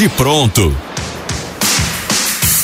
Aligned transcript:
Bate 0.00 0.08
pronto. 0.16 0.74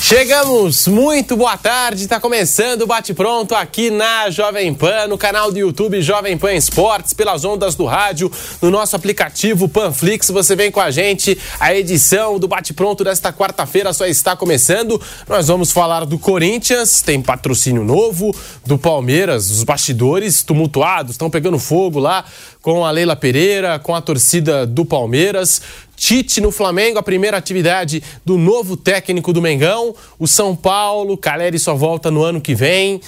Chegamos, 0.00 0.86
muito 0.86 1.36
boa 1.36 1.56
tarde, 1.58 2.04
está 2.04 2.20
começando 2.20 2.82
o 2.82 2.86
Bate 2.86 3.12
Pronto 3.12 3.56
aqui 3.56 3.90
na 3.90 4.30
Jovem 4.30 4.72
Pan, 4.72 5.08
no 5.08 5.18
canal 5.18 5.50
do 5.50 5.58
YouTube 5.58 6.00
Jovem 6.00 6.38
Pan 6.38 6.54
Esportes, 6.54 7.12
pelas 7.12 7.44
ondas 7.44 7.74
do 7.74 7.84
rádio, 7.84 8.30
no 8.62 8.70
nosso 8.70 8.94
aplicativo 8.94 9.68
Panflix, 9.68 10.30
você 10.30 10.54
vem 10.54 10.70
com 10.70 10.80
a 10.80 10.92
gente, 10.92 11.36
a 11.58 11.74
edição 11.74 12.38
do 12.38 12.46
Bate 12.46 12.72
Pronto 12.72 13.02
desta 13.02 13.32
quarta-feira 13.32 13.92
só 13.92 14.06
está 14.06 14.36
começando, 14.36 14.98
nós 15.28 15.48
vamos 15.48 15.72
falar 15.72 16.06
do 16.06 16.20
Corinthians, 16.20 17.02
tem 17.02 17.20
patrocínio 17.20 17.82
novo, 17.82 18.32
do 18.64 18.78
Palmeiras, 18.78 19.50
os 19.50 19.64
bastidores 19.64 20.44
tumultuados, 20.44 21.14
estão 21.14 21.28
pegando 21.28 21.58
fogo 21.58 21.98
lá 21.98 22.24
com 22.62 22.84
a 22.84 22.92
Leila 22.92 23.16
Pereira, 23.16 23.78
com 23.80 23.92
a 23.92 24.00
torcida 24.00 24.64
do 24.64 24.84
Palmeiras, 24.84 25.60
Tite 25.96 26.40
no 26.40 26.52
Flamengo, 26.52 26.98
a 26.98 27.02
primeira 27.02 27.38
atividade 27.38 28.02
do 28.24 28.36
novo 28.36 28.76
técnico 28.76 29.32
do 29.32 29.40
Mengão. 29.40 29.94
O 30.18 30.28
São 30.28 30.54
Paulo, 30.54 31.16
Caleri 31.16 31.58
só 31.58 31.74
volta 31.74 32.10
no 32.10 32.22
ano 32.22 32.40
que 32.40 32.54
vem. 32.54 33.00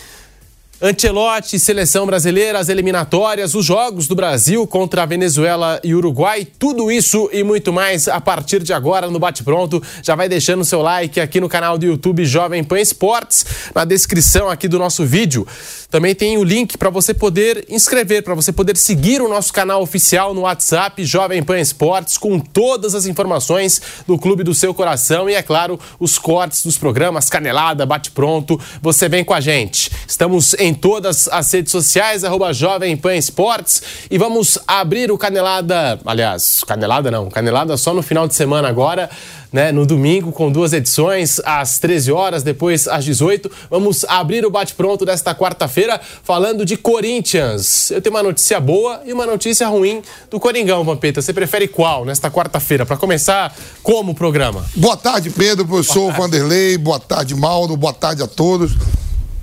Ancelotti, 0.81 1.59
seleção 1.59 2.07
brasileira, 2.07 2.57
as 2.57 2.69
eliminatórias, 2.69 3.53
os 3.57 3.65
jogos 3.65 4.07
do 4.07 4.15
Brasil 4.15 4.65
contra 4.65 5.03
a 5.03 5.07
Venezuela 5.07 5.81
e 5.83 5.93
Uruguai, 5.93 6.47
tudo 6.57 6.89
isso 6.89 7.29
e 7.33 7.43
muito 7.43 7.73
mais 7.73 8.07
a 8.07 8.21
partir 8.21 8.63
de 8.63 8.73
agora 8.73 9.11
no 9.11 9.19
Bate 9.19 9.43
Pronto. 9.43 9.83
Já 10.05 10.15
vai 10.15 10.29
deixando 10.29 10.65
seu 10.65 10.81
like 10.81 11.19
aqui 11.19 11.41
no 11.41 11.49
canal 11.49 11.77
do 11.77 11.85
YouTube 11.85 12.25
Jovem 12.25 12.63
Pan 12.63 12.79
Esportes, 12.79 13.45
na 13.75 13.85
descrição 13.85 14.49
aqui 14.49 14.69
do 14.69 14.79
nosso 14.79 15.05
vídeo. 15.05 15.45
Também 15.91 16.15
tem 16.15 16.39
o 16.39 16.45
link 16.45 16.79
para 16.79 16.91
você 16.91 17.13
poder 17.13 17.65
inscrever, 17.69 18.23
para 18.23 18.37
você 18.37 18.53
poder 18.53 18.77
seguir 18.77 19.21
o 19.21 19.29
nosso 19.29 19.53
canal 19.53 19.83
oficial 19.83 20.33
no 20.33 20.43
WhatsApp 20.43 21.05
Jovem 21.05 21.43
Pan 21.43 21.59
Esportes, 21.59 22.17
com 22.17 22.39
todas 22.39 22.95
as 22.95 23.05
informações 23.05 23.83
do 24.07 24.17
clube 24.17 24.45
do 24.45 24.55
seu 24.55 24.73
coração 24.73 25.29
e, 25.29 25.35
é 25.35 25.43
claro, 25.43 25.81
os 25.99 26.19
cortes 26.19 26.63
dos 26.63 26.79
programas, 26.79 27.29
canelada, 27.29 27.85
bate 27.85 28.13
pronto. 28.13 28.61
Você 28.81 29.09
vem 29.09 29.25
com 29.25 29.35
a 29.35 29.41
gente. 29.41 29.91
Estamos 30.07 30.55
em 30.55 30.68
todas 30.75 31.29
as 31.29 31.53
redes 31.53 31.73
sociais, 31.73 32.25
arroba 32.25 32.53
Jovem 32.53 32.97
Pan 32.97 33.17
Esportes, 33.17 33.83
e 34.11 34.19
vamos 34.19 34.59
abrir 34.67 35.11
o 35.11 35.19
canelada. 35.19 35.99
Aliás, 36.05 36.63
canelada 36.65 37.11
não, 37.11 37.29
canelada 37.29 37.77
só 37.77 37.95
no 37.95 38.03
final 38.03 38.27
de 38.27 38.35
semana 38.35 38.69
agora 38.69 39.09
né, 39.53 39.73
no 39.73 39.87
domingo, 39.87 40.31
com 40.31 40.51
duas 40.51 40.73
edições, 40.73 41.41
às 41.45 41.79
13 41.79 42.13
horas, 42.13 42.43
depois 42.43 42.87
às 42.87 43.05
18. 43.05 43.51
Vamos 43.71 44.05
abrir 44.07 44.45
o 44.45 44.51
bate-pronto 44.51 45.05
desta 45.05 45.35
quarta-feira 45.35 46.01
falando 46.23 46.65
de 46.65 46.77
Corinthians. 46.77 47.91
Eu 47.91 48.01
tenho 48.01 48.15
uma 48.15 48.23
notícia 48.23 48.61
boa 48.61 49.01
e 49.05 49.13
uma 49.13 49.27
notícia 49.27 49.67
ruim 49.67 50.03
do 50.31 50.39
Coringão, 50.39 50.85
Vampeta. 50.85 51.23
Você 51.23 51.33
prefere 51.33 51.69
qual 51.69 52.05
nesta 52.05 52.31
quarta-feira? 52.31 52.85
Para 52.85 52.97
começar, 52.97 53.55
como 53.83 54.13
o 54.13 54.15
programa? 54.15 54.65
Boa 54.75 54.97
tarde, 54.97 55.31
Pedro, 55.31 55.67
professor 55.67 56.13
Vanderlei. 56.13 56.77
Boa 56.77 57.01
tarde, 57.01 57.35
Mauro. 57.35 57.77
Boa 57.77 57.93
tarde 57.93 58.23
a 58.23 58.27
todos. 58.27 58.73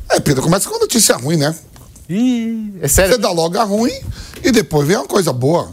É, 0.09 0.20
Pedro, 0.20 0.44
começa 0.44 0.70
com 0.70 0.80
notícia 0.80 1.16
ruim, 1.17 1.38
né? 1.38 1.56
Ih, 2.08 2.73
é 2.81 2.88
sério? 2.88 3.14
Você 3.14 3.17
dá 3.17 3.31
logo 3.31 3.58
a 3.58 3.64
ruim 3.64 3.94
e 4.44 4.52
depois 4.52 4.88
vem 4.88 4.98
uma 4.98 5.08
coisa 5.08 5.34
boa. 5.34 5.72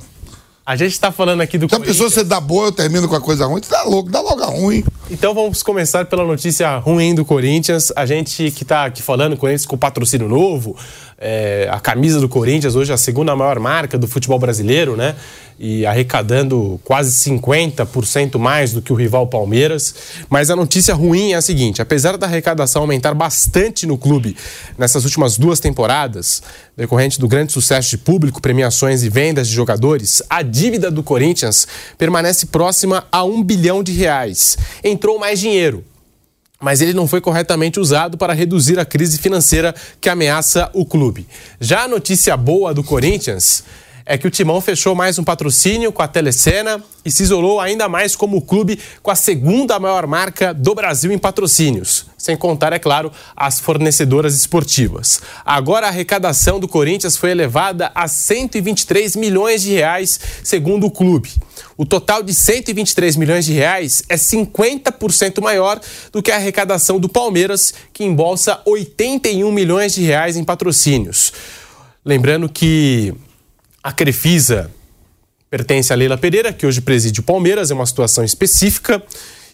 A 0.64 0.76
gente 0.76 0.92
está 0.92 1.10
falando 1.10 1.40
aqui 1.40 1.58
do 1.58 1.68
Se 1.68 1.74
a 1.74 1.80
pessoa 1.80 2.08
você 2.08 2.22
dá 2.22 2.40
boa, 2.40 2.66
eu 2.66 2.72
termino 2.72 3.08
com 3.08 3.16
a 3.16 3.20
coisa 3.20 3.46
ruim, 3.46 3.60
você 3.60 3.70
dá 3.70 3.82
louco, 3.82 4.08
dá 4.08 4.20
logo 4.20 4.42
a 4.42 4.46
ruim. 4.46 4.84
Então 5.10 5.34
vamos 5.34 5.60
começar 5.60 6.04
pela 6.04 6.24
notícia 6.24 6.78
ruim 6.78 7.16
do 7.16 7.24
Corinthians. 7.24 7.92
A 7.96 8.06
gente 8.06 8.48
que 8.52 8.62
está 8.62 8.84
aqui 8.84 9.02
falando, 9.02 9.36
Corinthians 9.36 9.66
com 9.66 9.76
patrocínio 9.76 10.28
novo, 10.28 10.76
é, 11.24 11.68
a 11.70 11.78
camisa 11.78 12.20
do 12.20 12.28
Corinthians 12.28 12.74
hoje 12.74 12.92
a 12.92 12.96
segunda 12.96 13.36
maior 13.36 13.60
marca 13.60 13.96
do 13.96 14.08
futebol 14.08 14.40
brasileiro, 14.40 14.96
né? 14.96 15.14
E 15.58 15.86
arrecadando 15.86 16.80
quase 16.82 17.12
50% 17.30 18.36
mais 18.38 18.72
do 18.72 18.82
que 18.82 18.92
o 18.92 18.96
rival 18.96 19.28
Palmeiras. 19.28 19.94
Mas 20.28 20.50
a 20.50 20.56
notícia 20.56 20.92
ruim 20.92 21.32
é 21.32 21.36
a 21.36 21.42
seguinte: 21.42 21.80
apesar 21.80 22.18
da 22.18 22.26
arrecadação 22.26 22.82
aumentar 22.82 23.14
bastante 23.14 23.86
no 23.86 23.96
clube 23.96 24.36
nessas 24.76 25.04
últimas 25.04 25.38
duas 25.38 25.60
temporadas, 25.60 26.42
decorrente 26.76 27.20
do 27.20 27.28
grande 27.28 27.52
sucesso 27.52 27.90
de 27.90 27.98
público, 27.98 28.42
premiações 28.42 29.04
e 29.04 29.08
vendas 29.08 29.46
de 29.46 29.54
jogadores, 29.54 30.20
a 30.28 30.42
dívida 30.42 30.90
do 30.90 31.04
Corinthians 31.04 31.68
permanece 31.96 32.46
próxima 32.46 33.04
a 33.12 33.22
um 33.22 33.40
bilhão 33.40 33.84
de 33.84 33.92
reais. 33.92 34.58
Entrou 34.82 35.20
mais 35.20 35.38
dinheiro, 35.38 35.84
mas 36.62 36.80
ele 36.80 36.94
não 36.94 37.08
foi 37.08 37.20
corretamente 37.20 37.80
usado 37.80 38.16
para 38.16 38.32
reduzir 38.32 38.78
a 38.78 38.84
crise 38.84 39.18
financeira 39.18 39.74
que 40.00 40.08
ameaça 40.08 40.70
o 40.72 40.86
clube. 40.86 41.26
Já 41.60 41.82
a 41.82 41.88
notícia 41.88 42.36
boa 42.36 42.72
do 42.72 42.84
Corinthians 42.84 43.64
é 44.04 44.18
que 44.18 44.26
o 44.26 44.30
Timão 44.30 44.60
fechou 44.60 44.94
mais 44.94 45.18
um 45.18 45.24
patrocínio 45.24 45.92
com 45.92 46.02
a 46.02 46.08
Telecena 46.08 46.82
e 47.04 47.10
se 47.10 47.22
isolou 47.22 47.60
ainda 47.60 47.88
mais 47.88 48.14
como 48.14 48.40
clube 48.42 48.78
com 49.02 49.10
a 49.10 49.14
segunda 49.14 49.78
maior 49.78 50.06
marca 50.06 50.52
do 50.54 50.74
Brasil 50.74 51.12
em 51.12 51.18
patrocínios, 51.18 52.06
sem 52.16 52.36
contar, 52.36 52.72
é 52.72 52.78
claro, 52.78 53.10
as 53.36 53.60
fornecedoras 53.60 54.36
esportivas. 54.36 55.20
Agora 55.44 55.86
a 55.86 55.88
arrecadação 55.88 56.60
do 56.60 56.68
Corinthians 56.68 57.16
foi 57.16 57.30
elevada 57.30 57.90
a 57.94 58.06
123 58.06 59.16
milhões 59.16 59.62
de 59.62 59.72
reais, 59.72 60.20
segundo 60.42 60.86
o 60.86 60.90
clube. 60.90 61.30
O 61.76 61.84
total 61.84 62.22
de 62.22 62.34
123 62.34 63.16
milhões 63.16 63.44
de 63.44 63.52
reais 63.52 64.02
é 64.08 64.16
50% 64.16 65.40
maior 65.40 65.80
do 66.12 66.22
que 66.22 66.30
a 66.30 66.36
arrecadação 66.36 67.00
do 67.00 67.08
Palmeiras, 67.08 67.74
que 67.92 68.04
embolsa 68.04 68.60
81 68.64 69.50
milhões 69.50 69.94
de 69.94 70.02
reais 70.02 70.36
em 70.36 70.44
patrocínios. 70.44 71.32
Lembrando 72.04 72.48
que 72.48 73.14
a 73.82 73.92
Crefisa 73.92 74.70
pertence 75.50 75.92
a 75.92 75.96
Leila 75.96 76.16
Pereira, 76.16 76.52
que 76.52 76.66
hoje 76.66 76.80
preside 76.80 77.20
o 77.20 77.22
Palmeiras, 77.22 77.70
é 77.70 77.74
uma 77.74 77.84
situação 77.84 78.24
específica. 78.24 79.02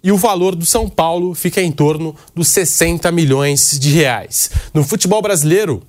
E 0.04 0.12
o 0.12 0.16
valor 0.16 0.54
do 0.54 0.64
São 0.64 0.88
Paulo 0.88 1.34
fica 1.34 1.60
em 1.60 1.72
torno 1.72 2.14
dos 2.32 2.48
60 2.48 3.10
milhões 3.10 3.76
de 3.80 3.90
reais. 3.90 4.48
No 4.72 4.84
futebol 4.84 5.20
brasileiro, 5.20 5.82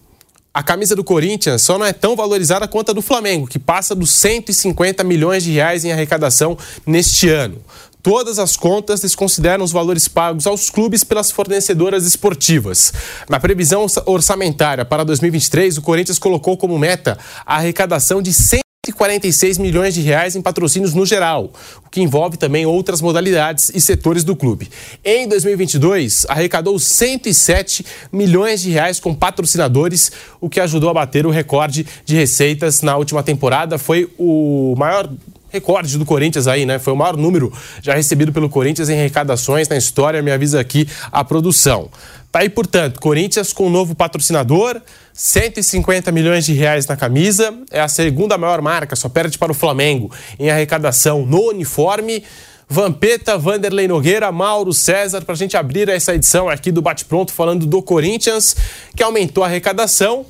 a 0.52 0.64
camisa 0.64 0.96
do 0.96 1.04
Corinthians 1.04 1.62
só 1.62 1.78
não 1.78 1.86
é 1.86 1.94
tão 1.94 2.16
valorizada 2.16 2.68
quanto 2.68 2.90
a 2.90 2.94
do 2.94 3.04
Flamengo, 3.04 3.46
que 3.46 3.60
passa 3.60 3.94
dos 3.94 4.10
150 4.10 5.04
milhões 5.04 5.44
de 5.44 5.52
reais 5.52 5.86
em 5.86 5.92
arrecadação 5.92 6.58
neste 6.88 7.30
ano. 7.30 7.62
Todas 8.10 8.40
as 8.40 8.58
contas 8.58 9.02
desconsideram 9.02 9.64
os 9.64 9.72
valores 9.72 10.08
pagos 10.08 10.48
aos 10.48 10.72
clubes 10.72 11.04
pelas 11.04 11.30
fornecedoras 11.30 12.08
esportivas. 12.08 12.92
Na 13.30 13.40
previsão 13.40 13.86
orçamentária 14.08 14.84
para 14.84 15.06
2023, 15.06 15.78
o 15.78 15.84
Corinthians 15.84 16.18
colocou 16.18 16.58
como 16.58 16.80
meta 16.80 17.20
a 17.46 17.58
arrecadação 17.58 18.20
de 18.20 18.34
146 18.34 19.60
milhões 19.60 19.94
de 19.94 20.02
reais 20.02 20.36
em 20.36 20.42
patrocínios 20.42 20.96
no 20.96 21.06
geral, 21.06 21.54
o 21.86 21.90
que 21.92 22.02
envolve 22.02 22.36
também 22.36 22.66
outras 22.66 23.00
modalidades 23.00 23.70
e 23.76 23.80
setores 23.80 24.24
do 24.24 24.36
clube. 24.36 24.72
Em 25.06 25.28
2022, 25.28 26.26
arrecadou 26.28 26.80
107 26.80 27.86
milhões 28.12 28.60
de 28.64 28.72
reais 28.72 29.00
com 29.00 29.14
patrocinadores, 29.14 30.12
o 30.42 30.50
que 30.50 30.60
ajudou 30.60 30.90
a 30.90 30.96
bater 30.96 31.28
o 31.28 31.30
recorde 31.30 31.86
de 32.06 32.16
receitas 32.16 32.82
na 32.82 32.98
última 32.98 33.22
temporada. 33.22 33.78
Foi 33.78 34.12
o 34.18 34.74
maior 34.76 35.08
recorde 35.50 35.98
do 35.98 36.06
Corinthians 36.06 36.48
aí, 36.48 36.66
né? 36.66 36.80
Foi 36.80 36.94
o 36.94 36.96
maior 36.96 37.18
número 37.18 37.52
já 37.82 37.94
recebido 37.94 38.32
pelo 38.32 38.50
Corinthians 38.50 38.90
em 38.90 39.00
arrecadações 39.00 39.68
na 39.68 39.78
história, 39.78 40.22
me 40.22 40.32
avisa 40.32 40.60
aqui 40.60 40.88
a 41.12 41.24
produção. 41.24 41.90
Tá 42.32 42.40
aí, 42.40 42.50
portanto, 42.50 43.00
Corinthians 43.00 43.52
com 43.52 43.68
um 43.68 43.70
novo 43.70 43.96
patrocinador, 43.96 44.80
150 45.14 46.12
milhões 46.12 46.46
de 46.46 46.54
reais 46.54 46.86
na 46.86 46.96
camisa, 46.96 47.54
é 47.72 47.82
a 47.82 47.88
segunda 47.88 48.38
maior 48.38 48.62
marca, 48.62 48.96
só 48.96 49.10
perde 49.10 49.38
para 49.38 49.52
o 49.52 49.56
Flamengo 49.56 50.12
em 50.40 50.50
arrecadação 50.50 51.26
no 51.26 51.50
uniforme. 51.50 52.24
Vampeta, 52.72 53.36
Vanderlei 53.36 53.88
Nogueira, 53.88 54.32
Mauro 54.32 54.72
César, 54.72 55.22
para 55.22 55.34
a 55.34 55.38
gente 55.38 55.58
abrir 55.58 55.90
essa 55.90 56.14
edição 56.14 56.48
aqui 56.48 56.72
do 56.72 56.84
Bate 56.84 57.04
Pronto 57.04 57.34
falando 57.34 57.66
do 57.66 57.82
Corinthians, 57.82 58.56
que 58.96 59.02
aumentou 59.02 59.44
a 59.44 59.48
arrecadação, 59.48 60.24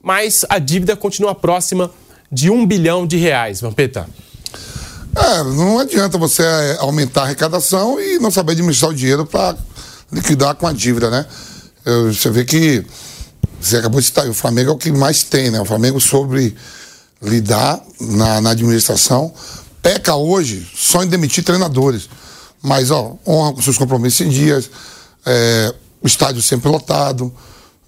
mas 0.00 0.46
a 0.48 0.60
dívida 0.60 0.94
continua 0.94 1.34
próxima 1.34 1.90
de 2.30 2.48
um 2.48 2.64
bilhão 2.64 3.04
de 3.04 3.16
reais. 3.16 3.60
Vampeta. 3.60 4.06
É, 5.16 5.42
não 5.42 5.78
adianta 5.78 6.16
você 6.16 6.42
é, 6.42 6.76
aumentar 6.78 7.22
a 7.22 7.24
arrecadação 7.24 8.00
e 8.00 8.18
não 8.18 8.30
saber 8.30 8.52
administrar 8.52 8.90
o 8.90 8.94
dinheiro 8.94 9.26
para 9.26 9.56
liquidar 10.12 10.54
com 10.54 10.66
a 10.66 10.72
dívida, 10.72 11.10
né? 11.10 11.26
Você 11.84 12.30
vê 12.30 12.44
que 12.44 12.84
você 13.60 13.76
acabou 13.76 14.00
de 14.00 14.06
citar, 14.06 14.28
o 14.28 14.34
Flamengo 14.34 14.70
é 14.70 14.72
o 14.72 14.76
que 14.76 14.90
mais 14.92 15.22
tem, 15.22 15.50
né? 15.50 15.60
O 15.60 15.64
Flamengo 15.64 16.00
sobre 16.00 16.56
lidar 17.22 17.80
na, 18.00 18.40
na 18.40 18.50
administração 18.50 19.32
peca 19.82 20.14
hoje 20.14 20.66
só 20.74 21.02
em 21.02 21.06
demitir 21.06 21.44
treinadores. 21.44 22.08
Mas, 22.62 22.90
ó, 22.90 23.16
honra 23.26 23.52
com 23.52 23.62
seus 23.62 23.78
compromissos 23.78 24.20
em 24.20 24.28
dias, 24.28 24.70
é, 25.24 25.74
o 26.02 26.06
estádio 26.06 26.42
sempre 26.42 26.68
lotado. 26.68 27.32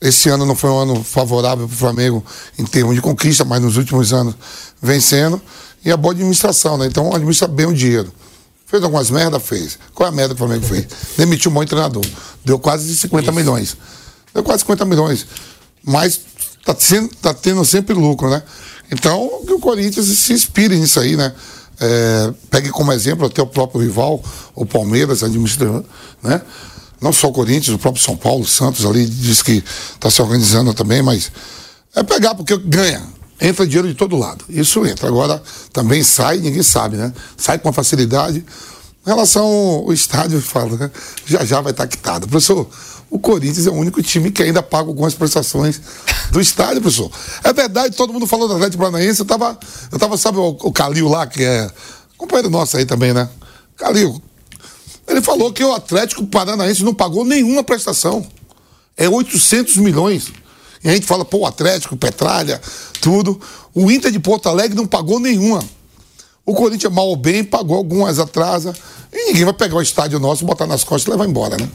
Esse 0.00 0.28
ano 0.28 0.44
não 0.44 0.56
foi 0.56 0.70
um 0.70 0.78
ano 0.78 1.04
favorável 1.04 1.66
para 1.66 1.74
o 1.74 1.78
Flamengo 1.78 2.24
em 2.58 2.64
termos 2.64 2.94
de 2.94 3.00
conquista, 3.00 3.44
mas 3.44 3.60
nos 3.60 3.76
últimos 3.76 4.12
anos 4.12 4.34
vencendo 4.80 5.40
e 5.84 5.90
a 5.90 5.96
boa 5.96 6.12
administração, 6.12 6.78
né? 6.78 6.86
Então 6.86 7.14
administra 7.14 7.48
bem 7.48 7.66
o 7.66 7.74
dinheiro. 7.74 8.12
Fez 8.66 8.82
algumas 8.82 9.10
merdas? 9.10 9.42
Fez. 9.42 9.78
Qual 9.94 10.06
é 10.06 10.12
a 10.12 10.14
merda 10.14 10.34
que 10.34 10.42
o 10.42 10.46
Flamengo 10.46 10.66
fez? 10.66 10.86
Demitiu 11.16 11.50
um 11.50 11.54
bom 11.54 11.64
treinador. 11.64 12.04
Deu 12.44 12.58
quase 12.58 12.96
50 12.96 13.24
Isso. 13.24 13.32
milhões. 13.32 13.76
Deu 14.32 14.42
quase 14.42 14.60
50 14.60 14.84
milhões. 14.86 15.26
Mas 15.84 16.20
tá, 16.64 16.74
sendo, 16.78 17.08
tá 17.16 17.34
tendo 17.34 17.64
sempre 17.64 17.94
lucro, 17.94 18.30
né? 18.30 18.42
Então, 18.90 19.42
que 19.46 19.52
o 19.52 19.58
Corinthians 19.58 20.06
se 20.06 20.32
inspire 20.32 20.78
nisso 20.78 21.00
aí, 21.00 21.16
né? 21.16 21.34
É, 21.80 22.32
pegue 22.50 22.70
como 22.70 22.92
exemplo 22.92 23.26
até 23.26 23.42
o 23.42 23.46
próprio 23.46 23.80
rival, 23.80 24.22
o 24.54 24.64
Palmeiras, 24.64 25.22
administrando, 25.22 25.84
né? 26.22 26.40
Não 27.00 27.12
só 27.12 27.28
o 27.28 27.32
Corinthians, 27.32 27.74
o 27.74 27.78
próprio 27.78 28.02
São 28.02 28.16
Paulo, 28.16 28.42
o 28.42 28.46
Santos 28.46 28.86
ali 28.86 29.04
diz 29.04 29.42
que 29.42 29.64
está 29.94 30.08
se 30.08 30.22
organizando 30.22 30.72
também, 30.72 31.02
mas 31.02 31.32
é 31.94 32.02
pegar 32.02 32.34
porque 32.34 32.56
ganha. 32.56 33.02
Entra 33.42 33.66
dinheiro 33.66 33.88
de 33.88 33.94
todo 33.94 34.16
lado. 34.16 34.44
Isso 34.48 34.86
entra. 34.86 35.08
Agora 35.08 35.42
também 35.72 36.04
sai, 36.04 36.38
ninguém 36.38 36.62
sabe, 36.62 36.96
né? 36.96 37.12
Sai 37.36 37.58
com 37.58 37.72
facilidade. 37.72 38.38
Em 39.04 39.10
relação 39.10 39.44
ao 39.44 39.92
estádio, 39.92 40.38
eu 40.38 40.42
falo, 40.42 40.76
né? 40.76 40.88
Já 41.26 41.44
já 41.44 41.60
vai 41.60 41.72
estar 41.72 41.88
quitado. 41.88 42.28
Professor, 42.28 42.68
o 43.10 43.18
Corinthians 43.18 43.66
é 43.66 43.70
o 43.70 43.74
único 43.74 44.00
time 44.00 44.30
que 44.30 44.44
ainda 44.44 44.62
paga 44.62 44.86
algumas 44.86 45.12
prestações 45.12 45.80
do 46.30 46.40
estádio, 46.40 46.80
professor. 46.80 47.10
É 47.42 47.52
verdade, 47.52 47.96
todo 47.96 48.12
mundo 48.12 48.28
falou 48.28 48.46
do 48.46 48.54
Atlético 48.54 48.80
Paranaense. 48.80 49.18
Eu 49.18 49.26
tava, 49.26 49.58
eu 49.90 49.98
tava 49.98 50.16
sabe, 50.16 50.38
o, 50.38 50.56
o 50.60 50.72
Calil 50.72 51.08
lá, 51.08 51.26
que 51.26 51.42
é 51.42 51.68
companheiro 52.16 52.48
nosso 52.48 52.76
aí 52.76 52.86
também, 52.86 53.12
né? 53.12 53.28
Calil. 53.76 54.22
Ele 55.08 55.20
falou 55.20 55.52
que 55.52 55.64
o 55.64 55.74
Atlético 55.74 56.24
Paranaense 56.24 56.84
não 56.84 56.94
pagou 56.94 57.24
nenhuma 57.24 57.64
prestação. 57.64 58.24
É 58.96 59.08
800 59.08 59.78
milhões. 59.78 60.30
E 60.84 60.88
a 60.88 60.92
gente 60.92 61.06
fala, 61.06 61.24
pô, 61.24 61.46
Atlético, 61.46 61.96
Petralha, 61.96 62.60
tudo. 63.00 63.40
O 63.74 63.90
Inter 63.90 64.10
de 64.10 64.18
Porto 64.18 64.48
Alegre 64.48 64.76
não 64.76 64.86
pagou 64.86 65.20
nenhuma. 65.20 65.62
O 66.44 66.54
Corinthians, 66.54 66.92
mal 66.92 67.06
ou 67.06 67.16
bem, 67.16 67.44
pagou 67.44 67.76
algumas 67.76 68.18
atrasas. 68.18 68.76
E 69.12 69.26
ninguém 69.26 69.44
vai 69.44 69.54
pegar 69.54 69.76
o 69.76 69.82
estádio 69.82 70.18
nosso, 70.18 70.44
botar 70.44 70.66
nas 70.66 70.82
costas 70.82 71.06
e 71.06 71.10
levar 71.10 71.28
embora, 71.28 71.56
né? 71.56 71.68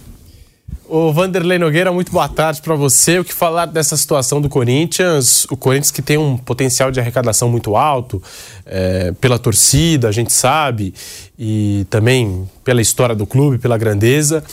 O 0.89 1.11
Vanderlei 1.11 1.59
Nogueira, 1.59 1.91
muito 1.91 2.11
boa 2.11 2.29
tarde 2.29 2.61
para 2.61 2.73
você. 2.75 3.19
O 3.19 3.25
que 3.25 3.33
falar 3.33 3.65
dessa 3.65 3.95
situação 3.97 4.41
do 4.41 4.47
Corinthians? 4.47 5.45
O 5.45 5.57
Corinthians 5.57 5.91
que 5.91 6.01
tem 6.01 6.17
um 6.17 6.37
potencial 6.37 6.91
de 6.91 6.99
arrecadação 6.99 7.49
muito 7.49 7.75
alto 7.75 8.21
é, 8.65 9.11
pela 9.19 9.37
torcida, 9.37 10.07
a 10.07 10.11
gente 10.13 10.31
sabe, 10.31 10.93
e 11.37 11.85
também 11.89 12.49
pela 12.63 12.81
história 12.81 13.15
do 13.15 13.25
clube, 13.25 13.57
pela 13.57 13.77
grandeza 13.77 14.43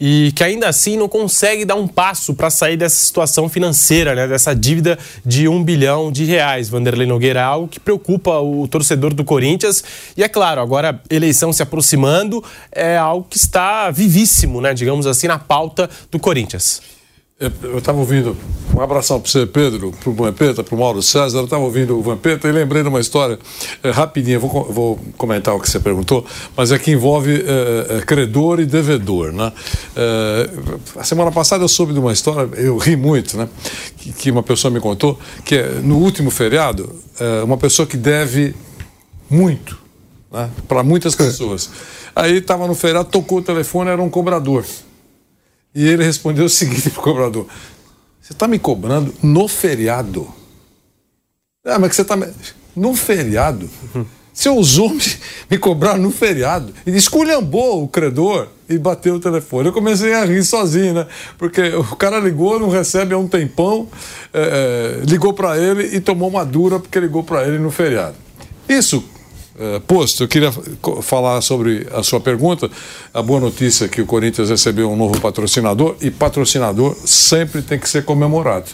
e 0.00 0.32
que 0.34 0.44
ainda 0.44 0.68
assim 0.68 0.96
não 0.96 1.08
consegue 1.08 1.64
dar 1.64 1.74
um 1.74 1.88
passo 1.88 2.34
para 2.34 2.50
sair 2.50 2.76
dessa 2.76 2.96
situação 2.96 3.48
financeira, 3.48 4.14
né, 4.14 4.28
dessa 4.28 4.54
dívida 4.54 4.98
de 5.24 5.48
um 5.48 5.62
bilhão 5.62 6.12
de 6.12 6.24
reais. 6.24 6.68
Vanderlei 6.68 7.06
Nogueira, 7.06 7.42
algo 7.42 7.68
que 7.68 7.80
preocupa 7.80 8.38
o 8.38 8.68
torcedor 8.68 9.12
do 9.12 9.24
Corinthians. 9.24 9.82
E 10.16 10.22
é 10.22 10.28
claro, 10.28 10.60
agora 10.60 11.00
eleição 11.10 11.52
se 11.52 11.62
aproximando, 11.62 12.44
é 12.70 12.96
algo 12.96 13.26
que 13.28 13.36
está 13.36 13.90
vivíssimo, 13.90 14.60
né, 14.60 14.72
digamos 14.74 15.06
assim, 15.06 15.26
na 15.26 15.38
pauta 15.38 15.90
do 16.10 16.18
Corinthians. 16.18 16.97
Eu 17.40 17.78
estava 17.78 17.96
ouvindo, 17.96 18.36
um 18.74 18.80
abração 18.80 19.20
para 19.20 19.30
você, 19.30 19.46
Pedro, 19.46 19.92
para 19.92 20.10
o 20.10 20.12
Vampeta, 20.12 20.64
para 20.64 20.74
o 20.74 20.78
Mauro 20.78 21.00
César. 21.00 21.38
Eu 21.38 21.44
estava 21.44 21.62
ouvindo 21.62 21.96
o 21.96 22.02
Vampeta 22.02 22.48
e 22.48 22.50
lembrei 22.50 22.82
de 22.82 22.88
uma 22.88 22.98
história 22.98 23.38
é, 23.80 23.90
rapidinha. 23.90 24.40
Vou, 24.40 24.64
vou, 24.64 24.98
comentar 25.16 25.54
o 25.54 25.60
que 25.60 25.70
você 25.70 25.78
perguntou, 25.78 26.26
mas 26.56 26.72
é 26.72 26.78
que 26.80 26.90
envolve 26.90 27.44
é, 27.46 27.98
é, 27.98 28.00
credor 28.00 28.58
e 28.58 28.66
devedor. 28.66 29.30
Né? 29.30 29.52
É, 29.94 30.50
a 30.96 31.04
semana 31.04 31.30
passada 31.30 31.62
eu 31.62 31.68
soube 31.68 31.92
de 31.92 32.00
uma 32.00 32.12
história, 32.12 32.50
eu 32.56 32.76
ri 32.76 32.96
muito, 32.96 33.36
né? 33.36 33.48
que, 33.96 34.12
que 34.12 34.30
uma 34.32 34.42
pessoa 34.42 34.72
me 34.72 34.80
contou, 34.80 35.16
que 35.44 35.54
é, 35.54 35.74
no 35.80 35.98
último 35.98 36.32
feriado, 36.32 36.92
é, 37.20 37.44
uma 37.44 37.56
pessoa 37.56 37.86
que 37.86 37.96
deve 37.96 38.52
muito 39.30 39.78
né? 40.32 40.50
para 40.66 40.82
muitas 40.82 41.14
pessoas. 41.14 41.70
Aí 42.16 42.38
estava 42.38 42.66
no 42.66 42.74
feriado, 42.74 43.08
tocou 43.08 43.38
o 43.38 43.42
telefone, 43.42 43.90
era 43.90 44.02
um 44.02 44.10
cobrador. 44.10 44.64
E 45.74 45.86
ele 45.86 46.04
respondeu 46.04 46.46
o 46.46 46.48
seguinte 46.48 46.90
para 46.90 47.00
o 47.00 47.02
cobrador: 47.02 47.46
Você 48.20 48.32
está 48.32 48.48
me 48.48 48.58
cobrando 48.58 49.14
no 49.22 49.46
feriado? 49.48 50.28
Ah, 51.64 51.78
mas 51.78 51.90
que 51.90 51.96
você 51.96 52.02
está. 52.02 52.16
No 52.74 52.94
feriado? 52.94 53.68
Você 54.38 54.48
ousou 54.48 54.90
me, 54.90 55.02
me 55.50 55.58
cobrar 55.58 55.98
no 55.98 56.12
feriado. 56.12 56.72
E 56.86 56.96
esculhambou 56.96 57.82
o 57.82 57.88
credor 57.88 58.46
e 58.68 58.78
bateu 58.78 59.16
o 59.16 59.20
telefone. 59.20 59.66
Eu 59.66 59.72
comecei 59.72 60.14
a 60.14 60.24
rir 60.24 60.44
sozinho, 60.44 60.94
né? 60.94 61.08
Porque 61.36 61.60
o 61.74 61.96
cara 61.96 62.20
ligou, 62.20 62.60
não 62.60 62.68
recebe 62.68 63.12
há 63.12 63.18
um 63.18 63.26
tempão, 63.26 63.88
é, 64.32 65.00
ligou 65.08 65.32
para 65.32 65.58
ele 65.58 65.96
e 65.96 66.00
tomou 66.00 66.28
uma 66.28 66.44
dura 66.44 66.78
porque 66.78 67.00
ligou 67.00 67.24
para 67.24 67.48
ele 67.48 67.58
no 67.58 67.72
feriado. 67.72 68.14
Isso 68.68 69.02
Uh, 69.58 69.80
posto, 69.80 70.22
eu 70.22 70.28
queria 70.28 70.52
falar 71.02 71.40
sobre 71.40 71.84
a 71.92 72.00
sua 72.04 72.20
pergunta. 72.20 72.70
A 73.12 73.20
boa 73.20 73.40
notícia 73.40 73.86
é 73.86 73.88
que 73.88 74.00
o 74.00 74.06
Corinthians 74.06 74.50
recebeu 74.50 74.88
um 74.88 74.94
novo 74.94 75.20
patrocinador 75.20 75.96
e 76.00 76.12
patrocinador 76.12 76.94
sempre 77.04 77.60
tem 77.60 77.76
que 77.76 77.88
ser 77.88 78.04
comemorado. 78.04 78.70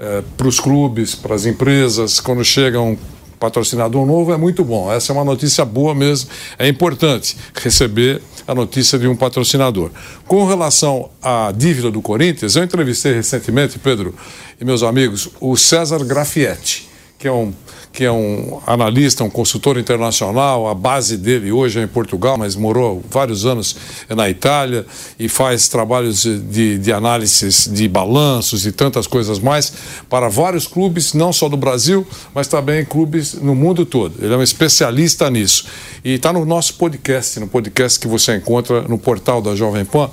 Uh, 0.00 0.24
para 0.36 0.48
os 0.48 0.58
clubes, 0.58 1.14
para 1.14 1.36
as 1.36 1.46
empresas, 1.46 2.18
quando 2.18 2.44
chega 2.44 2.80
um 2.80 2.98
patrocinador 3.38 4.04
novo 4.04 4.32
é 4.32 4.36
muito 4.36 4.64
bom. 4.64 4.90
Essa 4.92 5.12
é 5.12 5.14
uma 5.14 5.24
notícia 5.24 5.64
boa 5.64 5.94
mesmo. 5.94 6.28
É 6.58 6.66
importante 6.66 7.36
receber 7.54 8.20
a 8.48 8.54
notícia 8.54 8.98
de 8.98 9.06
um 9.06 9.14
patrocinador. 9.14 9.90
Com 10.26 10.44
relação 10.46 11.10
à 11.22 11.52
dívida 11.56 11.90
do 11.90 12.02
Corinthians, 12.02 12.56
eu 12.56 12.64
entrevistei 12.64 13.12
recentemente, 13.12 13.78
Pedro 13.78 14.14
e 14.60 14.64
meus 14.64 14.82
amigos, 14.82 15.28
o 15.40 15.56
César 15.56 16.02
Grafietti, 16.04 16.88
que 17.18 17.28
é 17.28 17.32
um 17.32 17.52
que 17.96 18.04
é 18.04 18.12
um 18.12 18.60
analista, 18.66 19.24
um 19.24 19.30
consultor 19.30 19.78
internacional, 19.78 20.68
a 20.68 20.74
base 20.74 21.16
dele 21.16 21.50
hoje 21.50 21.80
é 21.80 21.82
em 21.82 21.88
Portugal, 21.88 22.36
mas 22.36 22.54
morou 22.54 23.02
vários 23.10 23.46
anos 23.46 23.74
na 24.10 24.28
Itália 24.28 24.84
e 25.18 25.30
faz 25.30 25.66
trabalhos 25.66 26.22
de, 26.22 26.76
de 26.76 26.92
análises 26.92 27.66
de 27.72 27.88
balanços 27.88 28.66
e 28.66 28.72
tantas 28.72 29.06
coisas 29.06 29.38
mais 29.38 29.72
para 30.10 30.28
vários 30.28 30.66
clubes, 30.66 31.14
não 31.14 31.32
só 31.32 31.48
do 31.48 31.56
Brasil, 31.56 32.06
mas 32.34 32.46
também 32.48 32.84
clubes 32.84 33.32
no 33.32 33.54
mundo 33.54 33.86
todo. 33.86 34.22
Ele 34.22 34.34
é 34.34 34.36
um 34.36 34.42
especialista 34.42 35.30
nisso. 35.30 35.64
E 36.04 36.16
está 36.16 36.34
no 36.34 36.44
nosso 36.44 36.74
podcast, 36.74 37.40
no 37.40 37.48
podcast 37.48 37.98
que 37.98 38.06
você 38.06 38.36
encontra 38.36 38.82
no 38.82 38.98
portal 38.98 39.40
da 39.40 39.56
Jovem 39.56 39.86
Pan, 39.86 40.10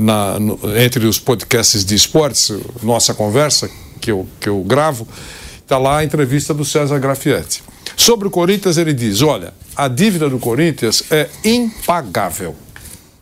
na, 0.00 0.38
no, 0.38 0.60
entre 0.78 1.04
os 1.06 1.18
podcasts 1.18 1.84
de 1.84 1.96
esportes, 1.96 2.52
nossa 2.84 3.12
conversa 3.12 3.68
que 4.00 4.12
eu, 4.12 4.28
que 4.38 4.48
eu 4.48 4.60
gravo. 4.60 5.08
Está 5.64 5.78
lá 5.78 5.98
a 5.98 6.04
entrevista 6.04 6.52
do 6.52 6.62
César 6.62 6.98
Grafietti. 6.98 7.62
Sobre 7.96 8.28
o 8.28 8.30
Corinthians, 8.30 8.76
ele 8.76 8.92
diz: 8.92 9.22
olha, 9.22 9.54
a 9.74 9.88
dívida 9.88 10.28
do 10.28 10.38
Corinthians 10.38 11.04
é 11.10 11.28
impagável. 11.42 12.54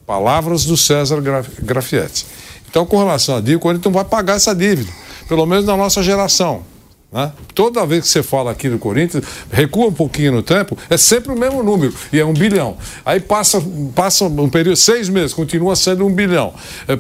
Palavras 0.05 0.65
do 0.65 0.77
César 0.77 1.23
Grafietti. 1.61 2.27
Então, 2.69 2.85
com 2.85 2.99
relação 2.99 3.37
à 3.37 3.39
dívida, 3.39 3.59
o 3.59 3.61
Corinthians 3.61 3.85
não 3.85 3.93
vai 3.93 4.05
pagar 4.05 4.35
essa 4.35 4.55
dívida, 4.55 4.91
pelo 5.29 5.47
menos 5.47 5.65
na 5.65 5.77
nossa 5.77 6.03
geração. 6.03 6.65
Né? 7.13 7.31
Toda 7.55 7.87
vez 7.87 8.05
que 8.05 8.09
você 8.09 8.23
fala 8.23 8.51
aqui 8.51 8.69
do 8.69 8.79
Corinthians, 8.79 9.23
recua 9.51 9.87
um 9.87 9.93
pouquinho 9.93 10.33
no 10.33 10.43
tempo, 10.43 10.77
é 10.91 10.97
sempre 10.97 11.31
o 11.31 11.39
mesmo 11.39 11.63
número, 11.63 11.95
e 12.13 12.19
é 12.19 12.25
um 12.25 12.33
bilhão. 12.33 12.77
Aí 13.05 13.21
passa, 13.21 13.63
passa 13.95 14.25
um 14.25 14.49
período, 14.49 14.77
seis 14.77 15.09
meses, 15.09 15.33
continua 15.33 15.77
sendo 15.77 16.07
um 16.07 16.13
bilhão. 16.13 16.55
É, 16.89 16.97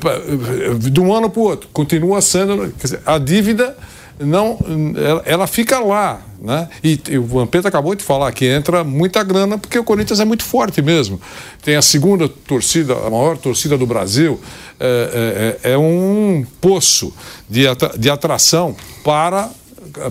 de 0.79 1.01
um 1.01 1.13
ano 1.13 1.29
para 1.29 1.41
o 1.41 1.45
outro, 1.45 1.69
continua 1.73 2.21
sendo. 2.21 2.73
Dizer, 2.81 3.01
a 3.05 3.19
dívida 3.19 3.77
não, 4.25 4.59
ela, 4.97 5.23
ela 5.25 5.47
fica 5.47 5.79
lá. 5.79 6.23
Né? 6.41 6.69
E, 6.83 7.01
e, 7.09 7.19
o 7.19 7.25
Vampeta 7.25 7.69
acabou 7.69 7.95
de 7.95 8.03
falar 8.03 8.33
que 8.33 8.47
entra 8.47 8.83
muita 8.83 9.23
grana 9.23 9.57
porque 9.57 9.79
o 9.79 9.85
Corinthians 9.85 10.19
é 10.19 10.25
muito 10.25 10.43
forte 10.43 10.83
mesmo. 10.83 11.21
Tem 11.63 11.77
a 11.77 11.83
segunda 11.83 12.29
torcida, 12.29 12.95
a 12.95 13.11
maior 13.11 13.37
torcida 13.39 13.79
do 13.79 13.87
Brasil, 13.87 14.41
é, 14.81 15.59
é, 15.63 15.73
é 15.73 15.79
um 15.79 16.45
poço 16.61 17.15
de, 17.49 17.63
de 17.97 18.11
atração 18.11 18.75
para 19.05 19.51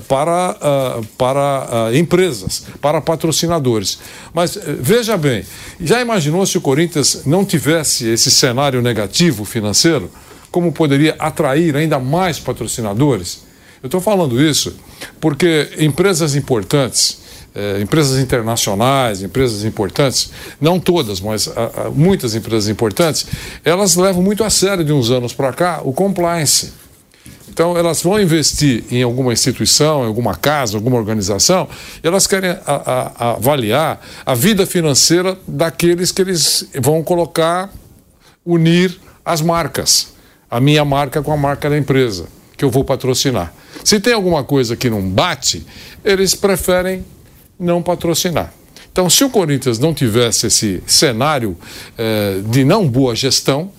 para, 0.08 0.58
uh, 0.62 1.06
para 1.18 1.90
uh, 1.90 1.96
empresas, 1.96 2.66
para 2.80 3.02
patrocinadores. 3.02 4.00
Mas 4.34 4.56
uh, 4.56 4.62
veja 4.80 5.18
bem, 5.18 5.44
já 5.80 6.02
imaginou 6.02 6.46
se 6.46 6.58
o 6.58 6.62
Corinthians 6.62 7.24
não 7.26 7.44
tivesse 7.44 8.08
esse 8.08 8.30
cenário 8.30 8.82
negativo 8.82 9.44
financeiro? 9.44 10.12
Como 10.52 10.72
poderia 10.72 11.16
atrair 11.18 11.76
ainda 11.76 11.98
mais 12.00 12.38
patrocinadores? 12.38 13.44
Eu 13.84 13.88
estou 13.88 14.00
falando 14.00 14.40
isso 14.40 14.76
porque 15.20 15.72
empresas 15.80 16.36
importantes, 16.36 17.18
é, 17.56 17.82
empresas 17.82 18.20
internacionais, 18.20 19.24
empresas 19.24 19.66
importantes, 19.66 20.32
não 20.60 20.80
todas, 20.80 21.20
mas 21.20 21.48
a, 21.48 21.88
a, 21.88 21.90
muitas 21.90 22.36
empresas 22.36 22.70
importantes, 22.70 23.26
elas 23.66 23.96
levam 23.96 24.22
muito 24.22 24.44
a 24.44 24.52
sério 24.52 24.86
de 24.86 24.94
uns 24.94 25.10
anos 25.10 25.34
para 25.34 25.52
cá 25.52 25.82
o 25.84 25.92
compliance. 25.92 26.74
Então, 27.50 27.76
elas 27.76 28.04
vão 28.04 28.22
investir 28.22 28.84
em 28.92 29.02
alguma 29.02 29.34
instituição, 29.34 30.04
em 30.04 30.08
alguma 30.08 30.36
casa, 30.36 30.78
alguma 30.78 30.98
organização, 30.98 31.68
elas 32.04 32.28
querem 32.28 32.52
a, 32.52 32.62
a, 32.66 33.32
avaliar 33.32 34.00
a 34.26 34.36
vida 34.36 34.66
financeira 34.66 35.38
daqueles 35.48 36.12
que 36.12 36.22
eles 36.22 36.70
vão 36.80 37.04
colocar, 37.04 37.70
unir 38.46 38.98
as 39.26 39.42
marcas. 39.42 40.14
A 40.50 40.62
minha 40.62 40.86
marca 40.86 41.22
com 41.22 41.34
a 41.34 41.38
marca 41.38 41.70
da 41.70 41.78
empresa 41.78 42.41
que 42.62 42.66
eu 42.66 42.70
vou 42.70 42.84
patrocinar. 42.84 43.52
Se 43.84 44.00
tem 44.00 44.14
alguma 44.14 44.44
coisa 44.44 44.76
que 44.76 44.88
não 44.88 45.02
bate, 45.02 45.66
eles 46.06 46.36
preferem 46.36 47.04
não 47.60 47.82
patrocinar. 47.82 48.54
Então, 48.92 49.10
se 49.10 49.24
o 49.24 49.32
Corinthians 49.32 49.80
não 49.80 49.96
tivesse 49.96 50.46
esse 50.46 50.84
cenário 50.86 51.58
eh, 51.98 52.40
de 52.46 52.64
não 52.64 52.88
boa 52.88 53.16
gestão 53.16 53.72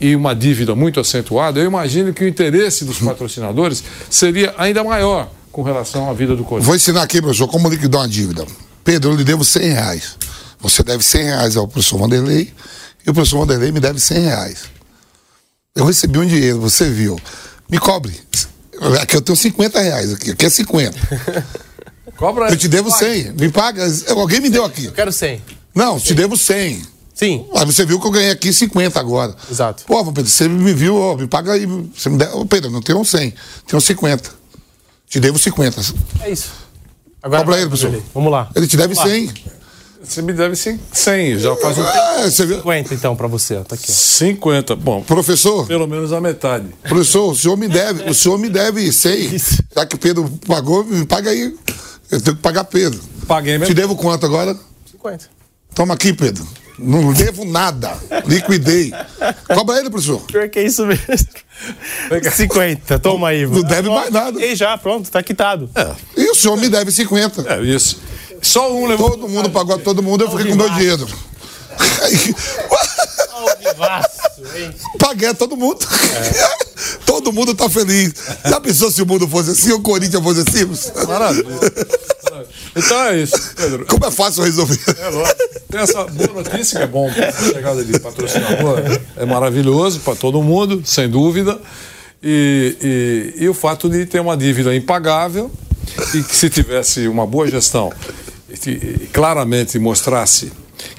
e 0.00 0.16
uma 0.16 0.34
dívida 0.34 0.74
muito 0.74 0.98
acentuada, 0.98 1.60
eu 1.60 1.66
imagino 1.66 2.12
que 2.12 2.24
o 2.24 2.26
interesse 2.26 2.84
dos 2.84 2.98
patrocinadores 2.98 3.84
seria 4.10 4.52
ainda 4.58 4.82
maior 4.82 5.30
com 5.52 5.62
relação 5.62 6.10
à 6.10 6.12
vida 6.12 6.34
do 6.34 6.42
Corinthians. 6.42 6.66
Vou 6.66 6.74
ensinar 6.74 7.02
aqui, 7.02 7.22
professor, 7.22 7.46
como 7.46 7.68
liquidar 7.68 8.00
uma 8.00 8.08
dívida. 8.08 8.44
Pedro, 8.82 9.12
eu 9.12 9.16
lhe 9.16 9.22
devo 9.22 9.44
100 9.44 9.68
reais. 9.70 10.16
Você 10.58 10.82
deve 10.82 11.04
100 11.04 11.22
reais 11.22 11.56
ao 11.56 11.68
professor 11.68 11.96
Vanderlei 11.98 12.52
e 13.06 13.10
o 13.10 13.14
professor 13.14 13.38
Vanderlei 13.38 13.70
me 13.70 13.78
deve 13.78 14.00
100 14.00 14.18
reais. 14.18 14.64
Eu 15.76 15.84
recebi 15.84 16.18
um 16.18 16.26
dinheiro, 16.26 16.58
você 16.58 16.90
viu. 16.90 17.20
Me 17.68 17.78
cobre. 17.78 18.14
Aqui 19.00 19.16
eu 19.16 19.22
tenho 19.22 19.36
50 19.36 19.80
reais, 19.80 20.12
aqui, 20.12 20.30
aqui 20.30 20.46
é 20.46 20.50
50. 20.50 20.96
Cobra 22.16 22.48
Eu 22.48 22.56
te 22.56 22.68
devo 22.68 22.90
100. 22.90 23.32
Me 23.32 23.50
paga. 23.50 23.84
Alguém 24.08 24.40
me 24.40 24.48
deu 24.48 24.64
aqui. 24.64 24.86
Eu 24.86 24.92
quero 24.92 25.12
100. 25.12 25.42
Não, 25.74 26.00
te 26.00 26.14
devo 26.14 26.36
100. 26.36 26.82
Sim. 27.14 27.46
Aí 27.54 27.64
você 27.64 27.84
viu 27.84 28.00
que 28.00 28.06
eu 28.06 28.10
ganhei 28.10 28.30
aqui 28.30 28.52
50 28.52 28.98
agora. 29.00 29.34
Exato. 29.50 29.84
Pô, 29.86 30.04
Pedro, 30.12 30.30
você 30.30 30.48
me 30.48 30.72
viu, 30.74 30.96
ó, 30.96 31.16
me 31.16 31.26
paga 31.26 31.52
aí. 31.52 31.66
Você 31.66 32.08
me 32.08 32.18
deu, 32.18 32.38
Ô, 32.38 32.46
Pedro, 32.46 32.70
não 32.70 32.82
tenho 32.82 33.02
100, 33.04 33.34
tenho 33.66 33.80
50. 33.80 34.30
Te 35.08 35.20
devo 35.20 35.38
50. 35.38 35.80
É 36.20 36.30
isso. 36.30 36.50
Agora 37.22 37.42
Cobra 37.42 37.58
ele, 37.58 37.68
professor. 37.68 38.02
Vamos 38.14 38.30
lá. 38.30 38.50
Ele 38.54 38.66
te 38.66 38.76
deve 38.76 38.94
Vamos 38.94 39.10
lá. 39.10 39.16
100. 39.16 39.34
Você 40.08 40.22
me 40.22 40.32
deve 40.32 40.54
100, 40.56 41.38
já 41.38 41.56
faz 41.56 41.76
um 41.78 41.84
tempo. 41.84 41.96
É, 41.98 42.30
você 42.30 42.46
viu? 42.46 42.56
50 42.56 42.94
então 42.94 43.16
pra 43.16 43.26
você, 43.26 43.56
ó. 43.56 43.64
Tá 43.64 43.74
aqui. 43.74 43.86
ó. 43.90 43.92
50. 43.92 44.76
Bom, 44.76 45.02
Professor, 45.02 45.66
pelo 45.66 45.86
menos 45.86 46.12
a 46.12 46.20
metade. 46.20 46.66
professor, 46.88 47.30
o 47.30 47.34
senhor 47.34 47.56
me 47.56 47.68
deve, 47.68 48.08
o 48.08 48.14
senhor 48.14 48.38
me 48.38 48.48
deve 48.48 48.90
100. 48.92 49.34
Isso. 49.34 49.62
Já 49.74 49.84
que 49.84 49.96
o 49.96 49.98
Pedro 49.98 50.30
pagou, 50.46 50.84
me 50.84 51.04
paga 51.04 51.30
aí. 51.30 51.54
Eu 52.10 52.20
tenho 52.20 52.36
que 52.36 52.42
pagar 52.42 52.64
Pedro. 52.64 53.00
Paguei 53.26 53.54
Te 53.54 53.58
mesmo. 53.60 53.74
devo 53.74 53.96
quanto 53.96 54.24
agora? 54.24 54.56
50. 54.92 55.28
Toma 55.74 55.94
aqui, 55.94 56.12
Pedro. 56.12 56.46
Não 56.78 57.12
devo 57.12 57.44
nada. 57.44 57.96
Liquidei. 58.26 58.92
Cobra 59.54 59.78
ele, 59.80 59.88
professor. 59.90 60.20
Pior 60.22 60.48
que 60.48 60.58
é 60.58 60.64
isso 60.66 60.86
mesmo. 60.86 61.04
50. 62.32 62.98
Toma 62.98 63.28
aí. 63.28 63.46
Não 63.46 63.62
deve 63.62 63.88
mais 63.88 64.10
nada. 64.12 64.44
E 64.44 64.54
já, 64.54 64.76
pronto, 64.76 65.10
tá 65.10 65.22
quitado. 65.22 65.68
E 66.16 66.30
o 66.30 66.34
senhor 66.34 66.56
me 66.56 66.68
deve 66.68 66.92
50. 66.92 67.42
É 67.54 67.62
isso. 67.62 67.98
Só 68.46 68.72
um 68.72 68.86
levou. 68.86 69.10
Todo 69.10 69.28
mundo 69.28 69.50
pagou 69.50 69.78
todo 69.78 70.02
mundo, 70.02 70.24
eu 70.24 70.30
fiquei 70.30 70.46
com 70.46 70.54
meu 70.54 70.70
dinheiro. 70.70 71.06
Paguei 74.98 75.28
a 75.28 75.34
todo 75.34 75.56
mundo. 75.56 75.84
todo 77.04 77.32
mundo 77.32 77.54
tá 77.54 77.68
feliz. 77.68 78.14
Já 78.44 78.60
pensou 78.60 78.90
se 78.90 79.02
o 79.02 79.06
mundo 79.06 79.26
fosse 79.26 79.50
assim, 79.50 79.72
o 79.72 79.80
Corinthians 79.80 80.22
fosse 80.22 80.40
assim? 80.40 81.06
Maravilha. 81.08 81.46
Então 82.76 83.04
é 83.06 83.18
isso, 83.18 83.54
Pedro. 83.56 83.84
Como 83.86 84.06
é 84.06 84.10
fácil 84.12 84.44
resolver? 84.44 84.78
É 84.96 85.08
lógico. 85.08 85.38
Tem 85.68 85.80
essa 85.80 86.04
boa 86.04 86.42
notícia 86.44 86.78
que 86.78 86.84
é 86.84 86.86
bom. 86.86 87.10
A 87.10 87.52
chegada 87.52 87.84
de 87.84 87.98
patrocinador 87.98 88.78
é 89.16 89.26
maravilhoso 89.26 90.00
para 90.00 90.14
todo 90.14 90.40
mundo, 90.40 90.82
sem 90.84 91.08
dúvida. 91.08 91.58
E, 92.22 93.34
e, 93.38 93.44
e 93.44 93.48
o 93.48 93.54
fato 93.54 93.88
de 93.88 94.06
ter 94.06 94.20
uma 94.20 94.36
dívida 94.36 94.74
impagável 94.74 95.50
e 96.14 96.22
que 96.22 96.36
se 96.36 96.48
tivesse 96.48 97.08
uma 97.08 97.26
boa 97.26 97.48
gestão 97.48 97.92
e, 98.56 98.58
que- 98.58 98.70
e 99.04 99.08
claramente 99.12 99.78
mostrasse 99.78 100.50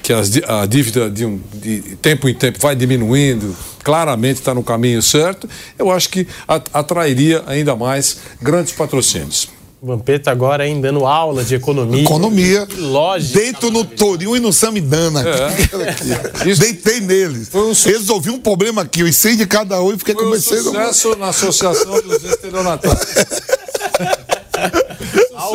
que 0.02 0.12
a 0.12 0.66
dívida 0.66 1.08
de, 1.10 1.24
um, 1.24 1.40
de 1.54 1.80
tempo 2.02 2.28
em 2.28 2.34
tempo 2.34 2.58
vai 2.58 2.74
diminuindo, 2.74 3.54
claramente 3.84 4.38
está 4.40 4.52
no 4.52 4.62
caminho 4.62 5.00
certo, 5.02 5.48
eu 5.78 5.90
acho 5.90 6.08
que 6.08 6.26
atrairia 6.72 7.44
ainda 7.46 7.76
mais 7.76 8.18
grandes 8.42 8.72
patrocínios. 8.72 9.48
O 9.80 9.86
Vampeta 9.86 10.32
agora 10.32 10.66
hein, 10.66 10.80
dando 10.80 11.06
aula 11.06 11.44
de 11.44 11.54
economia. 11.54 12.02
Economia. 12.02 12.66
Que 12.66 12.80
lógica. 12.80 13.38
Deito 13.38 13.70
no 13.70 13.84
Torinho 13.84 14.36
e 14.36 14.40
no 14.40 14.52
Samidana. 14.52 15.22
É. 15.24 16.44
Deitei 16.58 16.98
neles. 16.98 17.48
Um 17.54 17.72
su- 17.72 17.88
Resolvi 17.88 18.30
um 18.30 18.40
problema 18.40 18.82
aqui, 18.82 19.04
os 19.04 19.14
100 19.16 19.36
de 19.36 19.46
cada 19.46 19.80
um 19.80 19.92
e 19.94 19.98
fiquei 19.98 20.14
Foi 20.14 20.24
um 20.24 20.26
conversando. 20.26 20.62
sucesso 20.64 21.14
na 21.16 21.28
Associação 21.28 22.02
dos 22.02 22.24
Estelionatários. 22.24 23.06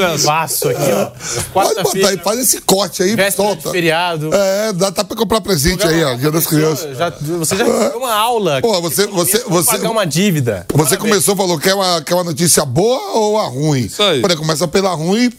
Alvivaço 0.01 0.69
aqui, 0.69 0.91
ó. 0.91 1.11
Pode 1.53 1.83
botar 1.83 2.07
aí, 2.09 2.17
faz 2.17 2.39
esse 2.39 2.61
corte 2.61 3.03
aí, 3.03 3.31
solta. 3.31 3.71
feriado. 3.71 4.29
É, 4.33 4.73
dá 4.73 4.91
tá 4.91 5.03
pra 5.03 5.15
comprar 5.15 5.41
presente 5.41 5.85
aí, 5.85 6.03
ó, 6.03 6.15
Dia 6.15 6.31
das 6.31 6.45
Crianças. 6.47 6.97
Já, 6.97 7.09
você 7.09 7.55
já 7.55 7.63
recebeu 7.63 7.97
uma 7.99 8.13
aula. 8.13 8.61
Pô, 8.61 8.81
você- 8.81 9.07
você- 9.07 9.43
você- 9.47 9.71
pagar 9.71 9.89
uma 9.91 10.05
dívida. 10.05 10.65
Você 10.73 10.97
começou, 10.97 11.35
falou 11.35 11.59
que 11.59 11.69
é 11.69 11.75
uma, 11.75 12.01
quer 12.01 12.13
uma 12.15 12.23
notícia 12.23 12.65
boa 12.65 12.99
ou 13.17 13.37
a 13.37 13.45
ruim? 13.47 13.81
Isso 13.85 14.01
aí. 14.01 14.21
Olha, 14.23 14.35
começa 14.35 14.67
pela 14.67 14.93
ruim 14.93 15.31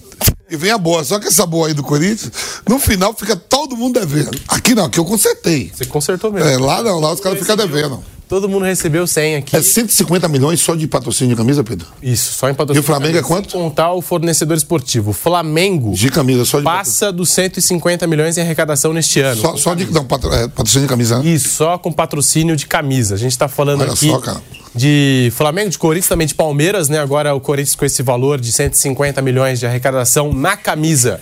e 0.51 0.57
vem 0.57 0.71
a 0.71 0.79
boa. 0.79 1.05
Só 1.05 1.19
que 1.19 1.29
essa 1.29 1.45
boa 1.47 1.69
aí 1.69 1.75
do 1.75 1.83
Corinthians, 1.83 2.31
no 2.69 2.79
final 2.79 3.15
fica 3.15 3.35
todo 3.37 3.77
mundo 3.77 3.99
devendo. 4.01 4.39
Aqui 4.49 4.75
não, 4.75 4.85
aqui 4.87 4.99
eu 4.99 5.05
consertei. 5.05 5.73
Você 5.75 5.85
consertou 5.85 6.33
mesmo. 6.33 6.49
É, 6.49 6.57
lá 6.59 6.83
não, 6.83 7.01
lá 7.01 7.13
os 7.13 7.21
caras 7.21 7.39
ficam 7.39 7.57
devendo. 7.57 8.03
Todo 8.29 8.49
mundo 8.49 8.65
recebeu 8.65 9.07
100 9.07 9.37
aqui. 9.37 9.55
É 9.55 9.61
150 9.61 10.27
milhões 10.29 10.59
só 10.61 10.75
de 10.75 10.87
patrocínio 10.87 11.35
de 11.35 11.37
camisa, 11.37 11.63
Pedro? 11.63 11.87
Isso, 12.03 12.33
só 12.33 12.49
em 12.49 12.55
patrocínio. 12.55 12.81
E 12.81 12.83
o 12.83 12.87
Flamengo 12.87 13.19
é 13.19 13.21
Sem 13.21 13.29
quanto? 13.29 13.51
contar 13.51 13.93
o 13.93 14.01
fornecedor 14.01 14.57
esportivo. 14.57 15.11
O 15.11 15.15
Flamengo 15.15 15.93
De 15.93 16.11
camisa, 16.11 16.45
só 16.47 16.59
de 16.59 16.65
passa 16.65 17.13
dos 17.13 17.31
150 17.31 18.07
milhões 18.07 18.39
em 18.39 18.41
arrecadação 18.41 18.95
neste 18.95 19.21
ano. 19.21 19.41
Só, 19.41 19.57
só 19.57 19.75
de 19.75 19.85
não, 19.93 20.03
é, 20.03 20.49
patrocínio 20.49 20.87
de 20.87 20.89
camisa, 20.89 21.19
né? 21.19 21.29
Isso, 21.29 21.51
só 21.51 21.77
com 21.77 21.93
patrocínio 21.93 22.57
de 22.57 22.67
camisa. 22.67 23.15
A 23.15 23.19
gente 23.19 23.37
tá 23.37 23.47
falando 23.47 23.83
Olha 23.83 23.93
aqui 23.93 24.09
só, 24.09 24.19
cara. 24.19 24.41
de 24.75 25.31
Flamengo, 25.37 25.69
de 25.69 25.79
Corinthians, 25.79 26.09
também 26.09 26.27
de 26.27 26.35
Palmeiras, 26.35 26.89
né? 26.89 26.99
Agora 27.01 27.35
o 27.35 27.41
Corinthians 27.41 27.77
com 27.77 27.85
esse 27.85 28.03
valor 28.03 28.41
de 28.41 28.51
150 28.51 29.21
milhões 29.21 29.61
de 29.61 29.67
arrecadação 29.67 30.33
na 30.33 30.57
camisa. 30.57 31.21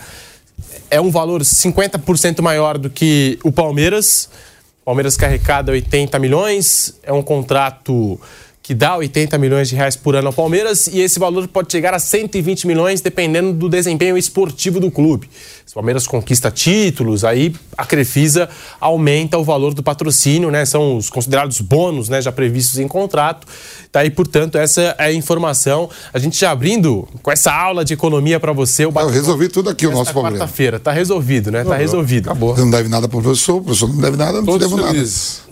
É 0.89 1.01
um 1.01 1.11
valor 1.11 1.43
50% 1.43 2.41
maior 2.43 2.79
do 2.79 2.89
que 2.89 3.39
o 3.43 3.51
Palmeiras. 3.51 4.29
Palmeiras 4.85 5.17
que 5.17 5.25
arrecada 5.25 5.73
80 5.73 6.19
milhões, 6.19 6.99
é 7.03 7.13
um 7.13 7.23
contrato 7.23 8.21
que 8.63 8.75
dá 8.75 8.97
80 8.97 9.37
milhões 9.39 9.69
de 9.69 9.75
reais 9.75 9.97
por 9.97 10.15
ano 10.15 10.29
ao 10.29 10.33
Palmeiras 10.33 10.87
e 10.87 11.01
esse 11.01 11.19
valor 11.19 11.49
pode 11.49 11.73
chegar 11.73 11.93
a 11.93 11.99
120 11.99 12.67
milhões 12.67 13.01
dependendo 13.01 13.53
do 13.53 13.69
desempenho 13.69 14.17
esportivo 14.17 14.79
do 14.79 14.89
clube. 14.89 15.29
Se 15.67 15.73
o 15.73 15.75
Palmeiras 15.75 16.07
conquista 16.07 16.51
títulos, 16.51 17.25
aí 17.25 17.53
a 17.77 17.85
Crefisa 17.85 18.49
aumenta 18.81 19.37
o 19.37 19.43
valor 19.43 19.75
do 19.75 19.83
patrocínio, 19.83 20.51
né? 20.51 20.65
São 20.65 20.97
os 20.97 21.11
considerados 21.11 21.61
bônus, 21.61 22.09
né, 22.09 22.23
já 22.23 22.31
previstos 22.31 22.79
em 22.79 22.87
contrato. 22.87 23.47
Daí, 23.93 24.11
portanto, 24.11 24.57
essa 24.57 24.95
é 24.99 25.07
a 25.07 25.13
informação. 25.13 25.91
A 26.13 26.19
gente 26.19 26.39
já 26.39 26.51
abrindo 26.51 27.09
com 27.23 27.33
essa 27.33 27.53
aula 27.53 27.85
de 27.85 27.95
economia 27.95 28.39
para 28.39 28.53
você, 28.53 28.87
o 28.87 28.93
Eu 28.95 29.09
resolvi 29.09 29.49
tudo 29.49 29.71
aqui, 29.71 29.87
o 29.87 29.91
nosso 29.91 30.13
problema. 30.13 30.39
quarta-feira. 30.39 30.79
Tá 30.79 30.93
resolvido, 30.93 31.51
né? 31.51 31.65
Tá 31.65 31.77
resolvido. 31.77 32.31
Acabou. 32.31 32.55
Você 32.55 32.63
não 32.63 32.71
deve 32.71 32.89
nada 32.89 33.09
pro 33.09 33.21
professor, 33.21 33.57
o 33.57 33.63
professor 33.63 33.89
não 33.89 34.01
deve 34.01 34.17
nada, 34.17 34.41
não 34.41 34.53
te 34.55 34.61
devo 34.61 34.77
nada. 34.77 34.99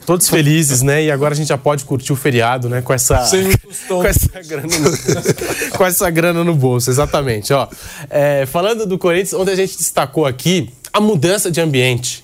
Todos 0.07 0.28
felizes, 0.28 0.83
né? 0.83 1.04
E 1.04 1.11
agora 1.11 1.35
a 1.35 1.37
gente 1.37 1.49
já 1.49 1.59
pode 1.59 1.85
curtir 1.85 2.12
o 2.12 2.16
feriado, 2.16 2.69
né? 2.69 2.83
Com 2.83 2.92
essa, 2.92 3.19
com 3.88 4.04
essa 4.04 4.42
grana 4.42 4.66
no 4.66 4.83
bolso. 4.83 5.71
com 5.76 5.85
essa 5.87 6.11
grana 6.11 6.45
no 6.45 6.54
bolso, 6.54 6.90
exatamente. 6.90 7.52
Ó, 7.52 7.69
É, 8.09 8.47
falando 8.47 8.87
do 8.87 8.99
Corinthians, 8.99 9.35
ontem 9.35 9.52
a 9.52 9.57
gente 9.57 9.76
destacou 9.76 10.26
aqui 10.26 10.71
a 10.92 11.00
mudança 11.00 11.50
de 11.50 11.61
ambiente. 11.61 12.23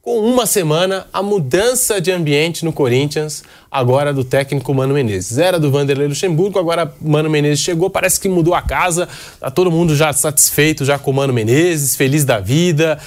Com 0.00 0.20
uma 0.20 0.46
semana, 0.46 1.04
a 1.12 1.20
mudança 1.20 2.00
de 2.00 2.12
ambiente 2.12 2.64
no 2.64 2.72
Corinthians, 2.72 3.42
agora 3.68 4.14
do 4.14 4.22
técnico 4.22 4.72
Mano 4.72 4.94
Menezes. 4.94 5.36
Era 5.36 5.58
do 5.58 5.68
Vanderlei 5.68 6.06
Luxemburgo, 6.06 6.60
agora 6.60 6.94
Mano 7.00 7.28
Menezes 7.28 7.58
chegou, 7.58 7.90
parece 7.90 8.20
que 8.20 8.28
mudou 8.28 8.54
a 8.54 8.62
casa, 8.62 9.08
tá 9.40 9.50
todo 9.50 9.68
mundo 9.68 9.96
já 9.96 10.12
satisfeito 10.12 10.84
já 10.84 10.96
com 10.96 11.10
o 11.10 11.14
Mano 11.14 11.32
Menezes, 11.32 11.96
feliz 11.96 12.24
da 12.24 12.38
vida. 12.38 12.98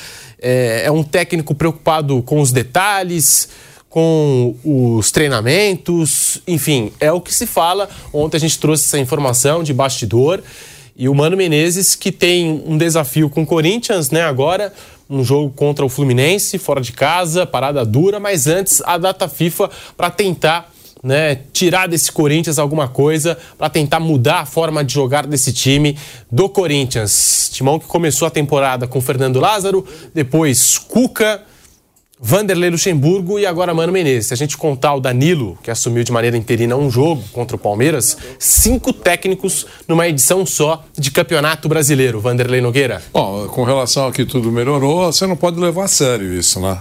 É, 0.42 0.84
é 0.88 0.92
um 0.92 1.02
técnico 1.02 1.56
preocupado 1.56 2.22
com 2.22 2.42
os 2.42 2.52
detalhes, 2.52 3.48
com 3.90 4.56
os 4.64 5.12
treinamentos, 5.12 6.42
enfim, 6.48 6.92
é 7.00 7.12
o 7.12 7.20
que 7.20 7.34
se 7.34 7.48
fala. 7.48 7.90
Ontem 8.14 8.38
a 8.38 8.40
gente 8.40 8.60
trouxe 8.60 8.86
essa 8.86 9.00
informação 9.00 9.64
de 9.64 9.74
bastidor. 9.74 10.44
E 10.96 11.10
o 11.10 11.16
Mano 11.16 11.36
Menezes, 11.36 11.96
que 11.96 12.12
tem 12.12 12.62
um 12.66 12.78
desafio 12.78 13.30
com 13.30 13.44
o 13.44 13.46
Corinthians, 13.46 14.12
né? 14.12 14.22
Agora, 14.22 14.74
um 15.10 15.24
jogo 15.24 15.52
contra 15.56 15.84
o 15.84 15.90
Fluminense, 15.90 16.58
fora 16.60 16.82
de 16.82 16.92
casa, 16.92 17.46
parada 17.46 17.84
dura, 17.84 18.20
mas 18.20 18.46
antes 18.46 18.82
a 18.86 18.98
data 18.98 19.28
FIFA 19.28 19.70
para 19.98 20.10
tentar. 20.10 20.72
Né, 21.02 21.44
tirar 21.54 21.88
desse 21.88 22.12
Corinthians 22.12 22.60
alguma 22.60 22.90
coisa 22.90 23.38
para 23.58 23.70
tentar 23.70 24.02
mudar 24.02 24.42
a 24.42 24.46
forma 24.46 24.84
de 24.84 24.94
jogar 24.94 25.26
desse 25.26 25.54
time 25.54 25.98
do 26.30 26.50
Corinthians. 26.50 27.50
Timão 27.54 27.80
que 27.80 27.86
começou 27.86 28.28
a 28.28 28.30
temporada 28.30 28.86
com 28.86 29.00
Fernando 29.00 29.40
Lázaro, 29.40 29.88
depois 30.14 30.78
Cuca, 30.78 31.42
Vanderlei 32.22 32.70
Luxemburgo 32.70 33.40
e 33.40 33.46
agora 33.46 33.74
Mano 33.74 33.94
Menezes. 33.94 34.28
Se 34.28 34.34
a 34.34 34.38
gente 34.38 34.58
contar 34.58 34.94
o 34.94 35.00
Danilo, 35.00 35.58
que 35.64 35.72
assumiu 35.72 36.04
de 36.04 36.12
maneira 36.12 36.36
interina 36.36 36.76
um 36.76 36.92
jogo 36.92 37.24
contra 37.32 37.56
o 37.56 37.60
Palmeiras, 37.60 38.18
cinco 38.38 38.92
técnicos 38.92 39.66
numa 39.88 40.06
edição 40.06 40.46
só 40.46 40.84
de 40.98 41.12
Campeonato 41.12 41.70
Brasileiro. 41.70 42.20
Vanderlei 42.20 42.60
Nogueira. 42.60 43.02
Bom, 43.14 43.48
com 43.48 43.64
relação 43.64 44.04
ao 44.04 44.12
que 44.12 44.26
tudo 44.26 44.52
melhorou, 44.52 45.10
você 45.10 45.26
não 45.26 45.38
pode 45.38 45.58
levar 45.62 45.86
a 45.86 45.88
sério 45.88 46.38
isso, 46.38 46.60
né? 46.60 46.80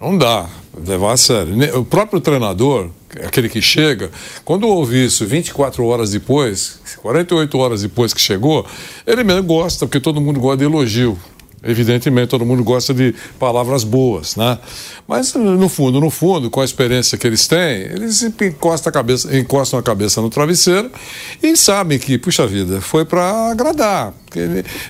Não 0.00 0.18
dá 0.18 0.48
levar 0.84 1.12
a 1.12 1.16
sério. 1.16 1.78
O 1.78 1.84
próprio 1.84 2.20
treinador, 2.20 2.90
aquele 3.24 3.48
que 3.48 3.62
chega, 3.62 4.10
quando 4.44 4.66
ouve 4.66 5.04
isso 5.04 5.24
24 5.24 5.86
horas 5.86 6.10
depois, 6.10 6.80
48 6.96 7.56
horas 7.56 7.82
depois 7.82 8.12
que 8.12 8.20
chegou, 8.20 8.66
ele 9.06 9.22
mesmo 9.22 9.44
gosta, 9.44 9.86
porque 9.86 10.00
todo 10.00 10.20
mundo 10.20 10.40
gosta 10.40 10.56
de 10.56 10.64
elogio. 10.64 11.16
Evidentemente, 11.62 12.28
todo 12.28 12.44
mundo 12.44 12.64
gosta 12.64 12.92
de 12.92 13.14
palavras 13.38 13.84
boas, 13.84 14.36
né? 14.36 14.58
Mas, 15.06 15.34
no 15.34 15.68
fundo, 15.68 16.00
no 16.00 16.10
fundo, 16.10 16.50
com 16.50 16.60
a 16.60 16.64
experiência 16.64 17.16
que 17.16 17.26
eles 17.26 17.46
têm, 17.46 17.82
eles 17.82 18.22
encostam 18.22 18.90
a 18.90 18.92
cabeça, 18.92 19.36
encostam 19.36 19.78
a 19.78 19.82
cabeça 19.82 20.20
no 20.20 20.28
travesseiro 20.28 20.90
e 21.42 21.56
sabem 21.56 21.98
que, 21.98 22.18
puxa 22.18 22.46
vida, 22.46 22.80
foi 22.80 23.04
para 23.04 23.50
agradar. 23.50 24.12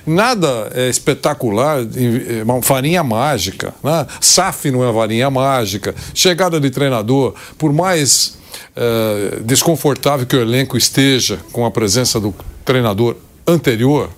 Nada 0.05 0.71
é 0.73 0.89
espetacular, 0.89 1.79
é 1.81 2.43
uma 2.43 2.61
farinha 2.61 3.03
mágica. 3.03 3.73
Né? 3.83 4.07
SAF 4.19 4.71
não 4.71 4.87
é 4.87 4.91
varinha 4.91 5.29
mágica. 5.29 5.93
Chegada 6.13 6.59
de 6.59 6.69
treinador, 6.69 7.35
por 7.57 7.71
mais 7.71 8.37
é, 8.75 9.39
desconfortável 9.41 10.25
que 10.25 10.35
o 10.35 10.41
elenco 10.41 10.77
esteja 10.77 11.39
com 11.51 11.65
a 11.65 11.71
presença 11.71 12.19
do 12.19 12.33
treinador 12.65 13.15
anterior, 13.45 14.09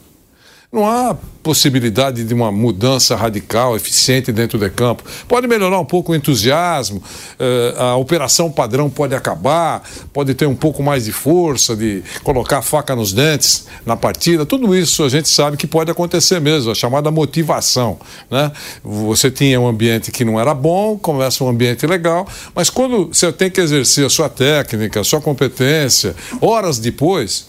não 0.75 0.86
há 0.86 1.15
possibilidade 1.41 2.24
de 2.24 2.34
uma 2.34 2.51
mudança 2.51 3.15
radical, 3.15 3.75
eficiente 3.75 4.32
dentro 4.32 4.58
de 4.58 4.67
campo. 4.70 5.03
Pode 5.27 5.48
melhorar 5.48 5.79
um 5.79 5.86
pouco 5.86 6.12
o 6.12 6.15
entusiasmo, 6.15 7.01
eh, 7.39 7.75
a 7.77 7.96
operação 7.96 8.51
padrão 8.51 8.89
pode 8.89 9.13
acabar, 9.13 9.88
pode 10.12 10.34
ter 10.34 10.48
um 10.48 10.55
pouco 10.55 10.82
mais 10.82 11.05
de 11.05 11.12
força, 11.12 11.75
de 11.75 12.03
colocar 12.24 12.58
a 12.58 12.62
faca 12.63 12.96
nos 12.96 13.13
dentes 13.13 13.67
na 13.86 13.96
partida. 13.96 14.44
Tudo 14.44 14.75
isso 14.75 15.03
a 15.03 15.10
gente 15.10 15.29
sabe 15.29 15.55
que 15.55 15.67
pode 15.67 15.91
acontecer 15.91 16.41
mesmo, 16.41 16.72
a 16.72 16.75
chamada 16.75 17.12
motivação. 17.12 18.00
Né? 18.29 18.51
Você 18.84 19.29
tinha 19.29 19.62
um 19.62 19.67
ambiente 19.67 20.12
que 20.12 20.25
não 20.25 20.39
era 20.39 20.53
bom, 20.53 20.98
começa 20.98 21.44
um 21.44 21.48
ambiente 21.48 21.86
legal, 21.86 22.27
mas 22.55 22.72
quando 22.72 23.10
você 23.13 23.32
tem 23.32 23.51
que 23.51 23.62
exercer 23.62 24.03
a 24.03 24.10
sua 24.10 24.29
técnica, 24.29 25.00
a 25.00 25.03
sua 25.03 25.22
competência, 25.22 26.15
horas 26.41 26.79
depois, 26.79 27.48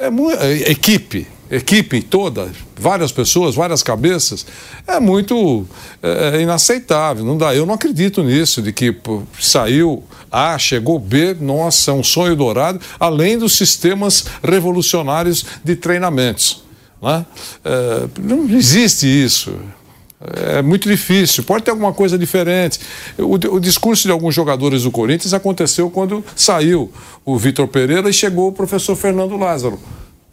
é, 0.00 0.08
é 0.40 0.72
equipe 0.72 1.28
equipe 1.50 2.02
toda, 2.02 2.50
várias 2.76 3.12
pessoas, 3.12 3.54
várias 3.54 3.82
cabeças, 3.82 4.46
é 4.86 4.98
muito 4.98 5.66
é, 6.02 6.36
é, 6.36 6.42
inaceitável. 6.42 7.24
Não 7.24 7.36
dá. 7.36 7.54
Eu 7.54 7.66
não 7.66 7.74
acredito 7.74 8.22
nisso, 8.22 8.60
de 8.60 8.72
que 8.72 8.92
pô, 8.92 9.22
saiu 9.40 10.02
A, 10.30 10.58
chegou 10.58 10.98
B, 10.98 11.34
nossa, 11.40 11.90
é 11.90 11.94
um 11.94 12.02
sonho 12.02 12.36
dourado, 12.36 12.80
além 12.98 13.38
dos 13.38 13.56
sistemas 13.56 14.26
revolucionários 14.42 15.44
de 15.64 15.76
treinamentos. 15.76 16.64
Né? 17.00 17.24
É, 17.64 18.08
não 18.20 18.48
existe 18.48 19.06
isso. 19.06 19.54
É 20.18 20.62
muito 20.62 20.88
difícil, 20.88 21.44
pode 21.44 21.64
ter 21.64 21.70
alguma 21.70 21.92
coisa 21.92 22.16
diferente. 22.16 22.80
O, 23.18 23.34
o, 23.34 23.60
discurso 23.60 24.04
de 24.04 24.10
alguns 24.10 24.34
jogadores 24.34 24.84
do 24.84 24.90
Corinthians 24.90 25.34
aconteceu 25.34 25.90
quando 25.90 26.24
saiu 26.34 26.90
o 27.22 27.36
Vitor 27.36 27.68
Pereira 27.68 28.08
e 28.08 28.12
chegou 28.14 28.48
o 28.48 28.52
professor 28.52 28.96
Fernando 28.96 29.36
Lázaro. 29.36 29.78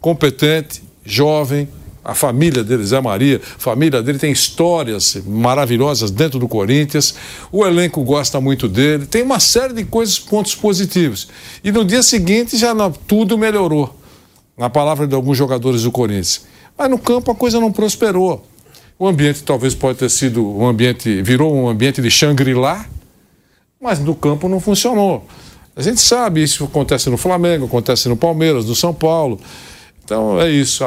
Competente, 0.00 0.82
jovem, 1.04 1.68
a 2.04 2.14
família 2.14 2.62
dele, 2.62 2.84
Zé 2.84 3.00
Maria, 3.00 3.40
a 3.56 3.58
família 3.58 4.02
dele 4.02 4.18
tem 4.18 4.30
histórias 4.30 5.16
maravilhosas 5.26 6.10
dentro 6.10 6.38
do 6.38 6.46
Corinthians, 6.46 7.14
o 7.50 7.66
elenco 7.66 8.02
gosta 8.02 8.40
muito 8.40 8.68
dele, 8.68 9.06
tem 9.06 9.22
uma 9.22 9.40
série 9.40 9.72
de 9.72 9.84
coisas, 9.84 10.18
pontos 10.18 10.54
positivos. 10.54 11.28
E 11.62 11.72
no 11.72 11.84
dia 11.84 12.02
seguinte 12.02 12.58
já 12.58 12.74
não, 12.74 12.92
tudo 12.92 13.38
melhorou, 13.38 13.98
na 14.56 14.68
palavra 14.68 15.06
de 15.06 15.14
alguns 15.14 15.38
jogadores 15.38 15.82
do 15.82 15.90
Corinthians. 15.90 16.42
Mas 16.76 16.90
no 16.90 16.98
campo 16.98 17.30
a 17.30 17.34
coisa 17.34 17.58
não 17.58 17.72
prosperou. 17.72 18.46
O 18.98 19.08
ambiente 19.08 19.42
talvez 19.42 19.74
pode 19.74 19.98
ter 19.98 20.10
sido 20.10 20.46
um 20.46 20.66
ambiente, 20.66 21.22
virou 21.22 21.54
um 21.54 21.68
ambiente 21.68 22.02
de 22.02 22.10
Shangri-La, 22.10 22.84
mas 23.80 23.98
no 23.98 24.14
campo 24.14 24.48
não 24.48 24.60
funcionou. 24.60 25.26
A 25.74 25.82
gente 25.82 26.00
sabe, 26.00 26.42
isso 26.42 26.64
acontece 26.64 27.10
no 27.10 27.16
Flamengo, 27.16 27.66
acontece 27.66 28.08
no 28.08 28.16
Palmeiras, 28.16 28.66
no 28.66 28.74
São 28.74 28.94
Paulo. 28.94 29.40
Então 30.04 30.40
é 30.40 30.50
isso. 30.50 30.84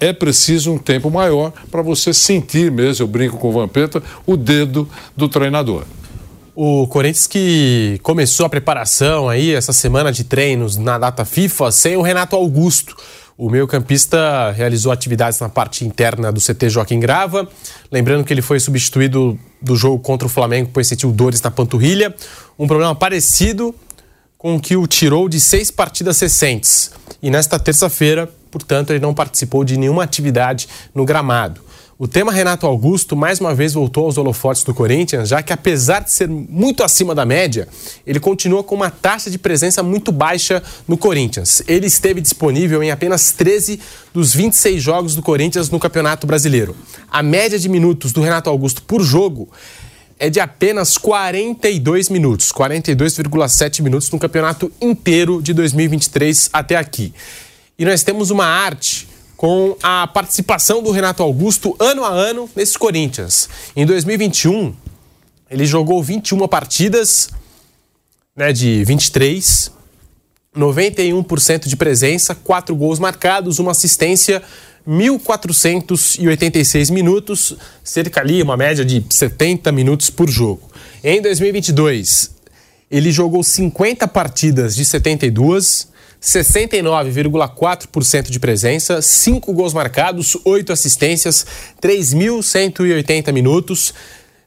É 0.00 0.12
preciso 0.12 0.72
um 0.72 0.78
tempo 0.78 1.10
maior 1.10 1.52
para 1.70 1.82
você 1.82 2.14
sentir 2.14 2.70
mesmo, 2.70 3.02
eu 3.02 3.08
brinco 3.08 3.36
com 3.38 3.48
o 3.48 3.52
Vampeta, 3.52 4.02
o 4.24 4.36
dedo 4.36 4.88
do 5.16 5.28
treinador. 5.28 5.82
O 6.54 6.86
Corinthians 6.88 7.26
que 7.26 8.00
começou 8.02 8.46
a 8.46 8.48
preparação 8.48 9.28
aí, 9.28 9.54
essa 9.54 9.72
semana 9.72 10.10
de 10.10 10.24
treinos 10.24 10.76
na 10.76 10.98
data 10.98 11.24
FIFA, 11.24 11.70
sem 11.70 11.96
o 11.96 12.02
Renato 12.02 12.34
Augusto. 12.34 12.96
O 13.36 13.48
meio-campista 13.48 14.50
realizou 14.50 14.90
atividades 14.90 15.38
na 15.38 15.48
parte 15.48 15.84
interna 15.84 16.32
do 16.32 16.40
CT 16.40 16.70
Joaquim 16.70 16.98
Grava. 16.98 17.48
Lembrando 17.90 18.24
que 18.24 18.32
ele 18.32 18.42
foi 18.42 18.58
substituído 18.58 19.38
do 19.62 19.76
jogo 19.76 20.00
contra 20.00 20.26
o 20.26 20.28
Flamengo, 20.28 20.70
pois 20.72 20.88
sentiu 20.88 21.12
dores 21.12 21.40
na 21.40 21.48
panturrilha. 21.48 22.12
Um 22.58 22.66
problema 22.66 22.96
parecido 22.96 23.72
com 24.38 24.54
o 24.54 24.60
que 24.60 24.76
o 24.76 24.86
tirou 24.86 25.28
de 25.28 25.40
seis 25.40 25.68
partidas 25.68 26.20
recentes. 26.20 26.92
E 27.20 27.28
nesta 27.28 27.58
terça-feira, 27.58 28.32
portanto, 28.52 28.90
ele 28.90 29.00
não 29.00 29.12
participou 29.12 29.64
de 29.64 29.76
nenhuma 29.76 30.04
atividade 30.04 30.68
no 30.94 31.04
gramado. 31.04 31.60
O 31.98 32.06
tema 32.06 32.30
Renato 32.30 32.64
Augusto 32.64 33.16
mais 33.16 33.40
uma 33.40 33.52
vez 33.52 33.72
voltou 33.72 34.04
aos 34.04 34.16
holofotes 34.16 34.62
do 34.62 34.72
Corinthians, 34.72 35.28
já 35.28 35.42
que 35.42 35.52
apesar 35.52 36.04
de 36.04 36.12
ser 36.12 36.28
muito 36.28 36.84
acima 36.84 37.12
da 37.12 37.26
média, 37.26 37.66
ele 38.06 38.20
continua 38.20 38.62
com 38.62 38.76
uma 38.76 38.88
taxa 38.88 39.28
de 39.28 39.36
presença 39.36 39.82
muito 39.82 40.12
baixa 40.12 40.62
no 40.86 40.96
Corinthians. 40.96 41.60
Ele 41.66 41.88
esteve 41.88 42.20
disponível 42.20 42.80
em 42.80 42.92
apenas 42.92 43.32
13 43.32 43.80
dos 44.14 44.32
26 44.32 44.80
jogos 44.80 45.16
do 45.16 45.22
Corinthians 45.22 45.68
no 45.68 45.80
Campeonato 45.80 46.24
Brasileiro. 46.24 46.76
A 47.10 47.20
média 47.24 47.58
de 47.58 47.68
minutos 47.68 48.12
do 48.12 48.22
Renato 48.22 48.48
Augusto 48.48 48.80
por 48.82 49.02
jogo 49.02 49.48
é 50.18 50.28
de 50.28 50.40
apenas 50.40 50.98
42 50.98 52.08
minutos, 52.08 52.50
42,7 52.52 53.82
minutos 53.82 54.10
no 54.10 54.18
campeonato 54.18 54.70
inteiro 54.80 55.40
de 55.40 55.54
2023 55.54 56.50
até 56.52 56.76
aqui. 56.76 57.14
E 57.78 57.84
nós 57.84 58.02
temos 58.02 58.30
uma 58.30 58.44
arte 58.44 59.08
com 59.36 59.76
a 59.82 60.06
participação 60.08 60.82
do 60.82 60.90
Renato 60.90 61.22
Augusto 61.22 61.76
ano 61.78 62.04
a 62.04 62.08
ano 62.08 62.50
nesses 62.56 62.76
Corinthians. 62.76 63.48
Em 63.76 63.86
2021, 63.86 64.74
ele 65.48 65.64
jogou 65.64 66.02
21 66.02 66.48
partidas, 66.48 67.30
né, 68.34 68.52
de 68.52 68.84
23, 68.84 69.70
91% 70.56 71.68
de 71.68 71.76
presença, 71.76 72.34
4 72.34 72.74
gols 72.74 72.98
marcados, 72.98 73.60
uma 73.60 73.70
assistência 73.70 74.42
1.486 74.88 76.90
minutos, 76.90 77.54
cerca 77.84 78.22
ali, 78.22 78.42
uma 78.42 78.56
média 78.56 78.82
de 78.82 79.04
70 79.10 79.70
minutos 79.70 80.08
por 80.08 80.30
jogo. 80.30 80.62
Em 81.04 81.20
2022, 81.20 82.30
ele 82.90 83.12
jogou 83.12 83.44
50 83.44 84.08
partidas 84.08 84.74
de 84.74 84.86
72, 84.86 85.88
69,4% 86.22 88.30
de 88.30 88.40
presença, 88.40 89.02
5 89.02 89.52
gols 89.52 89.74
marcados, 89.74 90.38
8 90.42 90.72
assistências, 90.72 91.44
3.180 91.82 93.30
minutos, 93.30 93.92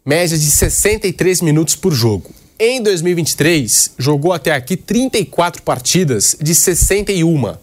média 0.04 0.36
de 0.36 0.49
63 0.49 1.41
minutos 1.41 1.75
por 1.75 1.93
jogo. 1.93 2.32
Em 2.60 2.82
2023, 2.82 3.91
jogou 3.95 4.34
até 4.34 4.54
aqui 4.54 4.75
34 4.75 5.62
partidas 5.62 6.36
de 6.41 6.56
61 6.56 7.54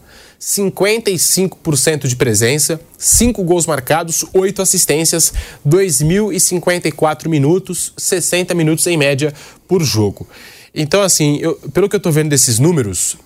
55% 0.41 2.07
de 2.07 2.15
presença, 2.15 2.81
5 2.97 3.43
gols 3.43 3.67
marcados, 3.67 4.25
8 4.33 4.63
assistências, 4.63 5.33
2.054 5.67 7.29
minutos, 7.29 7.93
60 7.97 8.55
minutos 8.55 8.87
em 8.87 8.97
média 8.97 9.35
por 9.67 9.83
jogo. 9.83 10.29
Então, 10.75 11.03
assim, 11.03 11.39
eu, 11.41 11.57
pelo 11.73 11.89
que 11.89 11.97
eu 11.97 11.99
estou 11.99 12.13
vendo 12.13 12.29
desses 12.29 12.59
números, 12.59 13.17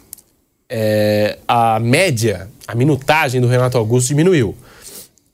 é, 0.68 1.38
a 1.46 1.78
média, 1.78 2.48
a 2.66 2.74
minutagem 2.74 3.40
do 3.40 3.46
Renato 3.46 3.76
Augusto 3.76 4.08
diminuiu. 4.08 4.56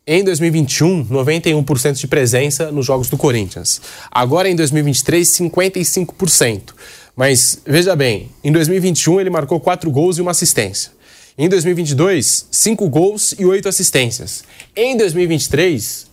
Em 0.05 0.25
2021, 0.25 1.05
91% 1.05 1.93
de 1.93 2.07
presença 2.09 2.73
nos 2.73 2.87
jogos 2.87 3.09
do 3.09 3.17
Corinthians. 3.17 3.81
Agora, 4.11 4.49
em 4.49 4.57
2023, 4.57 5.29
55%. 5.29 6.75
Mas, 7.15 7.61
veja 7.65 7.95
bem, 7.95 8.31
em 8.43 8.51
2021 8.51 9.21
ele 9.21 9.31
marcou 9.31 9.61
4 9.61 9.91
gols 9.91 10.19
e 10.19 10.23
uma 10.23 10.31
assistência. 10.31 10.98
Em 11.41 11.49
2022, 11.49 12.49
5 12.51 12.89
gols 12.89 13.33
e 13.39 13.47
8 13.47 13.69
assistências. 13.69 14.43
Em 14.75 14.97
2023, 14.97 16.09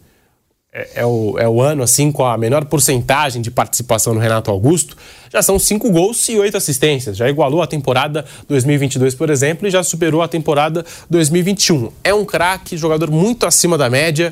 é, 0.71 0.89
é, 0.97 1.05
o, 1.05 1.39
é 1.39 1.49
o 1.49 1.59
ano 1.63 1.81
assim 1.81 2.11
com 2.11 2.23
a 2.23 2.37
menor 2.37 2.65
porcentagem 2.65 3.41
de 3.41 3.49
participação 3.49 4.13
no 4.13 4.19
Renato 4.19 4.51
Augusto, 4.51 4.95
já 5.33 5.41
são 5.41 5.57
5 5.57 5.89
gols 5.89 6.29
e 6.29 6.37
8 6.37 6.55
assistências. 6.55 7.17
Já 7.17 7.27
igualou 7.27 7.63
a 7.63 7.65
temporada 7.65 8.23
2022, 8.47 9.15
por 9.15 9.31
exemplo, 9.31 9.67
e 9.67 9.71
já 9.71 9.81
superou 9.81 10.21
a 10.21 10.27
temporada 10.27 10.85
2021. 11.09 11.91
É 12.03 12.13
um 12.13 12.23
craque, 12.23 12.77
jogador 12.77 13.09
muito 13.09 13.47
acima 13.47 13.79
da 13.79 13.89
média. 13.89 14.31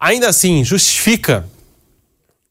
Ainda 0.00 0.28
assim, 0.28 0.64
justifica 0.64 1.46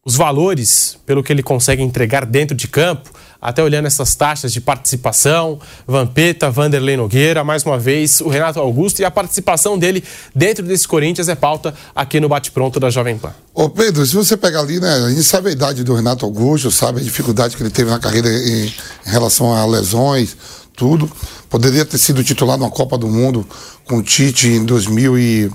os 0.03 0.15
valores 0.15 0.97
pelo 1.05 1.23
que 1.23 1.31
ele 1.31 1.43
consegue 1.43 1.83
entregar 1.83 2.25
dentro 2.25 2.55
de 2.55 2.67
campo 2.67 3.11
até 3.39 3.63
olhando 3.63 3.87
essas 3.87 4.13
taxas 4.13 4.53
de 4.53 4.61
participação, 4.61 5.59
Vampeta, 5.87 6.51
Vanderlei 6.51 6.95
Nogueira, 6.95 7.43
mais 7.43 7.63
uma 7.63 7.77
vez 7.77 8.21
o 8.21 8.29
Renato 8.29 8.59
Augusto 8.59 8.99
e 8.99 9.05
a 9.05 9.09
participação 9.09 9.79
dele 9.79 10.03
dentro 10.35 10.63
desse 10.63 10.87
Corinthians 10.87 11.27
é 11.27 11.33
pauta 11.33 11.73
aqui 11.95 12.19
no 12.19 12.29
Bate-Pronto 12.29 12.79
da 12.79 12.91
Jovem 12.91 13.17
Pan. 13.17 13.33
Ô 13.53 13.67
Pedro, 13.67 14.05
se 14.05 14.13
você 14.13 14.37
pegar 14.37 14.59
ali, 14.59 14.79
né, 14.79 14.93
a 14.93 15.09
gente 15.09 15.23
sabe 15.23 15.49
a 15.49 15.51
idade 15.51 15.83
do 15.83 15.95
Renato 15.95 16.23
Augusto, 16.23 16.69
sabe 16.69 17.01
a 17.01 17.03
dificuldade 17.03 17.57
que 17.57 17.63
ele 17.63 17.71
teve 17.71 17.89
na 17.89 17.99
carreira 17.99 18.29
em, 18.29 18.67
em 18.67 18.73
relação 19.05 19.51
a 19.53 19.65
lesões, 19.65 20.37
tudo. 20.75 21.11
Poderia 21.49 21.83
ter 21.83 21.97
sido 21.97 22.23
titular 22.23 22.59
numa 22.59 22.69
Copa 22.69 22.95
do 22.95 23.07
Mundo 23.07 23.45
com 23.85 23.97
o 23.97 24.03
Tite 24.03 24.47
em 24.47 24.63
2000 24.63 25.17
e 25.17 25.51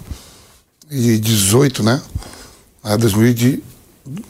2018, 0.89 1.83
né? 1.83 2.03
A, 2.83 2.97
2000 2.97 3.35
de, 3.35 3.63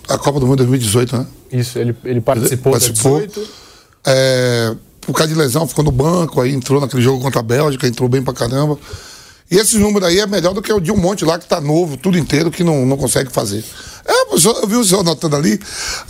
a 0.09 0.19
Copa 0.19 0.41
do 0.41 0.47
Mundo 0.47 0.59
2018, 0.59 1.17
né? 1.17 1.27
Isso, 1.53 1.79
ele, 1.79 1.97
ele 2.05 2.21
participou, 2.21 2.73
participou 2.73 3.19
18. 3.19 3.49
É, 4.07 4.77
por 5.01 5.15
causa 5.15 5.33
de 5.33 5.39
lesão, 5.39 5.67
ficou 5.67 5.85
no 5.85 5.91
banco, 5.91 6.41
aí 6.41 6.53
entrou 6.53 6.81
naquele 6.81 7.03
jogo 7.03 7.23
contra 7.23 7.41
a 7.41 7.43
Bélgica, 7.43 7.87
entrou 7.87 8.09
bem 8.09 8.23
pra 8.23 8.35
caramba. 8.35 8.79
E 9.51 9.57
esse 9.57 9.79
número 9.79 10.05
aí 10.05 10.19
é 10.19 10.27
melhor 10.27 10.53
do 10.53 10.61
que 10.61 10.73
o 10.73 10.81
de 10.81 10.91
um 10.91 10.97
monte 10.97 11.25
lá 11.25 11.39
que 11.39 11.47
tá 11.47 11.61
novo, 11.61 11.97
tudo 11.97 12.19
inteiro, 12.19 12.51
que 12.51 12.65
não, 12.65 12.85
não 12.85 12.97
consegue 12.97 13.31
fazer. 13.31 13.65
É, 14.05 14.33
eu 14.33 14.67
vi 14.67 14.77
o 14.77 14.85
senhor 14.85 15.01
anotando 15.01 15.37
ali. 15.37 15.61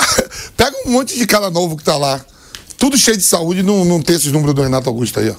Pega 0.56 0.74
um 0.86 0.92
monte 0.92 1.18
de 1.18 1.26
cara 1.26 1.50
novo 1.50 1.76
que 1.76 1.84
tá 1.84 1.96
lá. 1.96 2.24
Tudo 2.78 2.96
cheio 2.96 3.16
de 3.16 3.22
saúde 3.22 3.62
não, 3.62 3.84
não 3.84 4.00
tem 4.00 4.16
esses 4.16 4.32
números 4.32 4.54
do 4.54 4.62
Renato 4.62 4.88
Augusto 4.88 5.20
aí, 5.20 5.30
ó. 5.30 5.34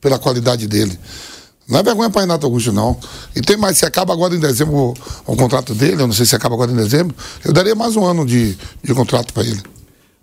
Pela 0.00 0.18
qualidade 0.18 0.66
dele. 0.66 0.98
Não 1.68 1.80
é 1.80 1.82
vergonha 1.82 2.08
para 2.08 2.20
Renato 2.20 2.46
Augusto, 2.46 2.72
não. 2.72 2.96
E 3.34 3.40
tem 3.40 3.56
mais, 3.56 3.78
se 3.78 3.84
acaba 3.84 4.12
agora 4.12 4.34
em 4.34 4.38
dezembro 4.38 4.76
o, 4.76 4.94
o, 5.26 5.36
contrato 5.36 5.74
dele, 5.74 6.02
eu 6.02 6.06
não 6.06 6.14
sei 6.14 6.24
se 6.24 6.36
acaba 6.36 6.54
agora 6.54 6.70
em 6.70 6.76
dezembro, 6.76 7.14
eu 7.44 7.52
daria 7.52 7.74
mais 7.74 7.96
um 7.96 8.04
ano 8.04 8.24
de, 8.24 8.56
de 8.82 8.94
contrato 8.94 9.32
para 9.32 9.42
ele. 9.42 9.60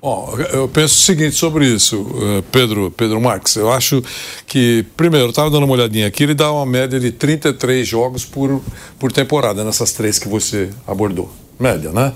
Bom, 0.01 0.37
eu 0.51 0.67
penso 0.67 0.95
o 0.95 1.01
seguinte 1.01 1.33
sobre 1.33 1.65
isso, 1.65 2.05
eh, 2.21 2.43
Pedro, 2.51 2.91
Pedro 2.91 3.21
Marques. 3.21 3.55
Eu 3.55 3.71
acho 3.71 4.03
que, 4.45 4.85
primeiro, 4.97 5.27
eu 5.27 5.29
estava 5.29 5.49
dando 5.49 5.63
uma 5.63 5.73
olhadinha 5.73 6.07
aqui, 6.07 6.23
ele 6.23 6.33
dá 6.33 6.51
uma 6.51 6.65
média 6.65 6.99
de 6.99 7.09
33 7.09 7.87
jogos 7.87 8.25
por, 8.25 8.61
por 8.99 9.13
temporada, 9.13 9.63
nessas 9.63 9.93
três 9.93 10.19
que 10.19 10.27
você 10.27 10.69
abordou. 10.85 11.31
Média, 11.57 11.91
né? 11.91 12.11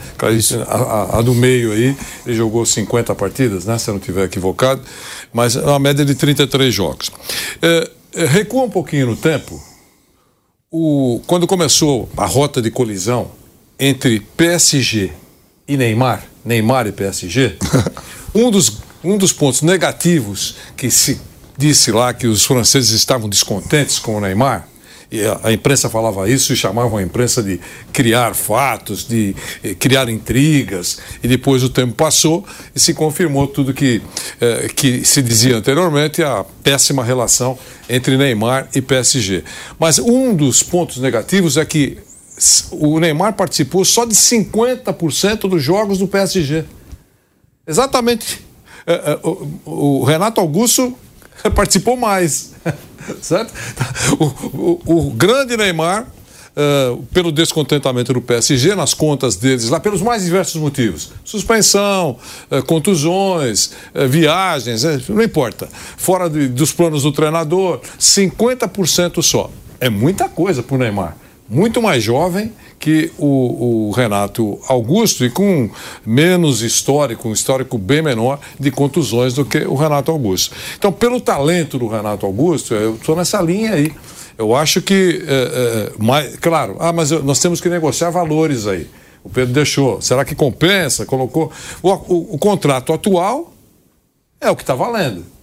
A, 0.67 0.75
a, 0.75 1.19
a, 1.19 1.21
do 1.21 1.33
meio 1.33 1.71
aí, 1.71 1.95
ele 2.25 2.35
jogou 2.35 2.65
50 2.65 3.15
partidas, 3.15 3.63
né? 3.63 3.77
Se 3.77 3.89
eu 3.89 3.93
não 3.93 4.01
estiver 4.01 4.25
equivocado, 4.25 4.81
mas 5.31 5.55
é 5.55 5.61
uma 5.61 5.79
média 5.79 6.03
de 6.03 6.13
33 6.13 6.73
jogos. 6.73 7.09
É, 7.61 7.67
é, 7.67 7.89
recua 8.25 8.63
um 8.63 8.69
pouquinho 8.69 9.07
no 9.07 9.15
tempo. 9.15 9.61
O, 10.71 11.21
quando 11.27 11.47
começou 11.47 12.09
a 12.17 12.25
rota 12.25 12.61
de 12.61 12.71
colisão 12.71 13.31
entre 13.79 14.19
PSG 14.19 15.11
e 15.67 15.77
Neymar, 15.77 16.23
Neymar 16.43 16.87
e 16.87 16.91
PSG, 16.91 17.57
um 18.33 18.49
dos, 18.49 18.77
um 19.03 19.17
dos 19.17 19.31
pontos 19.31 19.61
negativos 19.61 20.55
que 20.75 20.89
se 20.89 21.19
disse 21.57 21.91
lá 21.91 22.13
que 22.13 22.27
os 22.27 22.45
franceses 22.45 22.91
estavam 22.91 23.29
descontentes 23.29 23.99
com 23.99 24.17
o 24.17 24.21
Neymar, 24.21 24.67
a, 25.43 25.51
imprensa 25.51 25.89
falava 25.89 26.29
isso 26.29 26.51
e 26.51 26.55
chamavam 26.55 26.97
a 26.97 27.01
imprensa 27.01 27.41
de 27.41 27.59
criar 27.93 28.35
fatos, 28.35 29.07
de 29.07 29.35
eh, 29.63 29.73
criar 29.73 30.09
intrigas, 30.09 30.97
e 31.23 31.27
depois 31.27 31.63
o 31.63 31.69
tempo 31.69 31.93
passou 31.93 32.45
e 32.75 32.79
se 32.79 32.93
confirmou 32.93 33.47
tudo 33.47 33.73
que, 33.73 34.01
eh, 34.41 34.69
que 34.75 35.05
se 35.05 35.21
dizia 35.21 35.55
anteriormente, 35.55 36.21
a 36.21 36.45
péssima 36.61 37.03
relação 37.03 37.57
entre 37.89 38.17
Neymar 38.17 38.67
e 38.75 38.81
PSG. 38.81 39.43
Mas 39.79 39.97
um 39.97 40.35
dos 40.35 40.61
pontos 40.61 40.97
negativos 40.97 41.55
é 41.55 41.63
que 41.63 41.97
o 42.71 42.99
Neymar 42.99 43.33
participou 43.33 43.85
só 43.85 44.03
de 44.03 44.13
50% 44.13 45.47
dos 45.49 45.63
jogos 45.63 45.97
do 45.97 46.07
PSG. 46.07 46.65
Exatamente. 47.65 48.45
É, 48.85 49.19
o 49.65 50.03
Renato 50.03 50.39
Augusto 50.39 50.95
participou 51.55 51.95
mais. 51.97 52.53
Certo? 53.21 53.53
O, 54.19 54.25
o, 54.85 55.07
o 55.07 55.11
grande 55.11 55.55
Neymar, 55.55 56.01
uh, 56.03 57.01
pelo 57.13 57.31
descontentamento 57.31 58.11
do 58.11 58.21
PSG, 58.21 58.75
nas 58.75 58.93
contas 58.93 59.37
deles 59.37 59.69
lá, 59.69 59.79
pelos 59.79 60.01
mais 60.01 60.25
diversos 60.25 60.59
motivos: 60.59 61.11
suspensão, 61.23 62.17
uh, 62.51 62.61
contusões, 62.63 63.71
uh, 63.95 64.07
viagens, 64.09 64.83
não 65.07 65.21
importa. 65.21 65.69
Fora 65.95 66.29
de, 66.29 66.49
dos 66.49 66.73
planos 66.73 67.03
do 67.03 67.11
treinador, 67.13 67.79
50% 67.97 69.21
só. 69.21 69.49
É 69.79 69.89
muita 69.89 70.27
coisa 70.27 70.61
para 70.61 70.75
o 70.75 70.77
Neymar 70.77 71.15
muito 71.49 71.81
mais 71.81 72.03
jovem 72.03 72.51
que 72.79 73.11
o, 73.17 73.87
o, 73.87 73.91
Renato 73.91 74.59
Augusto 74.67 75.25
e 75.25 75.29
com 75.29 75.69
menos 76.05 76.61
histórico, 76.61 77.27
um 77.27 77.33
histórico 77.33 77.77
bem 77.77 78.01
menor 78.01 78.39
de 78.59 78.69
contusões 78.71 79.33
do 79.33 79.43
que 79.43 79.59
o 79.59 79.75
Renato 79.75 80.11
Augusto. 80.11 80.55
Então, 80.77 80.91
pelo 80.91 81.19
talento 81.19 81.77
do 81.79 81.87
Renato 81.87 82.25
Augusto, 82.25 82.73
eu 82.73 82.95
estou 82.95 83.15
nessa 83.15 83.41
linha 83.41 83.73
aí. 83.73 83.91
Eu 84.37 84.55
acho 84.55 84.81
que, 84.81 85.23
é, 85.27 85.33
é, 85.33 86.03
mais, 86.03 86.35
claro, 86.37 86.77
ah, 86.79 86.93
mas 86.93 87.11
eu, 87.11 87.23
nós 87.23 87.39
temos 87.39 87.59
que 87.59 87.69
negociar 87.69 88.11
valores 88.11 88.67
aí. 88.67 88.87
O 89.23 89.29
Pedro 89.29 89.53
deixou. 89.53 89.99
Será 89.99 90.23
que 90.23 90.35
compensa? 90.35 91.05
Colocou. 91.05 91.51
o, 91.81 91.89
o, 91.89 92.35
o 92.35 92.37
contrato 92.37 92.93
atual 92.93 93.51
é 94.39 94.49
o 94.49 94.55
que 94.55 94.61
está 94.61 94.75
valendo 94.75 95.36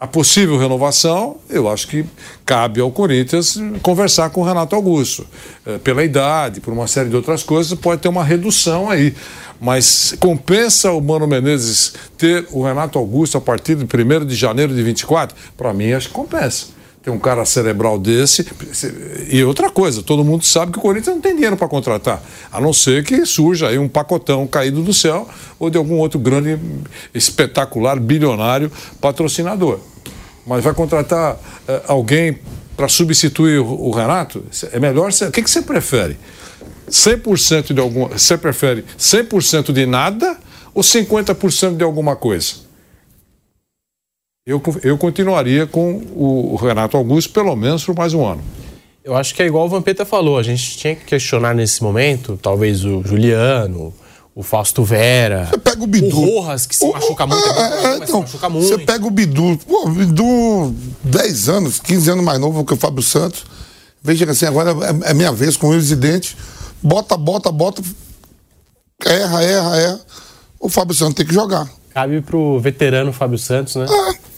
a 0.00 0.06
possível 0.06 0.56
renovação, 0.56 1.36
eu 1.50 1.68
acho 1.68 1.86
que 1.86 2.06
cabe 2.46 2.80
ao 2.80 2.90
Corinthians 2.90 3.58
conversar 3.82 4.30
com 4.30 4.40
o 4.40 4.44
Renato 4.44 4.74
Augusto. 4.74 5.26
É, 5.66 5.76
pela 5.76 6.02
idade, 6.02 6.58
por 6.58 6.72
uma 6.72 6.86
série 6.86 7.10
de 7.10 7.16
outras 7.16 7.42
coisas, 7.42 7.78
pode 7.78 8.00
ter 8.00 8.08
uma 8.08 8.24
redução 8.24 8.88
aí. 8.88 9.14
Mas 9.60 10.14
compensa 10.18 10.90
o 10.90 11.02
Mano 11.02 11.26
Menezes 11.26 11.92
ter 12.16 12.48
o 12.50 12.64
Renato 12.64 12.98
Augusto 12.98 13.36
a 13.36 13.42
partir 13.42 13.74
de 13.74 13.84
1 13.84 14.24
de 14.24 14.34
janeiro 14.34 14.74
de 14.74 14.82
24? 14.82 15.36
Para 15.54 15.74
mim, 15.74 15.92
acho 15.92 16.08
que 16.08 16.14
compensa 16.14 16.80
tem 17.02 17.12
um 17.12 17.18
cara 17.18 17.44
cerebral 17.44 17.98
desse. 17.98 18.46
E 19.30 19.42
outra 19.42 19.70
coisa, 19.70 20.02
todo 20.02 20.22
mundo 20.24 20.44
sabe 20.44 20.72
que 20.72 20.78
o 20.78 20.82
Corinthians 20.82 21.14
não 21.14 21.22
tem 21.22 21.34
dinheiro 21.34 21.56
para 21.56 21.66
contratar, 21.66 22.22
a 22.52 22.60
não 22.60 22.72
ser 22.72 23.04
que 23.04 23.24
surja 23.24 23.68
aí 23.68 23.78
um 23.78 23.88
pacotão 23.88 24.46
caído 24.46 24.82
do 24.82 24.92
céu 24.92 25.26
ou 25.58 25.70
de 25.70 25.78
algum 25.78 25.96
outro 25.96 26.18
grande, 26.18 26.58
espetacular, 27.14 27.98
bilionário 27.98 28.70
patrocinador. 29.00 29.80
Mas 30.50 30.64
vai 30.64 30.74
contratar 30.74 31.34
uh, 31.34 31.38
alguém 31.86 32.38
para 32.76 32.88
substituir 32.88 33.60
o, 33.60 33.66
o, 33.66 33.90
Renato? 33.92 34.44
É 34.72 34.80
melhor. 34.80 35.10
O 35.10 35.30
que, 35.30 35.42
que 35.42 35.50
você 35.50 35.62
prefere? 35.62 36.18
100% 36.90 37.72
de 37.72 37.80
alguma. 37.80 38.08
Você 38.08 38.36
prefere 38.36 38.84
100% 38.98 39.72
de 39.72 39.86
nada 39.86 40.36
ou 40.74 40.82
50% 40.82 41.76
de 41.76 41.84
alguma 41.84 42.16
coisa? 42.16 42.68
eu, 44.46 44.60
eu 44.82 44.98
continuaria 44.98 45.66
com 45.66 46.02
o 46.14 46.56
Renato 46.56 46.96
Augusto 46.96 47.32
pelo 47.32 47.54
menos 47.54 47.84
por 47.84 47.94
mais 47.94 48.12
um 48.12 48.26
ano. 48.26 48.42
Eu 49.04 49.16
acho 49.16 49.32
que 49.34 49.42
é 49.42 49.46
igual 49.46 49.66
o 49.66 49.68
Vampeta 49.68 50.04
falou, 50.04 50.36
a 50.36 50.42
gente 50.42 50.76
tinha 50.76 50.96
que 50.96 51.04
questionar 51.04 51.54
nesse 51.54 51.82
momento, 51.82 52.38
talvez 52.40 52.84
o 52.84 53.02
Juliano, 53.02 53.94
o 54.34 54.42
Fausto 54.42 54.84
Vera. 54.84 55.48
Você 55.50 55.58
pega 55.58 55.82
o 55.82 55.86
Bidu. 55.86 56.20
O 56.20 56.40
Rojas, 56.40 56.66
que 56.66 56.76
se 56.76 56.84
o, 56.84 56.92
machuca 56.92 57.26
muito. 57.26 57.48
É, 57.48 57.84
é, 57.84 57.96
então, 57.96 58.20
machuca 58.20 58.48
muito. 58.48 58.68
Você 58.68 58.78
pega 58.78 59.06
o 59.06 59.10
Bidu. 59.10 59.58
Pô, 59.66 59.86
o 59.86 59.90
Bidu, 59.90 60.74
10 61.04 61.48
anos, 61.48 61.80
15 61.80 62.10
anos 62.10 62.24
mais 62.24 62.38
novo 62.38 62.64
que 62.64 62.74
o 62.74 62.76
Fábio 62.76 63.02
Santos. 63.02 63.44
Veja 64.02 64.30
assim, 64.30 64.46
agora 64.46 64.70
é, 64.70 65.10
é 65.10 65.14
minha 65.14 65.32
vez 65.32 65.56
com 65.56 65.68
o 65.68 65.72
residente. 65.72 66.36
Bota, 66.82 67.16
bota, 67.16 67.50
bota. 67.50 67.82
Erra, 69.04 69.42
erra, 69.42 69.76
erra. 69.76 70.00
O 70.58 70.68
Fábio 70.68 70.94
Santos 70.94 71.14
tem 71.14 71.26
que 71.26 71.34
jogar. 71.34 71.68
Cabe 71.92 72.20
pro 72.20 72.58
veterano 72.60 73.12
Fábio 73.12 73.38
Santos, 73.38 73.74
né? 73.76 73.86
É. 73.88 74.30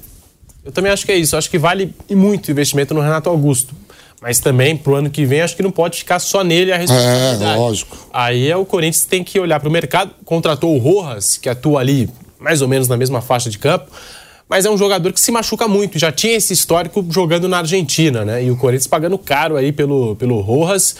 Eu 0.65 0.73
também 0.73 0.93
acho 0.93 1.05
que 1.05 1.13
é 1.13 1.17
isso. 1.17 1.35
Eu 1.35 1.39
acho 1.39 1.51
que 1.51 1.59
vale 1.59 1.95
muito 2.11 2.49
o 2.49 2.51
investimento 2.51 2.95
no 2.95 3.01
Renato 3.01 3.29
Augusto. 3.29 3.75
Mas 4.23 4.39
também, 4.39 4.77
pro 4.77 4.95
ano 4.95 5.11
que 5.11 5.27
vem, 5.27 5.41
acho 5.41 5.57
que 5.57 5.65
não 5.65 5.73
pode 5.73 5.99
ficar 5.99 6.21
só 6.21 6.45
nele 6.45 6.73
a 6.73 6.77
responsabilidade. 6.77 7.43
É, 7.43 7.57
lógico. 7.57 7.99
Aí 8.13 8.49
é 8.49 8.57
o 8.57 8.65
Corinthians 8.65 9.05
tem 9.05 9.25
que 9.25 9.41
olhar 9.41 9.59
para 9.59 9.69
o 9.69 9.73
mercado. 9.73 10.13
Contratou 10.25 10.77
o 10.77 10.79
Rojas, 10.79 11.37
que 11.37 11.49
atua 11.49 11.81
ali 11.81 12.09
mais 12.39 12.63
ou 12.63 12.69
menos 12.69 12.87
na 12.87 12.97
mesma 12.97 13.21
faixa 13.21 13.51
de 13.51 13.59
campo. 13.59 13.91
Mas 14.49 14.65
é 14.65 14.71
um 14.71 14.79
jogador 14.79 15.13
que 15.13 15.21
se 15.21 15.33
machuca 15.33 15.67
muito. 15.67 15.99
Já 15.99 16.13
tinha 16.13 16.37
esse 16.37 16.53
histórico 16.53 17.05
jogando 17.11 17.49
na 17.49 17.59
Argentina, 17.59 18.25
né? 18.25 18.45
E 18.45 18.51
o 18.51 18.57
Corinthians 18.57 18.87
pagando 18.87 19.19
caro 19.19 19.57
aí 19.57 19.73
pelo, 19.73 20.15
pelo 20.15 20.41
Rojas. 20.41 20.95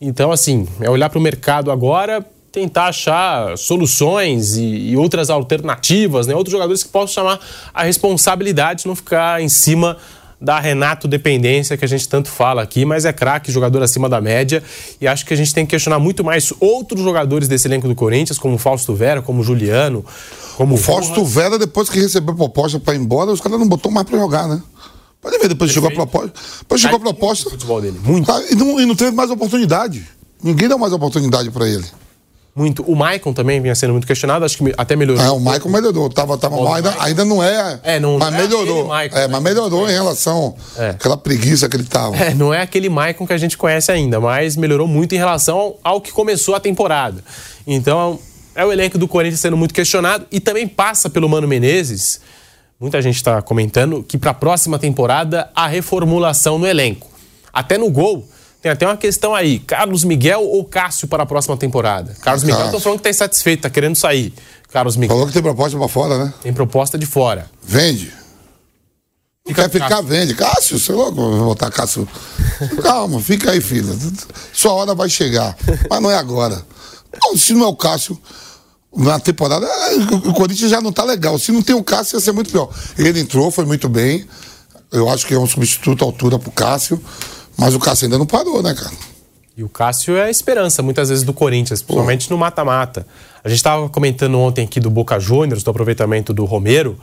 Então, 0.00 0.32
assim, 0.32 0.66
é 0.80 0.90
olhar 0.90 1.08
para 1.08 1.18
o 1.18 1.22
mercado 1.22 1.70
agora, 1.70 2.26
tentar 2.50 2.86
achar 2.86 3.56
soluções 3.56 4.56
e, 4.56 4.90
e, 4.90 4.96
outras 4.96 5.30
alternativas, 5.30 6.26
né? 6.26 6.34
outros 6.34 6.52
jogadores 6.52 6.82
que 6.82 6.88
possam 6.88 7.22
chamar 7.22 7.40
a 7.72 7.84
responsabilidade, 7.84 8.86
não 8.86 8.96
ficar 8.96 9.40
em 9.40 9.48
cima 9.48 9.96
da 10.44 10.60
Renato 10.60 11.08
dependência 11.08 11.76
que 11.76 11.84
a 11.84 11.88
gente 11.88 12.08
tanto 12.08 12.28
fala 12.28 12.62
aqui, 12.62 12.84
mas 12.84 13.04
é 13.04 13.12
craque, 13.12 13.50
jogador 13.50 13.82
acima 13.82 14.08
da 14.08 14.20
média, 14.20 14.62
e 15.00 15.08
acho 15.08 15.24
que 15.24 15.32
a 15.32 15.36
gente 15.36 15.54
tem 15.54 15.64
que 15.64 15.70
questionar 15.70 15.98
muito 15.98 16.22
mais 16.22 16.52
outros 16.60 17.00
jogadores 17.00 17.48
desse 17.48 17.66
elenco 17.66 17.88
do 17.88 17.94
Corinthians, 17.94 18.38
como 18.38 18.58
Fausto 18.58 18.94
Vera, 18.94 19.22
como 19.22 19.42
Juliano, 19.42 20.04
como 20.56 20.74
o 20.74 20.76
Fausto 20.76 21.24
Vera, 21.24 21.58
depois 21.58 21.88
que 21.88 21.98
recebeu 21.98 22.34
a 22.34 22.36
proposta 22.36 22.78
para 22.78 22.94
ir 22.94 22.98
embora, 22.98 23.32
os 23.32 23.40
caras 23.40 23.58
não 23.58 23.66
botou 23.66 23.90
mais 23.90 24.06
para 24.06 24.18
jogar, 24.18 24.46
né? 24.46 24.62
Pode 25.20 25.38
ver, 25.38 25.48
depois 25.48 25.70
chegou 25.70 25.88
a 25.88 25.92
proposta. 25.92 26.32
Depois 26.58 26.80
chegou 26.80 26.98
a 26.98 27.00
proposta. 27.00 27.48
Muito 27.48 27.60
futebol 27.60 27.80
dele, 27.80 27.98
muito. 28.04 28.26
Tá, 28.26 28.42
e, 28.50 28.54
não, 28.54 28.78
e 28.78 28.84
não 28.84 28.94
teve 28.94 29.10
mais 29.12 29.30
oportunidade. 29.30 30.06
Ninguém 30.42 30.68
deu 30.68 30.78
mais 30.78 30.92
oportunidade 30.92 31.50
para 31.50 31.66
ele 31.66 31.84
muito. 32.56 32.82
O 32.84 32.94
Maicon 32.94 33.32
também 33.32 33.60
vinha 33.60 33.74
sendo 33.74 33.90
muito 33.92 34.06
questionado, 34.06 34.44
acho 34.44 34.56
que 34.58 34.72
até 34.76 34.94
melhorou. 34.94 35.24
É, 35.24 35.30
o 35.30 35.40
Maicon 35.40 35.68
melhorou. 35.68 36.08
Tava, 36.08 36.38
tava 36.38 36.56
mal, 36.56 36.74
ainda, 36.74 36.94
ainda 37.00 37.24
não 37.24 37.42
é. 37.42 37.80
É, 37.82 37.98
não, 37.98 38.18
mas 38.18 38.32
não 38.32 38.38
melhorou. 38.38 38.84
É 38.84 38.88
Maicon, 38.88 39.16
é, 39.16 39.28
mas 39.28 39.42
né? 39.42 39.50
melhorou 39.50 39.88
é. 39.88 39.90
em 39.90 39.94
relação 39.94 40.54
é. 40.76 40.90
àquela 40.90 41.16
preguiça 41.16 41.68
que 41.68 41.76
ele 41.76 41.84
tava. 41.84 42.16
É, 42.16 42.32
não 42.32 42.54
é 42.54 42.62
aquele 42.62 42.88
Maicon 42.88 43.26
que 43.26 43.32
a 43.32 43.38
gente 43.38 43.58
conhece 43.58 43.90
ainda, 43.90 44.20
mas 44.20 44.56
melhorou 44.56 44.86
muito 44.86 45.14
em 45.14 45.18
relação 45.18 45.58
ao, 45.58 45.78
ao 45.82 46.00
que 46.00 46.12
começou 46.12 46.54
a 46.54 46.60
temporada. 46.60 47.24
Então, 47.66 48.20
é 48.54 48.64
o 48.64 48.72
elenco 48.72 48.96
do 48.96 49.08
Corinthians 49.08 49.40
sendo 49.40 49.56
muito 49.56 49.74
questionado 49.74 50.26
e 50.30 50.38
também 50.38 50.68
passa 50.68 51.10
pelo 51.10 51.28
Mano 51.28 51.48
Menezes. 51.48 52.20
Muita 52.78 53.02
gente 53.02 53.16
está 53.16 53.42
comentando 53.42 54.02
que 54.02 54.16
para 54.16 54.30
a 54.30 54.34
próxima 54.34 54.78
temporada 54.78 55.50
a 55.56 55.66
reformulação 55.66 56.58
no 56.58 56.66
elenco. 56.66 57.10
Até 57.52 57.76
no 57.78 57.90
gol 57.90 58.28
Tem 58.64 58.70
até 58.72 58.86
uma 58.86 58.96
questão 58.96 59.34
aí: 59.34 59.58
Carlos 59.58 60.04
Miguel 60.04 60.40
ou 60.42 60.64
Cássio 60.64 61.06
para 61.06 61.24
a 61.24 61.26
próxima 61.26 61.54
temporada? 61.54 62.16
Carlos 62.22 62.44
Miguel, 62.44 62.64
estão 62.64 62.80
falando 62.80 62.98
que 62.98 63.08
está 63.08 63.10
insatisfeito, 63.10 63.58
está 63.58 63.68
querendo 63.68 63.94
sair. 63.94 64.32
Carlos 64.72 64.96
Miguel. 64.96 65.14
Falou 65.14 65.26
que 65.26 65.34
tem 65.34 65.42
proposta 65.42 65.76
para 65.76 65.86
fora, 65.86 66.24
né? 66.24 66.34
Tem 66.42 66.50
proposta 66.50 66.96
de 66.96 67.04
fora. 67.04 67.44
Vende. 67.62 68.10
Fica 69.46 69.64
Quer 69.64 69.70
ficar, 69.70 69.88
Cássio. 69.90 70.06
vende. 70.06 70.34
Cássio, 70.34 70.78
sei 70.78 70.94
lá, 70.94 71.10
vou 71.10 71.44
botar 71.44 71.70
Cássio. 71.70 72.08
Calma, 72.82 73.20
fica 73.20 73.50
aí, 73.50 73.60
filha. 73.60 73.94
Sua 74.50 74.72
hora 74.72 74.94
vai 74.94 75.10
chegar. 75.10 75.54
Mas 75.90 76.00
não 76.00 76.10
é 76.10 76.16
agora. 76.16 76.64
se 77.36 77.52
não 77.52 77.66
é 77.66 77.68
o 77.68 77.76
Cássio, 77.76 78.18
na 78.96 79.20
temporada, 79.20 79.68
o 80.26 80.32
Corinthians 80.32 80.70
já 80.70 80.80
não 80.80 80.90
tá 80.90 81.04
legal. 81.04 81.38
Se 81.38 81.52
não 81.52 81.60
tem 81.60 81.76
o 81.76 81.84
Cássio, 81.84 82.16
ia 82.16 82.20
ser 82.20 82.32
muito 82.32 82.50
pior. 82.50 82.70
Ele 82.96 83.20
entrou, 83.20 83.50
foi 83.50 83.66
muito 83.66 83.90
bem. 83.90 84.26
Eu 84.90 85.10
acho 85.10 85.26
que 85.26 85.34
é 85.34 85.38
um 85.38 85.46
substituto 85.46 86.02
à 86.02 86.06
altura 86.06 86.38
pro 86.38 86.50
Cássio. 86.50 86.98
Mas 87.56 87.74
o 87.74 87.78
Cássio 87.78 88.06
ainda 88.06 88.18
não 88.18 88.26
parou, 88.26 88.62
né, 88.62 88.74
cara? 88.74 88.94
E 89.56 89.62
o 89.62 89.68
Cássio 89.68 90.16
é 90.16 90.24
a 90.24 90.30
esperança, 90.30 90.82
muitas 90.82 91.08
vezes, 91.08 91.22
do 91.22 91.32
Corinthians, 91.32 91.80
principalmente 91.80 92.26
Pô. 92.26 92.34
no 92.34 92.38
mata-mata. 92.38 93.06
A 93.42 93.48
gente 93.48 93.58
estava 93.58 93.88
comentando 93.88 94.38
ontem 94.38 94.64
aqui 94.64 94.80
do 94.80 94.90
Boca 94.90 95.18
Juniors, 95.20 95.62
do 95.62 95.70
aproveitamento 95.70 96.32
do 96.32 96.44
Romero. 96.44 96.98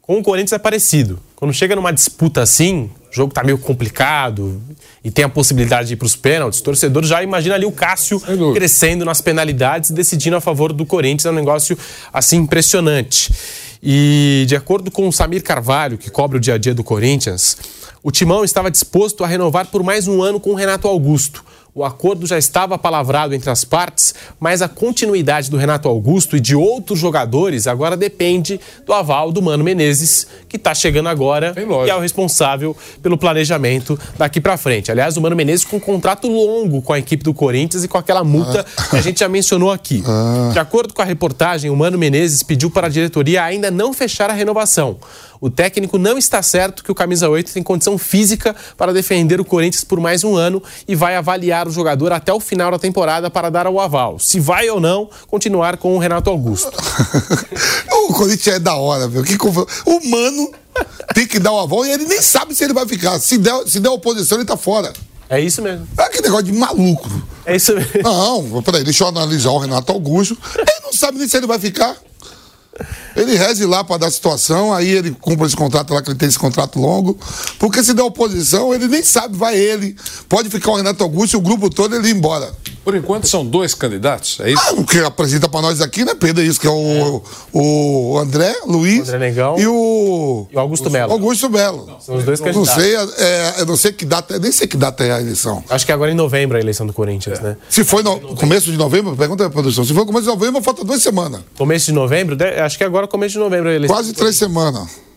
Com 0.00 0.18
o 0.18 0.22
Corinthians 0.22 0.52
é 0.52 0.58
parecido. 0.58 1.20
Quando 1.36 1.54
chega 1.54 1.76
numa 1.76 1.92
disputa 1.92 2.42
assim, 2.42 2.90
o 3.10 3.14
jogo 3.14 3.30
está 3.30 3.44
meio 3.44 3.56
complicado 3.56 4.60
e 5.04 5.12
tem 5.12 5.24
a 5.24 5.28
possibilidade 5.28 5.88
de 5.88 5.94
ir 5.94 5.96
para 5.96 6.06
os 6.06 6.16
pênaltis, 6.16 6.58
o 6.58 6.62
torcedor 6.64 7.04
já 7.04 7.22
imagina 7.22 7.54
ali 7.54 7.64
o 7.64 7.70
Cássio 7.70 8.20
crescendo 8.52 9.04
nas 9.04 9.20
penalidades 9.20 9.90
e 9.90 9.92
decidindo 9.92 10.34
a 10.34 10.40
favor 10.40 10.72
do 10.72 10.84
Corinthians. 10.84 11.26
É 11.26 11.30
um 11.30 11.34
negócio 11.34 11.78
assim 12.12 12.38
impressionante. 12.38 13.32
E 13.82 14.44
de 14.46 14.54
acordo 14.54 14.90
com 14.90 15.08
o 15.08 15.12
Samir 15.12 15.42
Carvalho, 15.42 15.98
que 15.98 16.08
cobre 16.08 16.38
o 16.38 16.40
dia 16.40 16.54
a 16.54 16.58
dia 16.58 16.72
do 16.72 16.84
Corinthians, 16.84 17.56
o 18.00 18.12
Timão 18.12 18.44
estava 18.44 18.70
disposto 18.70 19.24
a 19.24 19.26
renovar 19.26 19.66
por 19.66 19.82
mais 19.82 20.06
um 20.06 20.22
ano 20.22 20.38
com 20.38 20.50
o 20.50 20.54
Renato 20.54 20.86
Augusto. 20.86 21.44
O 21.74 21.86
acordo 21.86 22.26
já 22.26 22.36
estava 22.36 22.76
palavrado 22.76 23.34
entre 23.34 23.48
as 23.48 23.64
partes, 23.64 24.14
mas 24.38 24.60
a 24.60 24.68
continuidade 24.68 25.50
do 25.50 25.56
Renato 25.56 25.88
Augusto 25.88 26.36
e 26.36 26.40
de 26.40 26.54
outros 26.54 26.98
jogadores 26.98 27.66
agora 27.66 27.96
depende 27.96 28.60
do 28.84 28.92
aval 28.92 29.32
do 29.32 29.40
Mano 29.40 29.64
Menezes, 29.64 30.26
que 30.50 30.58
está 30.58 30.74
chegando 30.74 31.08
agora 31.08 31.54
e 31.56 31.88
é 31.88 31.94
o 31.94 31.98
responsável 31.98 32.76
pelo 33.02 33.16
planejamento 33.16 33.98
daqui 34.18 34.38
para 34.38 34.58
frente. 34.58 34.92
Aliás, 34.92 35.16
o 35.16 35.22
Mano 35.22 35.34
Menezes 35.34 35.64
com 35.64 35.76
um 35.76 35.80
contrato 35.80 36.28
longo 36.28 36.82
com 36.82 36.92
a 36.92 36.98
equipe 36.98 37.24
do 37.24 37.32
Corinthians 37.32 37.82
e 37.82 37.88
com 37.88 37.96
aquela 37.96 38.22
multa 38.22 38.66
ah. 38.76 38.82
que 38.90 38.96
a 38.98 39.00
gente 39.00 39.20
já 39.20 39.28
mencionou 39.28 39.70
aqui. 39.70 40.02
Ah. 40.06 40.50
De 40.52 40.58
acordo 40.58 40.92
com 40.92 41.00
a 41.00 41.06
reportagem, 41.06 41.70
o 41.70 41.76
Mano 41.76 41.96
Menezes 41.96 42.42
pediu 42.42 42.70
para 42.70 42.88
a 42.88 42.90
diretoria 42.90 43.42
ainda 43.42 43.70
não 43.70 43.94
fechar 43.94 44.28
a 44.28 44.34
renovação. 44.34 44.98
O 45.42 45.50
técnico 45.50 45.98
não 45.98 46.16
está 46.16 46.40
certo 46.40 46.84
que 46.84 46.92
o 46.92 46.94
camisa 46.94 47.28
8 47.28 47.52
tem 47.52 47.64
condição 47.64 47.98
física 47.98 48.54
para 48.76 48.92
defender 48.92 49.40
o 49.40 49.44
Corinthians 49.44 49.82
por 49.82 49.98
mais 49.98 50.22
um 50.22 50.36
ano 50.36 50.62
e 50.86 50.94
vai 50.94 51.16
avaliar 51.16 51.66
o 51.66 51.70
jogador 51.72 52.12
até 52.12 52.32
o 52.32 52.38
final 52.38 52.70
da 52.70 52.78
temporada 52.78 53.28
para 53.28 53.50
dar 53.50 53.66
o 53.66 53.80
aval. 53.80 54.20
Se 54.20 54.38
vai 54.38 54.70
ou 54.70 54.78
não 54.78 55.10
continuar 55.26 55.78
com 55.78 55.96
o 55.96 55.98
Renato 55.98 56.30
Augusto. 56.30 56.70
o 58.08 58.12
Corinthians 58.14 58.54
é 58.54 58.58
da 58.60 58.76
hora, 58.76 59.08
viu? 59.08 59.24
Que 59.24 59.36
O 59.84 60.08
Mano 60.08 60.52
tem 61.12 61.26
que 61.26 61.40
dar 61.40 61.50
o 61.50 61.58
aval 61.58 61.84
e 61.84 61.90
ele 61.90 62.04
nem 62.04 62.22
sabe 62.22 62.54
se 62.54 62.62
ele 62.62 62.72
vai 62.72 62.86
ficar. 62.86 63.18
Se 63.18 63.36
der, 63.36 63.66
se 63.66 63.80
der 63.80 63.90
oposição, 63.90 64.38
ele 64.38 64.46
tá 64.46 64.56
fora. 64.56 64.92
É 65.28 65.40
isso 65.40 65.60
mesmo. 65.60 65.88
É 65.98 66.02
aquele 66.04 66.22
negócio 66.22 66.46
de 66.46 66.52
maluco. 66.52 67.10
É 67.44 67.56
isso 67.56 67.74
mesmo. 67.74 68.00
Não, 68.04 68.62
peraí, 68.62 68.84
deixa 68.84 69.02
eu 69.02 69.08
analisar 69.08 69.50
o 69.50 69.58
Renato 69.58 69.90
Augusto. 69.90 70.38
Ele 70.56 70.80
não 70.84 70.92
sabe 70.92 71.18
nem 71.18 71.26
se 71.26 71.36
ele 71.36 71.48
vai 71.48 71.58
ficar. 71.58 71.96
Ele 73.14 73.36
reze 73.36 73.66
lá 73.66 73.84
para 73.84 73.98
dar 73.98 74.10
situação, 74.10 74.72
aí 74.72 74.88
ele 74.88 75.10
cumpre 75.20 75.46
esse 75.46 75.56
contrato 75.56 75.92
lá, 75.92 76.02
que 76.02 76.10
ele 76.10 76.18
tem 76.18 76.28
esse 76.28 76.38
contrato 76.38 76.78
longo. 76.78 77.18
Porque 77.58 77.82
se 77.84 77.92
der 77.92 78.02
oposição, 78.02 78.74
ele 78.74 78.88
nem 78.88 79.02
sabe, 79.02 79.36
vai 79.36 79.58
ele. 79.58 79.94
Pode 80.28 80.48
ficar 80.48 80.70
o 80.70 80.76
Renato 80.76 81.02
Augusto 81.02 81.34
e 81.34 81.36
o 81.36 81.40
grupo 81.40 81.68
todo 81.68 81.94
ele 81.94 82.08
ir 82.08 82.16
embora. 82.16 82.52
Por 82.84 82.96
enquanto 82.96 83.28
são 83.28 83.46
dois 83.46 83.74
candidatos, 83.74 84.38
é 84.40 84.50
isso? 84.50 84.62
Ah, 84.66 84.72
o 84.72 84.84
que 84.84 84.98
apresenta 84.98 85.48
para 85.48 85.62
nós 85.62 85.80
aqui, 85.80 86.04
né, 86.04 86.14
Pedro? 86.14 86.42
É 86.42 86.46
isso, 86.46 86.60
que 86.60 86.66
é 86.66 86.70
o, 86.70 87.16
é. 87.16 87.20
o 87.52 88.18
André 88.18 88.54
Luiz 88.66 89.08
André 89.08 89.18
Negão, 89.18 89.58
e 89.58 89.66
o. 89.66 90.46
E 90.50 90.56
o 90.56 90.60
Augusto 90.60 90.90
Melo. 90.90 91.12
Augusto 91.12 91.48
Melo. 91.48 91.96
São 92.00 92.16
os 92.16 92.24
dois 92.24 92.40
candidatos. 92.40 92.68
Não 92.68 92.82
sei, 92.82 92.96
é, 92.96 93.54
eu 93.58 93.66
não 93.66 93.76
sei 93.76 93.92
que 93.92 94.04
data, 94.04 94.38
nem 94.38 94.50
sei 94.50 94.66
que 94.66 94.76
data 94.76 95.04
é 95.04 95.12
a 95.12 95.20
eleição. 95.20 95.62
Acho 95.68 95.86
que 95.86 95.92
agora 95.92 96.10
em 96.10 96.14
novembro 96.14 96.56
é 96.56 96.60
a 96.60 96.62
eleição 96.62 96.86
do 96.86 96.92
Corinthians, 96.92 97.38
é. 97.38 97.42
né? 97.42 97.56
Se 97.68 97.84
foi 97.84 98.02
no 98.02 98.18
começo 98.36 98.70
de 98.70 98.76
novembro, 98.76 99.16
pergunta 99.16 99.46
a 99.46 99.50
produção. 99.50 99.84
Se 99.84 99.94
foi 99.94 100.04
começo 100.04 100.24
de 100.24 100.30
novembro, 100.30 100.62
falta 100.62 100.84
duas 100.84 101.02
semanas. 101.02 101.42
Começo 101.56 101.86
de 101.86 101.92
novembro? 101.92 102.36
Acho 102.64 102.76
que 102.76 102.84
agora 102.84 103.06
começo 103.06 103.34
de 103.34 103.38
novembro 103.38 103.68
a 103.68 103.74
eleição. 103.74 103.96
Quase 103.96 104.12
três 104.12 104.36
semanas. 104.36 105.11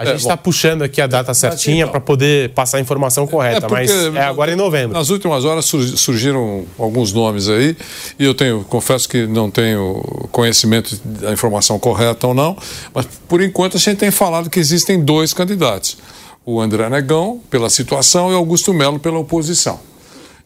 A 0.00 0.04
gente 0.12 0.20
está 0.20 0.32
é, 0.32 0.36
puxando 0.36 0.82
aqui 0.82 1.00
a 1.00 1.06
data 1.06 1.34
certinha 1.34 1.86
para 1.86 2.00
poder 2.00 2.50
passar 2.50 2.78
a 2.78 2.80
informação 2.80 3.26
correta, 3.26 3.66
é 3.66 3.70
mas 3.70 3.90
é 3.90 4.22
agora 4.22 4.50
em 4.50 4.56
novembro. 4.56 4.96
Nas 4.96 5.10
últimas 5.10 5.44
horas 5.44 5.66
surgiram 5.66 6.64
alguns 6.78 7.12
nomes 7.12 7.48
aí, 7.50 7.76
e 8.18 8.24
eu 8.24 8.34
tenho, 8.34 8.64
confesso 8.64 9.06
que 9.06 9.26
não 9.26 9.50
tenho 9.50 10.02
conhecimento 10.32 10.98
da 11.04 11.32
informação 11.32 11.78
correta 11.78 12.26
ou 12.26 12.32
não, 12.32 12.56
mas 12.94 13.06
por 13.28 13.42
enquanto 13.42 13.76
a 13.76 13.80
gente 13.80 13.98
tem 13.98 14.10
falado 14.10 14.48
que 14.48 14.58
existem 14.58 15.04
dois 15.04 15.34
candidatos. 15.34 15.98
O 16.46 16.60
André 16.60 16.88
Negão, 16.88 17.38
pela 17.50 17.68
situação, 17.68 18.32
e 18.32 18.34
Augusto 18.34 18.72
Melo, 18.72 18.98
pela 18.98 19.18
oposição. 19.18 19.78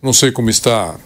Não 0.02 0.12
sei 0.12 0.32
como 0.32 0.50
está 0.50 0.96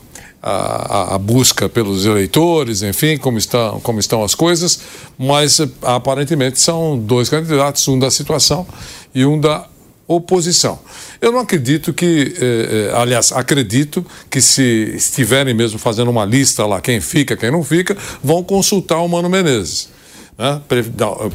a, 0.42 1.14
a, 1.14 1.18
busca 1.18 1.68
pelos 1.68 2.06
eleitores, 2.06 2.82
enfim, 2.82 3.16
como 3.16 3.38
estão, 3.38 3.80
como 3.80 3.98
estão 3.98 4.22
as 4.22 4.34
coisas, 4.34 4.80
mas 5.18 5.60
aparentemente 5.82 6.60
são 6.60 6.98
dois 6.98 7.28
candidatos, 7.28 7.86
um 7.88 7.98
da 7.98 8.10
situação 8.10 8.66
e 9.14 9.24
um 9.24 9.38
da 9.38 9.66
oposição. 10.06 10.78
Eu 11.20 11.30
não 11.30 11.40
acredito 11.40 11.92
que, 11.92 12.34
eh, 12.40 12.90
eh, 12.90 12.96
aliás, 12.96 13.30
acredito 13.30 14.04
que 14.30 14.40
se 14.40 14.94
estiverem 14.96 15.52
mesmo 15.52 15.78
fazendo 15.78 16.10
uma 16.10 16.24
lista 16.24 16.64
lá, 16.64 16.80
quem 16.80 16.98
fica, 17.00 17.36
quem 17.36 17.50
não 17.50 17.62
fica, 17.62 17.96
vão 18.24 18.42
consultar 18.42 19.00
o 19.00 19.08
Mano 19.08 19.28
Menezes. 19.28 19.90
Né, 20.38 20.62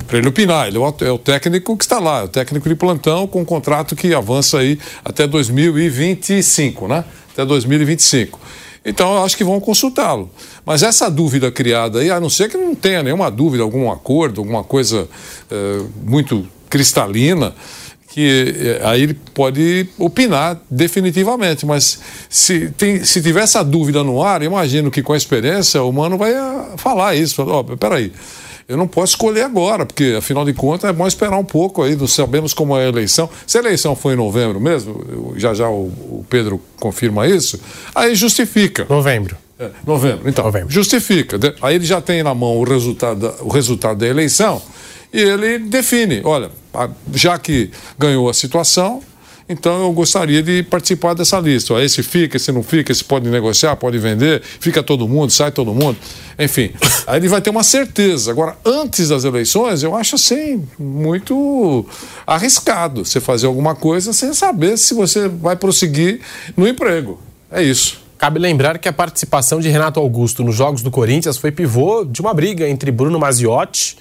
para 0.08 0.18
ele 0.18 0.30
opinar. 0.30 0.70
Ele 0.70 0.78
é 0.78 1.06
é 1.06 1.12
o, 1.12 1.18
técnico 1.18 1.76
que 1.76 1.84
está 1.84 2.00
lá, 2.00 2.22
é 2.22 2.24
o 2.24 2.28
técnico 2.30 2.70
de 2.70 2.74
plantão 2.74 3.28
com 3.28 3.42
um 3.42 3.46
contrato 3.46 3.98
que 3.98 4.13
avança 4.13 4.60
aí 4.60 4.80
até 5.04 5.28
2025, 5.28 6.88
né? 6.88 7.04
Até 7.34 7.46
2025. 7.46 8.39
Então, 8.86 9.15
eu 9.15 9.24
acho 9.24 9.38
que 9.38 9.43
vão 9.43 9.60
consultá-lo. 9.60 10.30
Mas 10.65 10.84
essa 10.84 11.10
dúvida 11.10 11.52
criada 11.52 12.00
aí, 12.00 12.12
a 12.12 12.19
não 12.19 12.30
ser 12.30 12.50
que 12.50 12.58
não 12.58 12.76
tenha 12.76 13.02
nenhuma 13.02 13.32
dúvida, 13.32 13.63
algum 13.63 13.89
acordo, 13.89 14.41
alguma 14.41 14.63
coisa 14.63 15.08
é, 15.50 15.82
muito 16.04 16.48
cristalina, 16.69 17.54
que 18.10 18.80
é, 18.82 18.86
aí 18.86 19.04
ele 19.04 19.13
pode 19.34 19.88
opinar 19.98 20.62
definitivamente. 20.69 21.65
Mas 21.65 22.00
se, 22.30 22.72
tem, 22.72 23.04
se 23.04 23.22
tiver 23.22 23.43
essa 23.43 23.63
dúvida 23.63 24.04
no 24.04 24.22
ar, 24.22 24.43
imagino 24.43 24.91
que 24.91 25.02
com 25.02 25.13
a 25.13 25.17
experiência 25.17 25.82
o 25.82 25.91
Mano 25.91 26.17
vai 26.17 26.36
ah, 26.36 26.74
falar 26.78 27.15
isso. 27.15 27.41
oh, 27.41 27.63
peraí, 27.78 28.12
eu 28.67 28.78
não 28.78 28.88
posso 28.88 29.13
escolher 29.13 29.43
agora, 29.43 29.86
porque 29.86 30.15
afinal 30.17 30.45
de 30.45 30.54
contas 30.54 30.89
é 30.89 30.93
bom 30.93 31.08
esperar 31.08 31.38
um 31.38 31.43
pouco 31.43 31.84
aí, 31.84 31.95
não 31.95 32.08
sabemos 32.08 32.54
como 32.54 32.78
é 32.78 32.86
a 32.86 32.89
eleição. 32.89 33.30
Se 33.45 33.58
a 33.58 33.62
eleição 33.62 33.95
foi 33.95 34.13
em 34.13 34.17
novembro 34.17 34.60
mesmo, 34.60 35.34
já 35.38 35.54
já 35.54 35.69
o, 35.69 35.86
o 35.86 36.26
Pedro 36.30 36.62
confirma 36.80 37.28
isso, 37.28 37.60
aí 37.93 38.15
justifica. 38.15 38.86
Novembro. 38.89 39.38
É, 39.60 39.69
novembro, 39.86 40.28
então, 40.28 40.45
novembro. 40.45 40.73
justifica. 40.73 41.38
Aí 41.62 41.76
ele 41.76 41.86
já 41.86 42.02
tem 42.02 42.23
na 42.23 42.34
mão 42.34 42.58
o 42.58 42.63
resultado, 42.63 43.34
o 43.41 43.49
resultado 43.49 43.99
da 43.99 44.08
eleição 44.08 44.62
e 45.13 45.21
ele 45.21 45.60
define, 45.60 46.21
olha, 46.23 46.49
já 47.13 47.38
que 47.38 47.69
ganhou 47.99 48.28
a 48.28 48.34
situação, 48.34 48.99
então 49.54 49.84
eu 49.84 49.94
gostaria 49.94 50.44
de 50.44 50.63
participar 50.63 51.13
dessa 51.13 51.39
lista. 51.39 51.82
Esse 51.82 52.04
fica, 52.04 52.38
esse 52.38 52.52
não 52.52 52.62
fica, 52.62 52.92
esse 52.92 53.04
pode 53.04 53.30
negociar, 53.30 53.76
pode 53.76 53.98
vender, 53.98 54.42
fica 54.60 54.84
todo 54.84 55.08
mundo, 55.08 55.32
sai 55.32 55.52
todo 55.52 55.74
mundo. 55.74 55.98
Enfim, 56.38 56.72
aí 57.08 57.20
ele 57.20 57.30
vai 57.30 57.42
ter 57.42 57.50
uma 57.50 57.63
certeza. 57.63 58.32
Agora, 58.32 58.58
antes 58.66 59.10
das 59.10 59.24
eleições, 59.24 59.84
eu 59.84 59.96
acho 59.96 60.16
assim, 60.16 60.68
muito 60.78 61.86
arriscado 62.28 63.06
você 63.06 63.22
fazer 63.22 63.48
alguma 63.48 63.76
coisa 63.76 64.12
sem 64.12 64.34
saber 64.34 64.78
se 64.78 64.94
você 64.94 65.30
vai 65.30 65.56
prosseguir 65.56 66.20
no 66.58 66.68
emprego. 66.68 67.22
É 67.52 67.63
isso. 67.63 68.02
Cabe 68.18 68.39
lembrar 68.39 68.78
que 68.80 68.88
a 68.88 68.94
participação 68.94 69.60
de 69.60 69.70
Renato 69.70 70.00
Augusto 70.00 70.44
nos 70.44 70.56
Jogos 70.56 70.82
do 70.82 70.89
Corinthians 70.89 71.38
foi 71.38 71.52
pivô 71.52 72.06
de 72.06 72.22
uma 72.22 72.34
briga 72.34 72.68
entre 72.68 72.92
Bruno 72.92 73.20
Maziotti, 73.20 73.98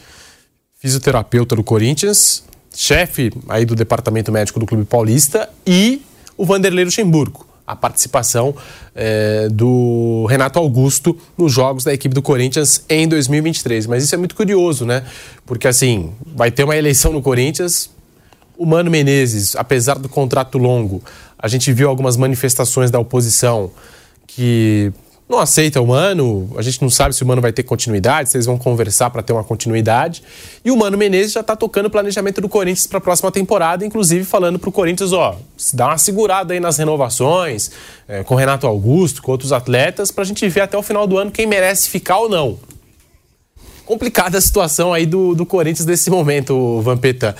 fisioterapeuta 0.79 1.57
do 1.57 1.65
Corinthians, 1.65 2.45
chefe 2.75 3.33
aí 3.49 3.65
do 3.65 3.75
departamento 3.75 4.33
médico 4.33 4.59
do 4.59 4.67
Clube 4.67 4.85
Paulista, 4.85 5.49
e 5.67 6.03
o 6.37 6.45
Vanderlei 6.45 6.85
Luxemburgo. 6.85 7.47
A 7.65 7.77
participação 7.77 8.55
é, 8.95 9.49
do 9.49 10.27
Renato 10.29 10.59
Augusto 10.59 11.17
nos 11.39 11.53
jogos 11.53 11.85
da 11.85 11.95
equipe 11.95 12.15
do 12.15 12.21
Corinthians 12.21 12.85
em 12.89 13.07
2023. 13.07 13.87
Mas 13.87 14.03
isso 14.03 14.15
é 14.15 14.19
muito 14.19 14.35
curioso, 14.35 14.85
né? 14.85 15.05
Porque 15.47 15.69
assim, 15.69 16.13
vai 16.35 16.51
ter 16.51 16.65
uma 16.65 16.77
eleição 16.77 17.13
no 17.13 17.23
Corinthians. 17.23 17.89
O 18.59 18.67
Mano 18.67 18.91
Menezes, 18.91 19.55
apesar 19.55 19.99
do 19.99 20.09
contrato 20.09 20.59
longo, 20.59 21.03
a 21.39 21.47
gente 21.49 21.73
viu 21.73 21.89
algumas 21.89 22.17
manifestações 22.17 22.91
da 22.91 22.99
oposição 22.99 23.71
que 24.27 24.93
não 25.29 25.39
aceita 25.39 25.81
o 25.81 25.87
Mano, 25.87 26.51
a 26.57 26.63
gente 26.63 26.83
não 26.83 26.91
sabe 26.91 27.15
se 27.15 27.23
o 27.23 27.27
Mano 27.27 27.41
vai 27.41 27.53
ter 27.53 27.63
continuidade, 27.63 28.29
se 28.29 28.37
eles 28.37 28.47
vão 28.47 28.59
conversar 28.59 29.09
para 29.09 29.23
ter 29.23 29.33
uma 29.33 29.45
continuidade. 29.45 30.23
E 30.65 30.71
o 30.71 30.77
Mano 30.77 30.99
Menezes 30.99 31.33
já 31.33 31.41
está 31.41 31.57
tocando 31.57 31.87
o 31.87 31.91
planejamento 31.91 32.41
do 32.41 32.49
Corinthians 32.49 32.87
para 32.87 32.99
a 32.99 33.01
próxima 33.01 33.31
temporada, 33.33 33.87
inclusive 33.87 34.25
falando 34.25 34.59
para 34.59 34.69
o 34.69 34.73
Corinthians, 34.73 35.13
ó, 35.13 35.37
dá 35.73 35.87
uma 35.89 35.99
segurada 35.99 36.53
aí 36.53 36.61
nas 36.61 36.77
renovações, 36.77 37.71
é, 38.07 38.23
com 38.23 38.35
Renato 38.35 38.67
Augusto, 38.67 39.23
com 39.23 39.33
outros 39.33 39.53
atletas, 39.53 40.11
para 40.11 40.23
a 40.23 40.27
gente 40.27 40.47
ver 40.49 40.63
até 40.63 40.77
o 40.77 40.83
final 40.83 41.07
do 41.07 41.17
ano 41.17 41.31
quem 41.31 41.47
merece 41.47 41.89
ficar 41.89 42.19
ou 42.19 42.29
não. 42.29 42.59
Complicada 43.87 44.39
a 44.39 44.41
situação 44.41 44.93
aí 44.93 45.07
do, 45.07 45.35
do 45.35 45.47
Corinthians 45.47 45.87
nesse 45.87 46.11
momento, 46.11 46.81
Vampeta. 46.83 47.35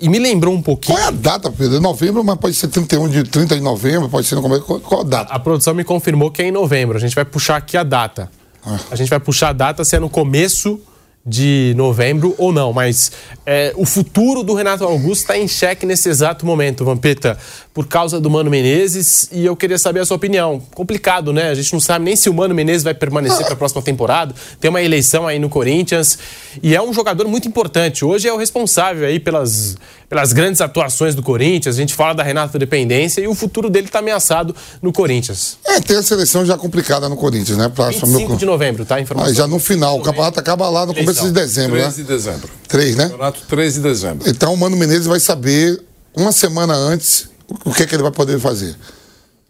E 0.00 0.08
me 0.08 0.18
lembrou 0.18 0.54
um 0.54 0.62
pouquinho. 0.62 0.96
Qual 0.96 1.04
é 1.04 1.08
a 1.08 1.10
data, 1.10 1.50
Pedro? 1.50 1.76
É 1.76 1.80
novembro, 1.80 2.24
mas 2.24 2.38
pode 2.38 2.54
ser 2.54 2.68
31 2.68 3.08
de 3.08 3.24
30 3.24 3.54
de 3.54 3.60
novembro, 3.60 4.08
pode 4.08 4.26
ser 4.26 4.34
no 4.34 4.42
começo. 4.42 4.62
Qual 4.62 5.02
a 5.02 5.04
data? 5.04 5.32
A 5.32 5.38
produção 5.38 5.74
me 5.74 5.84
confirmou 5.84 6.30
que 6.30 6.40
é 6.42 6.48
em 6.48 6.50
novembro. 6.50 6.96
A 6.96 7.00
gente 7.00 7.14
vai 7.14 7.24
puxar 7.24 7.56
aqui 7.56 7.76
a 7.76 7.82
data. 7.82 8.30
Ah. 8.64 8.78
A 8.90 8.96
gente 8.96 9.08
vai 9.08 9.20
puxar 9.20 9.50
a 9.50 9.52
data 9.52 9.84
se 9.84 9.96
é 9.96 10.00
no 10.00 10.08
começo 10.08 10.80
de 11.24 11.74
novembro 11.76 12.34
ou 12.38 12.50
não, 12.50 12.72
mas 12.72 13.12
é, 13.44 13.72
o 13.76 13.84
futuro 13.84 14.42
do 14.42 14.54
Renato 14.54 14.84
Augusto 14.84 15.22
está 15.22 15.36
em 15.36 15.46
xeque 15.46 15.84
nesse 15.84 16.08
exato 16.08 16.46
momento, 16.46 16.84
Vampeta, 16.84 17.36
por 17.74 17.86
causa 17.86 18.18
do 18.18 18.30
Mano 18.30 18.50
Menezes, 18.50 19.28
e 19.30 19.44
eu 19.44 19.54
queria 19.54 19.78
saber 19.78 20.00
a 20.00 20.06
sua 20.06 20.16
opinião. 20.16 20.60
Complicado, 20.74 21.32
né? 21.32 21.50
A 21.50 21.54
gente 21.54 21.72
não 21.72 21.80
sabe 21.80 22.04
nem 22.04 22.16
se 22.16 22.28
o 22.28 22.34
Mano 22.34 22.54
Menezes 22.54 22.82
vai 22.82 22.94
permanecer 22.94 23.44
para 23.44 23.52
a 23.52 23.56
próxima 23.56 23.82
temporada. 23.82 24.34
Tem 24.58 24.68
uma 24.68 24.82
eleição 24.82 25.26
aí 25.26 25.38
no 25.38 25.48
Corinthians 25.48 26.18
e 26.62 26.74
é 26.74 26.82
um 26.82 26.92
jogador 26.92 27.28
muito 27.28 27.46
importante. 27.46 28.04
Hoje 28.04 28.26
é 28.26 28.32
o 28.32 28.36
responsável 28.36 29.06
aí 29.06 29.20
pelas, 29.20 29.76
pelas 30.08 30.32
grandes 30.32 30.60
atuações 30.60 31.14
do 31.14 31.22
Corinthians. 31.22 31.76
A 31.76 31.78
gente 31.78 31.94
fala 31.94 32.14
da 32.14 32.22
Renato 32.22 32.58
Dependência 32.58 33.20
e 33.20 33.28
o 33.28 33.34
futuro 33.34 33.70
dele 33.70 33.86
está 33.86 34.00
ameaçado 34.00 34.54
no 34.82 34.92
Corinthians. 34.92 35.58
É, 35.64 35.80
tem 35.80 35.96
a 35.96 36.02
seleção 36.02 36.44
já 36.44 36.56
complicada 36.56 37.08
no 37.08 37.16
Corinthians, 37.16 37.56
né? 37.56 37.68
Pra 37.68 37.90
25 37.90 38.36
de 38.36 38.46
novembro, 38.46 38.84
tá? 38.84 39.00
Informação. 39.00 39.30
Mas 39.30 39.36
já 39.36 39.46
no 39.46 39.58
final, 39.58 39.98
o 39.98 40.02
campeonato 40.02 40.40
acaba 40.40 40.68
lá 40.68 40.84
no 40.86 40.94
começo 40.94 41.09
começo 41.14 41.26
de 41.26 41.40
dezembro, 41.40 41.76
3 41.76 41.84
né? 41.86 41.92
3 41.92 41.96
de 41.96 42.02
dezembro. 42.04 42.50
3, 42.68 42.96
né? 42.96 43.02
Campeonato 43.04 43.40
3 43.48 43.74
de 43.74 43.80
dezembro. 43.80 44.30
Então 44.30 44.54
o 44.54 44.56
Mano 44.56 44.76
Menezes 44.76 45.06
vai 45.06 45.20
saber 45.20 45.82
uma 46.14 46.32
semana 46.32 46.74
antes 46.74 47.28
o 47.64 47.72
que, 47.72 47.82
é 47.82 47.86
que 47.86 47.94
ele 47.94 48.02
vai 48.02 48.12
poder 48.12 48.38
fazer. 48.38 48.76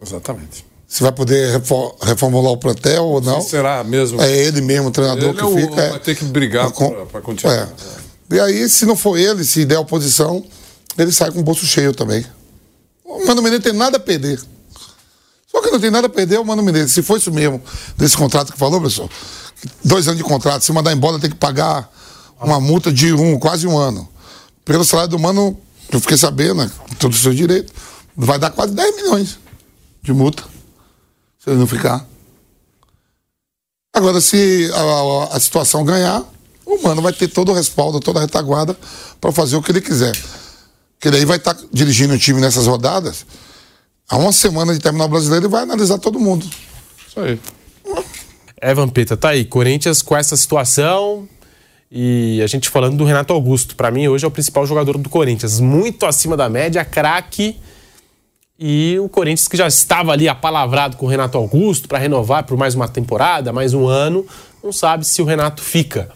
Exatamente. 0.03 0.64
Se 0.88 1.03
vai 1.03 1.12
poder 1.12 1.61
reformular 2.03 2.53
o 2.53 2.57
plantel 2.57 3.05
ou 3.05 3.20
não. 3.20 3.40
Se 3.40 3.51
será 3.51 3.85
mesmo. 3.85 4.20
É 4.20 4.37
ele 4.37 4.61
mesmo, 4.61 4.88
o 4.88 4.90
treinador 4.90 5.31
ele 5.31 5.35
que 5.35 5.40
é 5.40 5.44
o, 5.44 5.55
fica. 5.55 5.81
É, 5.81 5.90
vai 5.90 6.01
ter 6.01 6.16
que 6.16 6.25
brigar 6.25 6.70
para 6.73 7.20
continuar. 7.20 7.55
É. 7.55 7.68
E 8.35 8.40
aí, 8.40 8.68
se 8.68 8.87
não 8.87 8.96
for 8.96 9.16
ele, 9.16 9.44
se 9.44 9.64
der 9.64 9.79
oposição, 9.79 10.44
ele 10.99 11.12
sai 11.12 11.31
com 11.31 11.40
o 11.40 11.42
bolso 11.42 11.66
cheio 11.66 11.92
também. 11.94 12.25
O 13.05 13.25
Mano 13.27 13.42
Menezes 13.42 13.64
tem 13.64 13.73
nada 13.73 13.99
a 13.99 14.01
perder. 14.01 14.40
Só 15.51 15.61
que 15.61 15.70
não 15.70 15.81
tem 15.81 15.90
nada 15.90 16.07
a 16.07 16.11
perder 16.11 16.37
é 16.37 16.40
o 16.40 16.44
Mano 16.44 16.62
Menezes. 16.62 16.92
Se 16.92 17.03
for 17.03 17.18
isso 17.18 17.33
mesmo, 17.33 17.61
desse 17.96 18.16
contrato 18.16 18.53
que 18.53 18.59
falou, 18.59 18.81
pessoal, 18.81 19.11
dois 19.85 20.07
anos 20.09 20.18
de 20.18 20.25
contrato, 20.25 20.64
se 20.64 20.73
mandar 20.73 20.92
embora 20.92 21.18
tem 21.18 21.31
que 21.31 21.37
pagar 21.37 21.90
uma 22.40 22.61
multa 22.61 22.92
de 22.92 23.12
um, 23.12 23.38
quase 23.38 23.66
um 23.66 23.77
ano. 23.77 24.09
Pelo 24.64 24.85
salário 24.85 25.11
do 25.11 25.18
Mano, 25.18 25.59
eu 25.90 26.01
fiquei 26.01 26.16
sabendo, 26.16 26.57
né, 26.57 26.70
todo 26.99 27.12
o 27.12 27.16
seu 27.16 27.35
direito, 27.35 27.73
vai 28.16 28.38
dar 28.38 28.51
quase 28.51 28.73
10 28.73 28.96
milhões 28.96 29.38
de 30.03 30.12
multa. 30.12 30.42
Se 31.38 31.51
ele 31.51 31.59
não 31.59 31.66
ficar. 31.66 32.07
Agora, 33.92 34.20
se 34.20 34.70
a, 34.73 34.81
a, 34.81 35.37
a 35.37 35.40
situação 35.40 35.85
ganhar, 35.85 36.23
o 36.64 36.83
Mano 36.83 37.03
vai 37.03 37.12
ter 37.12 37.29
todo 37.29 37.51
o 37.51 37.55
respaldo, 37.55 37.99
toda 38.01 38.20
a 38.20 38.23
retaguarda 38.23 38.79
para 39.20 39.33
fazer 39.33 39.57
o 39.57 39.62
que 39.62 39.73
ele 39.73 39.81
quiser. 39.81 40.16
Porque 40.99 41.11
daí 41.11 41.25
vai 41.25 41.38
estar 41.38 41.55
tá 41.55 41.64
dirigindo 41.73 42.14
o 42.14 42.18
time 42.18 42.40
nessas 42.40 42.66
rodadas. 42.66 43.27
Há 44.09 44.16
uma 44.16 44.33
semana 44.33 44.73
de 44.73 44.79
terminar 44.81 45.07
o 45.07 45.09
brasileiro 45.09 45.46
e 45.46 45.49
vai 45.49 45.62
analisar 45.62 45.99
todo 45.99 46.20
mundo. 46.20 46.46
Isso 47.09 47.20
aí. 47.20 47.40
É, 48.61 48.75
Vampeta, 48.75 49.16
tá 49.16 49.31
aí. 49.31 49.44
Corinthians 49.44 50.03
com 50.03 50.16
essa 50.16 50.37
situação. 50.37 51.27
E 51.90 52.40
a 52.42 52.46
gente 52.46 52.68
falando 52.68 52.96
do 52.96 53.05
Renato 53.05 53.33
Augusto. 53.33 53.75
Para 53.75 53.90
mim, 53.90 54.07
hoje 54.07 54.25
é 54.25 54.29
o 54.29 54.31
principal 54.31 54.66
jogador 54.66 54.99
do 54.99 55.09
Corinthians. 55.09 55.59
Muito 55.59 56.05
acima 56.05 56.37
da 56.37 56.49
média, 56.49 56.85
craque. 56.85 57.57
E 58.59 58.99
o 59.01 59.09
Corinthians 59.09 59.49
que 59.49 59.57
já 59.57 59.66
estava 59.66 60.12
ali 60.12 60.29
apalavrado 60.29 60.99
com 60.99 61.07
o 61.07 61.09
Renato 61.09 61.38
Augusto 61.38 61.88
para 61.88 61.99
renovar 61.99 62.44
por 62.44 62.59
mais 62.59 62.75
uma 62.75 62.87
temporada, 62.87 63.55
mais 63.55 63.73
um 63.73 63.88
ano, 63.88 64.27
não 64.62 64.70
sabe 64.70 65.07
se 65.07 65.23
o 65.23 65.25
Renato 65.25 65.62
fica. 65.62 66.11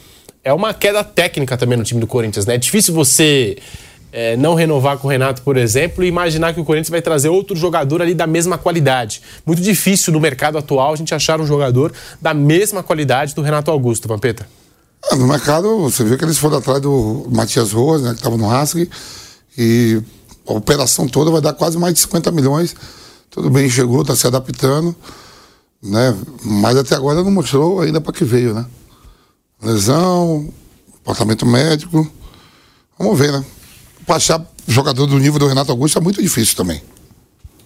É 0.45 0.53
uma 0.53 0.75
queda 0.75 1.03
técnica 1.03 1.57
também 1.57 1.79
no 1.79 1.85
time 1.85 1.99
do 2.03 2.07
Corinthians, 2.07 2.45
né? 2.45 2.57
É 2.57 2.59
difícil 2.59 2.93
você 2.93 3.57
é, 4.17 4.37
não 4.37 4.55
renovar 4.55 4.97
com 4.97 5.09
o 5.09 5.11
Renato, 5.11 5.43
por 5.43 5.57
exemplo, 5.57 6.05
e 6.05 6.07
imaginar 6.07 6.55
que 6.55 6.61
o 6.61 6.65
Corinthians 6.65 6.89
vai 6.89 7.03
trazer 7.03 7.29
outro 7.29 7.57
jogador 7.57 8.01
ali 8.01 8.15
da 8.15 8.29
mesma 8.29 8.57
qualidade. 8.57 9.21
Muito 9.45 9.61
difícil 9.61 10.13
no 10.13 10.21
mercado 10.21 10.57
atual 10.57 10.93
a 10.93 10.97
gente 10.97 11.13
achar 11.13 11.41
um 11.41 11.47
jogador 11.47 11.93
da 12.23 12.33
mesma 12.33 12.81
qualidade 12.81 13.35
do 13.35 13.43
Renato 13.43 13.73
Augusto, 13.73 14.07
Vampeta. 14.07 14.47
Ah, 15.11 15.17
no 15.17 15.27
mercado, 15.27 15.81
você 15.81 16.05
viu 16.05 16.17
que 16.17 16.25
eles 16.25 16.39
foram 16.39 16.59
atrás 16.59 16.81
do 16.81 17.27
Matias 17.29 17.73
Roas, 17.73 18.03
né, 18.03 18.11
que 18.11 18.19
estava 18.19 18.37
no 18.37 18.49
Haskell, 18.49 18.87
e 19.59 20.01
a 20.47 20.53
operação 20.53 21.09
toda 21.09 21.33
vai 21.33 21.41
dar 21.41 21.53
quase 21.53 21.77
mais 21.77 21.93
de 21.95 22.01
50 22.01 22.31
milhões. 22.31 22.77
Tudo 23.31 23.51
bem, 23.51 23.69
chegou, 23.69 24.03
está 24.03 24.15
se 24.15 24.29
adaptando, 24.29 24.95
né? 25.83 26.17
Mas 26.45 26.77
até 26.77 26.95
agora 26.95 27.21
não 27.21 27.33
mostrou 27.33 27.81
ainda 27.81 28.01
para 28.01 28.13
que 28.13 28.25
veio, 28.25 28.55
né? 28.55 28.65
Lesão, 29.61 30.49
departamento 30.99 31.45
médico. 31.45 32.09
Vamos 32.97 33.19
ver, 33.19 33.33
né? 33.33 33.45
Achar 34.09 34.45
jogador 34.67 35.07
do 35.07 35.19
nível 35.19 35.39
do 35.39 35.47
Renato 35.47 35.71
Augusto 35.71 35.99
é 35.99 36.01
muito 36.01 36.21
difícil 36.21 36.57
também. 36.57 36.83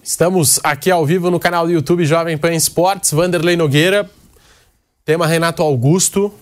Estamos 0.03 0.59
aqui 0.63 0.91
ao 0.91 1.05
vivo 1.05 1.31
no 1.31 1.39
canal 1.39 1.67
do 1.67 1.73
YouTube 1.73 2.05
Jovem 2.05 2.39
Pan 2.39 2.55
Esportes, 2.55 3.11
Vanderlei 3.11 3.57
Nogueira, 3.57 4.09
tema 5.05 5.27
Renato 5.27 5.63
Augusto, 5.63 6.33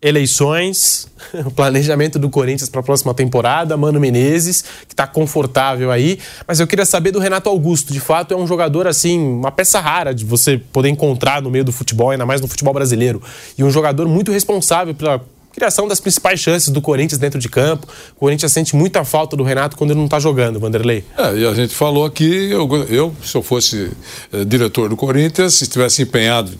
eleições, 0.00 1.08
planejamento 1.54 2.18
do 2.18 2.30
Corinthians 2.30 2.70
para 2.70 2.80
a 2.80 2.82
próxima 2.82 3.12
temporada, 3.12 3.76
Mano 3.76 4.00
Menezes, 4.00 4.62
que 4.86 4.94
está 4.94 5.06
confortável 5.06 5.90
aí. 5.90 6.18
Mas 6.46 6.60
eu 6.60 6.66
queria 6.66 6.86
saber 6.86 7.10
do 7.10 7.18
Renato 7.18 7.48
Augusto. 7.48 7.92
De 7.92 8.00
fato, 8.00 8.32
é 8.32 8.36
um 8.36 8.46
jogador 8.46 8.86
assim, 8.86 9.18
uma 9.18 9.50
peça 9.50 9.80
rara 9.80 10.14
de 10.14 10.24
você 10.24 10.56
poder 10.56 10.88
encontrar 10.88 11.42
no 11.42 11.50
meio 11.50 11.64
do 11.64 11.72
futebol, 11.72 12.10
ainda 12.10 12.24
mais 12.24 12.40
no 12.40 12.48
futebol 12.48 12.72
brasileiro. 12.72 13.22
E 13.56 13.64
um 13.64 13.70
jogador 13.70 14.08
muito 14.08 14.32
responsável 14.32 14.94
pela 14.94 15.20
criação 15.52 15.88
das 15.88 16.00
principais 16.00 16.40
chances 16.40 16.68
do 16.68 16.80
Corinthians 16.80 17.18
dentro 17.18 17.38
de 17.38 17.48
campo. 17.48 17.86
O 18.16 18.20
Corinthians 18.20 18.52
sente 18.52 18.76
muita 18.76 19.04
falta 19.04 19.36
do 19.36 19.42
Renato 19.42 19.76
quando 19.76 19.90
ele 19.90 19.98
não 19.98 20.06
está 20.06 20.18
jogando, 20.18 20.60
Vanderlei. 20.60 21.04
É, 21.16 21.36
e 21.36 21.46
a 21.46 21.54
gente 21.54 21.74
falou 21.74 22.04
aqui, 22.04 22.50
eu, 22.50 22.68
eu 22.88 23.14
se 23.22 23.36
eu 23.36 23.42
fosse 23.42 23.90
eh, 24.32 24.44
diretor 24.44 24.88
do 24.88 24.96
Corinthians, 24.96 25.54
se 25.54 25.64
estivesse 25.64 26.02
empenhado 26.02 26.52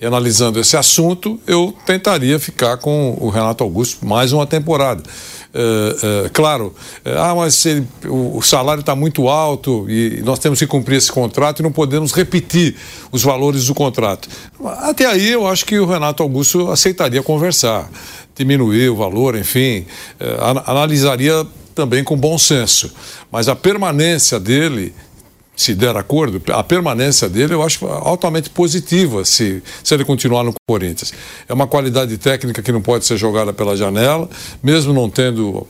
e 0.00 0.06
analisando 0.06 0.58
esse 0.58 0.76
assunto, 0.76 1.40
eu 1.46 1.74
tentaria 1.86 2.38
ficar 2.38 2.76
com 2.76 3.16
o 3.20 3.28
Renato 3.28 3.64
Augusto 3.64 4.04
mais 4.04 4.32
uma 4.32 4.46
temporada. 4.46 5.02
É, 5.54 6.24
é, 6.24 6.28
claro, 6.30 6.74
é, 7.04 7.14
ah, 7.14 7.34
mas 7.34 7.66
ele, 7.66 7.86
o, 8.06 8.38
o, 8.38 8.42
salário 8.42 8.80
está 8.80 8.96
muito 8.96 9.28
alto 9.28 9.84
e 9.86 10.22
nós 10.24 10.38
temos 10.38 10.58
que 10.58 10.66
cumprir 10.66 10.96
esse 10.96 11.12
contrato 11.12 11.60
e 11.60 11.62
não 11.62 11.70
podemos 11.70 12.12
repetir 12.12 12.74
os 13.10 13.22
valores 13.22 13.66
do 13.66 13.74
contrato. 13.74 14.30
Até 14.78 15.04
aí 15.04 15.30
eu 15.30 15.46
acho 15.46 15.66
que 15.66 15.78
o 15.78 15.84
Renato 15.84 16.22
Augusto 16.22 16.70
aceitaria 16.70 17.22
conversar 17.22 17.90
diminuir 18.34 18.90
o 18.90 18.96
valor, 18.96 19.36
enfim, 19.36 19.86
é, 20.18 20.36
analisaria 20.66 21.46
também 21.74 22.04
com 22.04 22.16
bom 22.16 22.38
senso. 22.38 22.92
Mas 23.30 23.48
a 23.48 23.56
permanência 23.56 24.38
dele, 24.38 24.94
se 25.56 25.74
der 25.74 25.96
acordo, 25.96 26.40
a 26.52 26.62
permanência 26.62 27.28
dele 27.28 27.54
eu 27.54 27.62
acho 27.62 27.86
altamente 27.86 28.50
positiva 28.50 29.24
se, 29.24 29.62
se 29.82 29.94
ele 29.94 30.04
continuar 30.04 30.44
no 30.44 30.52
Corinthians. 30.68 31.12
É 31.48 31.52
uma 31.52 31.66
qualidade 31.66 32.16
técnica 32.18 32.62
que 32.62 32.72
não 32.72 32.82
pode 32.82 33.04
ser 33.04 33.16
jogada 33.16 33.52
pela 33.52 33.76
janela, 33.76 34.28
mesmo 34.62 34.92
não 34.92 35.08
tendo 35.08 35.66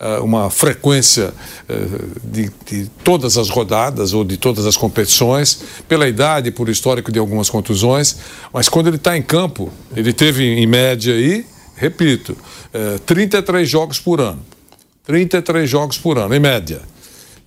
uh, 0.00 0.22
uma 0.22 0.50
frequência 0.50 1.32
uh, 1.68 2.20
de, 2.24 2.50
de, 2.66 2.90
todas 3.02 3.36
as 3.36 3.48
rodadas 3.48 4.12
ou 4.12 4.24
de 4.24 4.36
todas 4.36 4.66
as 4.66 4.76
competições, 4.76 5.60
pela 5.88 6.08
idade, 6.08 6.50
por 6.50 6.68
histórico 6.68 7.12
de 7.12 7.18
algumas 7.18 7.50
contusões, 7.50 8.16
mas 8.52 8.68
quando 8.68 8.88
ele 8.88 8.96
está 8.96 9.16
em 9.16 9.22
campo, 9.22 9.70
ele 9.96 10.12
teve 10.12 10.44
em 10.44 10.66
média 10.66 11.14
aí 11.14 11.46
repito, 11.76 12.36
é, 12.72 12.98
33 12.98 13.68
jogos 13.68 13.98
por 13.98 14.20
ano. 14.20 14.40
33 15.04 15.68
jogos 15.68 15.98
por 15.98 16.18
ano, 16.18 16.34
em 16.34 16.40
média. 16.40 16.80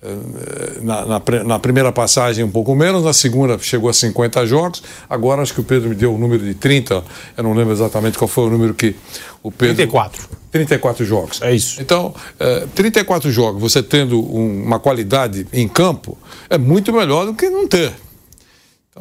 É, 0.00 0.80
na, 0.80 1.04
na, 1.04 1.44
na, 1.44 1.58
primeira 1.58 1.90
passagem 1.90 2.44
um 2.44 2.50
pouco 2.50 2.72
menos, 2.72 3.02
na 3.02 3.12
segunda 3.12 3.58
chegou 3.58 3.90
a 3.90 3.92
50 3.92 4.46
jogos, 4.46 4.80
agora 5.10 5.42
acho 5.42 5.52
que 5.52 5.60
o 5.60 5.64
Pedro 5.64 5.88
me 5.88 5.96
deu 5.96 6.14
o 6.14 6.18
número 6.18 6.44
de 6.44 6.54
30, 6.54 7.02
eu 7.36 7.42
não 7.42 7.52
lembro 7.52 7.72
exatamente 7.72 8.16
qual 8.16 8.28
foi 8.28 8.44
o 8.44 8.50
número 8.50 8.74
que 8.74 8.94
o 9.42 9.50
Pedro... 9.50 9.74
34. 9.74 10.28
34 10.52 11.04
jogos. 11.04 11.42
É 11.42 11.52
isso. 11.52 11.82
Então, 11.82 12.14
é, 12.38 12.66
34 12.76 13.30
jogos, 13.32 13.60
você 13.60 13.82
tendo 13.82 14.20
um, 14.20 14.62
uma 14.62 14.78
qualidade 14.78 15.48
em 15.52 15.66
campo, 15.66 16.16
é 16.48 16.56
muito 16.56 16.92
melhor 16.92 17.26
do 17.26 17.34
que 17.34 17.50
não 17.50 17.66
ter. 17.66 17.92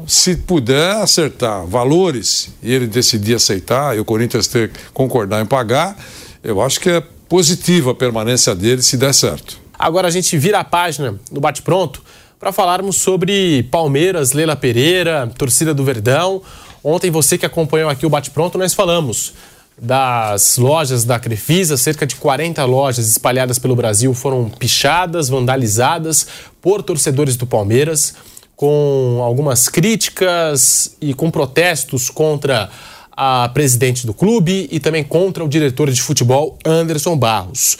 Se 0.06 0.36
puder 0.36 0.98
acertar 0.98 1.66
valores 1.66 2.50
e 2.62 2.74
ele 2.74 2.88
decidir 2.88 3.36
aceitar 3.36 3.96
e 3.96 4.00
o 4.00 4.06
Corinthians 4.06 4.48
ter 4.48 4.72
concordar 4.94 5.42
em 5.42 5.46
pagar, 5.46 5.98
eu 6.44 6.62
acho 6.62 6.80
que 6.80 6.90
é 6.90 7.02
positiva 7.28 7.92
a 7.92 7.96
permanência 7.96 8.54
dele 8.54 8.82
se 8.82 8.98
der 8.98 9.14
certo. 9.14 9.60
Agora 9.78 10.08
a 10.08 10.12
gente 10.12 10.38
vira 10.38 10.60
a 10.60 10.64
página 10.64 11.20
no 11.32 11.40
bate-pronto. 11.40 12.02
para 12.40 12.52
falarmos 12.52 12.98
sobre 12.98 13.64
Palmeiras, 13.72 14.32
Leila 14.32 14.56
Pereira, 14.56 15.32
torcida 15.38 15.74
do 15.74 15.84
Verdão. 15.84 16.42
Ontem, 16.84 17.10
você 17.10 17.38
que 17.38 17.46
acompanhou 17.46 17.90
aqui 17.90 18.06
o 18.06 18.10
Bate 18.10 18.30
Pronto, 18.30 18.58
nós 18.58 18.74
falamos 18.74 19.34
das 19.80 20.58
lojas 20.58 21.04
da 21.04 21.20
Crefisa, 21.20 21.78
cerca 21.78 22.06
de 22.06 22.16
40 22.16 22.64
lojas 22.66 23.08
espalhadas 23.10 23.60
pelo 23.60 23.76
Brasil 23.76 24.14
foram 24.14 24.50
pichadas, 24.50 25.30
vandalizadas 25.30 26.28
por 26.62 26.82
torcedores 26.82 27.36
do 27.36 27.46
Palmeiras, 27.46 28.16
com 28.58 29.22
algumas 29.24 29.70
críticas 29.70 30.98
e 31.00 31.14
com 31.14 31.30
protestos 31.30 32.10
contra 32.10 32.70
a 33.16 33.50
presidente 33.54 34.06
do 34.06 34.16
clube 34.16 34.68
e 34.72 34.80
também 34.80 35.04
contra 35.04 35.46
o 35.46 35.48
diretor 35.48 35.92
de 35.92 36.02
futebol 36.02 36.58
Anderson 36.66 37.16
Barros. 37.16 37.78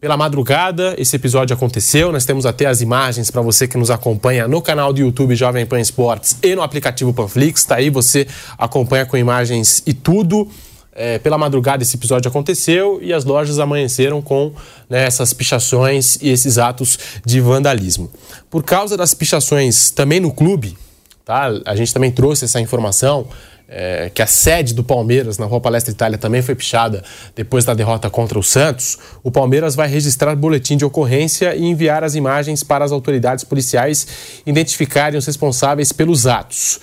Pela 0.00 0.16
madrugada, 0.16 0.94
esse 0.98 1.16
episódio 1.16 1.54
aconteceu. 1.54 2.12
Nós 2.12 2.24
temos 2.24 2.46
até 2.46 2.66
as 2.66 2.80
imagens 2.80 3.28
para 3.28 3.42
você 3.42 3.66
que 3.66 3.76
nos 3.76 3.90
acompanha 3.90 4.46
no 4.46 4.62
canal 4.62 4.92
do 4.92 5.00
YouTube 5.00 5.34
Jovem 5.34 5.66
Pan 5.66 5.80
Esportes 5.80 6.36
e 6.42 6.54
no 6.54 6.62
aplicativo 6.62 7.12
Panflix. 7.12 7.62
Está 7.62 7.76
aí, 7.76 7.90
você 7.90 8.26
acompanha 8.56 9.06
com 9.06 9.16
imagens 9.16 9.82
e 9.84 9.92
tudo. 9.92 10.48
É, 10.96 11.18
pela 11.18 11.36
madrugada 11.36 11.82
esse 11.82 11.96
episódio 11.96 12.28
aconteceu 12.28 13.00
e 13.02 13.12
as 13.12 13.24
lojas 13.24 13.58
amanheceram 13.58 14.22
com 14.22 14.52
né, 14.88 15.04
essas 15.04 15.32
pichações 15.32 16.16
e 16.22 16.28
esses 16.28 16.56
atos 16.56 16.98
de 17.24 17.40
vandalismo. 17.40 18.08
Por 18.48 18.62
causa 18.62 18.96
das 18.96 19.12
pichações 19.12 19.90
também 19.90 20.20
no 20.20 20.32
clube, 20.32 20.78
tá? 21.24 21.48
a 21.64 21.74
gente 21.74 21.92
também 21.92 22.12
trouxe 22.12 22.44
essa 22.44 22.60
informação. 22.60 23.26
É, 23.66 24.10
que 24.12 24.20
a 24.20 24.26
sede 24.26 24.74
do 24.74 24.84
Palmeiras 24.84 25.38
na 25.38 25.46
Rua 25.46 25.58
Palestra 25.58 25.90
Itália 25.90 26.18
também 26.18 26.42
foi 26.42 26.54
pichada 26.54 27.02
depois 27.34 27.64
da 27.64 27.72
derrota 27.72 28.10
contra 28.10 28.38
o 28.38 28.42
Santos, 28.42 28.98
o 29.22 29.30
Palmeiras 29.30 29.74
vai 29.74 29.88
registrar 29.88 30.36
boletim 30.36 30.76
de 30.76 30.84
ocorrência 30.84 31.56
e 31.56 31.64
enviar 31.64 32.04
as 32.04 32.14
imagens 32.14 32.62
para 32.62 32.84
as 32.84 32.92
autoridades 32.92 33.42
policiais 33.42 34.06
identificarem 34.44 35.18
os 35.18 35.24
responsáveis 35.24 35.92
pelos 35.92 36.26
atos. 36.26 36.78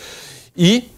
E 0.57 0.89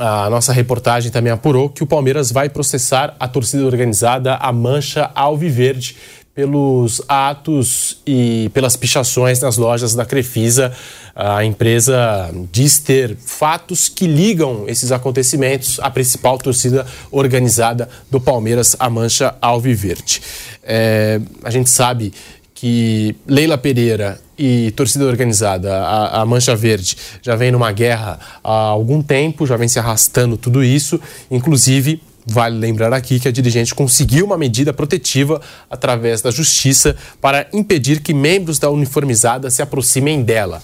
a 0.00 0.30
nossa 0.30 0.50
reportagem 0.50 1.12
também 1.12 1.30
apurou 1.30 1.68
que 1.68 1.82
o 1.82 1.86
Palmeiras 1.86 2.32
vai 2.32 2.48
processar 2.48 3.14
a 3.20 3.28
torcida 3.28 3.66
organizada, 3.66 4.34
a 4.36 4.50
Mancha 4.50 5.10
Alviverde, 5.14 5.94
pelos 6.34 7.02
atos 7.06 7.98
e 8.06 8.50
pelas 8.54 8.76
pichações 8.76 9.40
nas 9.40 9.58
lojas 9.58 9.94
da 9.94 10.06
Crefisa. 10.06 10.72
A 11.14 11.44
empresa 11.44 12.32
diz 12.50 12.78
ter 12.78 13.14
fatos 13.14 13.90
que 13.90 14.06
ligam 14.06 14.64
esses 14.66 14.90
acontecimentos 14.90 15.78
à 15.80 15.90
principal 15.90 16.38
torcida 16.38 16.86
organizada 17.10 17.86
do 18.10 18.18
Palmeiras, 18.18 18.74
a 18.78 18.88
Mancha 18.88 19.34
Alviverde. 19.38 20.22
É, 20.62 21.20
a 21.44 21.50
gente 21.50 21.68
sabe 21.68 22.10
que 22.54 23.14
Leila 23.26 23.58
Pereira 23.58 24.18
e 24.42 24.70
torcida 24.70 25.04
organizada, 25.04 25.70
a, 25.70 26.22
a, 26.22 26.24
Mancha 26.24 26.56
Verde, 26.56 26.96
já 27.20 27.36
vem 27.36 27.52
numa 27.52 27.70
guerra 27.72 28.18
há 28.42 28.50
algum 28.50 29.02
tempo, 29.02 29.46
já 29.46 29.54
vem 29.54 29.68
se 29.68 29.78
arrastando 29.78 30.38
tudo 30.38 30.64
isso, 30.64 30.98
inclusive. 31.30 32.02
Vale 32.26 32.56
lembrar 32.56 32.92
aqui 32.92 33.20
que 33.20 33.28
a 33.28 33.32
dirigente 33.32 33.74
conseguiu 33.74 34.24
uma 34.24 34.38
medida 34.38 34.72
protetiva 34.72 35.42
através 35.68 36.22
da 36.22 36.30
justiça 36.30 36.96
para 37.20 37.46
impedir 37.52 38.00
que 38.00 38.14
membros 38.14 38.58
da 38.58 38.70
uniformizada 38.70 39.50
se 39.50 39.60
aproximem 39.60 40.22
dela. 40.22 40.62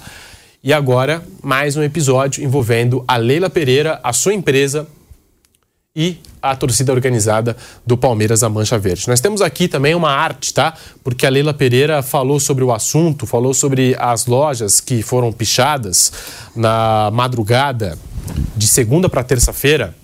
E 0.63 0.73
agora, 0.73 1.23
mais 1.43 1.77
um 1.77 1.83
episódio 1.83 2.43
envolvendo 2.43 3.05
a 3.07 3.17
Leila 3.17 3.51
Pereira, 3.51 4.01
a 4.03 4.13
sua 4.13 4.33
empresa 4.33 4.87
e 5.95 6.19
a 6.51 6.57
torcida 6.57 6.93
organizada 6.93 7.57
do 7.87 7.97
Palmeiras, 7.97 8.43
a 8.43 8.49
Mancha 8.49 8.79
Verde. 8.79 9.09
Nós 9.09 9.21
temos 9.21 9.41
aqui 9.41 9.69
também 9.69 9.95
uma 9.95 10.11
arte, 10.11 10.53
tá? 10.53 10.75
Porque 11.03 11.27
a 11.27 11.31
Leila 11.31 11.55
Pereira 11.55 12.03
falou 12.03 12.41
sobre 12.41 12.65
o 12.65 12.73
assunto, 12.73 13.27
falou 13.27 13.55
sobre 13.55 13.97
as 13.99 14.27
lojas 14.27 14.81
que 14.81 15.03
foram 15.03 15.33
pichadas 15.33 16.13
na 16.55 17.11
madrugada 17.13 17.99
de 18.57 18.67
segunda 18.67 19.09
para 19.09 19.23
terça-feira. 19.23 19.95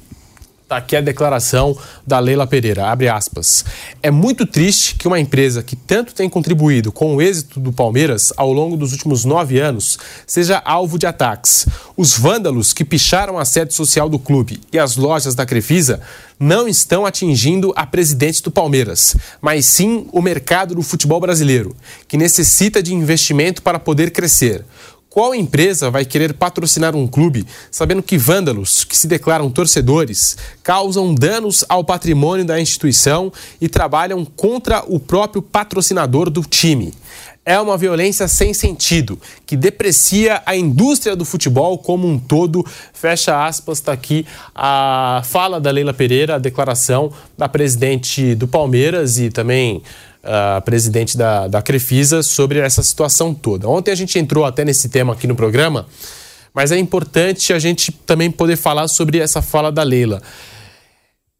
Está 0.72 0.78
aqui 0.78 0.96
a 0.96 1.02
declaração 1.02 1.76
da 2.06 2.18
Leila 2.18 2.46
Pereira, 2.46 2.90
abre 2.90 3.06
aspas. 3.06 3.62
É 4.02 4.10
muito 4.10 4.46
triste 4.46 4.94
que 4.94 5.06
uma 5.06 5.20
empresa 5.20 5.62
que 5.62 5.76
tanto 5.76 6.14
tem 6.14 6.30
contribuído 6.30 6.90
com 6.90 7.14
o 7.14 7.20
êxito 7.20 7.60
do 7.60 7.74
Palmeiras 7.74 8.32
ao 8.38 8.50
longo 8.54 8.74
dos 8.74 8.92
últimos 8.92 9.22
nove 9.22 9.60
anos 9.60 9.98
seja 10.26 10.62
alvo 10.64 10.98
de 10.98 11.06
ataques. 11.06 11.66
Os 11.94 12.16
vândalos 12.16 12.72
que 12.72 12.86
picharam 12.86 13.38
a 13.38 13.44
sede 13.44 13.74
social 13.74 14.08
do 14.08 14.18
clube 14.18 14.62
e 14.72 14.78
as 14.78 14.96
lojas 14.96 15.34
da 15.34 15.44
Crefisa 15.44 16.00
não 16.40 16.66
estão 16.66 17.04
atingindo 17.04 17.74
a 17.76 17.84
presidente 17.84 18.42
do 18.42 18.50
Palmeiras, 18.50 19.14
mas 19.42 19.66
sim 19.66 20.08
o 20.10 20.22
mercado 20.22 20.74
do 20.74 20.82
futebol 20.82 21.20
brasileiro, 21.20 21.76
que 22.08 22.16
necessita 22.16 22.82
de 22.82 22.94
investimento 22.94 23.60
para 23.60 23.78
poder 23.78 24.10
crescer. 24.10 24.64
Qual 25.12 25.34
empresa 25.34 25.90
vai 25.90 26.06
querer 26.06 26.32
patrocinar 26.32 26.96
um 26.96 27.06
clube 27.06 27.46
sabendo 27.70 28.02
que 28.02 28.16
vândalos, 28.16 28.82
que 28.82 28.96
se 28.96 29.06
declaram 29.06 29.50
torcedores, 29.50 30.38
causam 30.62 31.14
danos 31.14 31.66
ao 31.68 31.84
patrimônio 31.84 32.46
da 32.46 32.58
instituição 32.58 33.30
e 33.60 33.68
trabalham 33.68 34.24
contra 34.24 34.82
o 34.88 34.98
próprio 34.98 35.42
patrocinador 35.42 36.30
do 36.30 36.40
time? 36.40 36.94
É 37.44 37.60
uma 37.60 37.76
violência 37.76 38.26
sem 38.26 38.54
sentido, 38.54 39.20
que 39.44 39.54
deprecia 39.54 40.40
a 40.46 40.56
indústria 40.56 41.14
do 41.14 41.26
futebol 41.26 41.76
como 41.76 42.08
um 42.08 42.18
todo. 42.18 42.64
Fecha 42.94 43.44
aspas, 43.44 43.78
está 43.78 43.92
aqui 43.92 44.24
a 44.54 45.20
fala 45.26 45.60
da 45.60 45.70
Leila 45.70 45.92
Pereira, 45.92 46.36
a 46.36 46.38
declaração 46.38 47.12
da 47.36 47.50
presidente 47.50 48.34
do 48.34 48.48
Palmeiras 48.48 49.18
e 49.18 49.28
também 49.28 49.82
a 50.22 50.60
presidente 50.60 51.16
da, 51.16 51.48
da 51.48 51.62
Crefisa, 51.62 52.22
sobre 52.22 52.58
essa 52.58 52.82
situação 52.82 53.34
toda. 53.34 53.68
Ontem 53.68 53.90
a 53.90 53.94
gente 53.94 54.18
entrou 54.18 54.44
até 54.44 54.64
nesse 54.64 54.88
tema 54.88 55.12
aqui 55.12 55.26
no 55.26 55.34
programa, 55.34 55.86
mas 56.54 56.70
é 56.72 56.78
importante 56.78 57.52
a 57.52 57.58
gente 57.58 57.90
também 57.90 58.30
poder 58.30 58.56
falar 58.56 58.88
sobre 58.88 59.18
essa 59.18 59.42
fala 59.42 59.72
da 59.72 59.82
Leila. 59.82 60.22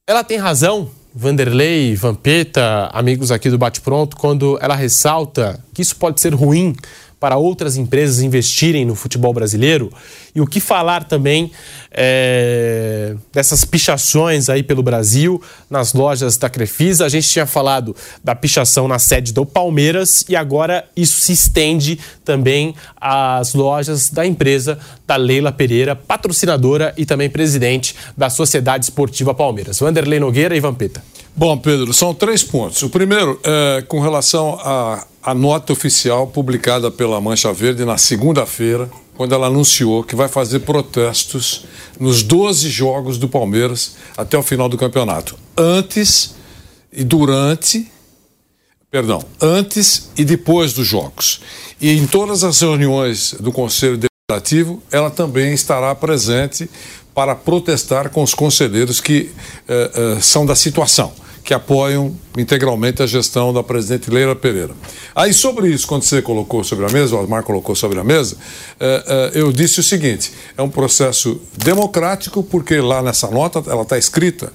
Ela 0.07 0.24
tem 0.24 0.39
razão, 0.39 0.91
Vanderlei, 1.14 1.95
Vampeta, 1.95 2.91
amigos 2.93 3.30
aqui 3.30 3.51
do 3.51 3.59
Bate 3.59 3.80
Pronto, 3.80 4.16
quando 4.16 4.59
ela 4.61 4.74
ressalta 4.74 5.62
que 5.72 5.83
isso 5.83 5.97
pode 5.97 6.20
ser 6.20 6.35
ruim 6.35 6.74
para 7.20 7.37
outras 7.37 7.76
empresas 7.76 8.20
investirem 8.20 8.85
no 8.85 8.97
futebol 8.97 9.33
brasileiro? 9.33 9.93
E 10.35 10.41
o 10.41 10.47
que 10.47 10.61
falar 10.61 11.05
também 11.05 11.53
é, 11.91 13.14
dessas 13.33 13.66
pichações 13.66 14.49
aí 14.49 14.62
pelo 14.62 14.83
Brasil, 14.83 15.43
nas 15.68 15.93
lojas 15.93 16.39
da 16.39 16.49
Crefisa? 16.49 17.05
A 17.05 17.09
gente 17.09 17.28
tinha 17.28 17.45
falado 17.47 17.95
da 18.24 18.35
pichação 18.35 18.89
na 18.89 18.99
sede 18.99 19.33
do 19.33 19.45
Palmeiras 19.45 20.24
e 20.28 20.35
agora 20.35 20.87
isso 20.97 21.20
se 21.20 21.33
estende 21.33 21.99
também 22.24 22.74
às 22.99 23.53
lojas 23.53 24.09
da 24.09 24.24
empresa 24.24 24.78
da 25.07 25.16
Leila 25.16 25.53
Pereira, 25.53 25.95
patrocinadora 25.95 26.95
e 26.97 27.05
também 27.05 27.28
presidente 27.28 27.95
da 28.16 28.30
Sociedade 28.30 28.85
Esportiva 28.85 29.35
Palmeiras. 29.35 29.80
Vanderlei 29.80 30.18
Nogueira 30.18 30.57
e 30.57 30.61
Vampeta. 30.61 31.03
Bom, 31.37 31.57
Pedro, 31.59 31.93
são 31.93 32.14
três 32.14 32.43
pontos. 32.43 32.83
O 32.83 32.91
primeiro 32.91 33.39
é 33.43 33.83
com 33.83 34.01
relação 34.01 34.59
à, 34.62 35.07
à 35.22 35.35
nota 35.35 35.72
oficial 35.72 36.26
publicada 36.26 36.91
pela 36.91 37.20
Mancha 37.20 37.53
Verde 37.53 37.85
na 37.85 37.97
segunda-feira, 37.97 38.89
quando 39.17 39.35
ela 39.35 39.47
anunciou 39.47 40.03
que 40.03 40.17
vai 40.17 40.29
fazer 40.29 40.61
protestos 40.61 41.65
nos 41.99 42.23
12 42.23 42.69
jogos 42.71 43.19
do 43.19 43.29
Palmeiras 43.29 43.97
até 44.17 44.37
o 44.37 44.43
final 44.43 44.69
do 44.69 44.79
campeonato. 44.79 45.39
Antes 45.57 46.35
e 46.93 47.05
durante. 47.05 47.91
Perdão, 48.91 49.25
antes 49.41 50.11
e 50.19 50.25
depois 50.25 50.75
dos 50.75 50.87
jogos. 50.87 51.41
E 51.81 51.91
em 51.91 52.07
todas 52.07 52.45
as 52.45 52.61
reuniões 52.61 53.35
do 53.41 53.51
Conselho 53.51 53.99
Deliberativo, 53.99 54.83
ela 54.91 55.11
também 55.11 55.55
estará 55.55 55.95
presente 55.95 56.69
para 57.15 57.35
protestar 57.35 58.11
com 58.11 58.23
os 58.23 58.35
conselheiros 58.35 59.01
que 59.01 59.31
eh, 59.67 59.91
eh, 59.95 60.21
são 60.21 60.45
da 60.45 60.55
situação 60.55 61.13
que 61.45 61.53
apoiam 61.53 62.16
integralmente 62.36 63.03
a 63.03 63.07
gestão 63.07 63.53
da 63.53 63.62
presidente 63.62 64.11
Leila 64.11 64.36
Pereira. 64.36 64.74
Aí, 65.14 65.34
sobre 65.34 65.68
isso, 65.68 65.86
quando 65.86 66.03
você 66.03 66.22
colocou 66.22 66.62
sobre 66.62 66.86
a 66.86 66.88
mesa, 66.88 67.16
o 67.16 67.20
Osmar 67.20 67.43
colocou 67.43 67.74
sobre 67.74 67.99
a 67.99 68.05
mesa, 68.05 68.36
eh, 68.78 69.05
eh, 69.07 69.30
eu 69.34 69.53
disse 69.53 69.80
o 69.80 69.82
seguinte: 69.82 70.32
é 70.57 70.62
um 70.62 70.70
processo 70.70 71.40
democrático, 71.57 72.43
porque 72.43 72.80
lá 72.80 73.03
nessa 73.03 73.28
nota 73.28 73.62
ela 73.70 73.82
está 73.82 73.99
escrita. 73.99 74.53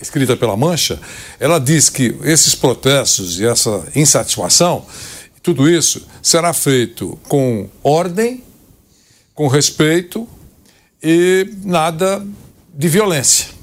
Escrita 0.00 0.36
pela 0.36 0.56
Mancha, 0.56 1.00
ela 1.40 1.58
diz 1.58 1.88
que 1.88 2.14
esses 2.22 2.54
protestos 2.54 3.40
e 3.40 3.46
essa 3.46 3.84
insatisfação, 3.96 4.86
tudo 5.42 5.68
isso 5.68 6.06
será 6.22 6.52
feito 6.52 7.18
com 7.28 7.68
ordem, 7.82 8.44
com 9.34 9.48
respeito 9.48 10.28
e 11.02 11.48
nada 11.64 12.24
de 12.72 12.88
violência 12.88 13.57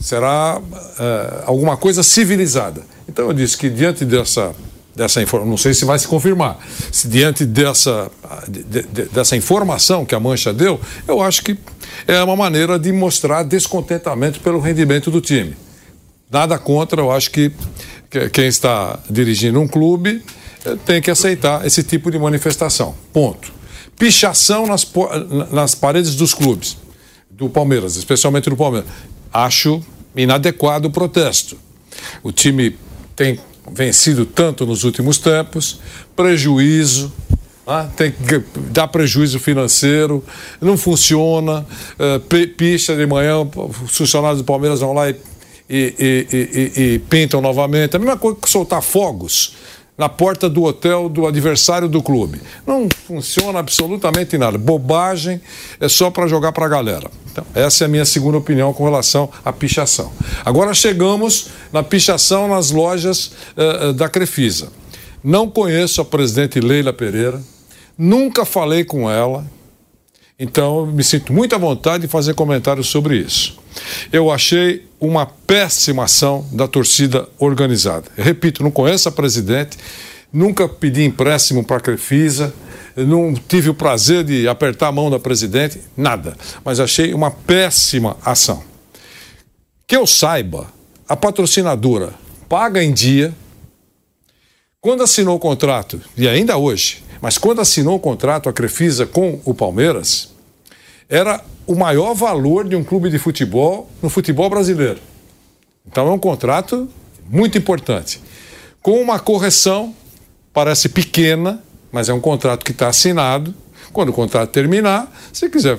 será 0.00 0.58
uh, 0.58 1.42
alguma 1.44 1.76
coisa 1.76 2.02
civilizada. 2.02 2.82
Então 3.08 3.26
eu 3.26 3.32
disse 3.32 3.56
que 3.56 3.68
diante 3.68 4.04
dessa 4.04 4.54
dessa 4.94 5.22
informação, 5.22 5.48
não 5.48 5.56
sei 5.56 5.72
se 5.72 5.84
vai 5.84 5.98
se 5.98 6.06
confirmar, 6.06 6.58
se 6.92 7.08
diante 7.08 7.46
dessa, 7.46 8.10
de, 8.48 8.62
de, 8.62 9.02
dessa 9.04 9.36
informação 9.36 10.04
que 10.04 10.14
a 10.14 10.20
Mancha 10.20 10.52
deu, 10.52 10.80
eu 11.06 11.22
acho 11.22 11.42
que 11.42 11.56
é 12.06 12.22
uma 12.22 12.36
maneira 12.36 12.78
de 12.78 12.92
mostrar 12.92 13.42
descontentamento 13.44 14.40
pelo 14.40 14.58
rendimento 14.58 15.10
do 15.10 15.20
time. 15.20 15.56
Nada 16.30 16.58
contra, 16.58 17.00
eu 17.00 17.10
acho 17.10 17.30
que, 17.30 17.52
que 18.10 18.28
quem 18.30 18.46
está 18.46 18.98
dirigindo 19.08 19.60
um 19.60 19.66
clube 19.66 20.22
eh, 20.64 20.76
tem 20.84 21.00
que 21.00 21.10
aceitar 21.10 21.66
esse 21.66 21.82
tipo 21.82 22.10
de 22.10 22.18
manifestação. 22.18 22.94
Ponto. 23.12 23.52
Pichação 23.98 24.66
nas, 24.66 24.86
nas 25.50 25.74
paredes 25.74 26.14
dos 26.14 26.32
clubes, 26.32 26.76
do 27.30 27.48
Palmeiras, 27.48 27.96
especialmente 27.96 28.48
do 28.48 28.56
Palmeiras. 28.56 28.88
Acho 29.32 29.82
inadequado 30.14 30.88
o 30.88 30.90
protesto. 30.90 31.56
O 32.22 32.32
time 32.32 32.76
tem 33.14 33.38
vencido 33.70 34.26
tanto 34.26 34.66
nos 34.66 34.84
últimos 34.84 35.18
tempos, 35.18 35.80
prejuízo, 36.16 37.12
ah, 37.66 37.88
tem 37.96 38.10
que 38.10 38.42
dar 38.72 38.88
prejuízo 38.88 39.38
financeiro, 39.38 40.24
não 40.60 40.76
funciona, 40.76 41.60
uh, 41.60 42.48
picha 42.56 42.96
de 42.96 43.06
manhã, 43.06 43.40
os 43.40 43.96
funcionários 43.96 44.38
do 44.40 44.44
Palmeiras 44.44 44.80
vão 44.80 44.92
lá 44.92 45.08
e, 45.08 45.14
e, 45.68 46.26
e, 46.32 46.82
e, 46.82 46.98
pintam 46.98 47.40
novamente. 47.40 47.94
A 47.94 47.98
mesma 47.98 48.16
coisa 48.16 48.38
que 48.42 48.50
soltar 48.50 48.82
fogos 48.82 49.54
na 50.00 50.08
porta 50.08 50.48
do 50.48 50.62
hotel 50.62 51.10
do 51.10 51.26
adversário 51.26 51.86
do 51.86 52.02
clube. 52.02 52.40
Não 52.66 52.88
funciona 53.06 53.58
absolutamente 53.58 54.38
nada. 54.38 54.56
Bobagem 54.56 55.42
é 55.78 55.90
só 55.90 56.10
para 56.10 56.26
jogar 56.26 56.52
para 56.52 56.64
a 56.64 56.68
galera. 56.70 57.10
Então, 57.30 57.44
essa 57.54 57.84
é 57.84 57.86
a 57.86 57.88
minha 57.88 58.06
segunda 58.06 58.38
opinião 58.38 58.72
com 58.72 58.82
relação 58.82 59.28
à 59.44 59.52
pichação. 59.52 60.10
Agora 60.42 60.72
chegamos 60.72 61.48
na 61.70 61.82
pichação 61.82 62.48
nas 62.48 62.70
lojas 62.70 63.32
uh, 63.54 63.92
da 63.92 64.08
Crefisa. 64.08 64.68
Não 65.22 65.50
conheço 65.50 66.00
a 66.00 66.04
presidente 66.04 66.60
Leila 66.60 66.94
Pereira, 66.94 67.38
nunca 67.98 68.46
falei 68.46 68.84
com 68.84 69.10
ela, 69.10 69.44
então 70.42 70.86
me 70.86 71.04
sinto 71.04 71.34
muito 71.34 71.54
à 71.54 71.58
vontade 71.58 72.06
de 72.06 72.08
fazer 72.08 72.32
comentários 72.32 72.86
sobre 72.86 73.18
isso. 73.18 73.58
Eu 74.10 74.30
achei 74.30 74.88
uma 74.98 75.26
péssima 75.26 76.04
ação 76.04 76.48
da 76.50 76.66
torcida 76.66 77.28
organizada. 77.38 78.10
Eu 78.16 78.24
repito, 78.24 78.62
não 78.62 78.70
conheço 78.70 79.06
a 79.06 79.12
presidente, 79.12 79.76
nunca 80.32 80.66
pedi 80.66 81.04
empréstimo 81.04 81.62
para 81.62 81.76
a 81.76 81.80
Crefisa, 81.80 82.54
não 82.96 83.34
tive 83.34 83.68
o 83.68 83.74
prazer 83.74 84.24
de 84.24 84.48
apertar 84.48 84.88
a 84.88 84.92
mão 84.92 85.10
da 85.10 85.18
presidente, 85.18 85.78
nada. 85.94 86.34
Mas 86.64 86.80
achei 86.80 87.12
uma 87.12 87.30
péssima 87.30 88.16
ação. 88.24 88.64
Que 89.86 89.94
eu 89.94 90.06
saiba, 90.06 90.72
a 91.06 91.14
patrocinadora 91.16 92.14
paga 92.48 92.82
em 92.82 92.94
dia. 92.94 93.34
Quando 94.80 95.02
assinou 95.02 95.36
o 95.36 95.38
contrato, 95.38 96.00
e 96.16 96.26
ainda 96.26 96.56
hoje, 96.56 97.02
mas 97.20 97.38
quando 97.38 97.60
assinou 97.60 97.96
o 97.96 98.00
contrato 98.00 98.48
a 98.48 98.52
Crefisa 98.52 99.06
com 99.06 99.40
o 99.44 99.54
Palmeiras, 99.54 100.30
era 101.08 101.42
o 101.66 101.74
maior 101.74 102.14
valor 102.14 102.68
de 102.68 102.74
um 102.74 102.82
clube 102.82 103.10
de 103.10 103.18
futebol 103.18 103.88
no 104.02 104.08
futebol 104.08 104.48
brasileiro. 104.48 105.00
Então 105.86 106.08
é 106.08 106.10
um 106.10 106.18
contrato 106.18 106.88
muito 107.28 107.58
importante. 107.58 108.20
Com 108.82 109.00
uma 109.00 109.18
correção, 109.18 109.94
parece 110.52 110.88
pequena, 110.88 111.62
mas 111.92 112.08
é 112.08 112.14
um 112.14 112.20
contrato 112.20 112.64
que 112.64 112.72
está 112.72 112.88
assinado. 112.88 113.54
Quando 113.92 114.10
o 114.10 114.12
contrato 114.12 114.50
terminar, 114.50 115.12
se 115.32 115.48
quiser 115.50 115.78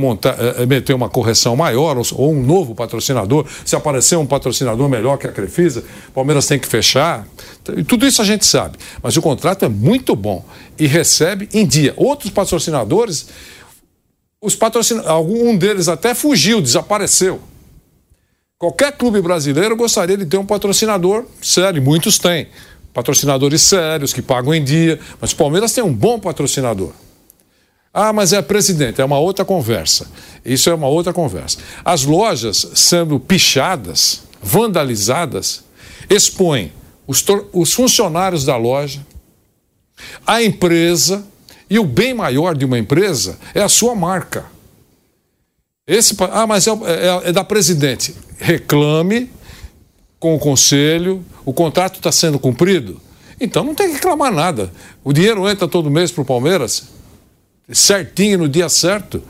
montar, 0.00 0.36
é, 0.38 0.66
meter 0.66 0.94
uma 0.94 1.08
correção 1.08 1.54
maior 1.54 1.96
ou, 1.96 2.04
ou, 2.14 2.32
um 2.32 2.42
novo 2.42 2.74
patrocinador, 2.74 3.46
se 3.64 3.76
aparecer 3.76 4.16
um 4.16 4.26
patrocinador 4.26 4.88
melhor 4.88 5.18
que 5.18 5.26
a 5.26 5.32
Crefisa, 5.32 5.84
o 6.08 6.12
Palmeiras 6.12 6.46
tem 6.46 6.58
que 6.58 6.66
fechar. 6.66 7.26
Tudo 7.86 8.06
isso 8.06 8.20
a 8.20 8.24
gente 8.24 8.44
sabe. 8.44 8.78
Mas 9.02 9.16
o 9.16 9.22
contrato 9.22 9.64
é 9.64 9.68
muito 9.68 10.16
bom 10.16 10.44
e 10.78 10.86
recebe 10.86 11.48
em 11.52 11.66
dia. 11.66 11.94
Outros 11.96 12.30
patrocinadores 12.30 13.28
os 14.42 14.56
patrocinadores, 14.56 15.10
algum 15.10 15.54
deles 15.56 15.86
até 15.86 16.14
fugiu, 16.14 16.62
desapareceu. 16.62 17.40
Qualquer 18.58 18.92
clube 18.92 19.20
brasileiro 19.20 19.76
gostaria 19.76 20.16
de 20.16 20.24
ter 20.24 20.38
um 20.38 20.46
patrocinador 20.46 21.26
sério, 21.42 21.82
muitos 21.82 22.18
têm. 22.18 22.48
Patrocinadores 22.94 23.62
sérios, 23.62 24.12
que 24.12 24.22
pagam 24.22 24.54
em 24.54 24.64
dia, 24.64 24.98
mas 25.20 25.32
o 25.32 25.36
Palmeiras 25.36 25.72
tem 25.72 25.84
um 25.84 25.92
bom 25.92 26.18
patrocinador. 26.18 26.92
Ah, 27.92 28.12
mas 28.12 28.32
é 28.32 28.40
presidente, 28.40 29.00
é 29.00 29.04
uma 29.04 29.18
outra 29.18 29.44
conversa. 29.44 30.08
Isso 30.44 30.70
é 30.70 30.74
uma 30.74 30.86
outra 30.86 31.12
conversa. 31.12 31.58
As 31.84 32.04
lojas 32.04 32.68
sendo 32.74 33.18
pichadas, 33.18 34.22
vandalizadas, 34.40 35.64
expõem 36.08 36.72
os, 37.06 37.24
os 37.52 37.72
funcionários 37.72 38.44
da 38.44 38.56
loja, 38.56 39.04
a 40.26 40.42
empresa, 40.42 41.26
e 41.68 41.78
o 41.78 41.84
bem 41.84 42.14
maior 42.14 42.56
de 42.56 42.64
uma 42.64 42.78
empresa 42.78 43.38
é 43.54 43.60
a 43.60 43.68
sua 43.68 43.94
marca. 43.94 44.46
Esse, 45.86 46.16
ah, 46.32 46.46
mas 46.46 46.66
é, 46.66 46.70
é, 46.70 47.28
é 47.28 47.32
da 47.32 47.42
presidente. 47.42 48.14
Reclame 48.38 49.30
com 50.20 50.34
o 50.34 50.38
conselho, 50.38 51.24
o 51.44 51.52
contrato 51.52 51.96
está 51.96 52.12
sendo 52.12 52.38
cumprido. 52.38 53.00
Então 53.40 53.64
não 53.64 53.74
tem 53.74 53.88
que 53.88 53.94
reclamar 53.94 54.32
nada. 54.32 54.72
O 55.02 55.12
dinheiro 55.12 55.48
entra 55.48 55.66
todo 55.66 55.90
mês 55.90 56.12
para 56.12 56.22
o 56.22 56.24
Palmeiras, 56.24 56.84
certinho, 57.72 58.38
no 58.38 58.48
dia 58.48 58.68
certo. 58.68 59.22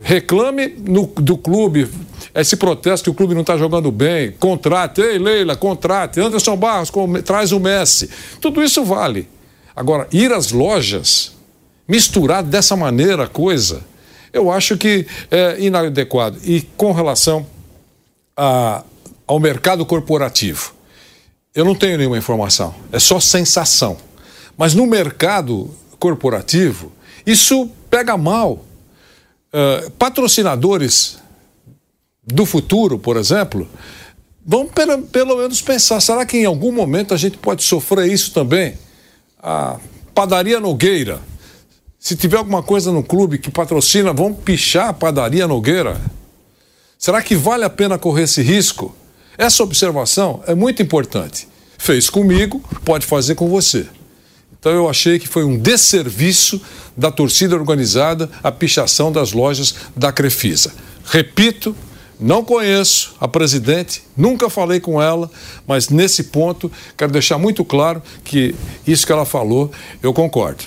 Reclame 0.00 0.68
no, 0.68 1.06
do 1.06 1.36
clube, 1.38 1.88
esse 2.34 2.56
protesto 2.56 3.04
que 3.04 3.10
o 3.10 3.14
clube 3.14 3.34
não 3.34 3.40
está 3.40 3.56
jogando 3.56 3.90
bem, 3.90 4.32
contrate, 4.32 5.00
ei 5.00 5.18
Leila, 5.18 5.56
contrate, 5.56 6.20
Anderson 6.20 6.56
Barros, 6.56 6.90
com, 6.90 7.14
traz 7.22 7.52
o 7.52 7.60
Messi. 7.60 8.10
Tudo 8.40 8.62
isso 8.62 8.84
vale. 8.84 9.28
Agora, 9.74 10.06
ir 10.12 10.32
às 10.32 10.52
lojas, 10.52 11.32
misturar 11.88 12.42
dessa 12.42 12.76
maneira 12.76 13.24
a 13.24 13.28
coisa, 13.28 13.82
eu 14.32 14.50
acho 14.50 14.76
que 14.76 15.06
é 15.30 15.56
inadequado. 15.60 16.38
E 16.44 16.62
com 16.76 16.92
relação 16.92 17.46
a, 18.36 18.82
ao 19.26 19.40
mercado 19.40 19.86
corporativo, 19.86 20.74
eu 21.54 21.64
não 21.64 21.74
tenho 21.74 21.96
nenhuma 21.96 22.18
informação, 22.18 22.74
é 22.92 22.98
só 22.98 23.20
sensação. 23.20 23.96
Mas 24.56 24.74
no 24.74 24.86
mercado 24.86 25.70
corporativo, 25.98 26.92
isso 27.26 27.70
pega 27.90 28.16
mal. 28.16 28.64
Uh, 29.52 29.90
patrocinadores 29.92 31.18
do 32.24 32.44
futuro, 32.44 32.98
por 32.98 33.16
exemplo, 33.16 33.68
vão 34.44 34.66
pelo, 34.66 35.02
pelo 35.02 35.36
menos 35.36 35.62
pensar: 35.62 36.00
será 36.00 36.26
que 36.26 36.38
em 36.38 36.44
algum 36.44 36.72
momento 36.72 37.14
a 37.14 37.16
gente 37.16 37.38
pode 37.38 37.62
sofrer 37.62 38.10
isso 38.10 38.32
também? 38.32 38.76
a 39.44 39.78
Padaria 40.14 40.58
Nogueira. 40.58 41.20
Se 41.98 42.16
tiver 42.16 42.38
alguma 42.38 42.62
coisa 42.62 42.90
no 42.90 43.02
clube 43.02 43.36
que 43.36 43.50
patrocina, 43.50 44.10
vamos 44.10 44.38
pichar 44.42 44.88
a 44.88 44.92
Padaria 44.94 45.46
Nogueira? 45.46 46.00
Será 46.98 47.20
que 47.20 47.36
vale 47.36 47.62
a 47.62 47.70
pena 47.70 47.98
correr 47.98 48.22
esse 48.22 48.40
risco? 48.40 48.96
Essa 49.36 49.62
observação 49.62 50.42
é 50.46 50.54
muito 50.54 50.82
importante. 50.82 51.46
Fez 51.76 52.08
comigo, 52.08 52.62
pode 52.86 53.04
fazer 53.04 53.34
com 53.34 53.48
você. 53.48 53.86
Então 54.64 54.72
eu 54.72 54.88
achei 54.88 55.18
que 55.18 55.28
foi 55.28 55.44
um 55.44 55.58
desserviço 55.58 56.58
da 56.96 57.10
torcida 57.10 57.54
organizada 57.54 58.30
a 58.42 58.50
pichação 58.50 59.12
das 59.12 59.32
lojas 59.32 59.74
da 59.94 60.10
Crefisa. 60.10 60.72
Repito, 61.04 61.76
não 62.18 62.42
conheço 62.42 63.14
a 63.20 63.28
presidente, 63.28 64.02
nunca 64.16 64.48
falei 64.48 64.80
com 64.80 65.02
ela, 65.02 65.30
mas 65.66 65.90
nesse 65.90 66.24
ponto 66.24 66.72
quero 66.96 67.12
deixar 67.12 67.36
muito 67.36 67.62
claro 67.62 68.02
que 68.24 68.54
isso 68.86 69.04
que 69.04 69.12
ela 69.12 69.26
falou, 69.26 69.70
eu 70.02 70.14
concordo. 70.14 70.64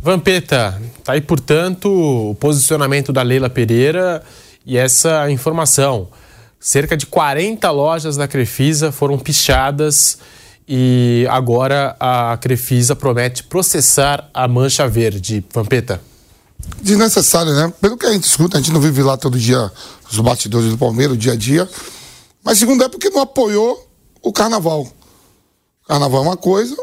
Vampeta, 0.00 0.82
tá 1.04 1.12
aí, 1.12 1.20
portanto, 1.20 2.30
o 2.30 2.34
posicionamento 2.34 3.12
da 3.12 3.22
Leila 3.22 3.48
Pereira 3.48 4.20
e 4.66 4.76
essa 4.76 5.30
informação. 5.30 6.08
Cerca 6.58 6.96
de 6.96 7.06
40 7.06 7.70
lojas 7.70 8.16
da 8.16 8.26
Crefisa 8.26 8.90
foram 8.90 9.16
pichadas 9.16 10.18
e 10.74 11.26
agora 11.28 11.94
a 12.00 12.34
Crefisa 12.38 12.96
promete 12.96 13.44
processar 13.44 14.30
a 14.32 14.48
Mancha 14.48 14.88
Verde. 14.88 15.44
Vampeta 15.52 16.00
desnecessário, 16.80 17.52
né? 17.52 17.70
Pelo 17.78 17.98
que 17.98 18.06
a 18.06 18.12
gente 18.12 18.24
escuta, 18.24 18.56
a 18.56 18.60
gente 18.60 18.72
não 18.72 18.80
vive 18.80 19.02
lá 19.02 19.18
todo 19.18 19.38
dia 19.38 19.70
os 20.10 20.18
batidores 20.20 20.70
do 20.70 20.78
Palmeiras, 20.78 21.18
dia 21.18 21.32
a 21.32 21.36
dia. 21.36 21.68
Mas 22.42 22.56
segundo 22.56 22.82
é 22.84 22.88
porque 22.88 23.10
não 23.10 23.20
apoiou 23.20 23.86
o 24.22 24.32
carnaval. 24.32 24.90
O 25.84 25.88
carnaval 25.88 26.24
é 26.24 26.26
uma 26.28 26.36
coisa 26.38 26.74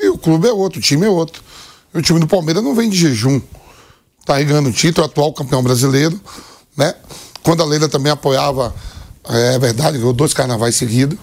e 0.00 0.08
o 0.08 0.16
clube 0.16 0.48
é 0.48 0.52
outro, 0.52 0.78
o 0.78 0.82
time 0.82 1.04
é 1.04 1.10
outro. 1.10 1.42
E 1.92 1.98
o 1.98 2.00
time 2.00 2.18
do 2.18 2.26
Palmeiras 2.26 2.64
não 2.64 2.74
vem 2.74 2.88
de 2.88 2.96
jejum. 2.96 3.38
Tá 4.24 4.42
ganhando 4.42 4.70
o 4.70 4.72
título, 4.72 5.06
atual 5.06 5.34
campeão 5.34 5.62
brasileiro, 5.62 6.18
né? 6.74 6.94
Quando 7.42 7.62
a 7.62 7.66
Leila 7.66 7.86
também 7.86 8.10
apoiava, 8.10 8.74
é 9.28 9.58
verdade, 9.58 9.98
ganhou 9.98 10.14
dois 10.14 10.32
carnavais 10.32 10.74
seguidos, 10.74 11.18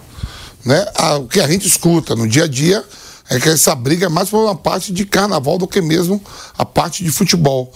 né? 0.64 0.86
o 1.20 1.26
que 1.26 1.40
a 1.40 1.46
gente 1.46 1.66
escuta 1.66 2.16
no 2.16 2.26
dia 2.26 2.44
a 2.44 2.48
dia 2.48 2.84
é 3.28 3.38
que 3.40 3.48
essa 3.48 3.74
briga 3.74 4.06
é 4.06 4.08
mais 4.08 4.28
por 4.28 4.44
uma 4.44 4.54
parte 4.54 4.92
de 4.92 5.04
carnaval 5.04 5.58
do 5.58 5.66
que 5.66 5.80
mesmo 5.80 6.22
a 6.56 6.64
parte 6.64 7.02
de 7.02 7.10
futebol. 7.10 7.72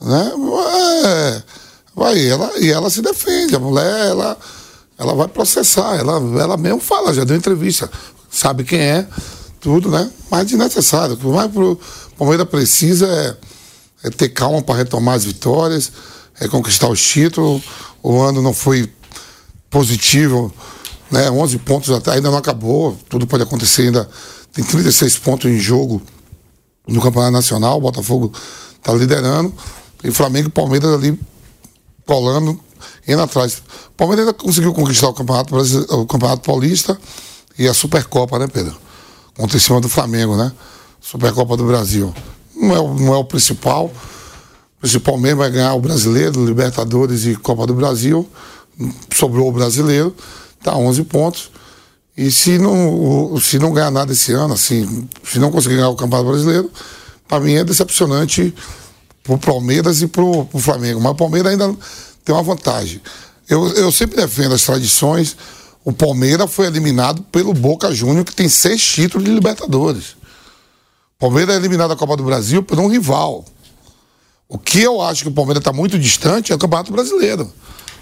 Né? 0.00 0.32
É, 1.04 1.42
vai, 1.94 2.26
ela, 2.26 2.52
e 2.58 2.70
ela 2.70 2.90
se 2.90 3.00
defende, 3.00 3.54
a 3.54 3.58
mulher, 3.58 4.06
ela, 4.06 4.36
ela 4.98 5.14
vai 5.14 5.28
processar, 5.28 5.96
ela, 5.96 6.14
ela 6.40 6.56
mesmo 6.56 6.80
fala, 6.80 7.14
já 7.14 7.24
deu 7.24 7.36
entrevista, 7.36 7.90
sabe 8.30 8.64
quem 8.64 8.80
é, 8.80 9.06
tudo, 9.60 9.90
né? 9.90 10.10
Mas 10.28 10.48
desnecessário. 10.48 11.14
O 11.14 11.16
que 11.16 11.26
mais 11.26 11.56
o 11.56 11.78
Palmeiras 12.18 12.48
precisa 12.48 13.06
é, 13.06 14.08
é 14.08 14.10
ter 14.10 14.30
calma 14.30 14.60
para 14.60 14.74
retomar 14.74 15.14
as 15.14 15.24
vitórias, 15.24 15.92
é 16.40 16.48
conquistar 16.48 16.88
os 16.88 17.00
títulos. 17.00 17.62
O 18.02 18.20
ano 18.20 18.42
não 18.42 18.52
foi 18.52 18.92
positivo, 19.70 20.52
né? 21.12 21.30
11 21.30 21.58
pontos 21.58 21.90
até, 21.90 22.12
ainda 22.12 22.30
não 22.30 22.38
acabou, 22.38 22.96
tudo 23.08 23.26
pode 23.26 23.42
acontecer 23.42 23.82
ainda 23.82 24.08
tem 24.52 24.64
36 24.64 25.18
pontos 25.18 25.50
em 25.50 25.58
jogo 25.58 26.02
no 26.86 27.00
Campeonato 27.00 27.32
Nacional, 27.32 27.78
o 27.78 27.80
Botafogo 27.80 28.32
está 28.76 28.92
liderando, 28.92 29.52
e 30.04 30.10
Flamengo 30.10 30.48
e 30.48 30.50
Palmeiras 30.50 30.92
ali 30.92 31.18
colando, 32.04 32.58
indo 33.06 33.22
atrás. 33.22 33.62
O 33.88 33.92
Palmeiras 33.96 34.26
ainda 34.26 34.36
conseguiu 34.36 34.74
conquistar 34.74 35.08
o 35.08 35.14
Campeonato, 35.14 35.56
o 35.56 36.06
Campeonato 36.06 36.42
Paulista 36.42 36.98
e 37.58 37.66
a 37.66 37.72
Supercopa, 37.72 38.38
né, 38.38 38.46
Pedro? 38.46 38.76
Contra 39.36 39.56
em 39.56 39.60
cima 39.60 39.80
do 39.80 39.88
Flamengo, 39.88 40.36
né? 40.36 40.52
Supercopa 41.00 41.56
do 41.56 41.64
Brasil. 41.64 42.12
Não 42.54 42.76
é, 42.76 43.00
não 43.00 43.14
é 43.14 43.16
o 43.16 43.24
principal. 43.24 43.86
O 43.86 44.80
principal 44.80 45.16
mesmo 45.16 45.42
é 45.42 45.50
ganhar 45.50 45.74
o 45.74 45.80
brasileiro, 45.80 46.44
Libertadores 46.44 47.24
e 47.24 47.36
Copa 47.36 47.66
do 47.66 47.74
Brasil. 47.74 48.28
Sobrou 49.14 49.48
o 49.48 49.52
brasileiro, 49.52 50.14
tá 50.62 50.76
11 50.76 51.04
pontos. 51.04 51.50
E 52.16 52.30
se 52.30 52.58
não, 52.58 53.38
se 53.40 53.58
não 53.58 53.72
ganhar 53.72 53.90
nada 53.90 54.12
esse 54.12 54.32
ano, 54.32 54.54
assim, 54.54 55.08
se 55.24 55.38
não 55.38 55.50
conseguir 55.50 55.76
ganhar 55.76 55.88
o 55.88 55.96
Campeonato 55.96 56.28
Brasileiro, 56.28 56.70
para 57.26 57.40
mim 57.40 57.54
é 57.54 57.64
decepcionante 57.64 58.54
pro 59.22 59.38
Palmeiras 59.38 60.02
e 60.02 60.06
pro, 60.06 60.44
pro 60.44 60.58
Flamengo. 60.58 61.00
Mas 61.00 61.12
o 61.12 61.14
Palmeiras 61.14 61.52
ainda 61.52 61.74
tem 62.24 62.34
uma 62.34 62.42
vantagem. 62.42 63.00
Eu, 63.48 63.66
eu 63.68 63.90
sempre 63.90 64.16
defendo 64.16 64.54
as 64.54 64.62
tradições. 64.62 65.36
O 65.84 65.92
Palmeiras 65.92 66.52
foi 66.52 66.66
eliminado 66.66 67.22
pelo 67.24 67.52
Boca 67.54 67.92
Júnior, 67.92 68.24
que 68.24 68.34
tem 68.34 68.48
seis 68.48 68.82
títulos 68.82 69.24
de 69.24 69.32
Libertadores. 69.32 70.10
O 71.16 71.20
Palmeiras 71.20 71.54
é 71.54 71.58
eliminado 71.58 71.90
da 71.90 71.96
Copa 71.96 72.16
do 72.16 72.24
Brasil 72.24 72.62
por 72.62 72.78
um 72.78 72.88
rival. 72.88 73.44
O 74.48 74.58
que 74.58 74.82
eu 74.82 75.00
acho 75.00 75.22
que 75.22 75.28
o 75.28 75.32
Palmeiras 75.32 75.60
está 75.60 75.72
muito 75.72 75.98
distante 75.98 76.52
é 76.52 76.54
o 76.54 76.58
Campeonato 76.58 76.92
Brasileiro. 76.92 77.50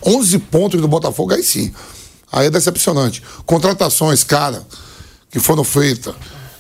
11 0.05 0.39
pontos 0.41 0.81
do 0.81 0.89
Botafogo, 0.89 1.33
aí 1.33 1.43
sim. 1.43 1.73
Aí 2.33 2.47
é 2.47 2.51
decepcionante. 2.51 3.23
Contratações, 3.45 4.23
cara, 4.23 4.63
que 5.31 5.39
foram 5.39 5.65
feitas, 5.65 6.15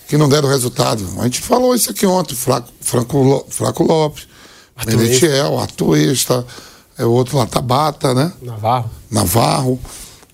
que 0.08 0.16
não 0.16 0.28
deram 0.28 0.48
resultado. 0.48 1.06
A 1.18 1.24
gente 1.24 1.40
falou 1.40 1.74
isso 1.74 1.90
aqui 1.90 2.06
ontem. 2.06 2.34
Fraco, 2.34 2.68
Franco, 2.80 3.46
Fraco 3.48 3.84
Lopes, 3.84 4.26
Merentiel, 4.86 5.58
Atuesta, 5.58 6.44
é 6.98 7.04
outro 7.04 7.38
lá, 7.38 7.46
Tabata, 7.46 8.12
né? 8.14 8.32
Navarro. 8.42 8.90
Navarro. 9.10 9.80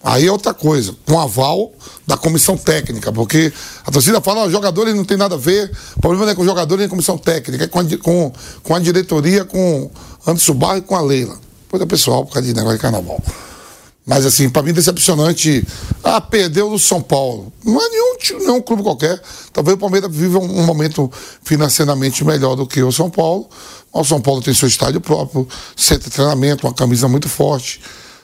Aí 0.03 0.27
é 0.27 0.31
outra 0.31 0.55
coisa, 0.55 0.95
com 1.05 1.19
aval 1.19 1.73
da 2.07 2.17
comissão 2.17 2.57
técnica, 2.57 3.11
porque 3.11 3.53
a 3.85 3.91
torcida 3.91 4.21
fala, 4.21 4.47
os 4.47 4.53
jogadores 4.53 4.95
não 4.95 5.05
tem 5.05 5.17
nada 5.17 5.35
a 5.35 5.39
ver, 5.39 5.71
o 5.97 6.01
problema 6.01 6.27
não 6.27 6.33
é 6.33 6.35
com 6.35 6.43
os 6.43 6.47
jogadores 6.47 6.81
nem 6.81 6.89
com 6.89 6.95
a 6.95 6.97
comissão 6.97 7.19
técnica, 7.19 7.65
é 7.65 7.67
com 7.67 7.81
a, 7.81 7.85
com, 7.99 8.33
com 8.63 8.75
a 8.75 8.79
diretoria, 8.79 9.45
com 9.45 9.91
Anderson 10.25 10.55
Barro 10.55 10.79
e 10.79 10.83
com 10.83 10.95
a 10.95 11.01
Leila. 11.01 11.37
Coisa 11.69 11.85
pessoal, 11.87 12.25
por 12.25 12.35
causa 12.35 12.47
de 12.47 12.55
negócio 12.55 12.77
de 12.77 12.83
carnaval. 12.83 13.21
Mas 14.07 14.25
assim, 14.25 14.49
para 14.49 14.63
mim 14.63 14.73
decepcionante. 14.73 15.67
Ah, 16.05 16.21
perdeu 16.21 16.71
do 16.71 16.79
São 16.79 17.03
Paulo. 17.03 17.53
Não 17.65 17.83
é 17.83 17.89
nenhum, 17.89 18.17
nenhum 18.39 18.63
clube 18.63 18.85
qualquer. 18.85 19.21
Talvez 19.53 19.75
o 19.75 19.81
Palmeiras 19.81 20.15
viva 20.15 20.39
um, 20.39 20.61
um, 20.61 20.65
momento 20.65 21.11
financeiramente 21.43 22.25
melhor 22.25 22.55
do 22.55 22.69
que 22.69 22.81
o 22.81 22.93
São 22.93 23.11
Paulo. 23.11 23.49
O 23.93 24.05
São 24.05 24.21
Paulo 24.21 24.41
tem 24.41 24.55
seu 24.55 24.69
estádio 24.69 25.01
próprio, 25.01 25.49
centro 25.77 26.09
de 26.09 26.15
treinamento, 26.15 26.69
uma 26.69 26.73
camisa 26.73 27.09
muito 27.09 27.29
forte. 27.29 27.81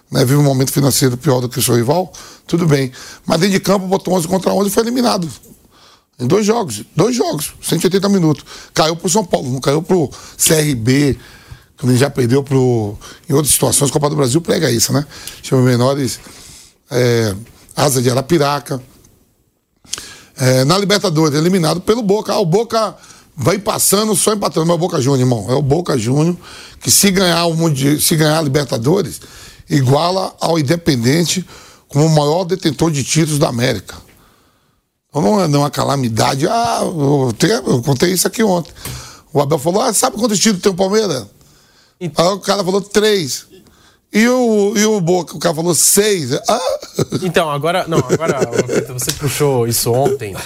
Né? 0.09 0.25
Vive 0.25 0.37
um 0.37 0.45
momento 0.45 0.71
financeiro 0.71 1.17
pior 1.17 1.41
do 1.41 1.49
que 1.49 1.59
o 1.59 1.63
seu 1.63 1.75
rival. 1.75 2.13
Tudo 2.47 2.65
bem. 2.65 2.93
Mas 3.27 3.41
dentro 3.41 3.55
de 3.55 3.61
campo, 3.61 3.87
botou 3.89 4.15
11 4.15 4.29
contra 4.29 4.53
11 4.53 4.69
e 4.69 4.71
foi 4.71 4.85
eliminado. 4.85 5.29
Em 6.21 6.29
dois 6.29 6.47
jogos. 6.47 6.85
Dois 6.95 7.17
jogos. 7.17 7.55
180 7.61 8.09
minutos. 8.09 8.45
Caiu 8.73 8.95
pro 8.95 9.11
São 9.11 9.25
Paulo, 9.25 9.51
não 9.51 9.61
caiu 9.61 9.83
pro 9.83 10.09
CRB 10.37 11.19
quando 11.19 11.42
ele 11.91 11.99
já 11.99 12.09
perdeu 12.09 12.43
pro, 12.43 12.97
em 13.29 13.33
outras 13.33 13.53
situações, 13.53 13.91
Copa 13.91 14.09
do 14.09 14.17
Brasil 14.17 14.41
prega 14.41 14.71
isso, 14.71 14.93
né? 14.93 15.05
Chama 15.43 15.63
menores 15.63 16.21
é, 16.91 17.35
Asa 17.75 18.01
de 18.01 18.11
Arapiraca. 18.11 18.83
É, 20.37 20.65
na 20.65 20.79
Libertadores, 20.79 21.39
eliminado 21.39 21.81
pelo 21.81 22.03
Boca. 22.03 22.33
Ah, 22.33 22.39
o 22.39 22.47
Boca 22.47 22.97
vai 23.37 23.59
passando, 23.59 24.15
só 24.15 24.33
empatando. 24.33 24.67
Mas 24.67 24.75
é 24.75 24.77
o 24.77 24.79
Boca 24.79 25.01
Júnior, 25.01 25.21
irmão. 25.21 25.47
É 25.51 25.55
o 25.55 25.63
Boca 25.63 25.97
Júnior 25.99 26.37
que 26.81 26.91
se 26.91 27.11
ganhar 27.11 27.47
o 27.47 27.55
Mundial, 27.55 28.01
se 28.01 28.17
ganhar 28.17 28.39
a 28.39 28.43
Libertadores, 28.43 29.21
iguala 29.69 30.35
ao 30.41 30.59
Independente 30.59 31.47
como 31.89 32.07
o 32.07 32.11
maior 32.11 32.45
detentor 32.45 32.91
de 32.91 33.05
títulos 33.05 33.39
da 33.39 33.49
América. 33.49 33.97
Então 35.09 35.23
não 35.23 35.41
é 35.41 35.47
uma 35.47 35.71
calamidade. 35.71 36.49
Ah, 36.49 36.81
eu, 36.83 37.35
eu 37.67 37.83
contei 37.83 38.13
isso 38.13 38.27
aqui 38.27 38.43
ontem. 38.43 38.73
O 39.33 39.41
Abel 39.41 39.59
falou: 39.59 39.83
ah, 39.83 39.93
sabe 39.93 40.17
quantos 40.17 40.39
títulos 40.39 40.63
tem 40.63 40.73
o 40.73 40.75
Palmeiras? 40.75 41.27
Aí 42.17 42.27
o 42.27 42.41
cara 42.41 42.65
falou 42.65 42.81
três. 42.81 43.47
E 44.13 44.29
o, 44.29 44.75
e 44.77 44.85
o 44.85 45.01
Boca, 45.01 45.35
o 45.35 45.39
cara 45.39 45.55
falou 45.55 45.75
seis. 45.75 46.33
Ah. 46.47 46.79
Então, 47.23 47.51
agora. 47.51 47.87
Não, 47.89 47.99
agora 47.99 48.41
você 48.93 49.11
puxou 49.13 49.67
isso 49.67 49.91
ontem. 49.91 50.37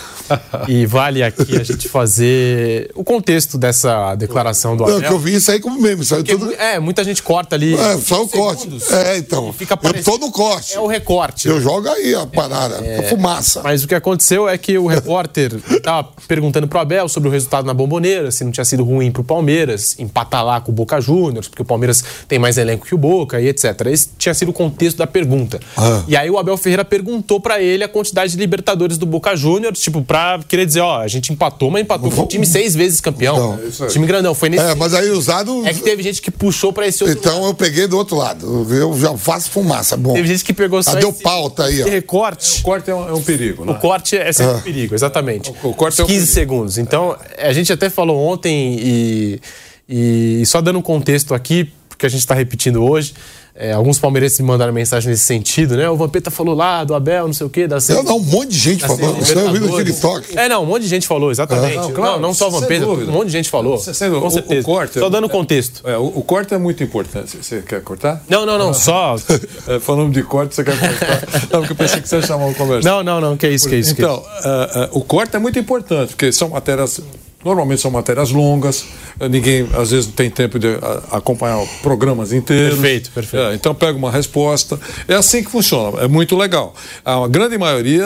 E 0.69 0.87
vale 0.87 1.23
aqui 1.23 1.57
a 1.57 1.64
gente 1.64 1.89
fazer 1.89 2.91
o 2.95 3.03
contexto 3.03 3.59
dessa 3.59 4.14
declaração 4.14 4.77
do 4.77 4.85
Abel. 4.85 5.01
Não, 5.01 5.09
que 5.09 5.12
eu 5.12 5.19
vi 5.19 5.35
isso 5.35 5.51
aí 5.51 5.61
como 5.61 5.81
meme. 5.81 6.05
Sabe? 6.05 6.25
Tudo... 6.25 6.53
É, 6.55 6.79
muita 6.79 7.03
gente 7.03 7.23
corta 7.23 7.57
ali. 7.57 7.75
É, 7.75 7.97
só 7.99 8.23
o 8.23 8.29
corte. 8.29 8.69
É, 8.91 9.19
então. 9.19 9.53
Fica 9.53 9.79
eu 9.83 10.05
tô 10.05 10.19
no 10.19 10.31
corte. 10.31 10.75
É 10.75 10.81
o 10.81 10.87
recorte. 10.87 11.49
Eu 11.49 11.61
jogo 11.61 11.89
aí 11.89 12.14
a 12.14 12.27
parada, 12.27 12.77
é, 12.85 13.01
a 13.01 13.03
fumaça. 13.09 13.62
Mas 13.62 13.83
o 13.83 13.89
que 13.89 13.95
aconteceu 13.95 14.49
é 14.49 14.57
que 14.57 14.79
o 14.79 14.87
repórter 14.87 15.61
estava 15.69 16.09
perguntando 16.29 16.69
pro 16.69 16.79
Abel 16.79 17.09
sobre 17.09 17.29
o 17.29 17.33
resultado 17.33 17.64
na 17.64 17.75
bomboneira, 17.75 18.31
se 18.31 18.45
não 18.45 18.53
tinha 18.53 18.64
sido 18.64 18.85
ruim 18.85 19.11
pro 19.11 19.25
Palmeiras, 19.25 19.97
empatar 19.99 20.45
lá 20.45 20.61
com 20.61 20.71
o 20.71 20.75
Boca 20.75 21.01
Juniors, 21.01 21.49
porque 21.49 21.62
o 21.62 21.64
Palmeiras 21.64 22.03
tem 22.29 22.39
mais 22.39 22.59
elenco 22.59 22.87
que 22.87 22.95
o 22.95 22.99
Boca 22.99 23.41
e 23.41 23.49
etc. 23.49 23.56
Esse 23.93 24.11
tinha 24.19 24.35
sido 24.35 24.51
o 24.51 24.53
contexto 24.53 24.99
da 24.99 25.07
pergunta. 25.07 25.61
Ah. 25.77 26.03
E 26.07 26.17
aí 26.17 26.31
o 26.31 26.39
Abel 26.39 26.57
Ferreira 26.57 26.85
perguntou 26.85 27.41
para 27.41 27.61
ele 27.61 27.85
a 27.85 27.89
quantidade 27.89 28.33
de 28.33 28.39
Libertadores 28.39 28.99
do 28.99 29.07
Boca 29.07 29.35
Juniors, 29.37 29.81
tipo, 29.81 30.03
pra 30.03 30.41
querer 30.47 30.67
dizer, 30.67 30.81
ó, 30.81 31.01
a 31.01 31.09
gente 31.09 31.33
empatou, 31.33 31.71
mas 31.71 31.83
empatou 31.83 32.11
com 32.11 32.23
o 32.23 32.27
time 32.27 32.47
seis 32.47 32.75
vezes 32.75 33.01
campeão. 33.01 33.59
Não, 33.59 33.89
time 33.89 34.07
grandão. 34.07 34.35
Foi 34.35 34.49
nesse. 34.49 34.65
É, 34.65 34.75
mas 34.75 34.95
aí 34.95 35.11
usado. 35.11 35.67
É 35.67 35.73
que 35.73 35.81
teve 35.81 36.03
gente 36.03 36.21
que 36.23 36.31
puxou 36.31 36.73
para 36.73 36.87
esse 36.87 37.03
outro 37.03 37.19
Então 37.19 37.41
lado. 37.41 37.47
eu 37.47 37.55
peguei 37.55 37.87
do 37.87 37.97
outro 37.97 38.17
lado. 38.17 38.67
Eu 38.73 38.99
já 38.99 39.17
faço 39.17 39.51
fumaça. 39.51 39.97
Bom. 39.97 40.13
Teve 40.15 40.29
gente 40.29 40.45
que 40.45 40.53
pegou 40.53 40.83
só. 40.83 40.93
Ah, 40.93 40.95
deu 40.95 41.13
pauta 41.13 41.65
aí, 41.65 41.83
ó. 41.83 41.87
recorte. 41.87 42.61
O 42.61 42.63
corte 42.63 42.91
é 42.91 42.95
um, 42.95 43.09
é 43.09 43.13
um 43.13 43.23
perigo, 43.23 43.65
né? 43.65 43.73
O 43.73 43.75
corte 43.77 44.17
é 44.17 44.33
sempre 44.33 44.53
ah. 44.53 44.57
um 44.57 44.61
perigo, 44.63 44.95
exatamente. 44.95 45.53
O, 45.63 45.71
o 45.71 45.75
corte 45.75 46.01
é 46.01 46.05
um 46.05 46.07
15 46.07 46.19
perigo. 46.19 46.33
segundos. 46.33 46.79
Então, 46.79 47.17
a 47.39 47.53
gente 47.53 47.73
até 47.73 47.89
falou 47.91 48.19
ontem 48.19 48.77
e, 48.79 49.41
e 49.89 50.47
só 50.47 50.61
dando 50.61 50.79
um 50.79 50.83
contexto 50.83 51.35
aqui, 51.35 51.71
porque 51.89 52.07
a 52.07 52.09
gente 52.09 52.21
está 52.21 52.35
repetindo 52.35 52.83
hoje. 52.83 53.15
É, 53.59 53.73
alguns 53.73 53.99
palmeirenses 53.99 54.39
me 54.39 54.47
mandaram 54.47 54.71
mensagem 54.71 55.11
nesse 55.11 55.25
sentido, 55.25 55.79
né? 55.79 55.89
O 55.89 55.97
Vampeta 55.97 56.31
falou 56.31 56.55
lá 56.55 56.85
do 56.85 56.95
Abel, 56.95 57.27
não 57.27 57.33
sei 57.33 57.47
o 57.47 57.51
quê. 57.51 57.67
Da 57.67 57.79
eu, 57.89 58.03
não, 58.03 58.19
um 58.19 58.23
monte 58.23 58.51
de 58.51 58.59
gente 58.59 58.87
falou. 58.87 59.15
Você 59.15 59.39
ouviu 59.39 59.73
aquele 59.73 59.93
toque? 59.95 60.39
É, 60.39 60.47
não, 60.47 60.63
um 60.63 60.67
monte 60.67 60.83
de 60.83 60.89
gente 60.89 61.07
falou, 61.07 61.31
exatamente. 61.31 61.75
não, 61.77 61.91
claro, 61.91 62.13
não, 62.13 62.21
não, 62.21 62.35
só 62.35 62.49
o 62.49 62.51
Vampeta, 62.51 62.87
um 62.87 63.07
monte 63.07 63.27
de 63.27 63.33
gente 63.33 63.49
falou. 63.49 63.79
Sendo, 63.79 64.21
com 64.21 64.29
certeza. 64.29 64.61
O, 64.61 64.61
o 64.61 64.75
corte, 64.75 64.99
só 64.99 65.09
dando 65.09 65.27
contexto. 65.29 65.81
É, 65.89 65.97
o, 65.97 66.05
o, 66.05 66.23
corte 66.23 66.53
é 66.53 66.59
muito 66.59 66.83
importante. 66.85 67.39
Você 67.39 67.63
quer 67.63 67.81
cortar? 67.81 68.23
Não, 68.29 68.45
não, 68.45 68.59
não, 68.59 68.75
só. 68.75 69.17
É, 69.69 69.81
falando 69.81 70.13
de 70.13 70.23
corte, 70.23 70.55
você 70.55 70.63
quer 70.63 70.79
cortar? 70.79 71.23
não, 71.51 71.61
porque 71.61 71.73
eu 71.73 71.77
pensei 71.77 72.01
que 72.01 72.09
você 72.09 72.17
ia 72.17 72.23
chamar 72.23 72.47
uma 72.47 72.55
conversa. 72.55 72.89
Não, 72.89 73.03
não, 73.03 73.21
não, 73.21 73.37
que 73.37 73.47
é 73.47 73.51
isso, 73.51 73.69
que 73.69 73.75
é 73.75 73.79
isso. 73.79 73.93
Então, 73.93 74.21
que 74.21 74.29
é 74.29 74.39
isso. 74.39 74.49
Uh, 74.49 74.97
uh, 74.97 74.99
o 74.99 75.01
corte 75.01 75.35
é 75.35 75.39
muito 75.39 75.59
importante, 75.59 76.11
porque 76.11 76.31
são 76.31 76.51
matérias 76.51 77.01
Normalmente 77.45 77.80
são 77.80 77.91
matérias 77.91 78.30
longas, 78.30 78.84
eh, 79.20 79.28
ninguém 79.28 79.68
às 79.74 79.91
vezes 79.91 80.07
não 80.07 80.14
tem 80.14 80.28
tempo 80.28 80.59
de 80.59 80.68
acompanhar 81.12 81.64
programas 81.80 82.32
inteiros. 82.32 82.78
Perfeito, 82.78 83.11
perfeito. 83.12 83.47
É, 83.47 83.55
então 83.55 83.74
pega 83.74 83.97
uma 83.97 84.11
resposta. 84.11 84.78
É 85.07 85.14
assim 85.14 85.45
que 85.45 85.51
funciona, 85.51 86.01
é 86.03 86.09
muito 86.09 86.37
legal. 86.37 86.74
A 87.05 87.28
grande 87.28 87.57
maioria, 87.57 88.05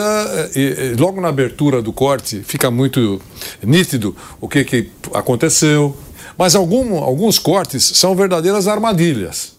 eh, 0.55 0.93
logo 0.99 1.19
na 1.19 1.29
abertura 1.29 1.81
do 1.81 1.91
corte, 1.91 2.41
fica 2.43 2.69
muito 2.69 3.21
nítido 3.63 4.15
o 4.39 4.47
que, 4.47 4.63
que 4.63 4.91
aconteceu. 5.13 5.95
Mas 6.37 6.55
algum, 6.55 6.97
alguns 6.97 7.37
cortes 7.37 7.83
são 7.83 8.15
verdadeiras 8.15 8.67
armadilhas, 8.67 9.53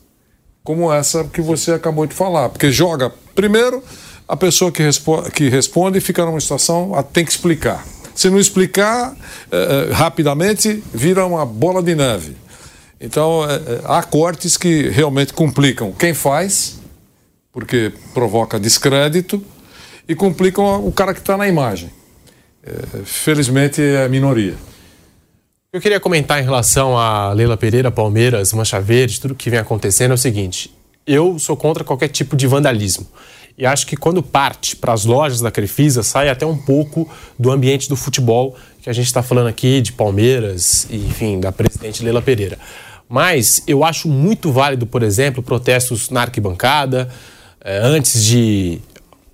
como 0.65 0.93
essa 0.93 1.25
que 1.25 1.41
você 1.41 1.73
acabou 1.73 2.07
de 2.07 2.15
falar. 2.15 2.49
Porque 2.49 2.71
joga, 2.71 3.13
primeiro, 3.35 3.83
a 4.29 4.37
pessoa 4.37 4.71
que, 4.71 4.83
respo 4.83 5.23
que 5.31 5.49
responde 5.49 6.01
fica 6.01 6.25
numa 6.25 6.41
situação, 6.41 6.93
tem 7.13 7.25
que 7.25 7.31
explicar. 7.31 7.85
Se 8.15 8.29
não 8.31 8.39
explicar 8.39 9.17
eh, 9.51 9.89
eh, 9.91 9.93
rapidamente, 9.93 10.83
vira 10.93 11.25
uma 11.27 11.47
bola 11.47 11.83
de 11.83 11.95
neve. 11.95 12.37
Então, 13.01 13.45
eh, 13.45 13.81
há 13.85 14.03
cortes 14.03 14.57
que 14.57 14.89
realmente 14.89 15.33
complicam 15.33 15.93
quem 15.93 16.15
faz, 16.15 16.79
porque 17.53 17.93
provoca 18.15 18.61
descrédito, 18.61 19.43
e 20.09 20.15
complicam 20.15 20.87
o 20.87 20.93
cara 20.93 21.15
que 21.15 21.21
está 21.21 21.37
na 21.37 21.49
imagem. 21.49 21.91
felizmente 23.05 23.83
é 23.83 24.05
a 24.05 24.09
minoria. 24.09 24.55
Eu 25.73 25.81
queria 25.81 25.99
comentar 25.99 26.41
em 26.41 26.45
relação 26.45 26.97
a 26.99 27.33
Leila 27.33 27.57
Pereira, 27.57 27.91
Palmeiras, 27.91 28.53
Mancha 28.53 28.81
Verde, 28.81 29.21
tudo 29.21 29.35
que 29.35 29.49
vem 29.49 29.59
acontecendo 29.59 30.11
é 30.11 30.15
o 30.15 30.19
seguinte: 30.19 30.71
eu 31.07 31.39
sou 31.39 31.57
contra 31.57 31.83
qualquer 31.83 32.09
tipo 32.09 32.37
de 32.37 32.47
vandalismo. 32.47 33.07
E 33.57 33.67
acho 33.67 33.87
que 33.87 33.97
quando 33.97 34.23
parte 34.23 34.75
para 34.77 34.93
as 34.93 35.05
lojas 35.05 35.41
da 35.41 35.51
Crefisa, 35.51 36.03
sai 36.03 36.29
até 36.29 36.47
um 36.47 36.57
pouco 36.57 37.09
do 37.39 37.51
ambiente 37.51 37.89
do 37.89 37.97
futebol, 37.97 38.57
que 38.81 38.91
a 38.91 38.93
gente 38.93 39.07
está 39.07 39.23
falando 39.23 39.47
aqui 39.47 39.81
de 39.81 39.93
Palmeiras, 39.93 40.87
e, 40.91 40.97
enfim, 40.97 41.39
da 41.39 41.53
presidente 41.53 42.03
Leila 42.03 42.23
Pereira. 42.23 42.59
Mas 43.09 43.63
eu 43.67 43.85
acho 43.85 44.09
muito 44.09 44.51
válido, 44.51 44.87
por 44.87 45.03
exemplo, 45.03 45.43
protestos 45.43 46.09
na 46.09 46.23
arquibancada, 46.23 47.09
eh, 47.63 47.79
antes 47.83 48.25
de 48.25 48.81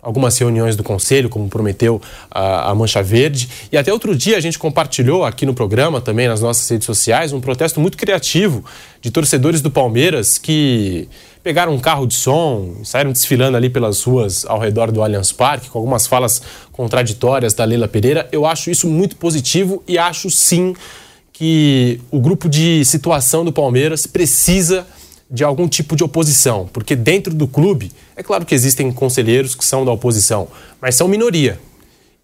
algumas 0.03 0.37
reuniões 0.39 0.75
do 0.75 0.83
conselho, 0.83 1.29
como 1.29 1.49
prometeu 1.49 2.01
a, 2.31 2.71
a, 2.71 2.75
Mancha 2.75 3.03
Verde. 3.03 3.49
E 3.71 3.77
até 3.77 3.93
outro 3.93 4.16
dia 4.16 4.37
a 4.37 4.41
gente 4.41 4.59
compartilhou 4.59 5.25
aqui 5.25 5.45
no 5.45 5.55
programa, 5.55 6.01
também 6.01 6.27
nas 6.29 6.41
nossas 6.41 6.69
redes 6.69 6.87
sociais, 6.87 7.33
um 7.33 7.41
protesto 7.41 7.81
muito 7.81 7.97
criativo 7.97 8.64
de 9.01 9.11
torcedores 9.11 9.61
do 9.61 9.71
Palmeiras 9.71 10.39
que 10.39 11.09
pegaram 11.43 11.72
um 11.74 11.78
carro 11.78 12.07
de 12.07 12.14
som, 12.14 12.76
saíram 12.84 13.12
desfilando 13.12 13.57
ali 13.57 13.70
pelas 13.70 14.03
ruas 14.03 14.45
ao 14.45 14.59
redor 14.59 14.91
do 14.91 15.03
Allianz 15.03 15.32
Parque, 15.32 15.70
com 15.70 15.78
algumas 15.78 16.07
falas 16.07 16.43
contraditórias 16.72 17.55
da 17.55 17.64
Leila 17.64 17.89
Pereira. 17.89 18.28
Eu 18.32 18.45
acho 18.47 18.70
isso 18.70 18.89
muito 18.89 19.16
positivo 19.16 19.82
e 19.86 19.99
acho 19.99 20.30
sim 20.30 20.74
que 21.32 22.01
o 22.11 22.18
grupo 22.18 22.49
de 22.49 22.84
situação 22.84 23.45
do 23.45 23.53
Palmeiras 23.53 24.07
precisa 24.07 24.86
de 25.30 25.45
algum 25.45 25.68
tipo 25.68 25.95
de 25.95 26.03
oposição, 26.03 26.68
porque 26.72 26.97
dentro 26.97 27.34
do 27.34 27.47
clube, 27.47 27.93
é 28.16 28.22
claro 28.22 28.47
que 28.47 28.55
existem 28.55 28.91
conselheiros 28.91 29.55
que 29.55 29.64
são 29.64 29.84
da 29.84 29.93
oposição, 29.93 30.49
mas 30.80 30.95
são 30.95 31.07
minoria. 31.07 31.61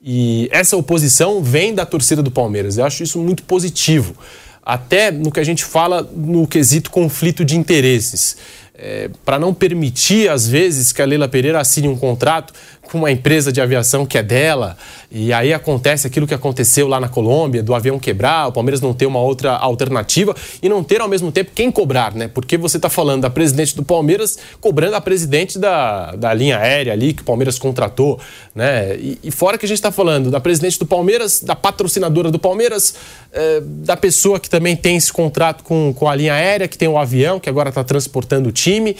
E 0.02 0.48
essa 0.50 0.76
oposição 0.76 1.42
vem 1.42 1.74
da 1.74 1.86
torcida 1.86 2.22
do 2.22 2.30
Palmeiras. 2.30 2.76
Eu 2.76 2.84
acho 2.84 3.02
isso 3.02 3.18
muito 3.18 3.42
positivo. 3.44 4.14
Até 4.62 5.10
no 5.10 5.30
que 5.30 5.40
a 5.40 5.44
gente 5.44 5.64
fala 5.64 6.02
no 6.14 6.46
quesito 6.46 6.90
conflito 6.90 7.44
de 7.44 7.56
interesses 7.56 8.36
é, 8.76 9.08
para 9.24 9.38
não 9.38 9.54
permitir, 9.54 10.28
às 10.28 10.48
vezes, 10.48 10.92
que 10.92 11.00
a 11.00 11.04
Leila 11.04 11.28
Pereira 11.28 11.60
assine 11.60 11.86
um 11.86 11.96
contrato 11.96 12.52
com 12.90 12.98
uma 12.98 13.10
empresa 13.10 13.52
de 13.52 13.60
aviação 13.60 14.06
que 14.06 14.18
é 14.18 14.22
dela, 14.22 14.76
e 15.10 15.32
aí 15.32 15.52
acontece 15.52 16.06
aquilo 16.06 16.26
que 16.26 16.34
aconteceu 16.34 16.88
lá 16.88 16.98
na 16.98 17.08
Colômbia, 17.08 17.62
do 17.62 17.74
avião 17.74 17.98
quebrar, 17.98 18.48
o 18.48 18.52
Palmeiras 18.52 18.80
não 18.80 18.92
ter 18.92 19.06
uma 19.06 19.20
outra 19.20 19.52
alternativa 19.52 20.34
e 20.62 20.68
não 20.68 20.82
ter 20.82 21.00
ao 21.00 21.08
mesmo 21.08 21.30
tempo 21.30 21.50
quem 21.54 21.70
cobrar, 21.70 22.14
né? 22.14 22.28
Porque 22.28 22.56
você 22.56 22.78
está 22.78 22.88
falando 22.88 23.22
da 23.22 23.30
presidente 23.30 23.76
do 23.76 23.84
Palmeiras 23.84 24.38
cobrando 24.60 24.96
a 24.96 25.00
presidente 25.00 25.58
da, 25.58 26.16
da 26.16 26.34
linha 26.34 26.58
aérea 26.58 26.92
ali 26.92 27.12
que 27.12 27.22
o 27.22 27.24
Palmeiras 27.24 27.58
contratou, 27.58 28.18
né? 28.54 28.96
E, 28.96 29.18
e 29.22 29.30
fora 29.30 29.56
que 29.56 29.64
a 29.64 29.68
gente 29.68 29.78
está 29.78 29.92
falando 29.92 30.30
da 30.30 30.40
presidente 30.40 30.78
do 30.78 30.86
Palmeiras, 30.86 31.40
da 31.42 31.54
patrocinadora 31.54 32.30
do 32.30 32.38
Palmeiras, 32.38 32.94
é, 33.32 33.60
da 33.60 33.96
pessoa 33.96 34.40
que 34.40 34.50
também 34.50 34.76
tem 34.76 34.96
esse 34.96 35.12
contrato 35.12 35.62
com, 35.64 35.94
com 35.94 36.08
a 36.08 36.14
linha 36.14 36.34
aérea, 36.34 36.66
que 36.66 36.76
tem 36.76 36.88
o 36.88 36.98
avião, 36.98 37.38
que 37.38 37.48
agora 37.48 37.68
está 37.68 37.84
transportando 37.84 38.48
o 38.48 38.52
time. 38.52 38.96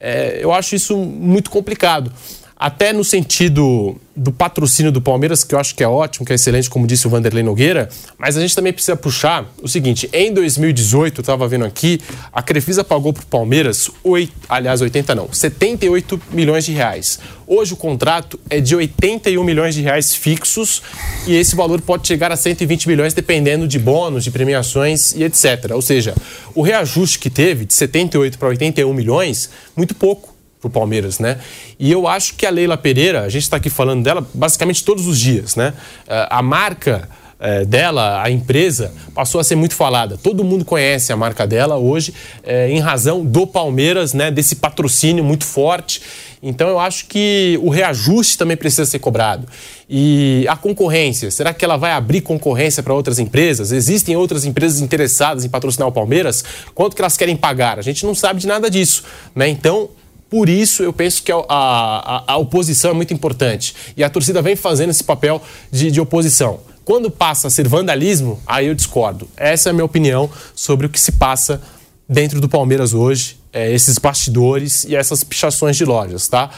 É, 0.00 0.38
eu 0.42 0.52
acho 0.52 0.74
isso 0.74 0.96
muito 0.96 1.48
complicado 1.50 2.12
até 2.56 2.92
no 2.92 3.04
sentido 3.04 3.96
do 4.16 4.30
patrocínio 4.30 4.92
do 4.92 5.00
Palmeiras, 5.00 5.42
que 5.42 5.54
eu 5.54 5.58
acho 5.58 5.74
que 5.74 5.82
é 5.82 5.88
ótimo, 5.88 6.24
que 6.24 6.30
é 6.32 6.36
excelente, 6.36 6.70
como 6.70 6.86
disse 6.86 7.04
o 7.06 7.10
Vanderlei 7.10 7.42
Nogueira, 7.42 7.88
mas 8.16 8.36
a 8.36 8.40
gente 8.40 8.54
também 8.54 8.72
precisa 8.72 8.94
puxar 8.94 9.52
o 9.60 9.66
seguinte: 9.66 10.08
em 10.12 10.32
2018, 10.32 11.18
eu 11.18 11.22
estava 11.22 11.48
vendo 11.48 11.64
aqui, 11.64 12.00
a 12.32 12.40
Crefisa 12.40 12.84
pagou 12.84 13.12
para 13.12 13.24
o 13.24 13.26
Palmeiras, 13.26 13.90
8, 14.04 14.32
aliás, 14.48 14.80
80 14.80 15.14
não, 15.14 15.32
78 15.32 16.20
milhões 16.30 16.64
de 16.64 16.72
reais. 16.72 17.18
Hoje 17.46 17.74
o 17.74 17.76
contrato 17.76 18.38
é 18.48 18.60
de 18.60 18.74
81 18.74 19.42
milhões 19.42 19.74
de 19.74 19.82
reais 19.82 20.14
fixos 20.14 20.80
e 21.26 21.34
esse 21.34 21.54
valor 21.54 21.80
pode 21.80 22.06
chegar 22.06 22.32
a 22.32 22.36
120 22.36 22.88
milhões 22.88 23.12
dependendo 23.12 23.68
de 23.68 23.78
bônus, 23.78 24.24
de 24.24 24.30
premiações 24.30 25.12
e 25.14 25.24
etc. 25.24 25.72
Ou 25.72 25.82
seja, 25.82 26.14
o 26.54 26.62
reajuste 26.62 27.18
que 27.18 27.28
teve 27.28 27.66
de 27.66 27.74
78 27.74 28.38
para 28.38 28.48
81 28.48 28.94
milhões, 28.94 29.50
muito 29.76 29.94
pouco 29.94 30.33
para 30.64 30.68
o 30.68 30.70
Palmeiras, 30.70 31.18
né? 31.18 31.38
E 31.78 31.92
eu 31.92 32.08
acho 32.08 32.34
que 32.34 32.46
a 32.46 32.50
Leila 32.50 32.76
Pereira, 32.76 33.22
a 33.22 33.28
gente 33.28 33.42
está 33.42 33.58
aqui 33.58 33.68
falando 33.68 34.02
dela 34.02 34.26
basicamente 34.32 34.82
todos 34.82 35.06
os 35.06 35.18
dias, 35.18 35.56
né? 35.56 35.74
Eh, 36.08 36.26
a 36.30 36.42
marca 36.42 37.08
eh, 37.40 37.64
dela, 37.64 38.22
a 38.22 38.30
empresa, 38.30 38.92
passou 39.14 39.40
a 39.40 39.44
ser 39.44 39.56
muito 39.56 39.74
falada. 39.74 40.16
Todo 40.16 40.42
mundo 40.42 40.64
conhece 40.64 41.12
a 41.12 41.16
marca 41.16 41.46
dela 41.46 41.76
hoje, 41.76 42.14
é, 42.42 42.70
em 42.70 42.78
razão 42.78 43.24
do 43.24 43.46
Palmeiras, 43.46 44.14
né? 44.14 44.30
Desse 44.30 44.56
patrocínio 44.56 45.22
muito 45.22 45.44
forte. 45.44 46.00
Então 46.42 46.68
eu 46.68 46.78
acho 46.78 47.06
que 47.06 47.58
o 47.62 47.70
reajuste 47.70 48.38
também 48.38 48.56
precisa 48.56 48.84
ser 48.84 48.98
cobrado. 48.98 49.46
E 49.88 50.46
a 50.48 50.56
concorrência, 50.56 51.30
será 51.30 51.52
que 51.52 51.64
ela 51.64 51.76
vai 51.76 51.92
abrir 51.92 52.20
concorrência 52.20 52.82
para 52.82 52.94
outras 52.94 53.18
empresas? 53.18 53.72
Existem 53.72 54.16
outras 54.16 54.44
empresas 54.44 54.80
interessadas 54.80 55.44
em 55.44 55.48
patrocinar 55.48 55.88
o 55.88 55.92
Palmeiras? 55.92 56.44
Quanto 56.74 56.94
que 56.94 57.02
elas 57.02 57.16
querem 57.16 57.36
pagar? 57.36 57.78
A 57.78 57.82
gente 57.82 58.06
não 58.06 58.14
sabe 58.14 58.40
de 58.40 58.46
nada 58.46 58.70
disso, 58.70 59.04
né? 59.34 59.48
Então 59.48 59.90
por 60.34 60.48
isso, 60.48 60.82
eu 60.82 60.92
penso 60.92 61.22
que 61.22 61.30
a, 61.30 61.36
a, 61.48 62.32
a, 62.32 62.36
oposição 62.38 62.90
é 62.90 62.92
muito 62.92 63.14
importante. 63.14 63.72
E 63.96 64.02
a 64.02 64.10
torcida 64.10 64.42
vem 64.42 64.56
fazendo 64.56 64.90
esse 64.90 65.04
papel 65.04 65.40
de, 65.70 65.92
de 65.92 66.00
oposição. 66.00 66.58
Quando 66.84 67.08
passa 67.08 67.46
a 67.46 67.50
ser 67.50 67.68
vandalismo, 67.68 68.42
aí 68.44 68.66
eu 68.66 68.74
discordo. 68.74 69.28
Essa 69.36 69.68
é 69.68 69.70
a 69.70 69.72
minha 69.72 69.84
opinião 69.84 70.28
sobre 70.52 70.88
o 70.88 70.90
que 70.90 70.98
se 70.98 71.12
passa 71.12 71.62
dentro 72.08 72.40
do 72.40 72.48
Palmeiras 72.48 72.94
hoje, 72.94 73.38
é, 73.52 73.72
esses 73.72 73.96
bastidores 73.96 74.82
e 74.82 74.96
essas 74.96 75.22
pichações 75.22 75.76
de 75.76 75.84
lojas, 75.84 76.26
tá? 76.26 76.50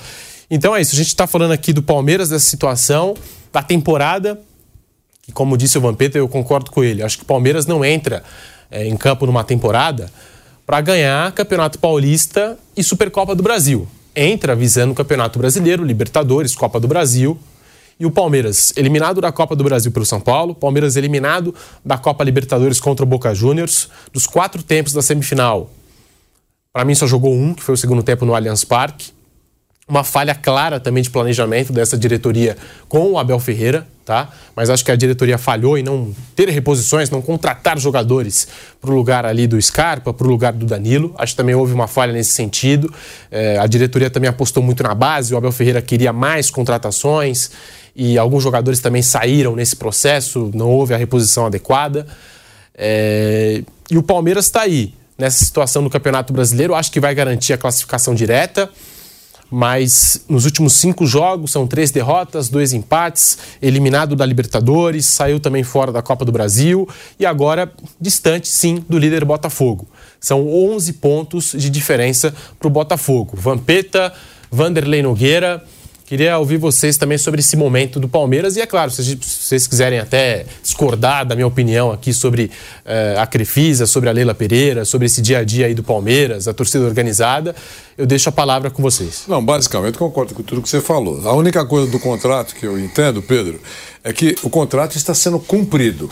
Então 0.51 0.74
é 0.74 0.81
isso, 0.81 0.95
a 0.95 0.97
gente 0.97 1.09
está 1.09 1.27
falando 1.27 1.53
aqui 1.53 1.70
do 1.70 1.83
Palmeiras, 1.83 2.31
dessa 2.31 2.47
situação, 2.47 3.12
da 3.53 3.62
temporada, 3.62 4.41
que 5.20 5.33
como 5.33 5.55
disse 5.55 5.77
o 5.77 5.83
Vampeta, 5.83 6.16
eu 6.16 6.27
concordo 6.27 6.70
com 6.70 6.83
ele. 6.83 7.03
Acho 7.03 7.18
que 7.18 7.24
o 7.24 7.27
Palmeiras 7.27 7.66
não 7.66 7.85
entra 7.85 8.24
é, 8.70 8.87
em 8.87 8.97
campo 8.97 9.27
numa 9.27 9.45
temporada 9.45 10.11
para 10.67 10.81
ganhar 10.81 11.31
Campeonato 11.33 11.79
Paulista 11.79 12.59
e 12.77 12.83
Supercopa 12.83 13.35
do 13.37 13.43
Brasil. 13.43 13.87
Entra 14.14 14.57
visando 14.57 14.93
o 14.93 14.95
Campeonato 14.95 15.39
Brasileiro, 15.39 15.85
Libertadores, 15.85 16.57
Copa 16.57 16.81
do 16.81 16.89
Brasil. 16.89 17.39
E 17.99 18.05
o 18.05 18.11
Palmeiras 18.11 18.75
eliminado 18.77 19.23
da 19.23 19.33
Copa 19.33 19.57
do 19.57 19.64
Brasil 19.64 19.91
pelo 19.91 20.05
São 20.05 20.21
Paulo, 20.21 20.55
Palmeiras 20.55 20.97
eliminado 20.97 21.55
da 21.83 21.97
Copa 21.97 22.23
Libertadores 22.25 22.79
contra 22.79 23.05
o 23.05 23.09
Boca 23.09 23.35
Juniors. 23.35 23.89
Dos 24.12 24.27
quatro 24.27 24.62
tempos 24.62 24.93
da 24.93 25.01
semifinal, 25.01 25.71
para 26.75 26.85
mim 26.85 26.95
só 26.95 27.07
jogou 27.07 27.33
um, 27.33 27.55
que 27.55 27.62
foi 27.62 27.75
o 27.75 27.79
segundo 27.79 28.03
tempo 28.03 28.27
no 28.27 28.35
Allianz 28.35 28.64
Parque 28.64 29.16
uma 29.89 30.03
falha 30.03 30.34
clara 30.34 30.80
também 30.80 31.01
de 31.01 31.11
planejamento 31.11 31.72
dessa 31.72 31.97
diretoria 31.97 32.57
com 32.89 33.12
o 33.12 33.18
Abel 33.18 33.39
Ferreira, 33.39 33.87
tá? 34.05 34.30
Mas 34.57 34.68
acho 34.68 34.84
que 34.84 34.91
a 34.91 34.97
diretoria 34.97 35.39
falhou 35.39 35.78
em 35.78 35.82
não 35.82 36.12
ter 36.34 36.49
reposições, 36.49 37.09
não 37.09 37.22
contratar 37.22 37.78
jogadores 37.78 38.49
para 38.80 38.91
o 38.91 38.95
lugar 38.95 39.24
ali 39.24 39.47
do 39.47 39.61
Scarpa, 39.62 40.12
para 40.12 40.26
o 40.26 40.30
lugar 40.30 40.53
do 40.53 40.66
Danilo. 40.66 41.14
Acho 41.16 41.34
que 41.34 41.37
também 41.37 41.55
houve 41.55 41.72
uma 41.72 41.87
falha 41.87 42.12
nesse 42.12 42.32
sentido. 42.32 42.93
É, 43.30 43.59
a 43.59 43.66
diretoria 43.68 44.11
também 44.11 44.28
apostou 44.28 44.61
muito 44.61 44.82
na 44.82 44.93
base, 44.93 45.32
o 45.32 45.37
Abel 45.37 45.53
Ferreira 45.53 45.80
queria 45.80 46.12
mais 46.12 46.51
contratações 46.51 47.53
e 47.95 48.18
alguns 48.18 48.43
jogadores 48.43 48.80
também 48.80 49.03
saíram 49.03 49.55
nesse 49.55 49.76
processo, 49.76 50.51
não 50.53 50.68
houve 50.68 50.95
a 50.95 50.97
reposição 50.97 51.47
adequada. 51.47 52.09
É, 52.74 53.62
e 53.89 53.97
o 53.97 54.03
Palmeiras 54.03 54.47
está 54.47 54.62
aí, 54.62 54.93
nessa 55.16 55.45
situação 55.45 55.84
do 55.84 55.89
Campeonato 55.89 56.32
Brasileiro, 56.32 56.74
acho 56.74 56.91
que 56.91 56.99
vai 56.99 57.14
garantir 57.14 57.53
a 57.53 57.59
classificação 57.59 58.16
direta 58.16 58.68
mas 59.51 60.24
nos 60.28 60.44
últimos 60.44 60.74
cinco 60.74 61.07
jogos 61.07 61.53
são 61.53 61.66
três 61.66 61.90
derrotas, 61.90 62.49
dois 62.49 62.72
empates, 62.72 63.38
eliminado 63.62 64.16
da 64.16 64.26
Libertadores, 64.26 65.07
saiu 65.07 65.38
também 65.38 65.62
fora 65.62 65.92
da 65.92 66.03
Copa 66.03 66.24
do 66.24 66.32
Brasil 66.32 66.88
e 67.18 67.24
agora 67.24 67.72
distante, 68.01 68.49
sim, 68.49 68.84
do 68.88 68.99
líder 68.99 69.24
Botafogo. 69.24 69.86
São 70.20 70.49
11 70.49 70.92
pontos 70.94 71.55
de 71.57 71.70
diferença 71.70 72.34
para 72.59 72.66
o 72.68 72.70
Botafogo. 72.70 73.36
Vampeta, 73.36 74.12
Vanderlei 74.51 75.03
Nogueira 75.03 75.62
Queria 76.07 76.38
ouvir 76.38 76.57
vocês 76.57 76.96
também 76.96 77.18
sobre 77.18 77.40
esse 77.40 77.57
momento 77.57 77.98
do 77.98 78.09
Palmeiras. 78.09 78.54
E 78.57 78.61
é 78.61 78.66
claro, 78.66 78.92
se 78.92 79.18
vocês 79.20 79.66
quiserem 79.66 79.98
até 79.98 80.46
discordar 80.62 81.26
da 81.26 81.34
minha 81.34 81.48
opinião 81.48 81.90
aqui 81.90 82.12
sobre 82.12 82.44
uh, 82.44 83.20
a 83.20 83.26
Crefisa, 83.26 83.86
sobre 83.86 84.09
a 84.09 84.12
Leila 84.12 84.32
Pereira, 84.32 84.84
sobre 84.84 85.07
esse 85.07 85.20
dia 85.20 85.38
a 85.38 85.44
dia 85.44 85.66
aí 85.66 85.74
do 85.74 85.82
Palmeiras, 85.82 86.46
a 86.46 86.54
torcida 86.54 86.84
organizada, 86.84 87.57
eu 87.98 88.07
deixo 88.07 88.28
a 88.28 88.32
palavra 88.32 88.70
com 88.70 88.80
vocês. 88.80 89.24
Não, 89.26 89.44
basicamente 89.44 89.98
concordo 89.98 90.32
com 90.32 90.44
tudo 90.44 90.62
que 90.62 90.68
você 90.68 90.80
falou. 90.80 91.28
A 91.28 91.32
única 91.32 91.66
coisa 91.66 91.90
do 91.90 91.98
contrato 91.98 92.54
que 92.54 92.64
eu 92.64 92.78
entendo, 92.78 93.20
Pedro, 93.20 93.61
é 94.04 94.12
que 94.12 94.36
o 94.44 94.48
contrato 94.48 94.96
está 94.96 95.12
sendo 95.12 95.40
cumprido. 95.40 96.09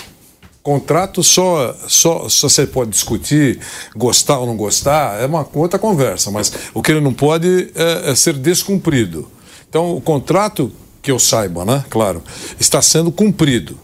Contrato 0.60 1.22
só, 1.22 1.72
só, 1.86 2.28
só 2.28 2.48
você 2.48 2.66
pode 2.66 2.90
discutir, 2.90 3.60
gostar 3.94 4.40
ou 4.40 4.46
não 4.46 4.56
gostar, 4.56 5.22
é 5.22 5.26
uma 5.26 5.46
outra 5.54 5.78
conversa, 5.78 6.32
mas 6.32 6.52
o 6.74 6.82
que 6.82 6.90
ele 6.90 7.00
não 7.00 7.14
pode 7.14 7.70
é, 7.76 8.10
é 8.10 8.14
ser 8.16 8.32
descumprido. 8.32 9.30
Então, 9.74 9.96
o 9.96 10.00
contrato, 10.00 10.70
que 11.02 11.10
eu 11.10 11.18
saiba, 11.18 11.64
né, 11.64 11.84
claro, 11.90 12.22
está 12.60 12.80
sendo 12.80 13.10
cumprido. 13.10 13.76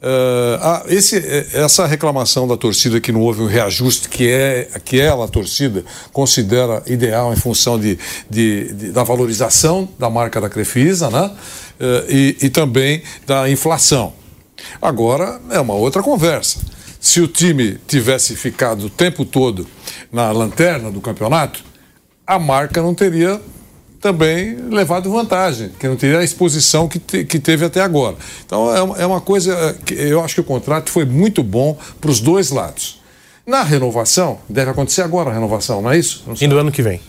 Uh, 0.00 0.92
esse, 0.92 1.16
eh, 1.16 1.48
essa 1.54 1.86
reclamação 1.86 2.46
da 2.46 2.56
torcida 2.56 3.00
que 3.00 3.10
não 3.10 3.20
houve 3.20 3.42
um 3.42 3.46
reajuste 3.46 4.08
que 4.08 4.30
é 4.30 4.68
que 4.84 5.00
ela, 5.00 5.24
a 5.24 5.28
torcida, 5.28 5.84
considera 6.12 6.84
ideal 6.86 7.32
em 7.32 7.36
função 7.36 7.80
de, 7.80 7.98
de, 8.30 8.72
de 8.74 8.92
da 8.92 9.02
valorização 9.02 9.88
da 9.98 10.08
marca 10.08 10.40
da 10.40 10.48
Crefisa 10.48 11.10
né? 11.10 11.26
Uh, 11.26 12.08
e, 12.08 12.36
e 12.42 12.48
também 12.48 13.02
da 13.26 13.50
inflação. 13.50 14.12
Agora 14.80 15.40
é 15.50 15.58
uma 15.58 15.74
outra 15.74 16.00
conversa. 16.00 16.60
Se 17.00 17.20
o 17.20 17.26
time 17.26 17.80
tivesse 17.88 18.36
ficado 18.36 18.86
o 18.86 18.90
tempo 18.90 19.24
todo 19.24 19.66
na 20.12 20.30
lanterna 20.30 20.92
do 20.92 21.00
campeonato, 21.00 21.64
a 22.24 22.38
marca 22.38 22.80
não 22.80 22.94
teria 22.94 23.40
também 24.04 24.54
levado 24.70 25.10
vantagem, 25.10 25.70
que 25.80 25.88
não 25.88 25.96
teria 25.96 26.18
a 26.18 26.24
exposição 26.24 26.86
que, 26.86 26.98
te, 26.98 27.24
que 27.24 27.38
teve 27.38 27.64
até 27.64 27.80
agora. 27.80 28.16
Então 28.44 28.76
é 28.76 28.82
uma, 28.82 28.98
é 28.98 29.06
uma 29.06 29.20
coisa 29.22 29.74
que 29.82 29.94
eu 29.94 30.22
acho 30.22 30.34
que 30.34 30.42
o 30.42 30.44
contrato 30.44 30.90
foi 30.90 31.06
muito 31.06 31.42
bom 31.42 31.74
para 32.02 32.10
os 32.10 32.20
dois 32.20 32.50
lados. 32.50 33.00
Na 33.46 33.62
renovação, 33.62 34.40
deve 34.46 34.70
acontecer 34.70 35.00
agora 35.00 35.30
a 35.30 35.32
renovação, 35.32 35.80
não 35.80 35.90
é 35.90 35.98
isso? 35.98 36.22
Fim 36.36 36.50
do 36.50 36.58
ano 36.58 36.70
que 36.70 36.82
vem. 36.82 37.00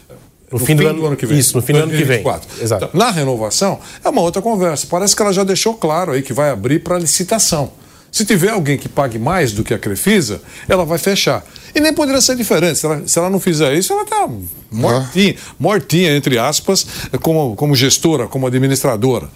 No, 0.49 0.57
fim, 0.57 0.73
do, 0.73 0.87
ano, 0.87 1.17
que 1.17 1.25
vem. 1.25 1.37
Isso, 1.37 1.57
no 1.57 1.61
fim 1.61 1.73
do 1.73 1.79
ano 1.79 1.91
que 1.91 2.03
vem. 2.05 2.23
Exato. 2.61 2.85
Então, 2.85 2.89
na 2.97 3.11
renovação, 3.11 3.77
é 4.01 4.07
uma 4.07 4.21
outra 4.21 4.41
conversa. 4.41 4.87
Parece 4.89 5.13
que 5.13 5.21
ela 5.21 5.33
já 5.33 5.43
deixou 5.43 5.73
claro 5.73 6.13
aí 6.13 6.21
que 6.21 6.31
vai 6.31 6.49
abrir 6.49 6.79
para 6.79 6.97
licitação. 6.97 7.71
Se 8.16 8.24
tiver 8.24 8.47
alguém 8.47 8.78
que 8.78 8.88
pague 8.88 9.20
mais 9.20 9.51
do 9.51 9.61
que 9.61 9.74
a 9.74 9.78
Crefisa, 9.78 10.41
ela 10.70 10.86
vai 10.86 10.97
fechar. 10.97 11.45
E 11.76 11.82
nem 11.82 11.93
poderia 11.93 12.22
ser 12.22 12.38
diferente. 12.38 12.80
Se 12.80 12.86
ela, 12.86 13.05
se 13.05 13.20
ela 13.20 13.30
não 13.30 13.41
fizer 13.41 13.74
isso, 13.74 13.91
ela 13.91 14.03
está 14.03 14.26
mortinha, 14.72 15.36
mortinha, 15.59 16.16
entre 16.16 16.39
aspas, 16.39 16.88
como, 17.22 17.57
como 17.57 17.76
gestora, 17.76 18.26
como 18.26 18.47
administradora. 18.47 19.30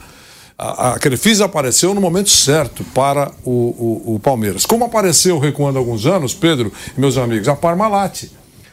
A, 0.57 0.93
a 0.93 0.97
Crefisa 0.97 1.43
apareceu 1.43 1.93
no 1.93 1.99
momento 1.99 2.29
certo 2.29 2.85
para 2.93 3.29
o, 3.43 3.51
o, 3.51 4.15
o 4.15 4.19
Palmeiras. 4.21 4.65
Como 4.65 4.85
apareceu 4.85 5.37
recuando 5.39 5.77
alguns 5.77 6.05
anos, 6.05 6.33
Pedro 6.33 6.71
e 6.97 7.01
meus 7.01 7.17
amigos, 7.17 7.49
a 7.49 7.57
Parmalat. 7.57 8.27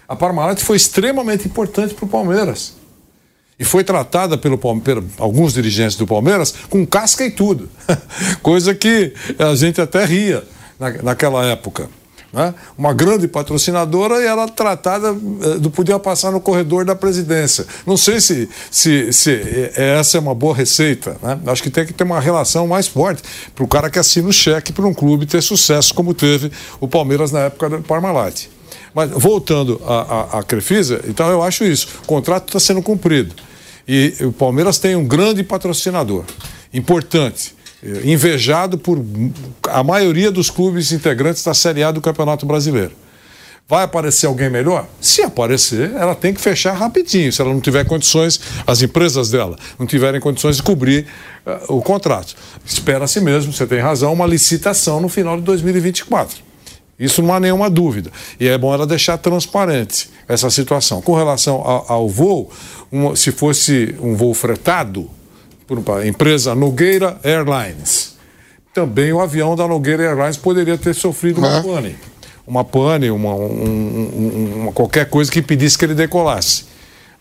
A 0.08 0.14
Parmalat 0.14 0.60
foi 0.60 0.76
extremamente 0.76 1.48
importante 1.48 1.94
para 1.94 2.04
o 2.04 2.08
Palmeiras 2.08 2.74
e 3.58 3.64
foi 3.64 3.82
tratada 3.82 4.36
pelo 4.36 4.58
Palmeiras, 4.58 5.04
alguns 5.18 5.54
dirigentes 5.54 5.96
do 5.96 6.06
Palmeiras 6.06 6.54
com 6.68 6.86
casca 6.86 7.24
e 7.24 7.30
tudo. 7.30 7.68
Coisa 8.42 8.74
que 8.74 9.12
a 9.38 9.54
gente 9.54 9.80
até 9.80 10.04
ria 10.04 10.44
na, 10.78 10.90
naquela 11.02 11.44
época. 11.46 11.88
Né? 12.32 12.54
Uma 12.76 12.92
grande 12.92 13.26
patrocinadora 13.26 14.20
e 14.20 14.26
ela 14.26 14.46
tratada, 14.46 15.08
eh, 15.08 15.58
não 15.62 15.70
podia 15.70 15.98
passar 15.98 16.30
no 16.30 16.38
corredor 16.38 16.84
da 16.84 16.94
presidência. 16.94 17.66
Não 17.86 17.96
sei 17.96 18.20
se, 18.20 18.46
se, 18.70 19.10
se 19.10 19.70
essa 19.74 20.18
é 20.18 20.20
uma 20.20 20.34
boa 20.34 20.54
receita. 20.54 21.16
Né? 21.22 21.38
Acho 21.46 21.62
que 21.62 21.70
tem 21.70 21.86
que 21.86 21.94
ter 21.94 22.04
uma 22.04 22.20
relação 22.20 22.66
mais 22.66 22.86
forte 22.86 23.22
para 23.54 23.64
o 23.64 23.68
cara 23.68 23.88
que 23.88 23.98
assina 23.98 24.28
o 24.28 24.32
cheque 24.34 24.70
para 24.70 24.86
um 24.86 24.92
clube 24.92 25.24
ter 25.24 25.42
sucesso, 25.42 25.94
como 25.94 26.12
teve 26.12 26.52
o 26.78 26.86
Palmeiras 26.86 27.32
na 27.32 27.40
época 27.40 27.70
do 27.70 27.82
Parmalat. 27.82 28.48
Mas 28.94 29.10
voltando 29.10 29.80
à, 29.86 30.38
à 30.38 30.42
Crefisa, 30.42 31.02
então 31.08 31.30
eu 31.30 31.42
acho 31.42 31.64
isso. 31.64 31.88
O 32.02 32.06
contrato 32.06 32.48
está 32.48 32.60
sendo 32.60 32.82
cumprido. 32.82 33.45
E 33.88 34.14
o 34.20 34.32
Palmeiras 34.32 34.78
tem 34.78 34.96
um 34.96 35.06
grande 35.06 35.42
patrocinador, 35.44 36.24
importante, 36.72 37.54
eh, 37.82 38.02
invejado 38.04 38.76
por 38.76 39.04
a 39.68 39.84
maioria 39.84 40.30
dos 40.30 40.50
clubes 40.50 40.92
integrantes 40.92 41.44
da 41.44 41.54
Série 41.54 41.84
A 41.84 41.90
do 41.90 42.00
Campeonato 42.00 42.44
Brasileiro. 42.44 42.92
Vai 43.68 43.82
aparecer 43.82 44.26
alguém 44.26 44.48
melhor? 44.48 44.86
Se 45.00 45.22
aparecer, 45.22 45.90
ela 45.96 46.14
tem 46.14 46.32
que 46.32 46.40
fechar 46.40 46.72
rapidinho. 46.72 47.32
Se 47.32 47.42
ela 47.42 47.52
não 47.52 47.60
tiver 47.60 47.84
condições, 47.84 48.40
as 48.64 48.80
empresas 48.80 49.28
dela 49.28 49.56
não 49.76 49.84
tiverem 49.86 50.20
condições 50.20 50.56
de 50.56 50.62
cobrir 50.62 51.06
uh, 51.44 51.74
o 51.74 51.82
contrato. 51.82 52.36
Espera-se 52.64 53.20
mesmo, 53.20 53.52
você 53.52 53.66
tem 53.66 53.80
razão, 53.80 54.12
uma 54.12 54.24
licitação 54.24 55.00
no 55.00 55.08
final 55.08 55.36
de 55.36 55.42
2024. 55.42 56.45
Isso 56.98 57.22
não 57.22 57.34
há 57.34 57.40
nenhuma 57.40 57.68
dúvida. 57.68 58.10
E 58.40 58.48
é 58.48 58.56
bom 58.56 58.72
ela 58.72 58.86
deixar 58.86 59.18
transparente 59.18 60.10
essa 60.26 60.48
situação. 60.50 61.02
Com 61.02 61.14
relação 61.14 61.56
ao, 61.56 61.92
ao 61.92 62.08
voo, 62.08 62.50
um, 62.90 63.14
se 63.14 63.30
fosse 63.32 63.94
um 64.00 64.14
voo 64.14 64.32
fretado 64.32 65.10
por 65.66 65.78
uma 65.78 66.06
empresa 66.06 66.54
Nogueira 66.54 67.18
Airlines, 67.22 68.16
também 68.72 69.12
o 69.12 69.20
avião 69.20 69.56
da 69.56 69.66
Nogueira 69.66 70.04
Airlines 70.04 70.36
poderia 70.36 70.78
ter 70.78 70.94
sofrido 70.94 71.38
uma 71.38 71.62
pane. 71.62 71.96
Uma 72.46 72.64
pane, 72.64 73.10
uma, 73.10 73.34
um, 73.34 74.52
uma, 74.62 74.72
qualquer 74.72 75.10
coisa 75.10 75.30
que 75.30 75.40
impedisse 75.40 75.76
que 75.76 75.84
ele 75.84 75.94
decolasse. 75.94 76.65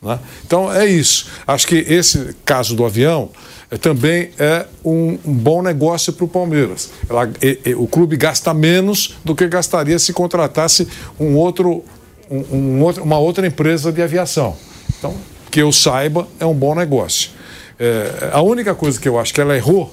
Né? 0.06 0.20
Então 0.46 0.72
é 0.72 0.86
isso. 0.86 1.28
Acho 1.48 1.66
que 1.66 1.76
esse 1.76 2.36
caso 2.46 2.76
do 2.76 2.86
avião 2.86 3.32
é, 3.72 3.78
também 3.78 4.30
é 4.38 4.68
um, 4.84 5.18
um 5.26 5.34
bom 5.34 5.64
negócio 5.64 6.14
para 6.14 6.24
o 6.24 6.28
Palmeiras. 6.28 6.92
Ela, 7.10 7.30
e, 7.42 7.60
e, 7.66 7.76
o 7.76 7.88
clube 7.88 8.16
gasta 8.16 8.54
menos 8.54 9.16
do 9.26 9.34
que 9.36 9.48
gastaria 9.48 9.98
se 9.98 10.14
contratasse 10.14 10.88
um 11.20 11.36
outro, 11.36 11.84
um, 12.30 12.56
um 12.56 12.82
outro, 12.84 13.04
uma 13.04 13.18
outra 13.18 13.48
empresa 13.48 13.92
de 13.92 14.02
aviação. 14.02 14.56
Então, 15.00 15.16
que 15.50 15.62
eu 15.62 15.72
saiba, 15.72 16.28
é 16.40 16.46
um 16.46 16.54
bom 16.54 16.76
negócio. 16.76 17.32
É, 17.80 18.30
a 18.32 18.42
única 18.42 18.76
coisa 18.76 19.00
que 19.00 19.10
eu 19.10 19.20
acho 19.20 19.34
que 19.34 19.42
ela 19.42 19.56
errou, 19.58 19.92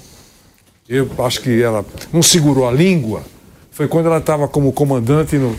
eu 0.88 1.10
acho 1.20 1.40
que 1.40 1.62
ela 1.62 1.84
não 2.12 2.22
segurou 2.22 2.68
a 2.68 2.72
língua, 2.72 3.22
foi 3.70 3.88
quando 3.88 4.06
ela 4.06 4.18
estava 4.18 4.46
como 4.46 4.72
comandante 4.72 5.36
no, 5.36 5.56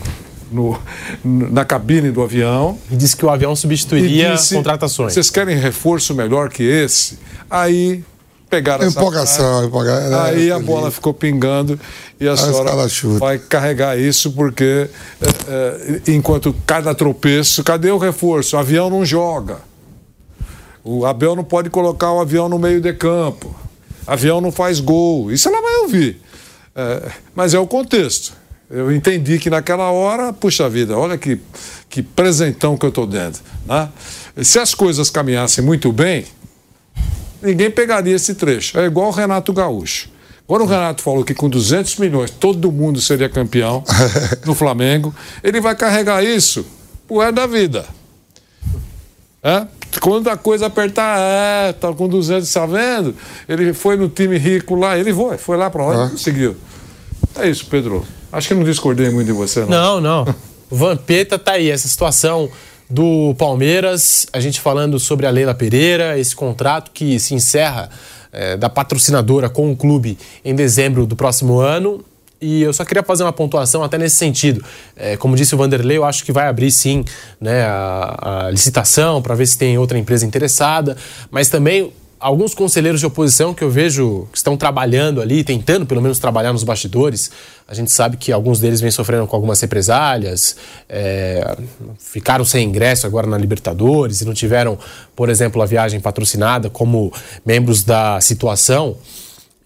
no, 0.50 0.78
na 1.24 1.64
cabine 1.64 2.10
do 2.10 2.22
avião. 2.22 2.78
E 2.90 2.96
disse 2.96 3.16
que 3.16 3.24
o 3.24 3.30
avião 3.30 3.54
substituiria 3.54 4.34
disse, 4.34 4.54
contratações. 4.54 5.12
Vocês 5.12 5.30
querem 5.30 5.56
reforço 5.56 6.14
melhor 6.14 6.48
que 6.48 6.62
esse? 6.62 7.18
Aí 7.50 8.04
pegaram 8.48 8.86
empolgação, 8.86 9.64
empolgação. 9.64 10.26
É, 10.26 10.30
aí 10.30 10.52
a 10.52 10.58
bola 10.58 10.90
ficou 10.90 11.12
pingando 11.12 11.78
e 12.20 12.28
a 12.28 12.36
senhora 12.36 12.70
vai 13.18 13.38
carregar 13.38 13.98
isso 13.98 14.30
porque 14.32 14.88
é, 15.20 16.00
é, 16.06 16.12
enquanto 16.12 16.54
cada 16.64 16.94
tropeço, 16.94 17.64
cadê 17.64 17.90
o 17.90 17.98
reforço? 17.98 18.56
O 18.56 18.58
avião 18.58 18.88
não 18.88 19.04
joga. 19.04 19.58
O 20.84 21.06
Abel 21.06 21.34
não 21.34 21.44
pode 21.44 21.70
colocar 21.70 22.12
o 22.12 22.20
avião 22.20 22.48
no 22.48 22.58
meio 22.58 22.80
de 22.80 22.92
campo. 22.92 23.54
O 24.06 24.10
avião 24.10 24.40
não 24.40 24.52
faz 24.52 24.80
gol. 24.80 25.32
Isso 25.32 25.48
ela 25.48 25.60
vai 25.60 25.76
ouvir. 25.78 26.20
É, 26.76 27.10
mas 27.34 27.54
é 27.54 27.58
o 27.58 27.66
contexto. 27.66 28.34
Eu 28.70 28.92
entendi 28.92 29.38
que 29.38 29.50
naquela 29.50 29.90
hora, 29.90 30.32
puxa 30.32 30.68
vida, 30.68 30.96
olha 30.96 31.18
que, 31.18 31.38
que 31.88 32.02
presentão 32.02 32.76
que 32.76 32.84
eu 32.84 32.88
estou 32.88 33.06
dando. 33.06 33.38
Né? 33.66 33.88
Se 34.42 34.58
as 34.58 34.74
coisas 34.74 35.10
caminhassem 35.10 35.62
muito 35.62 35.92
bem, 35.92 36.24
ninguém 37.42 37.70
pegaria 37.70 38.14
esse 38.14 38.34
trecho. 38.34 38.78
É 38.78 38.86
igual 38.86 39.08
o 39.08 39.12
Renato 39.12 39.52
Gaúcho. 39.52 40.08
Quando 40.46 40.62
o 40.62 40.66
Renato 40.66 41.02
falou 41.02 41.24
que 41.24 41.34
com 41.34 41.48
200 41.48 41.96
milhões 41.96 42.30
todo 42.30 42.70
mundo 42.70 43.00
seria 43.00 43.28
campeão 43.28 43.82
no 44.44 44.54
Flamengo, 44.54 45.14
ele 45.42 45.60
vai 45.60 45.74
carregar 45.74 46.22
isso 46.22 46.66
pro 47.06 47.18
resto 47.18 47.34
da 47.34 47.46
vida. 47.46 47.86
É? 49.42 49.66
Quando 50.00 50.28
a 50.28 50.36
coisa 50.36 50.66
apertar, 50.66 51.18
é, 51.18 51.72
tá 51.72 51.92
com 51.92 52.08
200, 52.08 52.50
tá 52.50 52.66
vendo? 52.66 53.14
Ele 53.48 53.72
foi 53.72 53.96
no 53.96 54.08
time 54.08 54.36
rico 54.36 54.74
lá, 54.74 54.98
ele 54.98 55.14
foi, 55.14 55.38
foi 55.38 55.56
lá 55.56 55.70
para 55.70 55.84
lá 55.84 56.06
e 56.06 56.10
conseguiu. 56.10 56.56
É 57.36 57.48
isso, 57.48 57.66
Pedro. 57.66 58.04
Acho 58.34 58.48
que 58.48 58.54
não 58.54 58.64
discordei 58.64 59.10
muito 59.10 59.26
de 59.26 59.32
você, 59.32 59.60
não. 59.60 59.68
Não, 59.68 60.00
não. 60.00 60.34
Vampeta 60.70 61.38
tá 61.38 61.52
aí, 61.52 61.70
essa 61.70 61.86
situação 61.86 62.50
do 62.90 63.34
Palmeiras, 63.38 64.26
a 64.32 64.40
gente 64.40 64.60
falando 64.60 64.98
sobre 64.98 65.26
a 65.26 65.30
Leila 65.30 65.54
Pereira, 65.54 66.18
esse 66.18 66.34
contrato 66.34 66.90
que 66.90 67.18
se 67.18 67.34
encerra 67.34 67.88
é, 68.32 68.56
da 68.56 68.68
patrocinadora 68.68 69.48
com 69.48 69.70
o 69.70 69.76
clube 69.76 70.18
em 70.44 70.54
dezembro 70.54 71.06
do 71.06 71.14
próximo 71.14 71.60
ano. 71.60 72.04
E 72.40 72.62
eu 72.62 72.72
só 72.72 72.84
queria 72.84 73.02
fazer 73.02 73.22
uma 73.22 73.32
pontuação 73.32 73.82
até 73.82 73.96
nesse 73.96 74.16
sentido. 74.16 74.62
É, 74.96 75.16
como 75.16 75.36
disse 75.36 75.54
o 75.54 75.58
Vanderlei, 75.58 75.96
eu 75.96 76.04
acho 76.04 76.24
que 76.24 76.32
vai 76.32 76.46
abrir 76.46 76.70
sim 76.70 77.04
né, 77.40 77.62
a, 77.62 78.46
a 78.46 78.50
licitação 78.50 79.22
para 79.22 79.34
ver 79.34 79.46
se 79.46 79.56
tem 79.56 79.78
outra 79.78 79.96
empresa 79.96 80.26
interessada, 80.26 80.96
mas 81.30 81.48
também 81.48 81.92
alguns 82.24 82.54
conselheiros 82.54 83.00
de 83.00 83.06
oposição 83.06 83.52
que 83.52 83.62
eu 83.62 83.68
vejo 83.68 84.26
que 84.32 84.38
estão 84.38 84.56
trabalhando 84.56 85.20
ali, 85.20 85.44
tentando 85.44 85.84
pelo 85.84 86.00
menos 86.00 86.18
trabalhar 86.18 86.54
nos 86.54 86.64
bastidores. 86.64 87.30
A 87.68 87.74
gente 87.74 87.92
sabe 87.92 88.16
que 88.16 88.32
alguns 88.32 88.58
deles 88.58 88.80
vêm 88.80 88.90
sofrendo 88.90 89.26
com 89.26 89.36
algumas 89.36 89.60
represálias, 89.60 90.56
é, 90.88 91.54
ficaram 91.98 92.42
sem 92.42 92.66
ingresso 92.66 93.06
agora 93.06 93.26
na 93.26 93.36
Libertadores 93.36 94.22
e 94.22 94.24
não 94.24 94.32
tiveram, 94.32 94.78
por 95.14 95.28
exemplo, 95.28 95.60
a 95.60 95.66
viagem 95.66 96.00
patrocinada 96.00 96.70
como 96.70 97.12
membros 97.44 97.84
da 97.84 98.18
situação. 98.22 98.96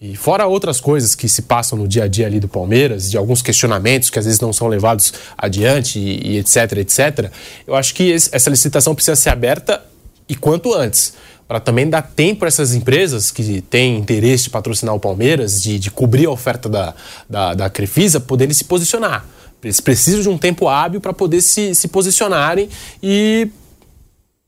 E 0.01 0.17
fora 0.17 0.45
outras 0.49 0.81
coisas 0.81 1.15
que 1.15 1.29
se 1.29 1.43
passam 1.43 1.79
no 1.79 1.87
dia 1.87 2.05
a 2.05 2.09
dia 2.09 2.27
ali 2.27 2.41
do 2.41 2.49
Palmeiras, 2.49 3.09
de 3.09 3.17
alguns 3.17 3.41
questionamentos 3.41 4.11
que 4.11 4.19
às 4.19 4.25
vezes 4.25 4.41
não 4.41 4.53
são 4.53 4.67
levados 4.67 5.13
adiante 5.37 6.01
e, 6.01 6.33
e 6.33 6.39
etc, 6.39 6.73
etc, 6.79 7.31
eu 7.69 7.77
acho 7.77 7.95
que 7.95 8.11
esse, 8.11 8.31
essa 8.33 8.51
licitação 8.51 8.97
precisa 8.97 9.15
ser 9.15 9.31
aberta 9.31 9.81
e 10.29 10.35
quanto 10.35 10.75
antes 10.75 11.15
para 11.49 11.59
também 11.59 11.89
dar 11.89 12.03
tempo 12.03 12.41
para 12.41 12.49
essas 12.49 12.75
empresas 12.75 13.31
que 13.31 13.63
têm 13.63 13.97
interesse 13.97 14.45
de 14.45 14.51
patrocinar 14.51 14.95
o 14.95 15.01
Palmeiras, 15.01 15.63
de, 15.63 15.79
de 15.79 15.91
cobrir 15.91 16.27
a 16.27 16.31
oferta 16.31 16.69
da, 16.69 16.95
da, 17.29 17.55
da 17.55 17.71
Crefisa, 17.71 18.21
poderem 18.21 18.53
se 18.53 18.65
posicionar. 18.65 19.25
Eles 19.65 19.81
precisam 19.81 20.21
de 20.21 20.29
um 20.29 20.37
tempo 20.37 20.69
hábil 20.69 21.01
para 21.01 21.13
poder 21.15 21.41
se, 21.41 21.75
se 21.75 21.89
posicionarem 21.89 22.69
e 23.03 23.49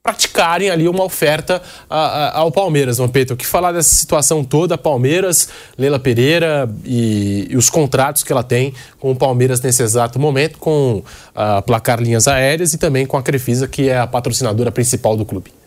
praticarem 0.03 0.71
ali 0.71 0.89
uma 0.89 1.05
oferta 1.05 1.61
a, 1.89 1.99
a, 1.99 2.39
ao 2.39 2.53
Palmeiras, 2.53 2.99
Vampeta. 2.99 3.35
O 3.35 3.37
que 3.37 3.47
falar 3.47 3.73
dessa 3.73 3.95
situação 3.95 4.45
toda, 4.45 4.79
Palmeiras, 4.79 5.49
Leila 5.77 5.99
Pereira 5.99 6.71
e, 6.85 7.49
e, 7.51 7.57
os 7.57 7.69
contratos 7.69 8.23
que 8.23 8.33
ela 8.33 8.43
tem 8.43 8.75
com 8.99 9.11
o 9.11 9.17
Palmeiras 9.17 9.61
nesse 9.61 9.83
exato 9.83 10.19
momento, 10.19 10.59
com 10.59 11.03
a 11.35 11.61
Placar 11.63 12.01
Linhas 12.01 12.29
Aéreas 12.29 12.73
e 12.73 12.79
também 12.79 13.07
com 13.07 13.17
a 13.17 13.23
Crefisa, 13.23 13.67
que 13.67 13.89
é 13.89 13.99
a 13.99 14.07
patrocinadora 14.07 14.71
principal 14.71 15.17
do 15.17 15.25
clube. 15.25 15.60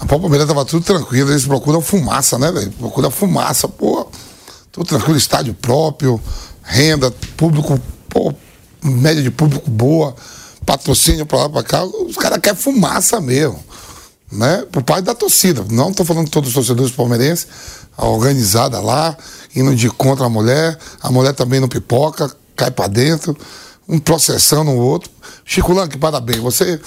A 0.00 0.06
Palmeiras 0.06 0.46
tava 0.46 0.64
tudo 0.64 0.84
tranquilo, 0.84 1.30
eles 1.30 1.44
procuram 1.44 1.80
fumaça, 1.80 2.38
né, 2.38 2.52
velho? 2.52 2.70
Procuram 2.72 3.10
fumaça, 3.10 3.68
pô. 3.68 4.06
Tudo 4.70 4.86
tranquilo, 4.86 5.16
estádio 5.16 5.54
próprio, 5.54 6.20
renda, 6.62 7.10
público, 7.36 7.80
pô, 8.08 8.34
média 8.82 9.22
de 9.22 9.30
público 9.30 9.70
boa, 9.70 10.14
patrocínio 10.64 11.24
pra 11.24 11.38
lá, 11.38 11.48
pra 11.48 11.62
cá. 11.62 11.84
Os 11.84 12.16
caras 12.16 12.38
querem 12.40 12.58
fumaça 12.58 13.20
mesmo, 13.20 13.58
né? 14.30 14.66
Por 14.70 14.82
parte 14.82 15.04
da 15.04 15.14
torcida. 15.14 15.64
Não 15.70 15.92
tô 15.92 16.04
falando 16.04 16.26
de 16.26 16.30
todos 16.30 16.50
os 16.50 16.54
torcedores 16.54 16.92
palmeirenses, 16.92 17.46
a 17.96 18.06
organizada 18.06 18.80
lá, 18.80 19.16
indo 19.54 19.74
de 19.74 19.88
contra 19.88 20.26
a 20.26 20.28
mulher, 20.28 20.78
a 21.00 21.10
mulher 21.10 21.32
também 21.32 21.58
não 21.58 21.68
pipoca, 21.68 22.30
cai 22.54 22.70
para 22.70 22.88
dentro, 22.88 23.36
um 23.88 23.98
processando 23.98 24.70
o 24.70 24.76
outro. 24.76 25.10
Chico 25.44 25.72
Lang, 25.72 25.96
parabéns. 25.96 26.38
Você, 26.38 26.80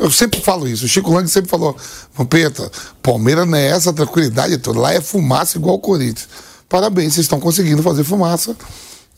eu 0.00 0.10
sempre 0.10 0.40
falo 0.40 0.66
isso. 0.66 0.86
O 0.86 0.88
Chico 0.88 1.12
Lang 1.12 1.28
sempre 1.28 1.50
falou: 1.50 1.76
Vampeta, 2.14 2.70
Palmeiras 3.02 3.46
não 3.46 3.56
é 3.56 3.66
essa 3.66 3.92
tranquilidade 3.92 4.56
toda. 4.58 4.80
Lá 4.80 4.94
é 4.94 5.00
fumaça 5.00 5.58
igual 5.58 5.76
o 5.76 5.80
Corinthians. 5.80 6.28
Parabéns, 6.68 7.14
vocês 7.14 7.24
estão 7.24 7.40
conseguindo 7.40 7.82
fazer 7.82 8.04
fumaça. 8.04 8.56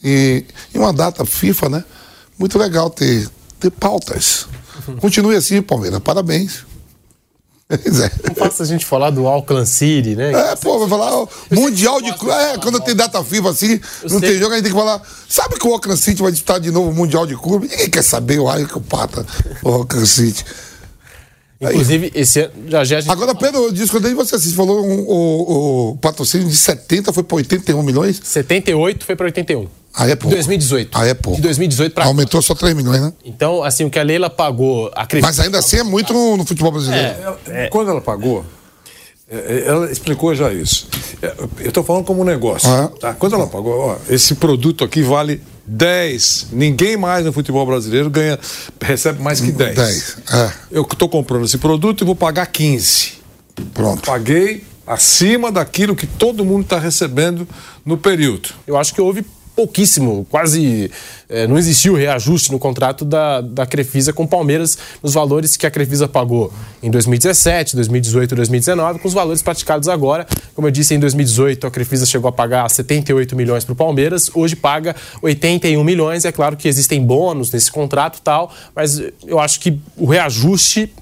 E, 0.03 0.45
e 0.75 0.79
uma 0.79 0.93
data 0.93 1.25
FIFA, 1.25 1.69
né? 1.69 1.85
Muito 2.39 2.59
legal 2.59 2.89
ter, 2.89 3.29
ter 3.59 3.71
pautas. 3.71 4.47
Continue 5.01 5.37
assim, 5.37 5.61
Palmeiras. 5.61 6.01
Parabéns. 6.01 6.70
É. 7.71 8.29
Não 8.29 8.35
faça 8.35 8.65
a 8.65 8.67
gente 8.67 8.85
falar 8.85 9.11
do 9.11 9.27
Auckland 9.29 9.69
City, 9.69 10.17
né? 10.17 10.33
É, 10.33 10.57
pô, 10.57 10.79
vai 10.81 10.89
falar 10.89 11.15
ó, 11.15 11.29
Mundial 11.51 12.03
de 12.03 12.13
Clube. 12.15 12.35
É, 12.35 12.59
quando 12.59 12.81
tem 12.81 12.97
data 12.97 13.23
FIFA 13.23 13.51
assim, 13.51 13.81
eu 14.03 14.11
não 14.11 14.19
sei. 14.19 14.31
tem 14.31 14.39
jogo, 14.39 14.53
a 14.53 14.57
gente 14.57 14.65
tem 14.65 14.73
que 14.73 14.79
falar. 14.79 15.01
Sabe 15.29 15.57
que 15.57 15.67
o 15.67 15.73
Auckland 15.73 16.01
City 16.01 16.21
vai 16.21 16.33
disputar 16.33 16.59
de 16.59 16.71
novo 16.71 16.91
o 16.91 16.95
Mundial 16.95 17.27
de 17.27 17.37
Clube? 17.37 17.69
Ninguém 17.69 17.89
quer 17.89 18.03
saber 18.03 18.41
o 18.41 18.47
raio 18.47 18.67
que 18.67 18.77
o 18.77 18.81
pata 18.81 19.25
o 19.63 19.69
Auckland 19.69 20.09
City. 20.09 20.45
Inclusive, 21.61 22.11
Aí. 22.15 22.21
esse 22.23 22.41
ano, 22.41 22.53
já, 22.69 22.85
já. 22.85 23.13
Agora, 23.13 23.35
Pedro, 23.35 23.65
eu 23.65 23.73
disse 23.73 23.91
quando 23.91 24.13
você 24.15 24.35
assiste, 24.35 24.57
falou 24.57 24.85
um, 24.85 25.01
o, 25.03 25.91
o 25.91 25.97
patrocínio 25.99 26.49
de 26.49 26.57
70 26.57 27.13
foi 27.13 27.23
para 27.23 27.37
81 27.37 27.83
milhões? 27.83 28.19
78 28.25 29.05
foi 29.05 29.15
para 29.15 29.27
81. 29.27 29.69
Aí 29.95 30.13
é 30.13 30.17
pouco. 30.17 30.31
De 30.31 30.37
2018. 30.37 30.99
Aí 30.99 31.11
é 31.11 31.15
pouco. 31.15 31.37
De 31.37 31.43
2018 31.43 31.93
para 31.93 32.05
Aumentou 32.05 32.41
só 32.41 32.55
3 32.55 32.75
milhões, 32.75 33.01
né? 33.01 33.13
Então, 33.25 33.63
assim, 33.63 33.85
o 33.85 33.91
que 33.91 33.99
a 33.99 34.03
Leila 34.03 34.31
pagou. 34.31 34.91
A 34.95 35.07
Mas 35.21 35.41
ainda 35.41 35.59
assim 35.59 35.79
é 35.79 35.83
muito 35.83 36.13
no, 36.13 36.37
no 36.37 36.45
futebol 36.45 36.73
brasileiro. 36.73 37.39
É, 37.49 37.65
é, 37.65 37.69
quando 37.69 37.91
ela 37.91 38.01
pagou, 38.01 38.45
é, 39.29 39.37
é, 39.37 39.65
ela 39.67 39.91
explicou 39.91 40.35
já 40.35 40.53
isso. 40.53 40.89
É, 41.21 41.35
eu 41.61 41.69
estou 41.69 41.83
falando 41.83 42.05
como 42.05 42.23
um 42.23 42.25
negócio. 42.25 42.69
Tá? 43.01 43.15
Quando 43.15 43.35
ela 43.35 43.47
pagou, 43.47 43.79
ó, 43.79 43.97
esse 44.09 44.37
produto 44.37 44.85
aqui 44.85 45.03
vale 45.03 45.43
10. 45.67 46.49
Ninguém 46.53 46.97
mais 46.97 47.25
no 47.25 47.33
futebol 47.33 47.67
brasileiro 47.67 48.09
ganha, 48.11 48.39
recebe 48.81 49.23
mais 49.23 49.41
que 49.41 49.53
10. 49.53 49.75
10. 49.75 50.17
É. 50.33 50.53
Eu 50.71 50.83
estou 50.83 51.09
comprando 51.09 51.45
esse 51.45 51.59
produto 51.59 52.03
e 52.03 52.05
vou 52.05 52.17
pagar 52.17 52.47
15. 52.47 53.21
Pronto. 53.75 54.03
Paguei 54.03 54.65
acima 54.87 55.53
daquilo 55.53 55.95
que 55.95 56.07
todo 56.07 56.45
mundo 56.45 56.63
está 56.63 56.79
recebendo 56.79 57.47
no 57.85 57.97
período. 57.97 58.49
Eu 58.67 58.77
acho 58.77 58.93
que 58.93 59.01
houve 59.01 59.25
pouquíssimo, 59.55 60.27
quase 60.31 60.91
é, 61.29 61.47
não 61.47 61.59
existiu 61.59 61.95
reajuste 61.95 62.51
no 62.51 62.59
contrato 62.59 63.05
da, 63.05 63.41
da 63.41 63.67
Crefisa 63.67 64.13
com 64.13 64.25
o 64.25 64.29
Palmeiras 64.29 64.77
nos 65.03 65.15
valores 65.15 65.57
que 65.57 65.67
a 65.67 65.71
Crefisa 65.71 66.09
pagou 66.09 66.53
em 66.83 66.91
2017, 66.91 67.77
2018 67.77 68.33
e 68.33 68.37
2019, 68.37 68.99
com 68.99 69.09
os 69.09 69.15
valores 69.15 69.43
praticados 69.43 69.89
agora. 69.89 70.27
Como 70.55 70.67
eu 70.67 70.71
disse, 70.71 70.95
em 70.95 70.99
2018 70.99 71.67
a 71.67 71.71
Crefisa 71.71 72.07
chegou 72.07 72.29
a 72.29 72.33
pagar 72.33 72.69
78 72.69 73.37
milhões 73.37 73.65
para 73.65 73.73
o 73.73 73.77
Palmeiras, 73.77 74.31
hoje 74.35 74.57
paga 74.57 74.97
81 75.23 75.83
milhões. 75.85 76.25
É 76.25 76.33
claro 76.33 76.57
que 76.57 76.67
existem 76.67 77.03
bônus 77.03 77.53
nesse 77.53 77.71
contrato 77.71 78.21
tal, 78.23 78.53
mas 78.75 79.01
eu 79.27 79.39
acho 79.39 79.61
que 79.61 79.79
o 79.97 80.07
reajuste 80.07 80.93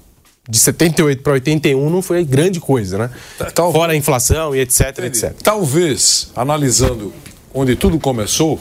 de 0.49 0.57
78 0.57 1.21
para 1.21 1.33
81 1.33 1.89
não 1.89 2.01
foi 2.01 2.25
grande 2.25 2.59
coisa, 2.59 2.97
né? 2.97 3.09
Tal... 3.53 3.71
Fora 3.71 3.93
a 3.93 3.95
inflação 3.95 4.55
e 4.55 4.59
etc, 4.59 4.99
etc. 5.05 5.33
Talvez, 5.43 6.31
analisando 6.35 7.13
onde 7.53 7.75
tudo 7.75 7.99
começou, 7.99 8.59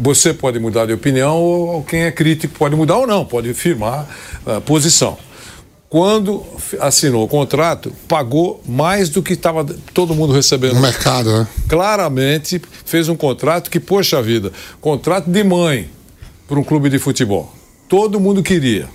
você 0.00 0.34
pode 0.34 0.58
mudar 0.58 0.86
de 0.86 0.92
opinião 0.92 1.36
ou 1.36 1.82
quem 1.82 2.02
é 2.02 2.10
crítico 2.10 2.58
pode 2.58 2.76
mudar 2.76 2.98
ou 2.98 3.06
não, 3.06 3.24
pode 3.24 3.52
firmar 3.54 4.06
a 4.46 4.60
posição. 4.60 5.16
Quando 5.88 6.44
assinou 6.78 7.24
o 7.24 7.28
contrato, 7.28 7.92
pagou 8.06 8.62
mais 8.64 9.08
do 9.08 9.20
que 9.22 9.32
estava 9.32 9.64
todo 9.92 10.14
mundo 10.14 10.32
recebendo. 10.32 10.74
No 10.74 10.80
mercado, 10.80 11.32
né? 11.32 11.48
Claramente 11.68 12.62
fez 12.84 13.08
um 13.08 13.16
contrato 13.16 13.68
que, 13.68 13.80
poxa 13.80 14.22
vida, 14.22 14.52
contrato 14.80 15.28
de 15.28 15.42
mãe 15.42 15.90
para 16.46 16.60
um 16.60 16.62
clube 16.62 16.88
de 16.88 16.98
futebol. 17.00 17.52
Todo 17.88 18.20
mundo 18.20 18.40
queria. 18.40 18.88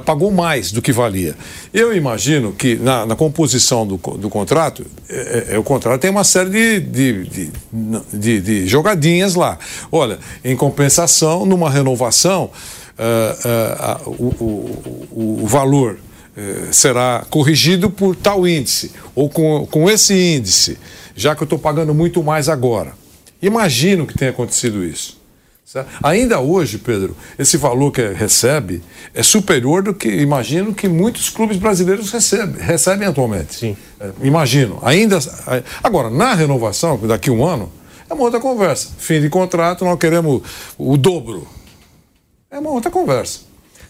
Pagou 0.00 0.30
mais 0.30 0.72
do 0.72 0.80
que 0.80 0.92
valia. 0.92 1.36
Eu 1.72 1.94
imagino 1.94 2.52
que 2.52 2.76
na, 2.76 3.06
na 3.06 3.16
composição 3.16 3.86
do, 3.86 3.96
do 3.96 4.28
contrato, 4.28 4.84
é, 5.08 5.46
é, 5.50 5.58
o 5.58 5.62
contrato 5.62 6.00
tem 6.00 6.10
uma 6.10 6.24
série 6.24 6.50
de, 6.50 6.80
de, 6.80 7.24
de, 7.24 7.50
de, 8.12 8.40
de 8.40 8.66
jogadinhas 8.66 9.34
lá. 9.34 9.58
Olha, 9.90 10.18
em 10.44 10.56
compensação, 10.56 11.44
numa 11.46 11.70
renovação, 11.70 12.50
uh, 12.98 14.08
uh, 14.08 14.10
uh, 14.10 14.16
o, 14.18 14.44
o, 15.10 15.42
o, 15.42 15.46
valor 15.46 15.98
eh, 16.34 16.68
será 16.72 17.26
corrigido 17.28 17.90
por 17.90 18.16
tal 18.16 18.48
índice, 18.48 18.90
ou 19.14 19.28
com, 19.28 19.66
com 19.66 19.90
esse 19.90 20.14
índice, 20.14 20.78
já 21.14 21.36
que 21.36 21.42
eu 21.42 21.44
estou 21.44 21.58
pagando 21.58 21.92
muito 21.92 22.22
mais 22.22 22.48
agora. 22.48 22.94
Imagino 23.42 24.06
que 24.06 24.16
tenha 24.16 24.30
acontecido 24.30 24.82
isso. 24.82 25.21
Certo? 25.72 25.88
Ainda 26.02 26.38
hoje, 26.38 26.76
Pedro, 26.76 27.16
esse 27.38 27.56
valor 27.56 27.90
que 27.90 28.06
recebe 28.08 28.82
é 29.14 29.22
superior 29.22 29.82
do 29.82 29.94
que 29.94 30.06
imagino 30.06 30.74
que 30.74 30.86
muitos 30.86 31.30
clubes 31.30 31.56
brasileiros 31.56 32.12
recebem, 32.12 32.62
recebem 32.62 33.08
atualmente. 33.08 33.54
Sim. 33.54 33.76
É, 33.98 34.10
imagino. 34.20 34.78
Ainda. 34.82 35.18
Agora, 35.82 36.10
na 36.10 36.34
renovação, 36.34 36.98
daqui 37.06 37.30
a 37.30 37.32
um 37.32 37.42
ano, 37.42 37.72
é 38.10 38.12
uma 38.12 38.22
outra 38.22 38.38
conversa. 38.38 38.90
Fim 38.98 39.22
de 39.22 39.30
contrato, 39.30 39.82
nós 39.82 39.98
queremos 39.98 40.42
o 40.76 40.98
dobro. 40.98 41.48
É 42.50 42.58
uma 42.58 42.68
outra 42.68 42.90
conversa. 42.90 43.40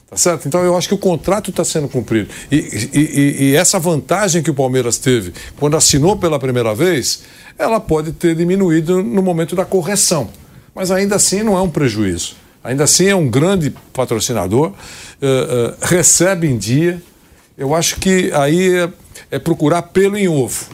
Tá 0.08 0.16
certo? 0.16 0.46
Então 0.46 0.62
eu 0.62 0.76
acho 0.76 0.86
que 0.86 0.94
o 0.94 0.98
contrato 0.98 1.50
está 1.50 1.64
sendo 1.64 1.88
cumprido. 1.88 2.28
E, 2.48 2.90
e, 2.92 3.36
e, 3.46 3.56
essa 3.56 3.80
vantagem 3.80 4.40
que 4.40 4.52
o 4.52 4.54
Palmeiras 4.54 4.98
teve 4.98 5.32
quando 5.58 5.76
assinou 5.76 6.16
pela 6.16 6.38
primeira 6.38 6.76
vez, 6.76 7.24
ela 7.58 7.80
pode 7.80 8.12
ter 8.12 8.36
diminuído 8.36 9.02
no 9.02 9.20
momento 9.20 9.56
da 9.56 9.64
correção 9.64 10.30
mas 10.74 10.90
ainda 10.90 11.16
assim 11.16 11.42
não 11.42 11.56
é 11.56 11.60
um 11.60 11.70
prejuízo. 11.70 12.36
Ainda 12.64 12.84
assim 12.84 13.06
é 13.06 13.16
um 13.16 13.28
grande 13.28 13.74
patrocinador, 13.92 14.68
uh, 14.68 14.72
uh, 14.72 15.76
recebe 15.82 16.46
em 16.46 16.56
dia. 16.56 17.02
Eu 17.58 17.74
acho 17.74 17.96
que 17.96 18.30
aí 18.32 18.76
é, 18.76 18.88
é 19.32 19.38
procurar 19.38 19.82
pelo 19.82 20.16
em 20.16 20.28
ovo. 20.28 20.66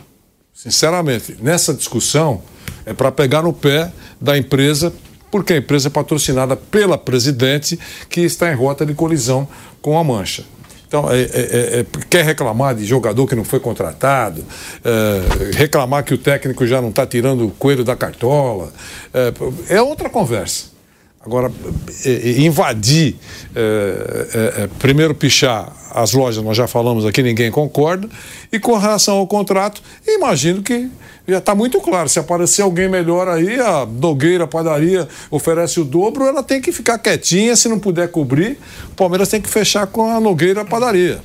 Sinceramente, 0.52 1.36
nessa 1.40 1.72
discussão 1.72 2.42
é 2.84 2.92
para 2.92 3.10
pegar 3.10 3.42
no 3.42 3.52
pé 3.52 3.92
da 4.20 4.36
empresa, 4.36 4.92
porque 5.30 5.54
a 5.54 5.56
empresa 5.56 5.88
é 5.88 5.90
patrocinada 5.90 6.56
pela 6.56 6.98
presidente 6.98 7.78
que 8.08 8.20
está 8.20 8.52
em 8.52 8.54
rota 8.54 8.84
de 8.84 8.92
colisão 8.92 9.48
com 9.80 9.98
a 9.98 10.04
Mancha. 10.04 10.44
Então, 10.88 11.10
é, 11.10 11.20
é, 11.20 11.24
é, 11.24 11.80
é, 11.80 11.86
quer 12.08 12.24
reclamar 12.24 12.74
de 12.74 12.86
jogador 12.86 13.26
que 13.26 13.34
não 13.34 13.44
foi 13.44 13.60
contratado, 13.60 14.42
é, 14.82 15.52
reclamar 15.54 16.02
que 16.02 16.14
o 16.14 16.18
técnico 16.18 16.66
já 16.66 16.80
não 16.80 16.88
está 16.88 17.06
tirando 17.06 17.46
o 17.46 17.50
coelho 17.50 17.84
da 17.84 17.94
cartola, 17.94 18.72
é, 19.12 19.76
é 19.76 19.82
outra 19.82 20.08
conversa. 20.08 20.77
Agora, 21.28 21.52
invadir, 22.38 23.16
primeiro 24.78 25.14
pichar 25.14 25.70
as 25.90 26.14
lojas, 26.14 26.42
nós 26.42 26.56
já 26.56 26.66
falamos 26.66 27.04
aqui, 27.04 27.22
ninguém 27.22 27.50
concorda, 27.50 28.08
e 28.50 28.58
com 28.58 28.78
relação 28.78 29.18
ao 29.18 29.26
contrato, 29.26 29.82
imagino 30.06 30.62
que 30.62 30.88
já 31.26 31.36
está 31.36 31.54
muito 31.54 31.82
claro. 31.82 32.08
Se 32.08 32.18
aparecer 32.18 32.62
alguém 32.62 32.88
melhor 32.88 33.28
aí, 33.28 33.60
a 33.60 33.84
Nogueira 33.84 34.46
Padaria 34.46 35.06
oferece 35.30 35.78
o 35.78 35.84
dobro, 35.84 36.24
ela 36.24 36.42
tem 36.42 36.62
que 36.62 36.72
ficar 36.72 36.96
quietinha. 36.96 37.54
Se 37.54 37.68
não 37.68 37.78
puder 37.78 38.10
cobrir, 38.10 38.58
o 38.90 38.94
Palmeiras 38.94 39.28
tem 39.28 39.38
que 39.38 39.50
fechar 39.50 39.86
com 39.86 40.10
a 40.10 40.18
Nogueira 40.18 40.64
Padaria. 40.64 41.20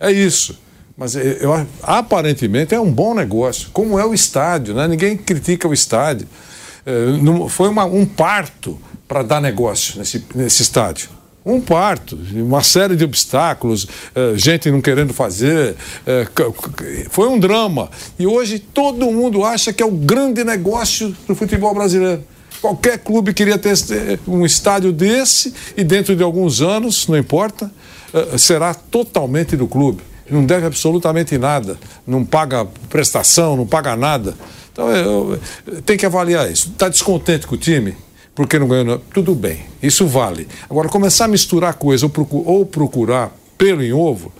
É 0.00 0.10
isso. 0.10 0.58
Mas 0.96 1.14
eu, 1.14 1.64
aparentemente 1.84 2.74
é 2.74 2.80
um 2.80 2.90
bom 2.90 3.14
negócio. 3.14 3.68
Como 3.72 3.96
é 3.96 4.04
o 4.04 4.12
estádio, 4.12 4.74
né? 4.74 4.88
Ninguém 4.88 5.16
critica 5.16 5.68
o 5.68 5.72
estádio. 5.72 6.26
É, 6.84 7.48
foi 7.48 7.68
uma, 7.68 7.84
um 7.84 8.04
parto 8.04 8.76
para 9.06 9.22
dar 9.22 9.40
negócio 9.40 9.98
nesse, 9.98 10.24
nesse 10.34 10.62
estádio 10.62 11.08
um 11.46 11.60
parto, 11.60 12.18
uma 12.34 12.60
série 12.60 12.96
de 12.96 13.04
obstáculos, 13.04 13.86
eh, 14.16 14.32
gente 14.34 14.68
não 14.68 14.80
querendo 14.80 15.14
fazer. 15.14 15.76
Eh, 16.04 16.26
foi 17.08 17.28
um 17.28 17.38
drama. 17.38 17.88
E 18.18 18.26
hoje 18.26 18.58
todo 18.58 19.06
mundo 19.12 19.44
acha 19.44 19.72
que 19.72 19.80
é 19.80 19.86
o 19.86 19.92
grande 19.92 20.42
negócio 20.42 21.16
do 21.24 21.36
futebol 21.36 21.72
brasileiro. 21.72 22.24
Qualquer 22.60 22.98
clube 22.98 23.32
queria 23.32 23.56
ter 23.56 23.74
um 24.26 24.44
estádio 24.44 24.90
desse 24.90 25.54
e 25.76 25.84
dentro 25.84 26.16
de 26.16 26.22
alguns 26.22 26.60
anos, 26.60 27.06
não 27.06 27.16
importa, 27.16 27.70
eh, 28.12 28.36
será 28.36 28.74
totalmente 28.74 29.56
do 29.56 29.68
clube. 29.68 30.02
Não 30.28 30.44
deve 30.44 30.66
absolutamente 30.66 31.38
nada, 31.38 31.78
não 32.04 32.24
paga 32.24 32.66
prestação, 32.88 33.56
não 33.56 33.64
paga 33.64 33.94
nada. 33.94 34.34
Então 34.72 35.38
tem 35.84 35.96
que 35.96 36.04
avaliar 36.04 36.50
isso. 36.50 36.70
Está 36.70 36.88
descontente 36.88 37.46
com 37.46 37.54
o 37.54 37.58
time? 37.58 37.94
Porque 38.36 38.58
não 38.58 38.68
ganhou. 38.68 39.00
Tudo 39.12 39.34
bem, 39.34 39.62
isso 39.82 40.06
vale. 40.06 40.46
Agora, 40.70 40.88
começar 40.88 41.24
a 41.24 41.28
misturar 41.28 41.74
procurar, 42.10 42.48
ou 42.48 42.64
procurar 42.64 43.36
pelo 43.58 43.82
em 43.82 43.92
ovo, 43.92 44.30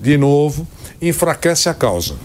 de 0.00 0.16
novo, 0.16 0.66
enfraquece 1.00 1.68
a 1.68 1.74
causa. 1.74 2.16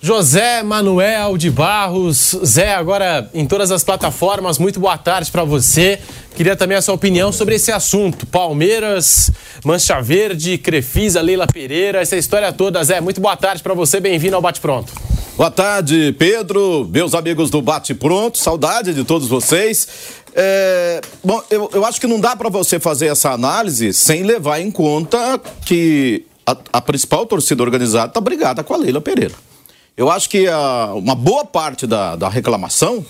José 0.00 0.62
Manuel 0.62 1.38
de 1.38 1.50
Barros, 1.50 2.36
Zé, 2.44 2.74
agora 2.74 3.28
em 3.32 3.46
todas 3.46 3.70
as 3.70 3.82
plataformas, 3.82 4.58
muito 4.58 4.78
boa 4.78 4.96
tarde 4.98 5.30
para 5.32 5.42
você. 5.42 5.98
Queria 6.36 6.54
também 6.54 6.76
a 6.76 6.82
sua 6.82 6.94
opinião 6.94 7.32
sobre 7.32 7.54
esse 7.54 7.72
assunto. 7.72 8.26
Palmeiras, 8.26 9.30
Mancha 9.64 10.00
Verde, 10.02 10.58
Crefisa, 10.58 11.22
Leila 11.22 11.46
Pereira, 11.46 12.02
essa 12.02 12.16
história 12.16 12.52
toda. 12.52 12.84
Zé, 12.84 13.00
muito 13.00 13.20
boa 13.20 13.36
tarde 13.36 13.62
para 13.62 13.72
você, 13.72 13.98
bem-vindo 13.98 14.36
ao 14.36 14.42
Bate 14.42 14.60
Pronto. 14.60 14.92
Boa 15.34 15.50
tarde, 15.50 16.14
Pedro, 16.18 16.88
meus 16.92 17.14
amigos 17.14 17.48
do 17.50 17.62
Bate 17.62 17.94
Pronto, 17.94 18.36
saudade 18.36 18.92
de 18.92 19.02
todos 19.02 19.28
vocês. 19.28 19.88
É, 20.34 21.00
bom, 21.24 21.42
eu, 21.50 21.70
eu 21.72 21.84
acho 21.86 21.98
que 21.98 22.06
não 22.06 22.20
dá 22.20 22.36
para 22.36 22.50
você 22.50 22.78
fazer 22.78 23.06
essa 23.06 23.30
análise 23.30 23.94
sem 23.94 24.22
levar 24.22 24.60
em 24.60 24.70
conta 24.70 25.40
que 25.64 26.26
a, 26.46 26.54
a 26.74 26.80
principal 26.82 27.24
torcida 27.24 27.62
organizada 27.62 28.08
está 28.08 28.20
brigada 28.20 28.62
com 28.62 28.74
a 28.74 28.76
Leila 28.76 29.00
Pereira. 29.00 29.45
Eu 29.96 30.10
acho 30.10 30.28
que 30.28 30.46
a, 30.46 30.92
uma 30.94 31.14
boa 31.14 31.44
parte 31.44 31.86
da, 31.86 32.16
da 32.16 32.28
reclamação 32.28 33.04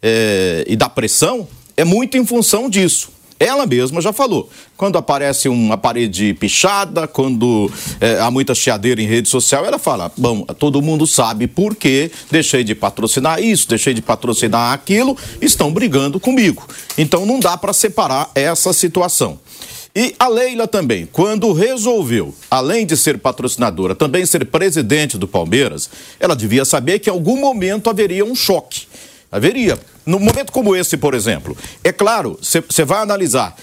é, 0.00 0.64
e 0.68 0.76
da 0.76 0.88
pressão 0.88 1.48
é 1.76 1.84
muito 1.84 2.16
em 2.16 2.24
função 2.24 2.70
disso. 2.70 3.10
Ela 3.40 3.66
mesma 3.66 4.00
já 4.00 4.12
falou. 4.12 4.48
Quando 4.76 4.98
aparece 4.98 5.48
uma 5.48 5.76
parede 5.76 6.34
pichada, 6.34 7.06
quando 7.06 7.70
é, 8.00 8.18
há 8.20 8.30
muita 8.30 8.54
chiadeira 8.54 9.00
em 9.00 9.06
rede 9.06 9.28
social, 9.28 9.64
ela 9.64 9.78
fala: 9.78 10.10
Bom, 10.16 10.42
todo 10.42 10.82
mundo 10.82 11.06
sabe 11.06 11.46
por 11.46 11.74
quê, 11.76 12.10
deixei 12.30 12.62
de 12.62 12.74
patrocinar 12.74 13.40
isso, 13.40 13.68
deixei 13.68 13.94
de 13.94 14.02
patrocinar 14.02 14.72
aquilo, 14.72 15.16
estão 15.40 15.72
brigando 15.72 16.18
comigo. 16.18 16.66
Então 16.96 17.26
não 17.26 17.38
dá 17.38 17.56
para 17.56 17.72
separar 17.72 18.30
essa 18.34 18.72
situação. 18.72 19.38
E 19.94 20.14
a 20.18 20.28
Leila 20.28 20.68
também, 20.68 21.08
quando 21.10 21.52
resolveu, 21.52 22.34
além 22.50 22.86
de 22.86 22.96
ser 22.96 23.18
patrocinadora, 23.18 23.94
também 23.94 24.24
ser 24.26 24.44
presidente 24.46 25.18
do 25.18 25.26
Palmeiras, 25.26 25.90
ela 26.20 26.36
devia 26.36 26.64
saber 26.64 26.98
que 26.98 27.10
em 27.10 27.12
algum 27.12 27.40
momento 27.40 27.90
haveria 27.90 28.24
um 28.24 28.34
choque. 28.34 28.86
Haveria. 29.30 29.78
No 30.06 30.18
momento 30.18 30.52
como 30.52 30.74
esse, 30.74 30.96
por 30.96 31.14
exemplo, 31.14 31.56
é 31.82 31.92
claro, 31.92 32.38
você 32.40 32.84
vai 32.84 33.00
analisar 33.00 33.56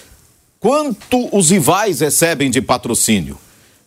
quanto 0.60 1.28
os 1.36 1.50
rivais 1.50 2.00
recebem 2.00 2.50
de 2.50 2.60
patrocínio. 2.60 3.38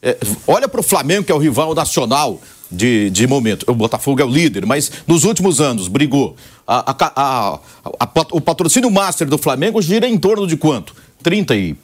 É, 0.01 0.17
olha 0.47 0.67
para 0.67 0.79
o 0.79 0.83
Flamengo, 0.83 1.25
que 1.25 1.31
é 1.31 1.35
o 1.35 1.39
rival 1.39 1.73
nacional 1.75 2.41
de, 2.71 3.09
de 3.09 3.27
momento. 3.27 3.69
O 3.69 3.75
Botafogo 3.75 4.21
é 4.21 4.25
o 4.25 4.29
líder, 4.29 4.65
mas 4.65 4.91
nos 5.05 5.23
últimos 5.23 5.59
anos 5.59 5.87
brigou. 5.87 6.35
A, 6.67 6.91
a, 6.91 7.59
a, 7.99 8.09
o 8.31 8.41
patrocínio 8.41 8.91
master 8.91 9.27
do 9.27 9.37
Flamengo 9.37 9.81
gira 9.81 10.07
em 10.07 10.17
torno 10.17 10.47
de 10.47 10.55
quanto? 10.55 10.95
30 11.23 11.55
e 11.55 11.75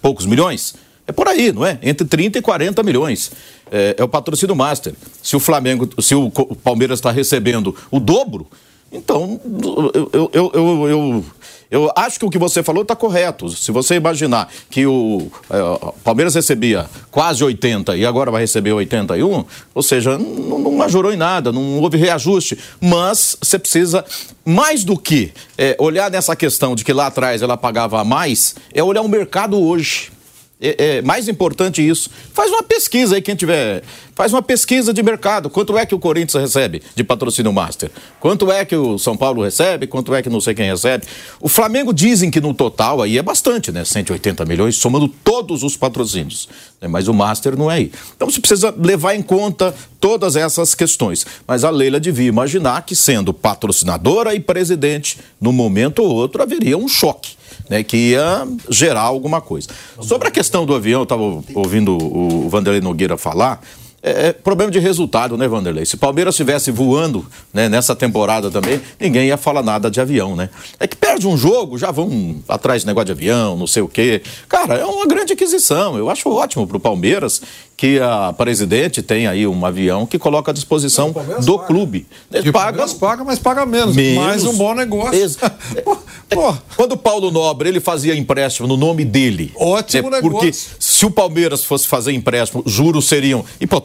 poucos 0.00 0.26
milhões? 0.26 0.74
É 1.06 1.12
por 1.12 1.28
aí, 1.28 1.52
não 1.52 1.66
é? 1.66 1.78
Entre 1.82 2.06
30 2.06 2.38
e 2.38 2.42
40 2.42 2.82
milhões. 2.82 3.30
É, 3.70 3.96
é 3.98 4.04
o 4.04 4.08
patrocínio 4.08 4.56
master. 4.56 4.94
Se 5.22 5.36
o 5.36 5.40
Flamengo, 5.40 5.88
se 6.00 6.14
o 6.14 6.30
Palmeiras 6.30 6.98
está 6.98 7.10
recebendo 7.10 7.76
o 7.90 8.00
dobro, 8.00 8.46
então, 8.94 9.40
eu, 10.12 10.30
eu, 10.32 10.50
eu, 10.54 10.88
eu, 10.88 11.24
eu 11.70 11.90
acho 11.96 12.18
que 12.18 12.24
o 12.24 12.30
que 12.30 12.38
você 12.38 12.62
falou 12.62 12.82
está 12.82 12.94
correto. 12.94 13.48
Se 13.48 13.72
você 13.72 13.96
imaginar 13.96 14.48
que 14.70 14.86
o, 14.86 15.30
é, 15.50 15.92
Palmeiras 16.02 16.34
recebia 16.34 16.86
quase 17.10 17.42
80 17.42 17.96
e 17.96 18.06
agora 18.06 18.30
vai 18.30 18.42
receber 18.42 18.72
81, 18.72 19.44
ou 19.74 19.82
seja, 19.82 20.18
não, 20.18 20.58
não 20.58 21.12
em 21.12 21.16
nada, 21.16 21.50
não 21.50 21.80
houve 21.80 21.96
reajuste. 21.96 22.58
Mas 22.80 23.36
você 23.40 23.58
precisa, 23.58 24.04
mais 24.44 24.84
do 24.84 24.96
que 24.96 25.32
é, 25.56 25.76
olhar 25.78 26.10
nessa 26.10 26.36
questão 26.36 26.74
de 26.74 26.84
que 26.84 26.92
lá 26.92 27.06
atrás 27.06 27.42
ela 27.42 27.56
pagava 27.56 28.04
mais, 28.04 28.54
é 28.72 28.82
olhar 28.82 29.02
o 29.02 29.08
mercado 29.08 29.58
hoje. 29.58 30.12
É, 30.66 30.96
é, 30.96 31.02
mais 31.02 31.28
importante 31.28 31.86
isso. 31.86 32.08
Faz 32.32 32.50
uma 32.50 32.62
pesquisa 32.62 33.16
aí, 33.16 33.20
quem 33.20 33.34
tiver. 33.34 33.82
Faz 34.14 34.32
uma 34.32 34.40
pesquisa 34.40 34.94
de 34.94 35.02
mercado. 35.02 35.50
Quanto 35.50 35.76
é 35.76 35.84
que 35.84 35.94
o 35.94 35.98
Corinthians 35.98 36.42
recebe 36.42 36.80
de 36.94 37.04
patrocínio 37.04 37.52
Master? 37.52 37.90
Quanto 38.18 38.50
é 38.50 38.64
que 38.64 38.74
o 38.74 38.96
São 38.96 39.14
Paulo 39.14 39.42
recebe? 39.44 39.86
Quanto 39.86 40.14
é 40.14 40.22
que 40.22 40.30
não 40.30 40.40
sei 40.40 40.54
quem 40.54 40.70
recebe? 40.70 41.04
O 41.38 41.50
Flamengo 41.50 41.92
dizem 41.92 42.30
que 42.30 42.40
no 42.40 42.54
total 42.54 43.02
aí 43.02 43.18
é 43.18 43.22
bastante, 43.22 43.70
né? 43.70 43.84
180 43.84 44.46
milhões, 44.46 44.76
somando 44.76 45.06
todos 45.06 45.62
os 45.62 45.76
patrocínios. 45.76 46.48
Né? 46.80 46.88
Mas 46.88 47.08
o 47.08 47.12
Master 47.12 47.58
não 47.58 47.70
é 47.70 47.74
aí. 47.74 47.92
Então 48.16 48.30
você 48.30 48.40
precisa 48.40 48.74
levar 48.78 49.14
em 49.14 49.22
conta 49.22 49.74
todas 50.00 50.34
essas 50.34 50.74
questões. 50.74 51.26
Mas 51.46 51.62
a 51.62 51.68
Leila 51.68 52.00
devia 52.00 52.28
imaginar 52.28 52.80
que, 52.86 52.96
sendo 52.96 53.34
patrocinadora 53.34 54.34
e 54.34 54.40
presidente, 54.40 55.18
no 55.38 55.52
momento 55.52 55.98
ou 55.98 56.08
outro 56.08 56.42
haveria 56.42 56.78
um 56.78 56.88
choque 56.88 57.43
né, 57.68 57.82
que 57.82 57.96
ia 57.96 58.46
gerar 58.70 59.02
alguma 59.02 59.40
coisa. 59.40 59.68
Sobre 60.00 60.28
a 60.28 60.30
questão 60.30 60.66
do 60.66 60.74
avião, 60.74 61.00
eu 61.00 61.04
estava 61.04 61.22
ouvindo 61.54 61.96
o 61.96 62.48
Vanderlei 62.48 62.80
Nogueira 62.80 63.16
falar. 63.16 63.60
É, 64.04 64.28
é, 64.28 64.32
problema 64.34 64.70
de 64.70 64.78
resultado, 64.78 65.38
né, 65.38 65.48
Vanderlei? 65.48 65.86
Se 65.86 65.94
o 65.94 65.98
Palmeiras 65.98 66.34
estivesse 66.34 66.70
voando 66.70 67.24
né, 67.54 67.70
nessa 67.70 67.96
temporada 67.96 68.50
também, 68.50 68.78
ninguém 69.00 69.28
ia 69.28 69.38
falar 69.38 69.62
nada 69.62 69.90
de 69.90 69.98
avião, 69.98 70.36
né? 70.36 70.50
É 70.78 70.86
que 70.86 70.94
perde 70.94 71.26
um 71.26 71.38
jogo, 71.38 71.78
já 71.78 71.90
vão 71.90 72.36
atrás 72.46 72.82
de 72.82 72.86
negócio 72.86 73.06
de 73.06 73.12
avião, 73.12 73.56
não 73.56 73.66
sei 73.66 73.82
o 73.82 73.88
quê. 73.88 74.20
Cara, 74.46 74.74
é 74.74 74.84
uma 74.84 75.06
grande 75.06 75.32
aquisição. 75.32 75.96
Eu 75.96 76.10
acho 76.10 76.28
ótimo 76.28 76.66
para 76.66 76.76
o 76.76 76.80
Palmeiras 76.80 77.40
que 77.76 77.98
a 77.98 78.32
presidente 78.32 79.02
tem 79.02 79.26
aí 79.26 79.46
um 79.46 79.64
avião 79.64 80.06
que 80.06 80.18
coloca 80.18 80.50
à 80.50 80.54
disposição 80.54 81.08
do 81.08 81.56
paga. 81.58 81.66
clube. 81.66 82.06
Ele 82.32 82.52
paga, 82.52 82.86
paga, 82.88 83.24
mas 83.24 83.38
paga 83.38 83.66
menos. 83.66 83.96
menos. 83.96 84.24
Mais 84.24 84.44
um 84.44 84.56
bom 84.56 84.74
negócio. 84.74 85.14
Ex 85.14 85.36
pô, 85.82 85.96
pô. 86.28 86.54
Quando 86.76 86.92
o 86.92 86.96
Paulo 86.96 87.30
Nobre 87.30 87.68
ele 87.68 87.80
fazia 87.80 88.14
empréstimo 88.14 88.68
no 88.68 88.76
nome 88.76 89.04
dele. 89.04 89.52
Ótimo 89.56 90.10
né, 90.10 90.20
negócio. 90.20 90.30
Porque 90.30 90.52
se 90.52 91.06
o 91.06 91.10
Palmeiras 91.10 91.64
fosse 91.64 91.88
fazer 91.88 92.12
empréstimo, 92.12 92.62
juros 92.66 93.06
seriam, 93.06 93.44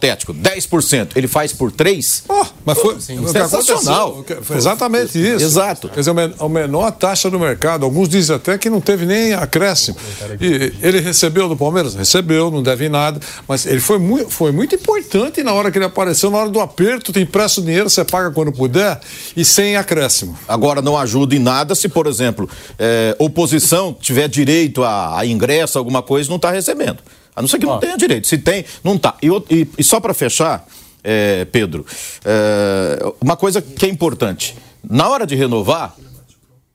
hipotético, 0.09 0.33
10%. 0.33 1.09
Ele 1.15 1.27
faz 1.27 1.53
por 1.53 1.71
3%. 1.71 2.23
Oh, 2.27 2.45
mas 2.65 2.77
foi 2.79 2.99
Sim, 2.99 3.27
sensacional. 3.27 4.23
Foi 4.41 4.57
exatamente 4.57 5.17
isso. 5.17 5.43
Exato. 5.43 5.89
Quer 5.89 5.99
dizer, 5.99 6.13
a 6.39 6.49
menor 6.49 6.91
taxa 6.91 7.29
do 7.29 7.39
mercado. 7.39 7.85
Alguns 7.85 8.09
dizem 8.09 8.35
até 8.35 8.57
que 8.57 8.69
não 8.69 8.81
teve 8.81 9.05
nem 9.05 9.33
acréscimo. 9.33 9.97
E 10.39 10.73
ele 10.81 10.99
recebeu 10.99 11.47
do 11.47 11.55
Palmeiras? 11.55 11.95
Recebeu, 11.95 12.49
não 12.49 12.63
deve 12.63 12.89
nada. 12.89 13.19
Mas 13.47 13.65
ele 13.65 13.79
foi 13.79 13.99
muito, 13.99 14.29
foi 14.29 14.51
muito 14.51 14.75
importante 14.75 15.43
na 15.43 15.53
hora 15.53 15.71
que 15.71 15.77
ele 15.77 15.85
apareceu, 15.85 16.29
na 16.29 16.37
hora 16.37 16.49
do 16.49 16.59
aperto, 16.59 17.13
tu 17.13 17.19
empresta 17.19 17.61
o 17.61 17.63
dinheiro, 17.63 17.89
você 17.89 18.03
paga 18.03 18.31
quando 18.31 18.51
puder 18.51 18.99
e 19.35 19.43
sem 19.45 19.75
acréscimo. 19.75 20.37
Agora 20.47 20.81
não 20.81 20.97
ajuda 20.97 21.35
em 21.35 21.39
nada 21.39 21.75
se, 21.75 21.87
por 21.89 22.07
exemplo, 22.07 22.49
é, 22.77 23.15
oposição 23.19 23.95
tiver 23.99 24.27
direito 24.27 24.83
a, 24.83 25.19
a 25.19 25.25
ingresso, 25.25 25.77
alguma 25.77 26.01
coisa, 26.01 26.29
não 26.29 26.37
está 26.37 26.51
recebendo. 26.51 26.99
A 27.35 27.41
não 27.41 27.47
ser 27.47 27.59
que 27.59 27.65
não 27.65 27.79
tenha 27.79 27.97
direito. 27.97 28.27
Se 28.27 28.37
tem, 28.37 28.65
não 28.83 28.95
está. 28.95 29.15
E, 29.21 29.27
e, 29.27 29.67
e, 29.77 29.83
só 29.83 29.99
para 29.99 30.13
fechar, 30.13 30.65
é, 31.03 31.45
Pedro, 31.45 31.85
é, 32.25 33.13
uma 33.21 33.37
coisa 33.37 33.61
que 33.61 33.85
é 33.85 33.89
importante. 33.89 34.55
Na 34.83 35.09
hora 35.09 35.25
de 35.25 35.35
renovar, 35.35 35.95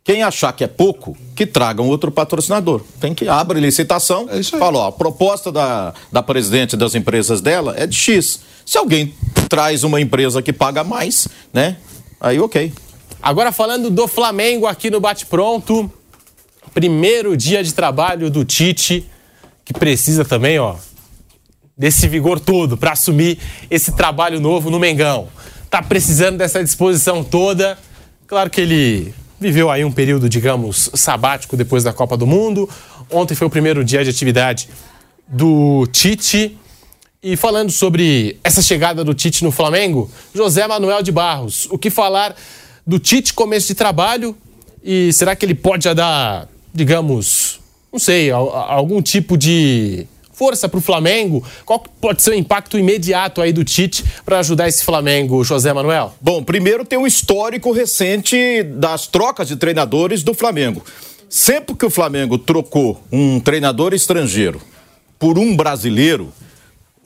quem 0.04 0.22
achar 0.22 0.52
que 0.52 0.62
é 0.62 0.66
pouco, 0.66 1.16
que 1.34 1.46
traga 1.46 1.80
um 1.80 1.88
outro 1.88 2.10
patrocinador. 2.10 2.82
Tem 3.00 3.14
que 3.14 3.26
abrir 3.26 3.60
licitação, 3.60 4.28
é 4.30 4.42
fala, 4.42 4.80
ó, 4.80 4.88
a 4.88 4.92
proposta 4.92 5.50
da, 5.50 5.94
da 6.12 6.22
presidente 6.22 6.76
das 6.76 6.94
empresas 6.94 7.40
dela 7.40 7.74
é 7.76 7.86
de 7.86 7.96
X. 7.96 8.40
Se 8.66 8.76
alguém 8.76 9.14
traz 9.48 9.82
uma 9.82 10.00
empresa 10.00 10.42
que 10.42 10.52
paga 10.52 10.84
mais, 10.84 11.26
né? 11.52 11.78
Aí 12.20 12.38
ok. 12.38 12.70
Agora 13.22 13.50
falando 13.50 13.90
do 13.90 14.06
Flamengo 14.06 14.66
aqui 14.66 14.90
no 14.90 15.00
Bate 15.00 15.24
Pronto, 15.24 15.90
primeiro 16.74 17.34
dia 17.34 17.64
de 17.64 17.72
trabalho 17.72 18.30
do 18.30 18.44
Tite, 18.44 19.08
que 19.64 19.72
precisa 19.72 20.24
também, 20.24 20.58
ó, 20.58 20.76
desse 21.76 22.06
vigor 22.06 22.38
todo 22.38 22.76
para 22.76 22.92
assumir 22.92 23.38
esse 23.70 23.92
trabalho 23.92 24.40
novo 24.40 24.70
no 24.70 24.78
Mengão. 24.78 25.28
Tá 25.70 25.82
precisando 25.82 26.38
dessa 26.38 26.62
disposição 26.62 27.24
toda. 27.24 27.78
Claro 28.26 28.50
que 28.50 28.60
ele 28.60 29.14
viveu 29.40 29.70
aí 29.70 29.84
um 29.84 29.90
período, 29.90 30.28
digamos, 30.28 30.90
sabático 30.94 31.56
depois 31.56 31.82
da 31.82 31.92
Copa 31.92 32.16
do 32.16 32.26
Mundo. 32.26 32.68
Ontem 33.10 33.34
foi 33.34 33.46
o 33.46 33.50
primeiro 33.50 33.84
dia 33.84 34.04
de 34.04 34.10
atividade 34.10 34.68
do 35.26 35.86
Tite. 35.90 36.56
E 37.22 37.36
falando 37.36 37.72
sobre 37.72 38.38
essa 38.44 38.60
chegada 38.60 39.02
do 39.02 39.14
Tite 39.14 39.42
no 39.42 39.50
Flamengo, 39.50 40.10
José 40.34 40.66
Manuel 40.68 41.02
de 41.02 41.10
Barros, 41.10 41.66
o 41.70 41.78
que 41.78 41.88
falar 41.88 42.36
do 42.86 42.98
Tite 42.98 43.32
começo 43.32 43.66
de 43.66 43.74
trabalho 43.74 44.36
e 44.82 45.10
será 45.14 45.34
que 45.34 45.46
ele 45.46 45.54
pode 45.54 45.84
já 45.84 45.94
dar, 45.94 46.46
digamos, 46.72 47.58
não 47.94 47.98
sei, 48.00 48.28
algum 48.28 49.00
tipo 49.00 49.38
de 49.38 50.04
força 50.32 50.68
para 50.68 50.78
o 50.78 50.80
Flamengo? 50.80 51.44
Qual 51.64 51.78
pode 51.78 52.24
ser 52.24 52.30
o 52.30 52.34
impacto 52.34 52.76
imediato 52.76 53.40
aí 53.40 53.52
do 53.52 53.64
Tite 53.64 54.04
para 54.24 54.40
ajudar 54.40 54.66
esse 54.66 54.84
Flamengo, 54.84 55.44
José 55.44 55.72
Manuel? 55.72 56.12
Bom, 56.20 56.42
primeiro 56.42 56.84
tem 56.84 56.98
um 56.98 57.06
histórico 57.06 57.70
recente 57.70 58.64
das 58.64 59.06
trocas 59.06 59.46
de 59.46 59.54
treinadores 59.54 60.24
do 60.24 60.34
Flamengo. 60.34 60.82
Sempre 61.28 61.76
que 61.76 61.86
o 61.86 61.90
Flamengo 61.90 62.36
trocou 62.36 63.00
um 63.12 63.38
treinador 63.38 63.94
estrangeiro 63.94 64.60
por 65.16 65.38
um 65.38 65.54
brasileiro, 65.54 66.32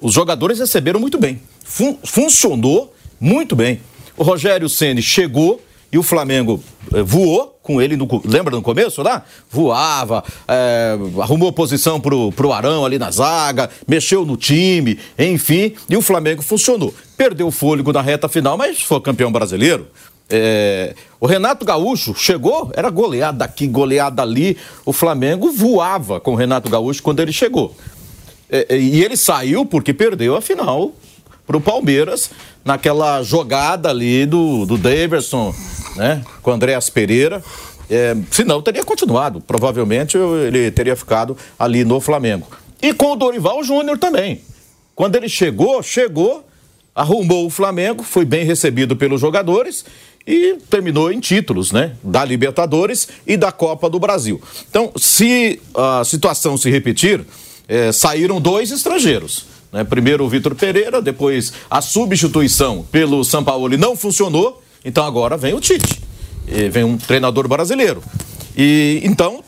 os 0.01 0.15
jogadores 0.15 0.59
receberam 0.59 0.99
muito 0.99 1.19
bem. 1.19 1.39
Fun 1.63 1.99
funcionou 2.03 2.95
muito 3.21 3.55
bem. 3.55 3.79
O 4.17 4.23
Rogério 4.23 4.71
Ceni 4.71 5.03
chegou 5.03 5.61
e 5.93 5.99
o 5.99 6.03
Flamengo 6.03 6.65
eh, 6.95 7.03
voou 7.03 7.58
com 7.69 7.83
ele, 7.83 7.99
no, 7.99 8.09
lembra 8.25 8.57
no 8.57 8.63
começo 8.63 9.03
lá? 9.03 9.23
Voava, 9.51 10.25
é, 10.49 10.97
arrumou 11.21 11.53
posição 11.53 12.01
pro, 12.01 12.33
pro 12.33 12.51
Arão 12.51 12.83
ali 12.83 12.99
na 12.99 13.11
zaga, 13.11 13.69
mexeu 13.87 14.25
no 14.25 14.39
time, 14.39 14.99
enfim, 15.19 15.75
e 15.87 15.95
o 15.95 16.01
Flamengo 16.01 16.41
funcionou. 16.41 16.95
Perdeu 17.15 17.49
o 17.49 17.51
fôlego 17.51 17.93
na 17.93 18.01
reta 18.01 18.27
final, 18.27 18.57
mas 18.57 18.81
foi 18.81 18.99
campeão 19.03 19.31
brasileiro. 19.31 19.87
É, 20.31 20.95
o 21.21 21.27
Renato 21.27 21.67
Gaúcho 21.67 22.15
chegou, 22.15 22.73
era 22.75 22.89
goleada 22.89 23.45
aqui, 23.45 23.67
goleada 23.67 24.23
ali. 24.23 24.57
O 24.87 24.93
Flamengo 24.95 25.53
voava 25.53 26.19
com 26.21 26.33
o 26.33 26.37
Renato 26.37 26.71
Gaúcho 26.71 27.03
quando 27.03 27.21
ele 27.21 27.33
chegou. 27.33 27.77
É, 28.49 28.79
e 28.79 29.05
ele 29.05 29.17
saiu 29.17 29.67
porque 29.67 29.93
perdeu 29.93 30.35
a 30.35 30.41
final 30.41 30.93
para 31.47 31.57
o 31.57 31.61
Palmeiras 31.61 32.31
naquela 32.65 33.23
jogada 33.23 33.89
ali 33.91 34.27
do, 34.27 34.67
do 34.67 34.77
Daverson, 34.77 35.55
né? 35.99 36.25
Com 36.41 36.53
Andréas 36.53 36.89
Pereira. 36.89 37.43
É, 37.91 38.17
senão 38.31 38.63
teria 38.63 38.85
continuado. 38.85 39.41
Provavelmente 39.41 40.17
ele 40.17 40.71
teria 40.71 40.97
ficado 40.97 41.37
ali 41.59 41.85
no 41.85 42.01
Flamengo. 42.01 42.47
E 42.81 42.95
com 42.95 43.13
o 43.13 43.17
Dorival 43.17 43.63
Júnior 43.63 43.99
também. 43.99 44.41
Quando 44.95 45.17
ele 45.17 45.29
chegou, 45.29 45.83
chegou, 45.83 46.45
arrumou 46.95 47.47
o 47.47 47.51
Flamengo, 47.51 48.03
foi 48.03 48.25
bem 48.25 48.45
recebido 48.45 48.97
pelos 48.97 49.21
jogadores 49.21 49.85
e 50.27 50.57
terminou 50.69 51.11
em 51.11 51.21
títulos, 51.21 51.73
né? 51.73 51.93
Da 52.03 52.25
Libertadores 52.25 53.09
e 53.27 53.37
da 53.37 53.51
Copa 53.51 53.89
do 53.89 53.99
Brasil. 53.99 54.41
Então, 54.69 54.93
se 54.97 55.61
a 55.75 56.05
situação 56.05 56.57
se 56.57 56.71
repetir, 56.71 57.25
é, 57.67 57.93
saíram 57.93 58.41
dois 58.41 58.71
estrangeiros. 58.71 59.47
Né? 59.73 59.85
Primeiro 59.85 60.25
o 60.25 60.29
Vitor 60.29 60.55
Pereira, 60.55 61.01
depois 61.01 61.53
a 61.71 61.81
substituição 61.81 62.87
pelo 62.91 63.25
Sampaoli 63.25 63.77
não 63.77 63.97
funcionou, 63.97 64.63
então 64.89 65.05
agora 65.05 65.37
vem 65.37 65.55
o 65.55 65.61
Tite. 65.61 66.03
Vem 66.73 66.83
um 66.83 66.97
treinador 66.97 67.47
brasileiro. 67.47 68.03
E 68.57 69.01
então 69.05 69.45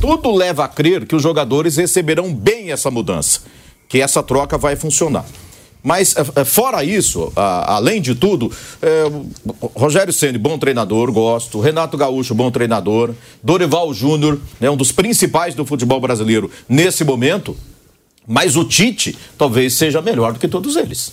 tudo 0.00 0.32
leva 0.32 0.64
a 0.64 0.68
crer 0.68 1.06
que 1.06 1.16
os 1.16 1.22
jogadores 1.22 1.76
receberão 1.76 2.32
bem 2.32 2.70
essa 2.70 2.90
mudança, 2.90 3.40
que 3.88 4.00
essa 4.00 4.22
troca 4.22 4.56
vai 4.56 4.76
funcionar. 4.76 5.24
Mas 5.82 6.16
é, 6.16 6.40
é, 6.40 6.44
fora 6.46 6.82
isso, 6.82 7.30
além 7.36 8.00
de 8.00 8.14
tudo, 8.14 8.50
é, 8.80 9.04
Rogério 9.74 10.14
Ceni, 10.14 10.38
bom 10.38 10.56
treinador, 10.56 11.12
gosto. 11.12 11.60
Renato 11.60 11.98
Gaúcho, 11.98 12.34
bom 12.34 12.50
treinador. 12.50 13.14
Dorival 13.42 13.92
Júnior, 13.92 14.40
né, 14.58 14.70
um 14.70 14.76
dos 14.78 14.90
principais 14.90 15.54
do 15.54 15.66
futebol 15.66 16.00
brasileiro 16.00 16.50
nesse 16.66 17.04
momento. 17.04 17.54
Mas 18.26 18.56
o 18.56 18.64
Tite 18.64 19.14
talvez 19.36 19.74
seja 19.74 20.00
melhor 20.00 20.32
do 20.32 20.38
que 20.38 20.48
todos 20.48 20.76
eles. 20.76 21.12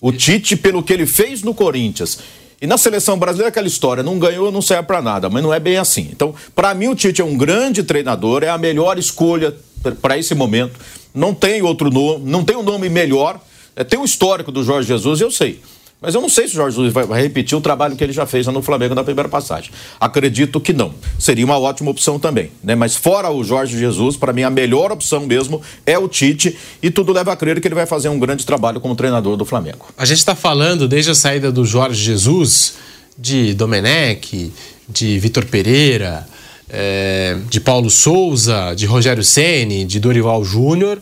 O 0.00 0.10
Tite, 0.10 0.56
pelo 0.56 0.82
que 0.82 0.92
ele 0.92 1.06
fez 1.06 1.42
no 1.42 1.54
Corinthians 1.54 2.18
e 2.60 2.66
na 2.66 2.76
seleção 2.76 3.18
brasileira, 3.18 3.48
aquela 3.48 3.66
história, 3.66 4.02
não 4.02 4.18
ganhou, 4.18 4.52
não 4.52 4.60
serve 4.60 4.82
para 4.82 5.00
nada, 5.00 5.30
mas 5.30 5.42
não 5.42 5.52
é 5.52 5.58
bem 5.58 5.78
assim. 5.78 6.10
Então, 6.12 6.34
para 6.54 6.74
mim, 6.74 6.88
o 6.88 6.94
Tite 6.94 7.22
é 7.22 7.24
um 7.24 7.36
grande 7.36 7.82
treinador, 7.82 8.42
é 8.42 8.50
a 8.50 8.58
melhor 8.58 8.98
escolha 8.98 9.54
para 10.02 10.18
esse 10.18 10.34
momento. 10.34 10.78
Não 11.14 11.32
tem 11.32 11.62
outro 11.62 11.90
nome, 11.90 12.30
não 12.30 12.44
tem 12.44 12.56
um 12.56 12.62
nome 12.62 12.90
melhor. 12.90 13.40
É, 13.74 13.82
tem 13.82 13.98
o 13.98 14.04
histórico 14.04 14.52
do 14.52 14.62
Jorge 14.62 14.88
Jesus, 14.88 15.22
eu 15.22 15.30
sei. 15.30 15.60
Mas 16.00 16.14
eu 16.14 16.22
não 16.22 16.30
sei 16.30 16.48
se 16.48 16.54
o 16.54 16.56
Jorge 16.56 16.76
Jesus 16.76 16.92
vai, 16.94 17.22
repetir 17.22 17.56
o 17.56 17.60
trabalho 17.60 17.94
que 17.94 18.02
ele 18.02 18.12
já 18.12 18.24
fez 18.24 18.46
no 18.46 18.62
Flamengo 18.62 18.94
na 18.94 19.04
primeira 19.04 19.28
passagem. 19.28 19.70
Acredito 20.00 20.58
que 20.58 20.72
não. 20.72 20.94
Seria 21.18 21.44
uma 21.44 21.58
ótima 21.58 21.90
opção 21.90 22.18
também. 22.18 22.50
Né? 22.64 22.74
Mas 22.74 22.96
fora 22.96 23.30
o 23.30 23.44
Jorge 23.44 23.78
Jesus, 23.78 24.16
para 24.16 24.32
mim 24.32 24.42
a 24.42 24.48
melhor 24.48 24.90
opção 24.90 25.26
mesmo 25.26 25.60
é 25.84 25.98
o 25.98 26.08
Tite 26.08 26.56
e 26.82 26.90
tudo 26.90 27.12
leva 27.12 27.32
a 27.32 27.36
crer 27.36 27.60
que 27.60 27.68
ele 27.68 27.74
vai 27.74 27.84
fazer 27.84 28.08
um 28.08 28.18
grande 28.18 28.46
trabalho 28.46 28.80
como 28.80 28.96
treinador 28.96 29.36
do 29.36 29.44
Flamengo. 29.44 29.86
A 29.98 30.06
gente 30.06 30.18
está 30.18 30.34
falando 30.34 30.88
desde 30.88 31.10
a 31.10 31.14
saída 31.14 31.52
do 31.52 31.66
Jorge 31.66 32.02
Jesus, 32.02 32.76
de 33.18 33.52
Domenech, 33.52 34.50
de 34.88 35.18
Vitor 35.18 35.44
Pereira, 35.44 36.26
é, 36.70 37.36
de 37.50 37.60
Paulo 37.60 37.90
Souza, 37.90 38.72
de 38.74 38.86
Rogério 38.86 39.22
Ceni, 39.22 39.84
de 39.84 40.00
Dorival 40.00 40.42
Júnior, 40.44 40.98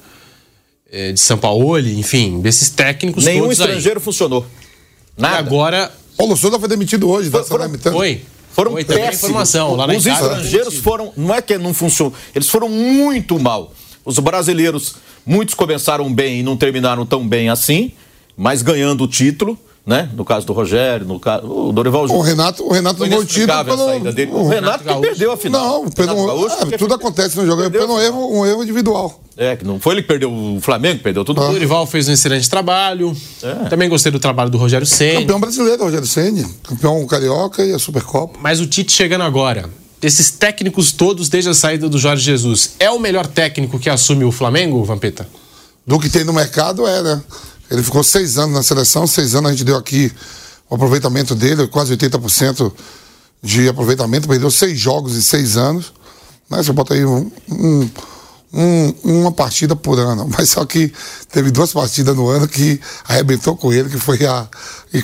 é, 0.91 1.13
de 1.13 1.21
Sampaoli, 1.21 1.99
enfim, 1.99 2.41
desses 2.41 2.71
técnicos 2.71 3.25
Nenhum 3.25 3.53
estrangeiro 3.53 4.01
aí. 4.01 4.05
funcionou. 4.05 4.45
Nada. 5.19 5.37
E 5.37 5.39
agora. 5.39 5.93
Paulo 6.17 6.37
Souza 6.37 6.59
foi 6.59 6.69
demitido 6.69 7.09
hoje, 7.09 7.31
foi, 7.31 7.45
foram, 7.45 7.71
foi. 7.79 8.23
Foram 8.51 8.73
foi 8.73 9.09
informação 9.09 9.77
lá 9.77 9.87
na 9.87 9.95
Os 9.95 10.05
estrangeiros 10.05 10.79
foram, 10.79 11.13
não 11.17 11.33
é 11.33 11.41
que 11.41 11.57
não 11.59 11.73
funcionou, 11.73 12.13
eles 12.35 12.49
foram 12.49 12.69
muito 12.69 13.39
mal. 13.39 13.73
Os 14.05 14.19
brasileiros, 14.19 14.97
muitos 15.25 15.55
começaram 15.55 16.13
bem 16.13 16.41
e 16.41 16.43
não 16.43 16.57
terminaram 16.57 17.07
tão 17.07 17.27
bem 17.27 17.51
assim, 17.51 17.93
mas 18.37 18.63
ganhando 18.63 19.05
o 19.05 19.09
título 19.09 19.57
né? 19.89 20.07
No 20.15 20.23
caso 20.23 20.47
do 20.47 20.53
Rogério, 20.53 21.07
no 21.07 21.19
caso. 21.19 21.51
O 21.51 21.73
Dorival 21.73 22.05
O 22.05 22.21
Renato, 22.21 22.63
o 22.63 22.71
Renato 22.71 23.07
não 23.07 23.25
título 23.25 23.65
pelo... 23.65 24.13
dele. 24.13 24.31
O, 24.31 24.41
o 24.41 24.49
Renato, 24.49 24.85
Renato 24.85 25.01
que 25.01 25.07
perdeu 25.09 25.33
a 25.33 25.37
final. 25.39 25.83
Não, 25.83 25.91
pelo... 25.91 26.27
Gaúcho, 26.27 26.57
é, 26.71 26.77
tudo 26.77 26.93
acontece 26.93 27.35
no 27.39 27.47
jogo, 27.47 27.63
é 27.63 27.71
pelo 27.71 27.99
erro, 27.99 28.39
um 28.39 28.45
erro 28.45 28.63
individual. 28.63 29.19
É, 29.35 29.57
que 29.57 29.65
não 29.65 29.81
foi 29.81 29.95
ele 29.95 30.03
que 30.03 30.09
perdeu 30.09 30.31
o 30.31 30.61
Flamengo, 30.61 31.01
perdeu 31.03 31.25
tudo. 31.25 31.41
Ah. 31.41 31.49
O 31.49 31.53
Dorival 31.53 31.87
fez 31.87 32.07
um 32.07 32.13
excelente 32.13 32.51
trabalho. 32.51 33.17
É. 33.43 33.69
Também 33.71 33.89
gostei 33.89 34.13
do 34.13 34.21
trabalho 34.21 34.51
do 34.51 34.59
Rogério 34.59 34.87
Senna. 34.87 35.21
Campeão 35.21 35.41
brasileiro, 35.41 35.83
Rogério 35.83 36.07
Senna. 36.07 36.47
Campeão 36.65 37.07
carioca 37.07 37.65
e 37.65 37.73
a 37.73 37.79
Supercopa. 37.79 38.39
Mas 38.43 38.61
o 38.61 38.67
Tite 38.67 38.93
chegando 38.93 39.23
agora. 39.23 39.71
Esses 40.03 40.31
técnicos 40.31 40.93
todos 40.93 41.31
desde 41.31 41.49
a 41.49 41.55
saída 41.55 41.89
do 41.89 41.99
Jorge 41.99 42.23
Jesus, 42.23 42.75
é 42.79 42.91
o 42.91 42.99
melhor 42.99 43.27
técnico 43.27 43.79
que 43.79 43.89
assume 43.89 44.25
o 44.25 44.31
Flamengo, 44.31 44.85
Vampeta? 44.85 45.27
Do 45.87 45.99
que 45.99 46.11
tem 46.11 46.25
no 46.25 46.33
mercado 46.35 46.87
é, 46.87 47.03
né? 47.03 47.23
Ele 47.71 47.83
ficou 47.83 48.03
seis 48.03 48.39
anos 48.39 48.55
na 48.55 48.63
seleção, 48.63 49.07
seis 49.07 49.35
anos 49.35 49.51
a 49.51 49.53
gente 49.53 49.65
deu 49.65 49.77
aqui 49.77 50.13
o 50.69 50.75
aproveitamento 50.75 51.35
dele, 51.35 51.67
quase 51.67 51.97
80% 51.97 52.73
de 53.43 53.69
aproveitamento, 53.69 54.29
perdeu 54.29 54.51
seis 54.51 54.79
jogos 54.79 55.17
em 55.17 55.21
seis 55.21 55.57
anos. 55.57 55.93
Né? 56.51 56.63
Você 56.63 56.73
bota 56.73 56.95
aí 56.95 57.05
um, 57.05 57.31
um, 57.51 57.91
um, 58.53 58.95
uma 59.05 59.33
partida 59.33 59.77
por 59.77 59.99
ano. 59.99 60.29
Mas 60.37 60.51
só 60.51 60.65
que 60.65 60.93
teve 61.31 61.51
duas 61.51 61.73
partidas 61.73 62.17
no 62.17 62.29
ano 62.29 62.49
que 62.49 62.81
arrebentou 63.07 63.57
com 63.57 63.73
ele, 63.73 63.89
que 63.89 63.99
foi 63.99 64.25
a 64.27 64.49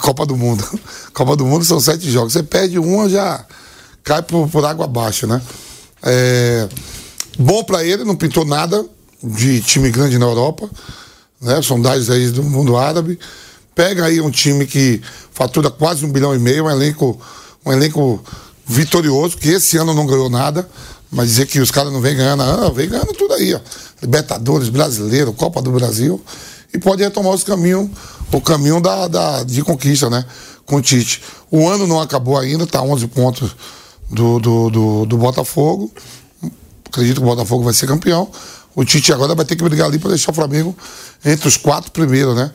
Copa 0.00 0.26
do 0.26 0.36
Mundo. 0.36 0.64
Copa 1.12 1.36
do 1.36 1.46
Mundo 1.46 1.64
são 1.64 1.80
sete 1.80 2.10
jogos. 2.10 2.32
Você 2.32 2.42
perde 2.42 2.78
uma, 2.78 3.08
já 3.08 3.44
cai 4.02 4.22
por, 4.22 4.48
por 4.48 4.64
água 4.64 4.84
abaixo, 4.84 5.26
né? 5.26 5.40
É, 6.02 6.68
bom 7.38 7.64
para 7.64 7.82
ele, 7.84 8.04
não 8.04 8.14
pintou 8.14 8.44
nada 8.44 8.84
de 9.22 9.60
time 9.62 9.90
grande 9.90 10.18
na 10.18 10.26
Europa. 10.26 10.68
Né? 11.44 11.62
Sondagens 11.62 12.10
aí 12.10 12.30
do 12.30 12.42
mundo 12.42 12.76
árabe. 12.76 13.18
Pega 13.74 14.06
aí 14.06 14.20
um 14.20 14.30
time 14.30 14.66
que 14.66 15.00
fatura 15.32 15.70
quase 15.70 16.04
um 16.04 16.10
bilhão 16.10 16.34
e 16.34 16.38
meio, 16.38 16.64
um 16.64 16.70
elenco, 16.70 17.20
um 17.66 17.72
elenco 17.72 18.22
vitorioso, 18.66 19.36
que 19.36 19.50
esse 19.50 19.76
ano 19.76 19.92
não 19.92 20.06
ganhou 20.06 20.30
nada, 20.30 20.68
mas 21.10 21.28
dizer 21.28 21.46
que 21.46 21.60
os 21.60 21.70
caras 21.70 21.92
não 21.92 22.00
vêm 22.00 22.16
ganhando, 22.16 22.42
ah, 22.42 22.70
vem 22.70 22.88
ganhando 22.88 23.12
tudo 23.12 23.34
aí, 23.34 23.52
ó. 23.54 23.60
Libertadores, 24.00 24.68
brasileiro, 24.68 25.32
Copa 25.32 25.60
do 25.60 25.70
Brasil, 25.70 26.22
e 26.72 26.78
pode 26.78 27.02
retomar 27.02 27.32
os 27.32 27.44
caminhos, 27.44 27.90
o 28.32 28.40
caminho 28.40 28.80
da, 28.80 29.06
da, 29.06 29.42
de 29.42 29.62
conquista, 29.62 30.08
né? 30.08 30.24
Com 30.64 30.76
o 30.76 30.82
Tite. 30.82 31.22
O 31.50 31.68
ano 31.68 31.86
não 31.86 32.00
acabou 32.00 32.38
ainda, 32.38 32.66
tá 32.66 32.80
11 32.80 33.06
pontos 33.08 33.54
do, 34.10 34.38
do, 34.38 34.70
do, 34.70 35.06
do 35.06 35.18
Botafogo. 35.18 35.92
Acredito 36.86 37.16
que 37.16 37.22
o 37.22 37.28
Botafogo 37.28 37.64
vai 37.64 37.74
ser 37.74 37.86
campeão. 37.86 38.30
O 38.74 38.84
Tite 38.84 39.12
agora 39.12 39.34
vai 39.34 39.44
ter 39.44 39.56
que 39.56 39.62
brigar 39.62 39.86
ali 39.88 39.98
para 39.98 40.10
deixar 40.10 40.32
o 40.32 40.34
Flamengo 40.34 40.76
entre 41.24 41.46
os 41.46 41.56
quatro 41.56 41.90
primeiros, 41.90 42.34
né? 42.34 42.50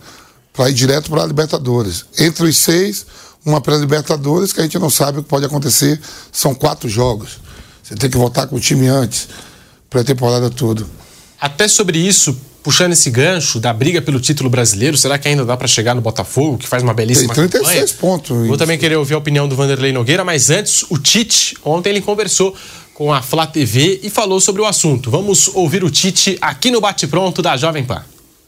para 0.60 0.70
ir 0.70 0.74
direto 0.74 1.10
para 1.10 1.24
a 1.24 1.26
Libertadores. 1.26 2.06
Entre 2.18 2.44
os 2.44 2.58
seis, 2.58 3.06
uma 3.46 3.62
pré-Libertadores 3.62 4.52
que 4.52 4.60
a 4.60 4.64
gente 4.64 4.78
não 4.78 4.90
sabe 4.90 5.20
o 5.20 5.24
que 5.24 5.30
pode 5.30 5.46
acontecer. 5.46 5.98
São 6.32 6.54
quatro 6.54 6.90
jogos. 6.90 7.40
Você 7.82 7.96
tem 7.96 8.10
que 8.10 8.18
voltar 8.18 8.46
com 8.48 8.58
o 8.58 8.60
time 8.60 8.88
antes, 8.88 9.30
pré-temporada 9.90 10.50
tudo. 10.50 10.86
Até 11.40 11.68
sobre 11.68 11.98
isso, 11.98 12.38
puxando 12.62 12.92
esse 12.92 13.10
gancho 13.10 13.60
da 13.60 13.72
briga 13.72 14.02
pelo 14.02 14.20
título 14.20 14.50
brasileiro, 14.50 14.98
será 14.98 15.18
que 15.18 15.30
ainda 15.30 15.46
dá 15.46 15.56
para 15.56 15.68
chegar 15.68 15.96
no 15.96 16.02
Botafogo, 16.02 16.58
que 16.58 16.68
faz 16.68 16.84
uma 16.84 16.94
belíssima 16.94 17.34
Tem 17.34 17.48
36 17.48 17.92
campanha? 17.92 17.98
pontos. 18.00 18.48
Vou 18.48 18.58
também 18.58 18.78
querer 18.78 18.98
ouvir 18.98 19.14
a 19.14 19.18
opinião 19.18 19.48
do 19.48 19.56
Vanderlei 19.56 19.94
Nogueira, 19.94 20.26
mas 20.26 20.50
antes, 20.50 20.84
o 20.90 20.98
Tite, 20.98 21.56
ontem 21.64 21.90
ele 21.92 22.02
conversou 22.02 22.54
com 23.00 23.14
a 23.14 23.22
Flá 23.22 23.48
TV 23.48 24.02
e 24.04 24.10
falou 24.10 24.42
sobre 24.42 24.62
o 24.62 24.66
assunto. 24.66 25.10
Vamos 25.10 25.50
ouvir 25.54 25.86
o 25.86 25.90
Tite 25.90 26.38
aqui 26.42 26.70
no 26.70 26.82
Bate 26.82 27.08
Pronto 27.08 27.42
da 27.42 27.56
Jovem 27.56 27.86
Pan. 27.86 28.04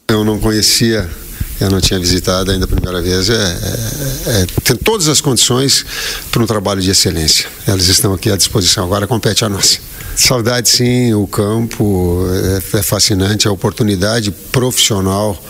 Eu 0.06 0.22
não 0.22 0.38
conhecia 0.38 1.08
eu 1.58 1.70
não 1.70 1.80
tinha 1.80 1.98
visitado 1.98 2.50
ainda 2.50 2.64
a 2.64 2.68
primeira 2.68 3.00
vez, 3.00 3.30
é, 3.30 3.34
é, 3.34 4.42
é, 4.42 4.46
tem 4.64 4.74
todas 4.74 5.06
as 5.06 5.20
condições 5.20 5.86
para 6.28 6.42
um 6.42 6.46
trabalho 6.46 6.80
de 6.80 6.90
excelência. 6.90 7.46
Elas 7.66 7.86
estão 7.86 8.12
aqui 8.12 8.32
à 8.32 8.36
disposição, 8.36 8.84
agora 8.84 9.06
compete 9.06 9.44
a 9.44 9.48
nós. 9.48 9.80
Saudade 10.16 10.68
sim, 10.68 11.14
o 11.14 11.24
campo 11.26 12.26
é, 12.74 12.78
é 12.78 12.82
fascinante, 12.82 13.46
a 13.46 13.52
oportunidade 13.52 14.32
profissional 14.50 15.40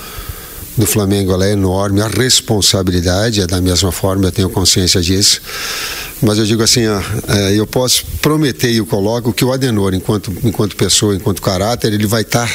do 0.76 0.86
Flamengo 0.86 1.40
é 1.42 1.52
enorme, 1.52 2.00
a 2.00 2.08
responsabilidade 2.08 3.40
é 3.40 3.46
da 3.46 3.60
mesma 3.60 3.92
forma, 3.92 4.26
eu 4.26 4.32
tenho 4.32 4.48
consciência 4.48 5.00
disso. 5.00 5.40
Mas 6.22 6.38
eu 6.38 6.44
digo 6.44 6.62
assim, 6.62 6.86
ó, 6.86 7.00
é, 7.28 7.54
eu 7.54 7.66
posso 7.66 8.04
prometer 8.20 8.70
e 8.70 8.76
eu 8.76 8.86
coloco 8.86 9.32
que 9.32 9.44
o 9.44 9.52
Adenor, 9.52 9.92
enquanto, 9.92 10.32
enquanto 10.44 10.76
pessoa, 10.76 11.14
enquanto 11.14 11.42
caráter, 11.42 11.92
ele 11.92 12.06
vai 12.06 12.22
estar 12.22 12.48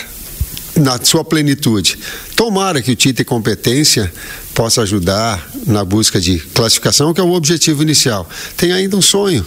na 0.75 0.99
sua 1.03 1.23
plenitude. 1.23 1.99
Tomara 2.35 2.81
que 2.81 2.91
o 2.91 2.95
Tite 2.95 3.23
competência 3.23 4.11
possa 4.53 4.81
ajudar 4.83 5.47
na 5.65 5.83
busca 5.83 6.19
de 6.19 6.39
classificação, 6.39 7.13
que 7.13 7.19
é 7.19 7.23
o 7.23 7.31
objetivo 7.31 7.83
inicial. 7.83 8.27
Tem 8.55 8.71
ainda 8.71 8.95
um 8.95 9.01
sonho 9.01 9.45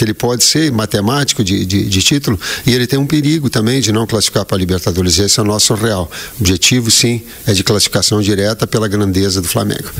que 0.00 0.04
ele 0.04 0.14
pode 0.14 0.42
ser 0.42 0.72
matemático 0.72 1.44
de, 1.44 1.66
de, 1.66 1.84
de, 1.84 2.02
título 2.02 2.40
e 2.66 2.72
ele 2.72 2.86
tem 2.86 2.98
um 2.98 3.06
perigo 3.06 3.50
também 3.50 3.82
de 3.82 3.92
não 3.92 4.06
classificar 4.06 4.46
para 4.46 4.56
a 4.56 4.58
Libertadores. 4.58 5.18
Esse 5.18 5.38
é 5.38 5.42
o 5.42 5.44
nosso 5.44 5.74
real. 5.74 6.10
O 6.38 6.40
objetivo, 6.40 6.90
sim, 6.90 7.22
é 7.46 7.52
de 7.52 7.62
classificação 7.62 8.18
direta 8.22 8.66
pela 8.66 8.88
grandeza 8.88 9.42
do 9.42 9.48
Flamengo. 9.48 9.90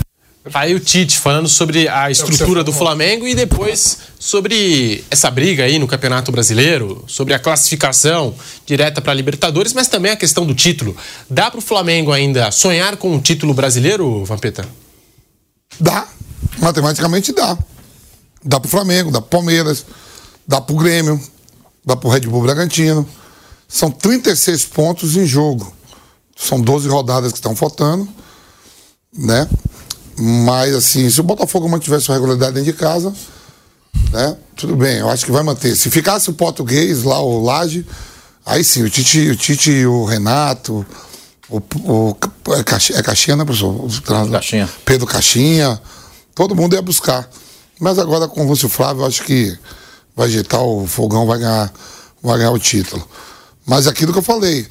Aí 0.54 0.74
o 0.74 0.80
Tite 0.80 1.18
falando 1.18 1.50
sobre 1.50 1.86
a 1.86 2.10
estrutura 2.10 2.64
do 2.64 2.72
Flamengo 2.72 3.28
e 3.28 3.34
depois 3.34 3.98
sobre 4.18 5.04
essa 5.10 5.30
briga 5.30 5.64
aí 5.64 5.78
no 5.78 5.86
Campeonato 5.86 6.32
Brasileiro, 6.32 7.04
sobre 7.06 7.34
a 7.34 7.38
classificação 7.38 8.34
direta 8.64 9.02
para 9.02 9.12
a 9.12 9.14
Libertadores, 9.14 9.74
mas 9.74 9.86
também 9.86 10.12
a 10.12 10.16
questão 10.16 10.46
do 10.46 10.54
título. 10.54 10.96
Dá 11.28 11.50
para 11.50 11.58
o 11.58 11.62
Flamengo 11.62 12.10
ainda 12.10 12.50
sonhar 12.50 12.96
com 12.96 13.14
o 13.14 13.20
título 13.20 13.52
brasileiro, 13.52 14.24
Vampeta? 14.24 14.66
Dá. 15.78 16.08
Matematicamente 16.58 17.34
dá. 17.34 17.58
Dá 18.44 18.58
para 18.58 18.68
o 18.68 18.70
Flamengo, 18.70 19.10
dá 19.10 19.20
para 19.20 19.38
Palmeiras, 19.38 19.84
dá 20.46 20.60
pro 20.60 20.76
Grêmio, 20.76 21.20
dá 21.84 21.96
pro 21.96 22.08
Red 22.08 22.20
Bull 22.20 22.42
Bragantino. 22.42 23.06
São 23.68 23.90
36 23.90 24.64
pontos 24.66 25.16
em 25.16 25.26
jogo. 25.26 25.72
São 26.36 26.60
12 26.60 26.88
rodadas 26.88 27.32
que 27.32 27.38
estão 27.38 27.54
faltando, 27.54 28.08
né? 29.16 29.48
Mas, 30.18 30.74
assim, 30.74 31.08
se 31.08 31.20
o 31.20 31.22
Botafogo 31.24 31.68
mantivesse 31.68 32.06
sua 32.06 32.14
regularidade 32.14 32.54
dentro 32.54 32.72
de 32.72 32.78
casa, 32.78 33.14
né? 34.10 34.36
Tudo 34.56 34.76
bem, 34.76 34.98
eu 34.98 35.08
acho 35.08 35.24
que 35.24 35.32
vai 35.32 35.42
manter. 35.42 35.76
Se 35.76 35.90
ficasse 35.90 36.30
o 36.30 36.34
português 36.34 37.02
lá, 37.04 37.20
o 37.20 37.42
Laje, 37.42 37.86
aí 38.44 38.64
sim, 38.64 38.82
o 38.82 38.90
Tite, 38.90 39.30
o 39.30 39.36
Tite 39.36 39.86
o 39.86 40.04
Renato, 40.04 40.84
o, 41.48 41.60
o 41.84 42.16
é, 42.54 42.62
Caixinha, 42.62 42.98
é 42.98 43.36
né, 43.36 43.44
professor? 43.44 43.86
Caixinha. 44.30 44.68
Pedro 44.84 45.06
Caixinha, 45.06 45.80
todo 46.34 46.54
mundo 46.54 46.74
ia 46.74 46.82
buscar. 46.82 47.28
Mas 47.80 47.98
agora 47.98 48.28
com 48.28 48.44
o 48.44 48.46
Lúcio 48.46 48.68
Flávio, 48.68 49.02
eu 49.02 49.06
acho 49.06 49.24
que 49.24 49.58
vai 50.14 50.28
ajeitar 50.28 50.62
o 50.62 50.86
fogão, 50.86 51.26
vai 51.26 51.38
ganhar, 51.38 51.72
vai 52.22 52.36
ganhar 52.36 52.50
o 52.50 52.58
título. 52.58 53.08
Mas 53.64 53.86
aquilo 53.86 54.12
que 54.12 54.18
eu 54.18 54.22
falei, 54.22 54.68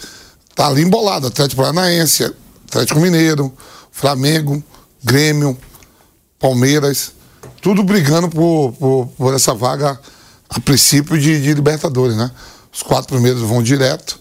tá 0.54 0.68
ali 0.68 0.84
embolado, 0.84 1.26
Atlético 1.26 1.62
Paranaense, 1.62 2.32
Atlético 2.68 3.00
Mineiro, 3.00 3.52
Flamengo, 3.92 4.64
Grêmio, 5.04 5.58
Palmeiras, 6.38 7.14
tudo 7.62 7.84
brigando 7.84 8.30
por, 8.30 8.74
por, 8.74 9.08
por 9.18 9.34
essa 9.34 9.56
vaga 9.56 10.00
a 10.48 10.60
princípio 10.60 11.18
de, 11.18 11.42
de, 11.42 11.54
Libertadores, 11.54 12.16
né? 12.16 12.30
Os 12.72 12.84
quatro 12.84 13.08
primeiros 13.08 13.42
vão 13.42 13.64
direto, 13.64 14.20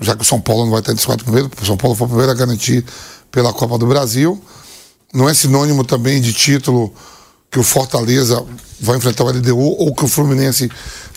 já 0.00 0.16
que 0.16 0.22
o 0.22 0.24
São 0.24 0.40
Paulo 0.40 0.64
não 0.64 0.72
vai 0.72 0.80
ter 0.80 0.92
os 0.92 1.04
quatro 1.04 1.24
primeiros, 1.24 1.50
o 1.60 1.66
São 1.66 1.76
Paulo 1.76 1.94
foi 1.94 2.06
o 2.06 2.08
primeiro 2.08 2.32
a 2.32 2.34
garantir 2.34 2.84
pela 3.30 3.52
Copa 3.52 3.76
do 3.76 3.86
Brasil. 3.86 4.42
Não 5.12 5.28
é 5.28 5.34
sinônimo 5.34 5.84
também 5.84 6.20
de 6.20 6.32
título 6.32 6.92
que 7.54 7.60
o 7.60 7.62
Fortaleza 7.62 8.44
vai 8.80 8.96
enfrentar 8.96 9.22
o 9.22 9.28
LDU 9.28 9.56
ou 9.56 9.94
que 9.94 10.04
o 10.04 10.08
Fluminense 10.08 10.68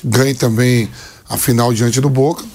ganhe 0.03 0.35
também 0.35 0.87
a 1.27 1.35
final 1.35 1.73
diante 1.73 1.99
do 1.99 2.11
Boca. 2.11 2.45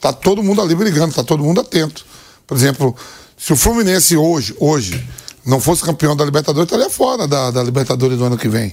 Tá 0.00 0.12
todo 0.12 0.44
mundo 0.44 0.62
ali 0.62 0.76
brigando, 0.76 1.12
tá 1.12 1.24
todo 1.24 1.42
mundo 1.42 1.60
atento. 1.60 2.06
Por 2.46 2.56
exemplo, 2.56 2.94
se 3.36 3.52
o 3.52 3.56
Fluminense 3.56 4.16
hoje, 4.16 4.54
hoje 4.60 5.04
não 5.44 5.60
fosse 5.60 5.82
campeão 5.82 6.14
da 6.14 6.24
Libertadores, 6.24 6.70
estaria 6.70 6.88
fora 6.88 7.26
da, 7.26 7.50
da 7.50 7.64
Libertadores 7.64 8.16
do 8.16 8.24
ano 8.24 8.38
que 8.38 8.48
vem. 8.48 8.72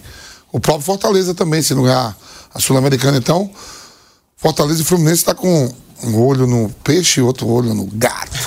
O 0.52 0.60
próprio 0.60 0.86
Fortaleza 0.86 1.34
também, 1.34 1.64
se 1.64 1.74
não 1.74 1.82
ganhar 1.82 2.16
a 2.54 2.60
Sul-Americana. 2.60 3.18
Então, 3.18 3.50
Fortaleza 4.38 4.84
e 4.84 4.86
Fluminense 4.86 5.22
está 5.22 5.34
com 5.34 5.74
um 6.04 6.18
olho 6.22 6.48
no 6.48 6.70
peixe 6.84 7.20
e 7.20 7.24
outro 7.24 7.48
olho 7.48 7.74
no 7.74 7.86
gato. 7.86 8.38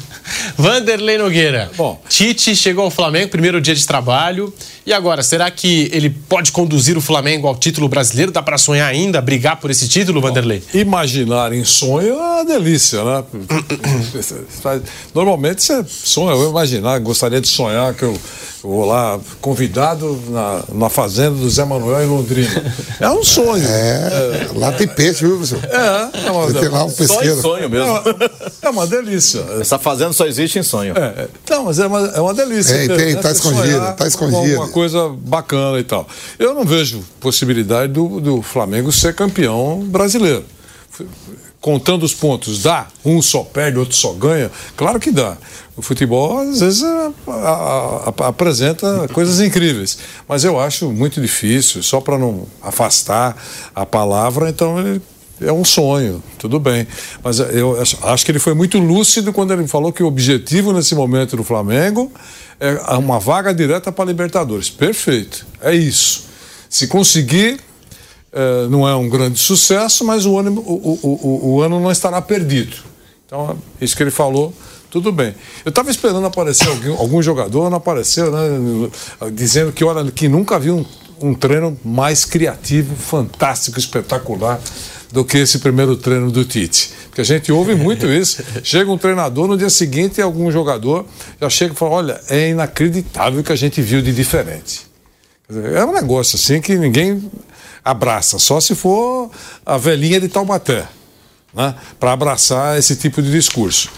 Vanderlei 0.56 1.18
Nogueira. 1.18 1.70
Bom, 1.76 2.00
Tite 2.08 2.54
chegou 2.54 2.84
ao 2.84 2.90
Flamengo, 2.90 3.30
primeiro 3.30 3.60
dia 3.60 3.74
de 3.74 3.86
trabalho. 3.86 4.52
E 4.86 4.92
agora, 4.92 5.22
será 5.22 5.50
que 5.50 5.90
ele 5.92 6.10
pode 6.10 6.52
conduzir 6.52 6.96
o 6.96 7.00
Flamengo 7.00 7.46
ao 7.46 7.56
título 7.56 7.88
brasileiro? 7.88 8.30
Dá 8.30 8.42
para 8.42 8.58
sonhar 8.58 8.88
ainda, 8.88 9.20
brigar 9.20 9.56
por 9.56 9.70
esse 9.70 9.88
título, 9.88 10.20
Vanderlei? 10.20 10.62
Bom, 10.72 10.78
imaginar 10.78 11.52
em 11.52 11.64
sonho 11.64 12.10
é 12.10 12.14
uma 12.14 12.44
delícia, 12.44 13.02
né? 13.04 13.24
Normalmente 15.14 15.62
você 15.62 15.84
sonha, 15.86 16.32
eu 16.32 16.50
imaginar, 16.50 16.98
gostaria 17.00 17.40
de 17.40 17.48
sonhar 17.48 17.94
que 17.94 18.04
eu 18.04 18.18
vou 18.62 18.84
lá 18.84 19.18
convidado 19.40 20.20
na, 20.28 20.62
na 20.72 20.88
fazenda 20.88 21.36
do 21.36 21.48
Zé 21.48 21.64
Manuel 21.64 22.02
em 22.02 22.06
Londrina. 22.06 22.74
É 23.00 23.08
um 23.08 23.24
sonho. 23.24 23.66
É, 23.66 24.48
é 24.50 24.58
lá 24.58 24.72
tem 24.72 24.86
peixe, 24.86 25.24
viu, 25.24 25.36
professor? 25.36 25.60
É, 25.64 26.26
é 26.26 26.30
uma, 26.30 26.52
tem 26.52 26.68
lá 26.68 26.84
um 26.84 26.90
pesqueiro. 26.90 27.34
Só 27.34 27.38
em 27.38 27.40
sonho 27.40 27.70
mesmo. 27.70 27.86
É 27.86 27.90
uma, 27.90 28.30
é 28.62 28.70
uma 28.70 28.86
delícia. 28.86 29.44
Essa 29.60 29.78
fazenda 29.78 30.12
só 30.12 30.26
existe 30.26 30.58
em 30.58 30.62
sonho. 30.62 30.94
É, 30.96 31.28
não, 31.48 31.64
mas 31.64 31.78
é 31.78 31.86
uma, 31.86 32.06
é 32.08 32.20
uma 32.20 32.34
delícia. 32.34 32.74
É, 32.74 32.88
tem, 32.88 33.16
tá 33.16 33.32
escondido, 33.32 33.94
tá 33.96 34.06
escondido. 34.06 34.56
Uma 34.56 34.68
coisa 34.68 35.08
bacana 35.08 35.78
e 35.78 35.84
tal. 35.84 36.06
Eu 36.38 36.54
não 36.54 36.64
vejo 36.64 37.02
possibilidade 37.20 37.92
do, 37.92 38.20
do 38.20 38.42
Flamengo 38.42 38.92
ser 38.92 39.14
campeão 39.14 39.80
brasileiro 39.86 40.44
contando 41.60 42.04
os 42.04 42.14
pontos, 42.14 42.62
dá? 42.62 42.86
Um 43.04 43.20
só 43.20 43.42
perde, 43.42 43.78
outro 43.78 43.94
só 43.94 44.12
ganha? 44.12 44.50
Claro 44.76 44.98
que 44.98 45.10
dá. 45.10 45.36
O 45.80 45.82
futebol, 45.82 46.40
às 46.40 46.60
vezes, 46.60 46.82
a, 46.82 47.10
a, 47.26 48.12
a, 48.20 48.28
apresenta 48.28 49.08
coisas 49.14 49.40
incríveis. 49.40 49.96
Mas 50.28 50.44
eu 50.44 50.60
acho 50.60 50.92
muito 50.92 51.22
difícil, 51.22 51.82
só 51.82 52.02
para 52.02 52.18
não 52.18 52.46
afastar 52.60 53.34
a 53.74 53.86
palavra, 53.86 54.50
então 54.50 54.78
ele 54.78 55.00
é 55.40 55.50
um 55.50 55.64
sonho, 55.64 56.22
tudo 56.38 56.60
bem. 56.60 56.86
Mas 57.24 57.38
eu 57.38 57.80
acho 58.02 58.26
que 58.26 58.30
ele 58.30 58.38
foi 58.38 58.52
muito 58.52 58.78
lúcido 58.78 59.32
quando 59.32 59.54
ele 59.54 59.66
falou 59.66 59.90
que 59.90 60.02
o 60.02 60.06
objetivo 60.06 60.70
nesse 60.74 60.94
momento 60.94 61.34
do 61.34 61.42
Flamengo 61.42 62.12
é 62.60 62.74
uma 62.98 63.18
vaga 63.18 63.54
direta 63.54 63.90
para 63.90 64.04
a 64.04 64.08
Libertadores. 64.08 64.68
Perfeito, 64.68 65.46
é 65.62 65.74
isso. 65.74 66.26
Se 66.68 66.88
conseguir, 66.88 67.58
é, 68.30 68.68
não 68.68 68.86
é 68.86 68.94
um 68.94 69.08
grande 69.08 69.38
sucesso, 69.38 70.04
mas 70.04 70.26
o 70.26 70.38
ano, 70.38 70.60
o, 70.60 70.98
o, 71.02 71.54
o, 71.54 71.62
ano 71.62 71.80
não 71.80 71.90
estará 71.90 72.20
perdido. 72.20 72.76
Então, 73.24 73.56
isso 73.80 73.96
que 73.96 74.02
ele 74.02 74.10
falou, 74.10 74.52
tudo 74.90 75.12
bem. 75.12 75.34
Eu 75.64 75.70
estava 75.70 75.90
esperando 75.90 76.26
aparecer 76.26 76.68
algum, 76.68 76.96
algum, 76.98 77.22
jogador, 77.22 77.70
não 77.70 77.76
apareceu, 77.76 78.30
né, 78.30 78.90
dizendo 79.32 79.72
que, 79.72 79.84
olha, 79.84 80.10
que 80.10 80.28
nunca 80.28 80.58
viu 80.58 80.78
um, 81.20 81.28
um 81.28 81.34
treino 81.34 81.78
mais 81.84 82.24
criativo, 82.24 82.96
fantástico, 82.96 83.78
espetacular 83.78 84.60
do 85.12 85.24
que 85.24 85.38
esse 85.38 85.58
primeiro 85.58 85.96
treino 85.96 86.30
do 86.30 86.44
Tite. 86.44 86.92
Porque 87.06 87.20
a 87.20 87.24
gente 87.24 87.50
ouve 87.52 87.74
muito 87.74 88.06
isso. 88.10 88.42
Chega 88.62 88.90
um 88.90 88.98
treinador, 88.98 89.46
no 89.46 89.56
dia 89.56 89.70
seguinte 89.70 90.20
algum 90.20 90.50
jogador 90.50 91.06
já 91.40 91.48
chega 91.48 91.72
e 91.72 91.76
fala: 91.76 91.92
olha, 91.92 92.20
é 92.28 92.50
inacreditável 92.50 93.40
o 93.40 93.44
que 93.44 93.52
a 93.52 93.56
gente 93.56 93.80
viu 93.80 94.02
de 94.02 94.12
diferente. 94.12 94.88
É 95.74 95.84
um 95.84 95.92
negócio 95.92 96.36
assim 96.36 96.60
que 96.60 96.76
ninguém 96.76 97.30
abraça, 97.84 98.38
só 98.38 98.60
se 98.60 98.74
for 98.74 99.30
a 99.66 99.76
velhinha 99.76 100.20
de 100.20 100.28
Taubaté, 100.28 100.86
né? 101.52 101.74
para 101.98 102.12
abraçar 102.12 102.78
esse 102.78 102.94
tipo 102.94 103.20
de 103.20 103.32
discurso. 103.32 103.90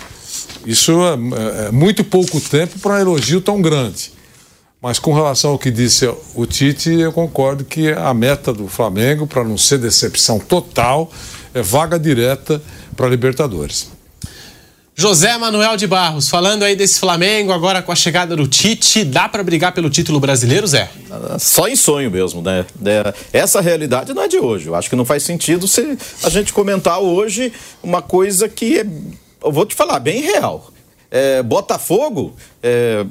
Isso 0.67 0.93
é, 1.03 1.69
é 1.69 1.71
muito 1.71 2.05
pouco 2.05 2.41
tempo 2.41 2.79
para 2.79 2.95
um 2.95 2.99
elogio 2.99 3.41
tão 3.41 3.61
grande. 3.61 4.13
Mas 4.81 4.99
com 4.99 5.13
relação 5.13 5.53
ao 5.53 5.59
que 5.59 5.71
disse 5.71 6.13
o 6.35 6.45
Tite, 6.45 6.91
eu 6.91 7.13
concordo 7.13 7.65
que 7.65 7.93
a 7.93 8.13
meta 8.13 8.53
do 8.53 8.67
Flamengo, 8.67 9.29
para 9.29 9.45
não 9.45 9.57
ser 9.57 9.79
decepção 9.79 10.41
total, 10.41 11.11
é 11.55 11.63
vaga 11.63 11.99
direta 11.99 12.61
para 12.97 13.07
a 13.07 13.09
Libertadores. 13.09 13.93
José 14.95 15.39
Manuel 15.39 15.77
de 15.77 15.87
Barros, 15.87 16.29
falando 16.29 16.65
aí 16.65 16.77
desse 16.77 17.01
Flamengo, 17.01 17.51
agora 17.51 17.81
com 17.81 17.91
a 17.91 17.95
chegada 17.95 18.37
do 18.37 18.47
Tite, 18.47 19.05
dá 19.05 19.27
para 19.27 19.43
brigar 19.43 19.73
pelo 19.73 19.89
título 19.89 20.21
brasileiro, 20.21 20.67
Zé? 20.67 20.91
Só 21.39 21.67
em 21.67 21.75
sonho 21.77 22.11
mesmo, 22.11 22.43
né? 22.43 22.67
É, 22.85 23.15
essa 23.33 23.61
realidade 23.61 24.13
não 24.13 24.23
é 24.23 24.29
de 24.29 24.39
hoje. 24.39 24.67
Eu 24.67 24.75
acho 24.75 24.91
que 24.91 24.97
não 24.97 25.05
faz 25.05 25.23
sentido 25.23 25.67
se 25.67 25.97
a 26.23 26.29
gente 26.29 26.53
comentar 26.53 26.99
hoje 26.99 27.53
uma 27.83 28.03
coisa 28.03 28.49
que 28.51 28.81
é, 28.81 28.87
eu 29.45 29.53
vou 29.53 29.67
te 29.67 29.75
falar, 29.75 29.99
bem 29.99 30.21
real. 30.21 30.71
É, 31.11 31.43
Botafogo 31.43 32.35
é, 32.63 33.05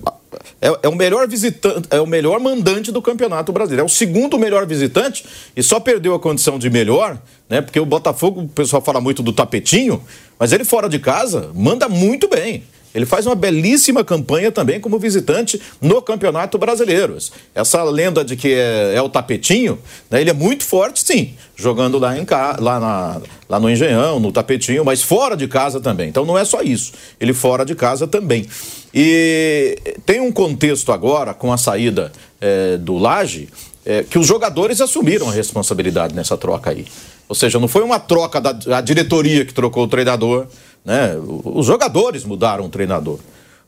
é, 0.62 0.80
é, 0.84 0.90
o 0.90 0.96
melhor 0.96 1.28
visitante, 1.28 1.88
é 1.92 2.00
o 2.00 2.08
melhor 2.08 2.40
mandante 2.40 2.92
do 2.92 3.02
Campeonato 3.02 3.52
Brasileiro. 3.52 3.84
É 3.84 3.86
o 3.86 3.90
segundo 3.90 4.40
melhor 4.40 4.66
visitante 4.66 5.26
e 5.56 5.62
só 5.62 5.80
perdeu 5.80 6.16
a 6.16 6.20
condição 6.20 6.58
de 6.58 6.70
melhor, 6.70 7.22
né? 7.50 7.62
Porque 7.62 7.80
o 7.80 7.86
Botafogo, 7.86 8.42
o 8.42 8.48
pessoal 8.48 8.82
fala 8.82 9.00
muito 9.00 9.22
do 9.22 9.32
tapetinho, 9.32 10.02
mas 10.40 10.52
ele 10.52 10.64
fora 10.64 10.90
de 10.90 11.00
casa 11.00 11.52
manda 11.54 11.88
muito 11.88 12.28
bem. 12.28 12.64
Ele 12.94 13.06
faz 13.06 13.26
uma 13.26 13.36
belíssima 13.36 14.04
campanha 14.04 14.52
também 14.52 14.80
como 14.80 15.00
visitante 15.00 15.62
no 15.82 16.02
Campeonato 16.02 16.58
Brasileiro. 16.58 17.18
Essa 17.56 17.84
lenda 17.84 18.24
de 18.24 18.36
que 18.36 18.54
é, 18.54 18.94
é 18.96 19.02
o 19.02 19.10
tapetinho, 19.10 19.80
né, 20.10 20.22
ele 20.22 20.30
é 20.30 20.34
muito 20.34 20.64
forte, 20.64 21.02
sim, 21.04 21.34
jogando 21.56 21.98
lá, 21.98 22.18
em, 22.18 22.26
lá, 22.60 22.80
na, 22.80 23.22
lá 23.48 23.60
no 23.60 23.70
Engenhão, 23.70 24.20
no 24.20 24.32
tapetinho, 24.32 24.84
mas 24.84 25.02
fora 25.02 25.38
de 25.38 25.48
casa 25.48 25.80
também. 25.80 26.10
Então 26.10 26.26
não 26.26 26.38
é 26.38 26.44
só 26.44 26.62
isso, 26.62 26.92
ele 27.20 27.34
fora 27.34 27.66
de 27.66 27.76
casa 27.76 28.08
também. 28.08 28.46
E 28.94 29.78
tem 30.06 30.20
um 30.20 30.32
contexto 30.32 30.92
agora 30.92 31.34
com 31.34 31.54
a 31.54 31.58
saída 31.58 32.12
é, 32.42 32.78
do 32.78 32.98
Laje 32.98 33.48
é, 33.86 34.04
que 34.04 34.20
os 34.20 34.28
jogadores 34.28 34.82
assumiram 34.82 35.30
a 35.30 35.32
responsabilidade 35.32 36.14
nessa 36.14 36.38
troca 36.38 36.72
aí. 36.72 36.86
Ou 37.28 37.36
seja, 37.36 37.60
não 37.60 37.68
foi 37.68 37.82
uma 37.82 38.00
troca 38.00 38.42
da, 38.42 38.52
da 38.52 38.82
diretoria 38.82 39.46
que 39.46 39.54
trocou 39.54 39.86
o 39.86 39.88
treinador, 39.88 40.48
né? 40.84 41.16
Os 41.44 41.66
jogadores 41.66 42.24
mudaram 42.24 42.66
o 42.66 42.70
treinador. 42.70 43.20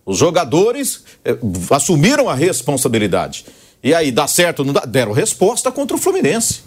Os 0.06 0.18
jogadores 0.18 1.04
é, 1.24 1.38
assumiram 1.70 2.28
a 2.28 2.34
responsabilidade. 2.34 3.46
E 3.82 3.94
aí, 3.94 4.12
dá 4.12 4.28
certo, 4.28 4.64
não 4.64 4.74
dá? 4.74 4.82
Deram 4.82 5.12
resposta 5.12 5.72
contra 5.72 5.96
o 5.96 6.00
Fluminense. 6.00 6.62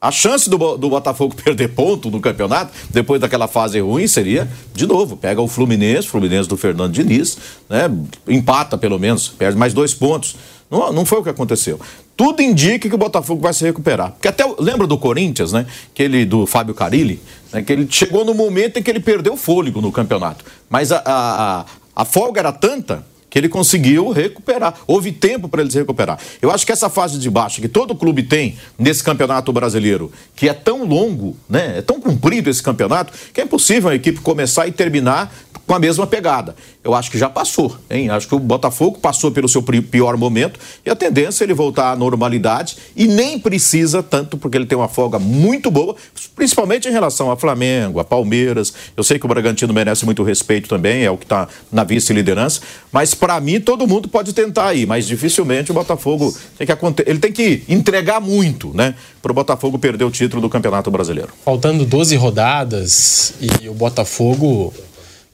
A 0.00 0.10
chance 0.10 0.50
do, 0.50 0.76
do 0.76 0.90
Botafogo 0.90 1.34
perder 1.42 1.68
ponto 1.68 2.10
no 2.10 2.20
campeonato, 2.20 2.72
depois 2.90 3.20
daquela 3.20 3.48
fase 3.48 3.80
ruim, 3.80 4.06
seria, 4.06 4.46
de 4.74 4.86
novo, 4.86 5.16
pega 5.16 5.40
o 5.40 5.48
Fluminense, 5.48 6.06
Fluminense 6.06 6.48
do 6.48 6.56
Fernando 6.58 6.92
Diniz, 6.92 7.38
né? 7.70 7.90
empata 8.28 8.76
pelo 8.76 8.98
menos, 8.98 9.28
perde 9.28 9.56
mais 9.56 9.72
dois 9.72 9.94
pontos. 9.94 10.36
Não, 10.70 10.92
não 10.92 11.06
foi 11.06 11.20
o 11.20 11.22
que 11.22 11.30
aconteceu. 11.30 11.80
Tudo 12.16 12.42
indica 12.42 12.88
que 12.88 12.94
o 12.94 12.98
Botafogo 12.98 13.40
vai 13.40 13.52
se 13.52 13.64
recuperar. 13.64 14.12
Porque 14.12 14.28
até 14.28 14.44
lembra 14.58 14.86
do 14.86 14.96
Corinthians, 14.96 15.52
né? 15.52 15.66
Aquele 15.92 16.24
do 16.24 16.46
Fábio 16.46 16.74
Carilli, 16.74 17.20
né? 17.52 17.62
que 17.62 17.72
ele 17.72 17.86
chegou 17.90 18.24
no 18.24 18.34
momento 18.34 18.78
em 18.78 18.82
que 18.82 18.90
ele 18.90 19.00
perdeu 19.00 19.34
o 19.34 19.36
fôlego 19.36 19.80
no 19.80 19.90
campeonato. 19.90 20.44
Mas 20.70 20.92
a, 20.92 21.02
a, 21.04 21.64
a, 21.94 22.04
folga 22.04 22.40
era 22.40 22.52
tanta 22.52 23.04
que 23.28 23.36
ele 23.36 23.48
conseguiu 23.48 24.10
recuperar. 24.10 24.74
Houve 24.86 25.10
tempo 25.10 25.48
para 25.48 25.60
ele 25.60 25.72
se 25.72 25.78
recuperar. 25.78 26.20
Eu 26.40 26.52
acho 26.52 26.64
que 26.64 26.70
essa 26.70 26.88
fase 26.88 27.18
de 27.18 27.28
baixo 27.28 27.60
que 27.60 27.66
todo 27.66 27.96
clube 27.96 28.22
tem 28.22 28.56
nesse 28.78 29.02
campeonato 29.02 29.52
brasileiro, 29.52 30.12
que 30.36 30.48
é 30.48 30.54
tão 30.54 30.84
longo, 30.84 31.36
né? 31.48 31.78
É 31.78 31.82
tão 31.82 32.00
comprido 32.00 32.48
esse 32.48 32.62
campeonato, 32.62 33.12
que 33.32 33.40
é 33.40 33.44
impossível 33.44 33.90
a 33.90 33.94
equipe 33.96 34.20
começar 34.20 34.68
e 34.68 34.72
terminar 34.72 35.34
com 35.66 35.74
a 35.74 35.78
mesma 35.78 36.06
pegada. 36.06 36.54
Eu 36.82 36.94
acho 36.94 37.10
que 37.10 37.18
já 37.18 37.28
passou, 37.28 37.76
hein? 37.90 38.10
Acho 38.10 38.28
que 38.28 38.34
o 38.34 38.38
Botafogo 38.38 38.98
passou 38.98 39.30
pelo 39.30 39.48
seu 39.48 39.62
pior 39.62 40.16
momento 40.16 40.60
e 40.84 40.90
a 40.90 40.94
tendência 40.94 41.42
é 41.42 41.46
ele 41.46 41.54
voltar 41.54 41.92
à 41.92 41.96
normalidade 41.96 42.76
e 42.94 43.06
nem 43.06 43.38
precisa 43.38 44.02
tanto, 44.02 44.36
porque 44.36 44.56
ele 44.56 44.66
tem 44.66 44.76
uma 44.76 44.88
folga 44.88 45.18
muito 45.18 45.70
boa, 45.70 45.96
principalmente 46.36 46.88
em 46.88 46.92
relação 46.92 47.30
a 47.30 47.36
Flamengo, 47.36 48.00
a 48.00 48.04
Palmeiras. 48.04 48.72
Eu 48.96 49.02
sei 49.02 49.18
que 49.18 49.24
o 49.24 49.28
Bragantino 49.28 49.72
merece 49.72 50.04
muito 50.04 50.22
respeito 50.22 50.68
também, 50.68 51.04
é 51.04 51.10
o 51.10 51.16
que 51.16 51.24
está 51.24 51.48
na 51.72 51.84
vice-liderança, 51.84 52.60
mas 52.92 53.14
para 53.14 53.40
mim 53.40 53.60
todo 53.60 53.86
mundo 53.86 54.08
pode 54.08 54.32
tentar 54.32 54.68
aí, 54.68 54.84
mas 54.84 55.06
dificilmente 55.06 55.70
o 55.70 55.74
Botafogo 55.74 56.34
tem 56.58 56.66
que 56.66 56.74
ele 57.06 57.18
tem 57.18 57.32
que 57.32 57.62
entregar 57.68 58.20
muito, 58.20 58.72
né? 58.74 58.94
Para 59.22 59.32
o 59.32 59.34
Botafogo 59.34 59.78
perder 59.78 60.04
o 60.04 60.10
título 60.10 60.42
do 60.42 60.48
Campeonato 60.50 60.90
Brasileiro. 60.90 61.30
Faltando 61.44 61.86
12 61.86 62.16
rodadas 62.16 63.34
e 63.40 63.68
o 63.68 63.74
Botafogo 63.74 64.72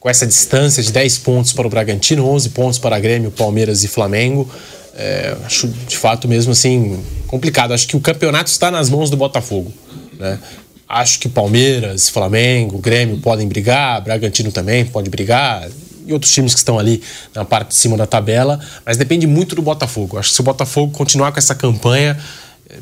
com 0.00 0.08
essa 0.08 0.26
distância 0.26 0.82
de 0.82 0.90
10 0.90 1.18
pontos 1.18 1.52
para 1.52 1.66
o 1.66 1.70
Bragantino, 1.70 2.26
11 2.26 2.48
pontos 2.48 2.78
para 2.78 2.98
Grêmio, 2.98 3.30
Palmeiras 3.30 3.84
e 3.84 3.88
Flamengo. 3.88 4.50
É, 4.96 5.36
acho 5.44 5.68
de 5.68 5.96
fato 5.96 6.26
mesmo 6.26 6.52
assim 6.52 6.98
complicado. 7.26 7.74
Acho 7.74 7.86
que 7.86 7.96
o 7.96 8.00
campeonato 8.00 8.50
está 8.50 8.70
nas 8.70 8.88
mãos 8.88 9.10
do 9.10 9.16
Botafogo. 9.16 9.72
Né? 10.18 10.38
Acho 10.88 11.20
que 11.20 11.28
Palmeiras, 11.28 12.08
Flamengo, 12.08 12.78
Grêmio 12.78 13.18
podem 13.18 13.46
brigar, 13.46 14.02
Bragantino 14.02 14.50
também 14.50 14.86
pode 14.86 15.10
brigar 15.10 15.68
e 16.06 16.12
outros 16.12 16.32
times 16.32 16.54
que 16.54 16.58
estão 16.58 16.78
ali 16.78 17.02
na 17.34 17.44
parte 17.44 17.68
de 17.68 17.74
cima 17.76 17.96
da 17.96 18.06
tabela, 18.06 18.58
mas 18.84 18.96
depende 18.96 19.26
muito 19.26 19.54
do 19.54 19.62
Botafogo. 19.62 20.18
Acho 20.18 20.30
que 20.30 20.34
se 20.34 20.40
o 20.40 20.44
Botafogo 20.44 20.92
continuar 20.92 21.30
com 21.30 21.38
essa 21.38 21.54
campanha, 21.54 22.18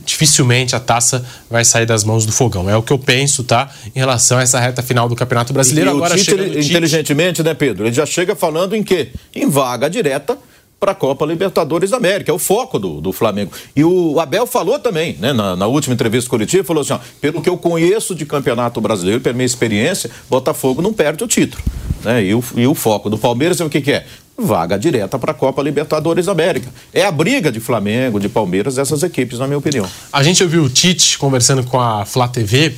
dificilmente 0.05 0.75
a 0.77 0.81
taça 0.81 1.25
vai 1.51 1.65
sair 1.65 1.87
das 1.87 2.05
mãos 2.05 2.27
do 2.27 2.33
fogão. 2.33 2.69
É 2.69 2.77
o 2.77 2.83
que 2.83 2.93
eu 2.93 2.99
penso, 2.99 3.45
tá? 3.45 3.71
Em 3.95 3.99
relação 3.99 4.39
a 4.39 4.43
essa 4.43 4.59
reta 4.59 4.83
final 4.83 5.09
do 5.09 5.17
Campeonato 5.17 5.53
Brasileiro. 5.53 5.91
E 5.91 5.93
Agora 5.93 6.15
o 6.15 6.19
Tite, 6.19 6.33
inteligentemente, 6.33 7.43
né, 7.43 7.55
Pedro? 7.55 7.87
Ele 7.87 7.95
já 7.95 8.07
chega 8.07 8.35
falando 8.35 8.75
em 8.75 8.83
quê? 8.83 9.09
Em 9.35 9.49
vaga 9.49 9.89
direta 9.89 10.39
para 10.79 10.93
a 10.93 10.95
Copa 10.95 11.27
Libertadores 11.27 11.91
da 11.91 11.97
América. 11.97 12.31
É 12.31 12.35
o 12.35 12.39
foco 12.39 12.79
do, 12.79 13.01
do 13.01 13.13
Flamengo. 13.13 13.51
E 13.75 13.85
o 13.85 14.21
Abel 14.21 14.47
falou 14.47 14.79
também, 14.79 15.17
né, 15.19 15.33
na, 15.33 15.57
na 15.57 15.67
última 15.67 15.95
entrevista 15.95 16.31
coletiva, 16.31 16.65
falou 16.65 16.83
assim: 16.83 16.93
ó, 16.93 16.99
pelo 17.21 17.43
que 17.43 17.49
eu 17.49 17.57
conheço 17.57 18.15
de 18.15 18.25
Campeonato 18.25 18.81
Brasileiro, 18.81 19.21
pela 19.21 19.35
minha 19.35 19.47
experiência, 19.47 20.11
Botafogo 20.29 20.81
não 20.81 20.93
perde 20.93 21.25
o 21.25 21.27
título. 21.27 21.63
Né? 22.05 22.25
E, 22.25 22.35
o, 22.35 22.45
e 22.57 22.67
o 22.67 22.75
foco 22.75 23.11
do 23.11 23.19
Palmeiras 23.19 23.61
é 23.61 23.65
o 23.65 23.71
que, 23.71 23.81
que 23.81 23.93
é? 23.93 24.07
Vaga 24.39 24.79
direta 24.79 25.19
para 25.19 25.33
a 25.33 25.35
Copa 25.35 25.63
Libertadores 25.63 26.27
da 26.27 26.33
América. 26.33 26.73
É 26.93 27.05
a 27.05 27.11
briga 27.11 27.51
de 27.51 27.59
Flamengo, 27.59 28.21
de 28.21 28.29
Palmeiras, 28.29 28.77
dessas 28.77 29.03
equipes, 29.03 29.39
na 29.39 29.47
minha 29.47 29.59
opinião. 29.59 29.89
A 30.13 30.23
gente 30.23 30.43
ouviu 30.43 30.63
o 30.63 30.71
Tite 30.71 31.19
conversando 31.19 31.65
com 31.65 31.81
a 31.81 32.05
Flá 32.05 32.29
TV 32.29 32.75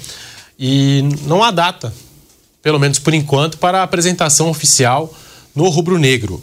e 0.59 1.07
não 1.27 1.43
há 1.43 1.51
data, 1.51 1.93
pelo 2.63 2.79
menos 2.79 2.99
por 2.99 3.13
enquanto, 3.13 3.59
para 3.59 3.81
a 3.81 3.83
apresentação 3.83 4.49
oficial 4.49 5.13
no 5.55 5.69
Rubro 5.69 5.99
Negro. 5.99 6.43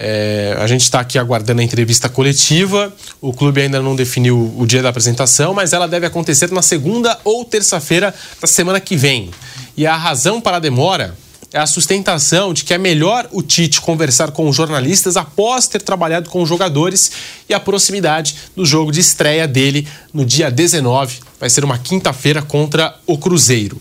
É, 0.00 0.56
a 0.60 0.66
gente 0.68 0.82
está 0.82 1.00
aqui 1.00 1.18
aguardando 1.18 1.60
a 1.60 1.64
entrevista 1.64 2.08
coletiva. 2.08 2.94
O 3.20 3.32
clube 3.32 3.60
ainda 3.60 3.82
não 3.82 3.96
definiu 3.96 4.54
o 4.56 4.64
dia 4.64 4.80
da 4.80 4.90
apresentação, 4.90 5.52
mas 5.52 5.72
ela 5.72 5.88
deve 5.88 6.06
acontecer 6.06 6.52
na 6.52 6.62
segunda 6.62 7.18
ou 7.24 7.44
terça-feira 7.44 8.14
da 8.40 8.46
semana 8.46 8.78
que 8.78 8.96
vem. 8.96 9.30
E 9.76 9.84
a 9.84 9.96
razão 9.96 10.40
para 10.40 10.58
a 10.58 10.60
demora 10.60 11.16
a 11.52 11.66
sustentação 11.66 12.52
de 12.52 12.64
que 12.64 12.74
é 12.74 12.78
melhor 12.78 13.28
o 13.32 13.42
Tite 13.42 13.80
conversar 13.80 14.32
com 14.32 14.48
os 14.48 14.56
jornalistas 14.56 15.16
após 15.16 15.66
ter 15.66 15.80
trabalhado 15.80 16.28
com 16.28 16.42
os 16.42 16.48
jogadores 16.48 17.10
e 17.48 17.54
a 17.54 17.60
proximidade 17.60 18.36
do 18.54 18.66
jogo 18.66 18.92
de 18.92 19.00
estreia 19.00 19.48
dele 19.48 19.88
no 20.12 20.24
dia 20.24 20.50
19, 20.50 21.20
vai 21.40 21.48
ser 21.48 21.64
uma 21.64 21.78
quinta-feira 21.78 22.42
contra 22.42 22.94
o 23.06 23.16
Cruzeiro. 23.16 23.80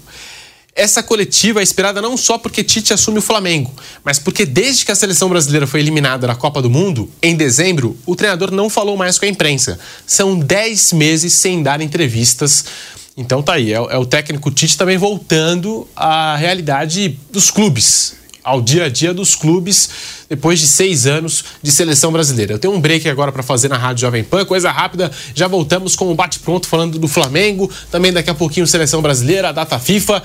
Essa 0.74 1.02
coletiva 1.02 1.60
é 1.60 1.64
esperada 1.64 2.04
não 2.04 2.16
só 2.16 2.38
porque 2.38 2.64
Tite 2.64 2.94
assume 2.94 3.18
o 3.18 3.22
Flamengo, 3.22 3.74
mas 4.04 4.20
porque 4.20 4.46
desde 4.46 4.86
que 4.86 4.92
a 4.92 4.96
seleção 4.96 5.28
brasileira 5.28 5.66
foi 5.66 5.80
eliminada 5.80 6.28
da 6.28 6.36
Copa 6.36 6.62
do 6.62 6.70
Mundo, 6.70 7.12
em 7.20 7.36
dezembro, 7.36 7.98
o 8.06 8.16
treinador 8.16 8.52
não 8.52 8.70
falou 8.70 8.96
mais 8.96 9.18
com 9.18 9.26
a 9.26 9.28
imprensa. 9.28 9.80
São 10.06 10.38
10 10.38 10.94
meses 10.94 11.34
sem 11.34 11.64
dar 11.64 11.82
entrevistas 11.82 12.64
então 13.18 13.42
tá 13.42 13.54
aí, 13.54 13.74
é, 13.74 13.78
é 13.78 13.98
o 13.98 14.06
técnico 14.06 14.52
Tite 14.52 14.78
também 14.78 14.96
voltando 14.96 15.88
à 15.96 16.36
realidade 16.36 17.20
dos 17.32 17.50
clubes, 17.50 18.16
ao 18.44 18.62
dia 18.62 18.86
a 18.86 18.90
dia 18.90 19.12
dos 19.12 19.34
clubes 19.34 19.90
depois 20.30 20.60
de 20.60 20.68
seis 20.68 21.08
anos 21.08 21.44
de 21.64 21.72
seleção 21.72 22.12
brasileira. 22.12 22.54
Eu 22.54 22.60
tenho 22.60 22.76
um 22.76 22.80
break 22.80 23.10
agora 23.10 23.32
para 23.32 23.42
fazer 23.42 23.70
na 23.70 23.78
Rádio 23.78 24.02
Jovem 24.02 24.24
Pan, 24.24 24.46
coisa 24.46 24.70
rápida. 24.70 25.12
Já 25.34 25.48
voltamos 25.48 25.96
com 25.96 26.12
o 26.12 26.16
bate-pronto 26.16 26.68
falando 26.68 27.00
do 27.00 27.08
Flamengo, 27.08 27.72
também 27.90 28.14
daqui 28.14 28.30
a 28.30 28.36
pouquinho 28.36 28.68
seleção 28.68 29.02
brasileira, 29.02 29.50
a 29.50 29.52
data 29.52 29.80
FIFA. 29.80 30.22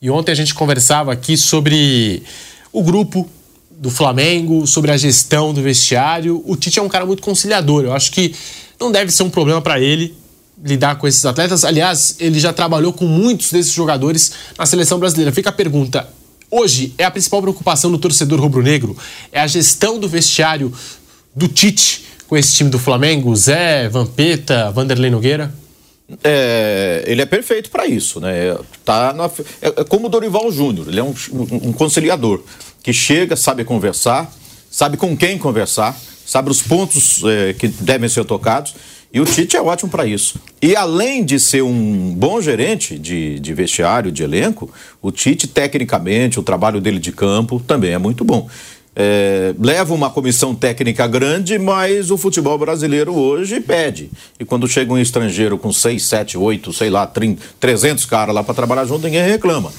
E 0.00 0.10
ontem 0.10 0.32
a 0.32 0.34
gente 0.34 0.52
conversava 0.52 1.12
aqui 1.12 1.36
sobre 1.36 2.24
o 2.72 2.82
grupo 2.82 3.30
do 3.70 3.88
Flamengo, 3.88 4.66
sobre 4.66 4.90
a 4.90 4.96
gestão 4.96 5.54
do 5.54 5.62
vestiário. 5.62 6.42
O 6.44 6.56
Tite 6.56 6.80
é 6.80 6.82
um 6.82 6.88
cara 6.88 7.06
muito 7.06 7.22
conciliador. 7.22 7.84
Eu 7.84 7.92
acho 7.92 8.10
que 8.10 8.34
não 8.80 8.90
deve 8.90 9.12
ser 9.12 9.22
um 9.22 9.30
problema 9.30 9.62
para 9.62 9.78
ele 9.78 10.20
lidar 10.64 10.96
com 10.96 11.06
esses 11.06 11.24
atletas. 11.24 11.64
Aliás, 11.64 12.16
ele 12.20 12.38
já 12.38 12.52
trabalhou 12.52 12.92
com 12.92 13.04
muitos 13.04 13.50
desses 13.50 13.72
jogadores 13.72 14.32
na 14.56 14.64
seleção 14.64 14.98
brasileira. 14.98 15.32
Fica 15.32 15.50
a 15.50 15.52
pergunta: 15.52 16.08
hoje 16.50 16.94
é 16.96 17.04
a 17.04 17.10
principal 17.10 17.42
preocupação 17.42 17.90
do 17.90 17.98
torcedor 17.98 18.40
rubro-negro? 18.40 18.96
É 19.32 19.40
a 19.40 19.46
gestão 19.46 19.98
do 19.98 20.08
vestiário 20.08 20.72
do 21.34 21.48
Tite 21.48 22.04
com 22.28 22.36
esse 22.36 22.54
time 22.54 22.70
do 22.70 22.78
Flamengo? 22.78 23.34
Zé, 23.34 23.88
Vampeta, 23.88 24.70
Vanderlei 24.70 25.10
Nogueira? 25.10 25.52
É, 26.22 27.04
ele 27.06 27.22
é 27.22 27.26
perfeito 27.26 27.70
para 27.70 27.86
isso, 27.86 28.20
né? 28.20 28.56
Tá 28.84 29.12
na, 29.12 29.24
é, 29.62 29.68
é, 29.80 29.84
como 29.84 30.06
o 30.06 30.10
Dorival 30.10 30.52
Júnior, 30.52 30.88
ele 30.88 31.00
é 31.00 31.02
um, 31.02 31.14
um, 31.32 31.68
um 31.68 31.72
conciliador 31.72 32.42
que 32.82 32.92
chega, 32.92 33.34
sabe 33.34 33.64
conversar, 33.64 34.30
sabe 34.70 34.96
com 34.96 35.16
quem 35.16 35.38
conversar, 35.38 35.98
sabe 36.26 36.50
os 36.50 36.60
pontos 36.60 37.22
é, 37.24 37.54
que 37.54 37.68
devem 37.68 38.08
ser 38.10 38.24
tocados 38.24 38.74
e 39.12 39.20
o 39.20 39.24
Tite 39.26 39.56
é 39.56 39.60
ótimo 39.60 39.90
para 39.90 40.06
isso. 40.06 40.40
E 40.60 40.74
além 40.74 41.22
de 41.24 41.38
ser 41.38 41.62
um 41.62 42.14
bom 42.14 42.40
gerente 42.40 42.98
de, 42.98 43.38
de 43.38 43.52
vestiário, 43.52 44.10
de 44.10 44.22
elenco, 44.22 44.70
o 45.02 45.10
Tite, 45.10 45.46
tecnicamente, 45.46 46.40
o 46.40 46.42
trabalho 46.42 46.80
dele 46.80 46.98
de 46.98 47.12
campo 47.12 47.60
também 47.60 47.92
é 47.92 47.98
muito 47.98 48.24
bom. 48.24 48.48
É, 48.94 49.54
leva 49.58 49.94
uma 49.94 50.10
comissão 50.10 50.54
técnica 50.54 51.06
grande, 51.06 51.58
mas 51.58 52.10
o 52.10 52.16
futebol 52.16 52.58
brasileiro 52.58 53.14
hoje 53.14 53.60
pede. 53.60 54.10
E 54.40 54.44
quando 54.44 54.66
chega 54.68 54.92
um 54.92 54.98
estrangeiro 54.98 55.58
com 55.58 55.72
6, 55.72 56.02
7, 56.02 56.38
8, 56.38 56.72
sei 56.72 56.88
lá, 56.88 57.06
30, 57.06 57.42
300 57.60 58.06
caras 58.06 58.34
lá 58.34 58.42
para 58.42 58.54
trabalhar 58.54 58.86
junto, 58.86 59.04
ninguém 59.04 59.24
reclama. 59.26 59.72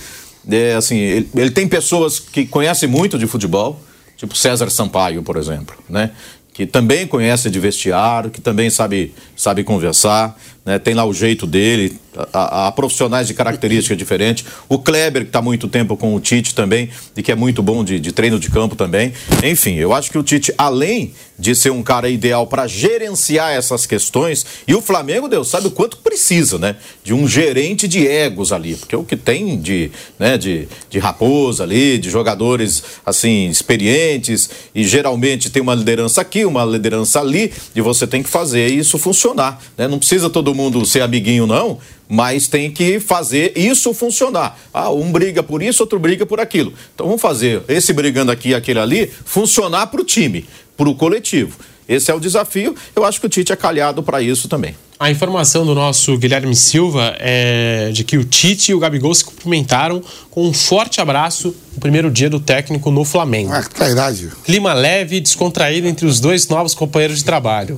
É, 0.49 0.73
assim, 0.73 0.97
ele, 0.97 1.29
ele, 1.35 1.51
tem 1.51 1.67
pessoas 1.67 2.19
que 2.19 2.45
conhecem 2.45 2.89
muito 2.89 3.17
de 3.17 3.25
futebol, 3.27 3.79
tipo 4.17 4.35
César 4.35 4.69
Sampaio, 4.69 5.23
por 5.23 5.37
exemplo, 5.37 5.75
né? 5.87 6.11
Que 6.53 6.67
também 6.67 7.07
conhece 7.07 7.49
de 7.49 7.59
vestiário, 7.59 8.29
que 8.29 8.39
também 8.39 8.69
sabe, 8.69 9.13
sabe 9.35 9.63
conversar, 9.63 10.39
né? 10.65 10.79
tem 10.79 10.93
lá 10.93 11.05
o 11.05 11.13
jeito 11.13 11.45
dele, 11.45 11.99
há, 12.31 12.71
profissionais 12.71 13.27
de 13.27 13.33
característica 13.33 13.95
diferente. 13.95 14.45
O 14.69 14.79
Kleber, 14.79 15.23
que 15.23 15.29
está 15.29 15.41
muito 15.41 15.67
tempo 15.67 15.97
com 15.97 16.15
o 16.15 16.19
Tite 16.19 16.53
também, 16.53 16.89
e 17.15 17.23
que 17.23 17.31
é 17.31 17.35
muito 17.35 17.61
bom 17.61 17.83
de, 17.83 17.99
de 17.99 18.11
treino 18.11 18.39
de 18.39 18.49
campo 18.49 18.75
também. 18.75 19.13
Enfim, 19.43 19.75
eu 19.75 19.93
acho 19.93 20.11
que 20.11 20.17
o 20.17 20.23
Tite, 20.23 20.53
além 20.57 21.13
de 21.37 21.55
ser 21.55 21.71
um 21.71 21.81
cara 21.81 22.09
ideal 22.09 22.45
para 22.45 22.67
gerenciar 22.67 23.51
essas 23.53 23.85
questões, 23.85 24.45
e 24.67 24.75
o 24.75 24.81
Flamengo, 24.81 25.27
Deus 25.27 25.49
sabe 25.49 25.67
o 25.67 25.71
quanto 25.71 25.97
precisa, 25.97 26.59
né? 26.59 26.75
De 27.03 27.13
um 27.13 27.27
gerente 27.27 27.87
de 27.87 28.07
egos 28.07 28.51
ali, 28.53 28.75
porque 28.75 28.95
o 28.95 29.03
que 29.03 29.17
tem 29.17 29.59
de, 29.59 29.91
né, 30.19 30.37
de, 30.37 30.67
de 30.89 30.99
raposa 30.99 31.63
ali, 31.63 31.97
de 31.97 32.09
jogadores 32.09 32.83
assim, 33.05 33.49
experientes, 33.49 34.49
e 34.75 34.83
geralmente 34.83 35.49
tem 35.49 35.61
uma 35.61 35.73
liderança 35.73 36.21
aqui, 36.21 36.45
uma 36.45 36.63
liderança 36.63 37.19
ali, 37.19 37.51
e 37.75 37.81
você 37.81 38.05
tem 38.05 38.21
que 38.21 38.29
fazer 38.29 38.67
isso 38.67 38.97
funcionar. 38.97 39.61
Né? 39.77 39.87
Não 39.87 39.97
precisa 39.97 40.29
todo 40.29 40.52
mundo 40.53 40.85
ser 40.85 41.01
amiguinho, 41.01 41.47
não, 41.47 41.79
mas 42.07 42.47
tem 42.47 42.69
que 42.71 42.99
fazer 42.99 43.53
isso 43.55 43.93
funcionar. 43.93 44.59
Ah, 44.73 44.91
um 44.91 45.11
briga 45.11 45.41
por 45.41 45.63
isso, 45.63 45.83
outro 45.83 45.99
briga 45.99 46.25
por 46.25 46.39
aquilo. 46.39 46.73
Então 46.93 47.07
vamos 47.07 47.21
fazer 47.21 47.63
esse 47.67 47.93
brigando 47.93 48.31
aqui 48.31 48.49
e 48.49 48.55
aquele 48.55 48.79
ali 48.79 49.11
funcionar 49.25 49.87
para 49.87 50.01
o 50.01 50.05
time, 50.05 50.45
para 50.77 50.89
o 50.89 50.95
coletivo. 50.95 51.57
Esse 51.87 52.11
é 52.11 52.13
o 52.13 52.19
desafio. 52.19 52.75
Eu 52.95 53.03
acho 53.03 53.19
que 53.19 53.25
o 53.25 53.29
Tite 53.29 53.51
é 53.51 53.55
calhado 53.55 54.01
para 54.01 54.21
isso 54.21 54.47
também. 54.47 54.75
A 54.99 55.11
informação 55.11 55.65
do 55.65 55.73
nosso 55.73 56.17
Guilherme 56.17 56.55
Silva 56.55 57.15
é 57.19 57.89
de 57.91 58.03
que 58.03 58.17
o 58.17 58.23
Tite 58.23 58.71
e 58.71 58.75
o 58.75 58.79
Gabigol 58.79 59.13
se 59.13 59.23
cumprimentaram 59.25 60.01
com 60.29 60.47
um 60.47 60.53
forte 60.53 61.01
abraço 61.01 61.55
no 61.73 61.79
primeiro 61.79 62.09
dia 62.09 62.29
do 62.29 62.39
técnico 62.39 62.89
no 62.91 63.03
Flamengo. 63.03 63.51
Ah, 63.51 63.63
que 63.63 63.73
trairagem. 63.73 64.29
Clima 64.43 64.73
leve 64.73 65.17
e 65.17 65.19
descontraído 65.19 65.87
entre 65.87 66.05
os 66.05 66.19
dois 66.19 66.47
novos 66.47 66.73
companheiros 66.73 67.17
de 67.17 67.25
trabalho. 67.25 67.77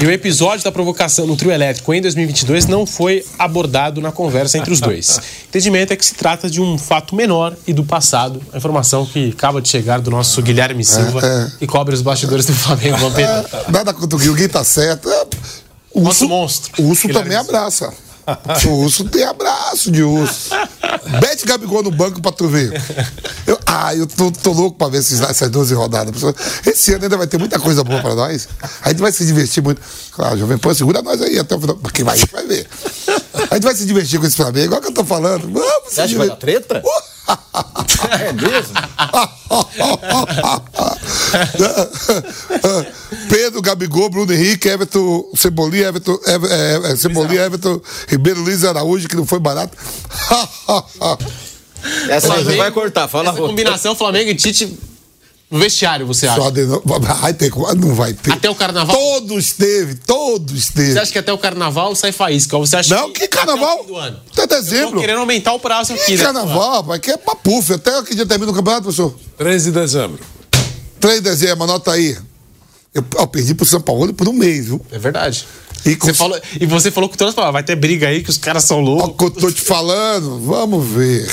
E 0.00 0.06
o 0.06 0.10
episódio 0.10 0.64
da 0.64 0.72
provocação 0.72 1.26
no 1.26 1.36
trio 1.36 1.52
elétrico 1.52 1.92
em 1.92 2.00
2022 2.00 2.66
não 2.66 2.86
foi 2.86 3.24
abordado 3.38 4.00
na 4.00 4.12
conversa 4.12 4.56
entre 4.58 4.72
os 4.72 4.80
dois. 4.80 5.18
O 5.18 5.20
entendimento 5.50 5.92
é 5.92 5.96
que 5.96 6.06
se 6.06 6.14
trata 6.14 6.48
de 6.48 6.60
um 6.60 6.78
fato 6.78 7.14
menor 7.14 7.54
e 7.66 7.72
do 7.72 7.84
passado. 7.84 8.40
A 8.52 8.56
informação 8.56 9.04
que 9.04 9.30
acaba 9.30 9.60
de 9.60 9.68
chegar 9.68 10.00
do 10.00 10.10
nosso 10.10 10.40
Guilherme 10.40 10.84
Silva 10.84 11.20
é. 11.24 11.64
e 11.64 11.66
cobre 11.66 11.94
os 11.94 12.02
bastidores 12.02 12.46
do 12.46 12.54
Flamengo. 12.54 12.96
Vampeta. 12.98 13.64
Nada 13.68 13.92
contra 13.92 14.16
o 14.16 14.18
Gui, 14.18 14.30
o 14.30 14.34
Gui 14.34 14.48
tá 14.48 14.64
certo. 14.64 15.08
O 15.94 16.00
urso, 16.00 16.28
monstro. 16.28 16.82
O 16.82 16.88
urso 16.88 17.08
também 17.08 17.36
abraça. 17.36 17.94
O 18.66 18.68
urso 18.82 19.04
tem 19.04 19.22
abraço 19.24 19.90
de 19.90 20.02
urso. 20.02 20.50
Bete 21.20 21.46
Gabigol 21.46 21.82
no 21.82 21.90
banco 21.90 22.20
pra 22.20 22.32
tu 22.32 22.48
ver. 22.48 22.72
Eu, 23.46 23.58
ah, 23.66 23.94
eu 23.94 24.06
tô, 24.06 24.30
tô 24.30 24.52
louco 24.52 24.78
pra 24.78 24.88
ver 24.88 24.98
esses, 24.98 25.20
essas 25.20 25.50
12 25.50 25.74
rodadas. 25.74 26.14
Esse 26.66 26.94
ano 26.94 27.04
ainda 27.04 27.16
vai 27.16 27.26
ter 27.26 27.38
muita 27.38 27.58
coisa 27.58 27.84
boa 27.84 28.00
pra 28.00 28.14
nós. 28.14 28.48
A 28.82 28.90
gente 28.90 29.00
vai 29.00 29.12
se 29.12 29.24
divertir 29.24 29.62
muito. 29.62 29.80
Claro, 30.12 30.38
Jovem 30.38 30.58
Pan, 30.58 30.74
segura 30.74 31.02
nós 31.02 31.20
aí 31.20 31.38
até 31.38 31.54
o 31.54 31.60
final. 31.60 31.76
Porque 31.76 32.04
vai, 32.04 32.18
vai 32.32 32.46
ver. 32.46 32.66
A 33.50 33.54
gente 33.54 33.64
vai 33.64 33.74
se 33.74 33.84
divertir 33.84 34.18
com 34.18 34.26
esse 34.26 34.36
Flamengo. 34.36 34.74
O 34.74 34.80
que 34.80 34.88
eu 34.88 34.94
tô 34.94 35.04
falando. 35.04 35.42
Vamos 35.42 35.92
Você 35.92 36.00
acha 36.00 36.12
que 36.12 36.18
vai 36.18 36.28
dar 36.28 36.36
treta? 36.36 36.82
É 38.20 38.32
mesmo? 38.32 38.74
Pedro, 43.28 43.62
Gabigol, 43.62 44.10
Bruno 44.10 44.32
Henrique, 44.32 44.68
Everton, 44.68 45.24
Cebolinha, 45.34 45.88
Everton, 45.88 46.18
Ever, 46.26 46.50
é, 46.50 46.92
é, 46.92 46.96
Cebolinha, 46.96 47.42
Everton, 47.42 47.80
Ribeiro, 48.08 48.40
Luiz 48.40 48.64
Araújo, 48.64 49.08
que 49.08 49.16
não 49.16 49.26
foi 49.26 49.38
barato. 49.38 49.76
Essa 52.08 52.12
aí 52.12 52.20
você 52.20 52.26
Flamengo- 52.28 52.56
vai 52.56 52.70
cortar, 52.70 53.08
fala 53.08 53.30
Essa 53.30 53.38
combinação 53.38 53.94
Flamengo 53.94 54.30
e 54.30 54.34
Tite 54.34 54.78
no 55.50 55.58
vestiário, 55.58 56.06
você 56.06 56.26
acha? 56.26 56.40
Só 56.40 56.50
de 56.50 56.64
novo. 56.64 56.82
Vai 57.00 57.32
ter, 57.34 57.52
não 57.76 57.94
vai 57.94 58.12
ter. 58.14 58.32
Até 58.32 58.48
o 58.50 58.54
carnaval? 58.54 58.96
Todos 58.96 59.52
teve, 59.52 59.94
todos 59.94 60.66
teve. 60.68 60.92
Você 60.94 60.98
acha 60.98 61.12
que 61.12 61.18
até 61.18 61.32
o 61.32 61.38
carnaval 61.38 61.94
sai 61.94 62.10
faísca? 62.10 62.56
Você 62.58 62.76
acha 62.76 62.94
Não, 62.94 63.12
que 63.12 63.24
até 63.24 63.28
carnaval? 63.36 63.76
o 63.80 63.82
fim 63.82 63.86
do 63.88 63.96
ano? 63.96 64.20
Até 64.32 64.46
Tô 64.46 64.54
dezembro. 64.56 64.98
querendo 65.00 65.18
aumentar 65.20 65.52
o 65.52 65.60
prazo 65.60 65.92
aqui, 65.92 66.04
Que 66.06 66.16
né? 66.16 66.24
carnaval, 66.24 66.72
rapaz, 66.82 67.00
que 67.00 67.10
é 67.10 67.16
papuf. 67.16 67.72
Até 67.74 68.02
que 68.02 68.14
dia 68.14 68.26
termina 68.26 68.50
o 68.50 68.54
campeonato, 68.54 68.84
professor? 68.84 69.14
13 69.36 69.70
de 69.70 69.78
dezembro. 69.78 70.18
3 70.98 71.16
de 71.16 71.30
dezembro, 71.30 71.64
anota 71.64 71.92
aí. 71.92 72.16
Eu, 72.94 73.04
eu 73.18 73.26
perdi 73.26 73.54
pro 73.54 73.66
São 73.66 73.80
Paulo 73.80 74.12
por 74.14 74.28
um 74.28 74.32
mês, 74.32 74.66
viu? 74.66 74.80
É 74.92 74.98
verdade. 74.98 75.46
E 75.84 75.96
com- 75.96 76.06
Você 76.06 76.14
falou, 76.14 76.40
e 76.60 76.64
você 76.66 76.90
falou 76.90 77.10
com 77.10 77.16
todas 77.16 77.32
as 77.32 77.34
palavras, 77.34 77.52
vai 77.54 77.62
ter 77.64 77.74
briga 77.76 78.08
aí 78.08 78.22
que 78.22 78.30
os 78.30 78.38
caras 78.38 78.64
são 78.64 78.78
Olha 78.78 78.86
o 78.86 78.94
loucos. 78.94 79.16
que 79.16 79.24
eu 79.24 79.30
tô 79.42 79.50
te 79.50 79.60
falando, 79.60 80.38
vamos 80.40 80.86
ver. 80.86 81.28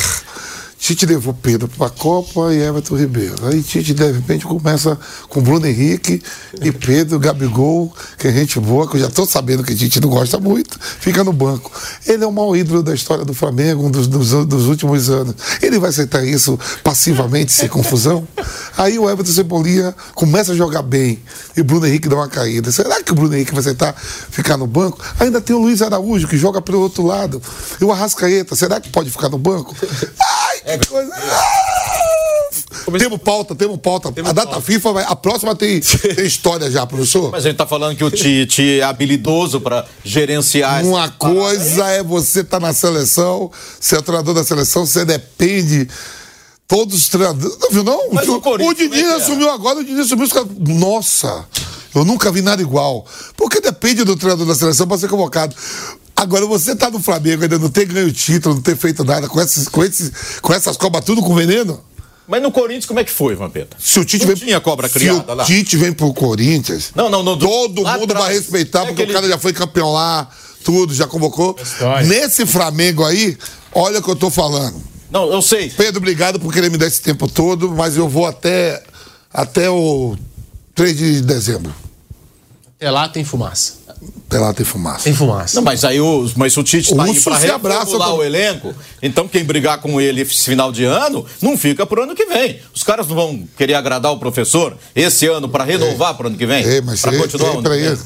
Tite 0.91 1.05
levou 1.05 1.33
Pedro 1.33 1.69
pra 1.69 1.89
Copa 1.89 2.53
e 2.53 2.61
Everton 2.61 2.97
Ribeiro. 2.97 3.47
Aí 3.47 3.63
Tite, 3.63 3.93
de 3.93 4.11
repente, 4.11 4.45
começa 4.45 4.99
com 5.29 5.41
Bruno 5.41 5.65
Henrique 5.65 6.21
e 6.61 6.69
Pedro, 6.69 7.17
Gabigol, 7.17 7.95
que 8.17 8.27
é 8.27 8.31
gente 8.33 8.59
boa, 8.59 8.85
que 8.89 8.97
eu 8.97 8.99
já 8.99 9.09
tô 9.09 9.25
sabendo 9.25 9.63
que 9.63 9.73
Tite 9.73 10.01
não 10.01 10.09
gosta 10.09 10.37
muito, 10.37 10.77
fica 10.99 11.23
no 11.23 11.31
banco. 11.31 11.71
Ele 12.05 12.25
é 12.25 12.27
o 12.27 12.31
maior 12.31 12.57
ídolo 12.57 12.83
da 12.83 12.93
história 12.93 13.23
do 13.23 13.33
Flamengo, 13.33 13.85
um 13.85 13.89
dos, 13.89 14.05
dos, 14.05 14.31
dos 14.45 14.67
últimos 14.67 15.09
anos. 15.09 15.33
Ele 15.61 15.79
vai 15.79 15.91
aceitar 15.91 16.25
isso 16.25 16.59
passivamente, 16.83 17.53
sem 17.53 17.69
confusão? 17.69 18.27
Aí 18.77 18.99
o 18.99 19.09
Everton 19.09 19.31
Cebolinha 19.31 19.95
começa 20.13 20.51
a 20.51 20.55
jogar 20.55 20.81
bem 20.81 21.19
e 21.55 21.63
Bruno 21.63 21.87
Henrique 21.87 22.09
dá 22.09 22.17
uma 22.17 22.27
caída. 22.27 22.69
Será 22.69 23.01
que 23.01 23.13
o 23.13 23.15
Bruno 23.15 23.33
Henrique 23.33 23.51
vai 23.51 23.61
aceitar 23.61 23.95
ficar 23.95 24.57
no 24.57 24.67
banco? 24.67 24.99
Ainda 25.21 25.39
tem 25.39 25.55
o 25.55 25.59
Luiz 25.59 25.81
Araújo, 25.81 26.27
que 26.27 26.37
joga 26.37 26.61
pelo 26.61 26.81
outro 26.81 27.05
lado. 27.05 27.41
E 27.79 27.85
o 27.85 27.93
Arrascaeta, 27.93 28.57
será 28.57 28.81
que 28.81 28.89
pode 28.89 29.09
ficar 29.09 29.29
no 29.29 29.37
banco? 29.37 29.73
Ai, 30.50 30.50
que 30.77 30.87
coisa. 30.87 31.11
Ah! 31.15 31.81
Temos 32.97 33.21
pauta, 33.21 33.55
temos 33.55 33.79
pauta. 33.79 34.09
a 34.09 34.31
data 34.33 34.59
FIFA, 34.59 34.93
vai, 34.93 35.05
a 35.07 35.15
próxima 35.15 35.55
tem, 35.55 35.79
tem 35.79 36.25
história 36.25 36.69
já, 36.69 36.85
professor. 36.85 37.31
Mas 37.31 37.45
a 37.45 37.49
gente 37.49 37.57
tá 37.57 37.67
falando 37.67 37.95
que 37.95 38.03
o 38.03 38.11
Tite 38.11 38.79
é 38.79 38.83
habilidoso 38.83 39.61
pra 39.61 39.85
gerenciar 40.03 40.83
Uma 40.83 41.09
paradas. 41.09 41.17
coisa 41.17 41.87
é 41.87 42.03
você 42.03 42.41
estar 42.41 42.59
na 42.59 42.73
seleção, 42.73 43.51
ser 43.79 43.97
o 43.97 44.01
treinador 44.01 44.33
da 44.33 44.43
seleção, 44.43 44.85
você 44.85 45.05
depende. 45.05 45.87
Todos 46.67 46.95
os 46.95 47.09
treinadores. 47.09 47.57
Não 47.59 47.69
viu, 47.69 47.83
não? 47.83 48.09
Mas 48.13 48.27
o, 48.29 48.37
o 48.37 48.67
o 48.69 48.73
Diniz 48.73 49.03
é 49.03 49.11
é? 49.11 49.15
assumiu 49.15 49.49
agora, 49.49 49.79
o 49.79 49.83
Diniz 49.83 50.05
assumiu 50.05 50.25
os 50.25 50.31
caras. 50.31 50.47
Nossa, 50.57 51.45
eu 51.93 52.05
nunca 52.05 52.31
vi 52.31 52.41
nada 52.41 52.61
igual. 52.61 53.05
Porque 53.35 53.59
depende 53.59 54.05
do 54.05 54.15
treinador 54.15 54.47
da 54.47 54.55
seleção 54.55 54.87
para 54.87 54.97
ser 54.97 55.09
convocado. 55.09 55.53
Agora, 56.21 56.45
você 56.45 56.75
tá 56.75 56.87
no 56.91 56.99
Flamengo, 57.01 57.41
ainda 57.41 57.57
não 57.57 57.67
ter 57.67 57.85
ganho 57.85 58.07
o 58.07 58.11
título, 58.11 58.53
não 58.53 58.61
ter 58.61 58.77
feito 58.77 59.03
nada 59.03 59.27
com, 59.27 59.41
esses, 59.41 59.67
com, 59.67 59.83
esses, 59.83 60.11
com 60.39 60.53
essas 60.53 60.77
cobras 60.77 61.03
tudo 61.03 61.19
com 61.23 61.33
veneno. 61.33 61.83
Mas 62.27 62.43
no 62.43 62.51
Corinthians, 62.51 62.85
como 62.85 62.99
é 62.99 63.03
que 63.03 63.09
foi, 63.11 63.33
Vampeta? 63.33 63.75
Se 63.79 63.99
o 63.99 64.05
Tite 64.05 64.25
Não 64.25 64.35
vem, 64.35 64.45
tinha 64.45 64.61
cobra 64.61 64.87
se 64.87 64.93
criada 64.93 65.33
o 65.33 65.35
lá? 65.35 65.43
Tite 65.43 65.75
vem 65.77 65.91
pro 65.91 66.13
Corinthians, 66.13 66.91
Não, 66.95 67.09
não, 67.09 67.23
não. 67.23 67.35
do- 67.35 67.47
todo 67.47 67.81
lá 67.81 67.93
mundo 67.97 68.11
atrás. 68.11 68.25
vai 68.25 68.33
respeitar, 68.35 68.81
É 68.83 68.85
porque 68.85 69.01
aquele- 69.01 69.11
o 69.11 69.15
cara 69.19 69.27
já 69.27 69.39
foi 69.39 69.51
campeão 69.51 69.91
lá, 69.91 70.29
tudo, 70.63 70.93
já 70.93 71.07
convocou. 71.07 71.57
História. 71.59 72.05
Nesse 72.07 72.45
Flamengo 72.45 73.03
aí, 73.03 73.35
olha 73.73 73.99
o 73.99 74.03
que 74.03 74.09
eu 74.11 74.15
tô 74.15 74.29
falando. 74.29 74.79
Não, 75.09 75.33
eu 75.33 75.41
sei. 75.41 75.71
Pedro, 75.71 75.97
obrigado 75.97 76.39
por 76.39 76.53
querer 76.53 76.69
me 76.69 76.77
dar 76.77 76.85
esse 76.85 77.01
tempo 77.01 77.27
todo, 77.27 77.71
mas 77.71 77.97
eu 77.97 78.07
vou 78.07 78.27
até, 78.27 78.81
até 79.33 79.69
o 79.71 80.15
3 80.75 80.95
de 80.95 81.21
dezembro. 81.21 81.73
Até 82.77 82.89
lá 82.91 83.09
tem 83.09 83.23
fumaça. 83.25 83.80
Lá 84.31 84.53
tem 84.53 84.65
fumaça. 84.65 85.03
Tem 85.03 85.13
fumaça. 85.13 85.55
Não, 85.57 85.61
mas 85.63 85.83
aí 85.83 85.99
o, 85.99 86.29
mas 86.37 86.55
o 86.55 86.63
Tite 86.63 86.93
O 86.93 86.95
tá 86.97 87.03
aí 87.03 87.49
abraça 87.49 87.79
reformular 87.81 88.15
o 88.15 88.23
elenco. 88.23 88.73
Então 89.01 89.27
quem 89.27 89.43
brigar 89.43 89.79
com 89.81 89.99
ele 89.99 90.21
esse 90.21 90.45
final 90.45 90.71
de 90.71 90.85
ano, 90.85 91.25
não 91.41 91.57
fica 91.57 91.85
pro 91.85 92.03
ano 92.03 92.15
que 92.15 92.25
vem. 92.25 92.59
Os 92.73 92.81
caras 92.81 93.05
não 93.07 93.15
vão 93.15 93.47
querer 93.57 93.73
agradar 93.73 94.11
o 94.11 94.17
professor 94.17 94.75
esse 94.95 95.27
ano 95.27 95.49
pra 95.49 95.65
renovar 95.65 96.15
pro 96.15 96.27
ano 96.27 96.37
que 96.37 96.45
vem? 96.45 96.63
Ei, 96.63 96.79
mas 96.81 97.01
pra 97.01 97.13
ei, 97.13 97.19
continuar 97.19 97.49
o 97.49 97.51
ei, 97.51 97.53
ano 97.55 97.63
pra 97.63 97.75
que 97.75 97.81
vem? 97.81 97.89
aí, 97.89 97.97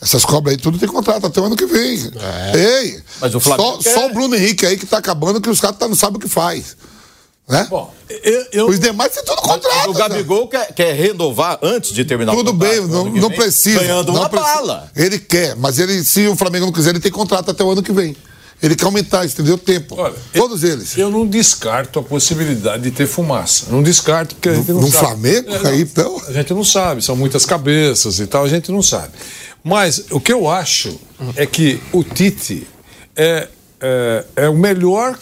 essas 0.00 0.24
cobras 0.24 0.54
aí 0.54 0.60
tudo 0.60 0.78
tem 0.78 0.88
contrato 0.88 1.26
até 1.26 1.40
o 1.40 1.44
ano 1.44 1.56
que 1.56 1.66
vem. 1.66 1.98
Ei, 2.54 3.02
Mas 3.20 3.34
o 3.34 3.40
Flamengo 3.40 3.72
só, 3.72 3.78
quer- 3.78 3.94
só 3.94 4.06
o 4.06 4.12
Bruno 4.14 4.36
Henrique 4.36 4.64
aí 4.64 4.76
que 4.78 4.86
tá 4.86 4.98
acabando 4.98 5.40
que 5.40 5.50
os 5.50 5.60
caras 5.60 5.76
tá, 5.78 5.88
não 5.88 5.96
sabem 5.96 6.16
o 6.16 6.20
que 6.20 6.28
faz. 6.28 6.76
Né? 7.48 7.66
Bom, 7.68 7.92
eu, 8.08 8.46
eu- 8.52 8.68
Os 8.68 8.78
demais 8.78 9.12
tem 9.12 9.24
tudo 9.24 9.42
contrato. 9.42 9.90
o 9.90 9.92
Gabigol 9.92 10.46
quer, 10.48 10.72
quer 10.72 10.94
renovar 10.94 11.58
antes 11.60 11.92
de 11.92 12.04
terminar 12.04 12.32
Tudo 12.34 12.50
o 12.50 12.52
contrato 12.54 12.70
bem, 12.72 12.80
pro 12.82 12.88
não, 12.96 13.12
que 13.12 13.20
não 13.20 13.28
vem, 13.28 13.38
precisa. 13.38 13.80
Ganhando 13.80 14.12
não 14.12 14.20
uma 14.20 14.28
precisa. 14.28 14.54
bala. 14.54 14.90
Ele 14.94 15.18
quer, 15.18 15.56
mas 15.56 15.78
ele, 15.78 16.04
se 16.04 16.26
o 16.28 16.36
Flamengo 16.36 16.66
não 16.66 16.72
quiser, 16.72 16.90
ele 16.90 17.00
tem 17.00 17.10
contrato 17.10 17.50
até 17.50 17.62
o 17.64 17.70
ano 17.70 17.82
que 17.82 17.92
vem. 17.92 18.16
Ele 18.62 18.76
quer 18.76 18.84
aumentar, 18.84 19.24
entendeu? 19.26 19.56
O 19.56 19.58
tempo. 19.58 19.96
Olha, 19.98 20.14
Todos 20.32 20.62
eles. 20.62 20.96
eu 20.96 21.10
não 21.10 21.26
descarto 21.26 21.98
a 21.98 22.02
possibilidade 22.02 22.84
de 22.84 22.92
ter 22.92 23.06
fumaça. 23.08 23.66
Não 23.68 23.82
descarto, 23.82 24.36
porque 24.36 24.50
a 24.50 24.54
gente 24.54 24.70
não 24.70 24.80
no 24.82 24.86
sabe. 24.90 25.04
Flamengo, 25.06 25.52
É, 25.52 25.58
não. 25.58 25.70
aí, 25.72 25.80
então? 25.82 26.22
A 26.28 26.32
gente 26.32 26.54
não 26.54 26.62
sabe, 26.64 27.02
são 27.02 27.16
muitas 27.16 27.44
cabeças 27.44 28.20
e 28.20 28.26
tal, 28.28 28.44
a 28.44 28.48
gente 28.48 28.70
não 28.70 28.80
sabe. 28.80 29.08
Mas 29.64 30.04
o 30.12 30.20
que 30.20 30.32
eu 30.32 30.48
acho 30.48 30.96
é 31.34 31.44
que 31.44 31.80
o 31.92 32.04
Tite 32.04 32.68
é, 33.16 33.48
é, 33.80 34.24
é 34.36 34.48
o 34.48 34.56
melhor 34.56 35.18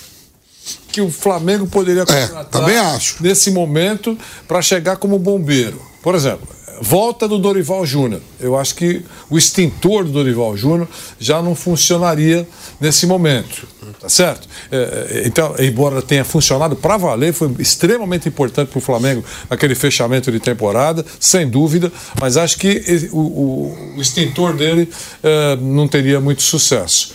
que 0.90 1.00
o 1.00 1.10
Flamengo 1.10 1.66
poderia 1.66 2.04
contratar 2.04 2.44
também 2.46 2.76
acho. 2.76 3.16
nesse 3.22 3.50
momento 3.50 4.16
para 4.48 4.60
chegar 4.62 4.96
como 4.96 5.18
bombeiro. 5.18 5.80
Por 6.02 6.14
exemplo, 6.14 6.48
volta 6.82 7.28
do 7.28 7.38
Dorival 7.38 7.84
Júnior. 7.84 8.20
Eu 8.40 8.56
acho 8.58 8.74
que 8.74 9.02
o 9.28 9.36
extintor 9.36 10.04
do 10.04 10.12
Dorival 10.12 10.56
Júnior 10.56 10.88
já 11.18 11.42
não 11.42 11.54
funcionaria 11.54 12.48
nesse 12.80 13.06
momento. 13.06 13.68
Tá 14.00 14.08
certo? 14.08 14.48
É, 14.72 14.76
é, 14.76 15.22
então, 15.26 15.54
embora 15.58 16.00
tenha 16.00 16.24
funcionado 16.24 16.74
para 16.74 16.96
valer, 16.96 17.34
foi 17.34 17.50
extremamente 17.58 18.28
importante 18.28 18.68
para 18.68 18.78
o 18.78 18.80
Flamengo 18.80 19.22
aquele 19.50 19.74
fechamento 19.74 20.32
de 20.32 20.40
temporada, 20.40 21.04
sem 21.18 21.46
dúvida, 21.48 21.92
mas 22.18 22.36
acho 22.38 22.56
que 22.56 23.08
o, 23.12 23.18
o- 23.18 23.94
o 23.96 24.00
extintor 24.00 24.54
dele 24.56 24.88
é, 25.22 25.56
não 25.56 25.86
teria 25.86 26.18
muito 26.20 26.40
sucesso. 26.42 27.12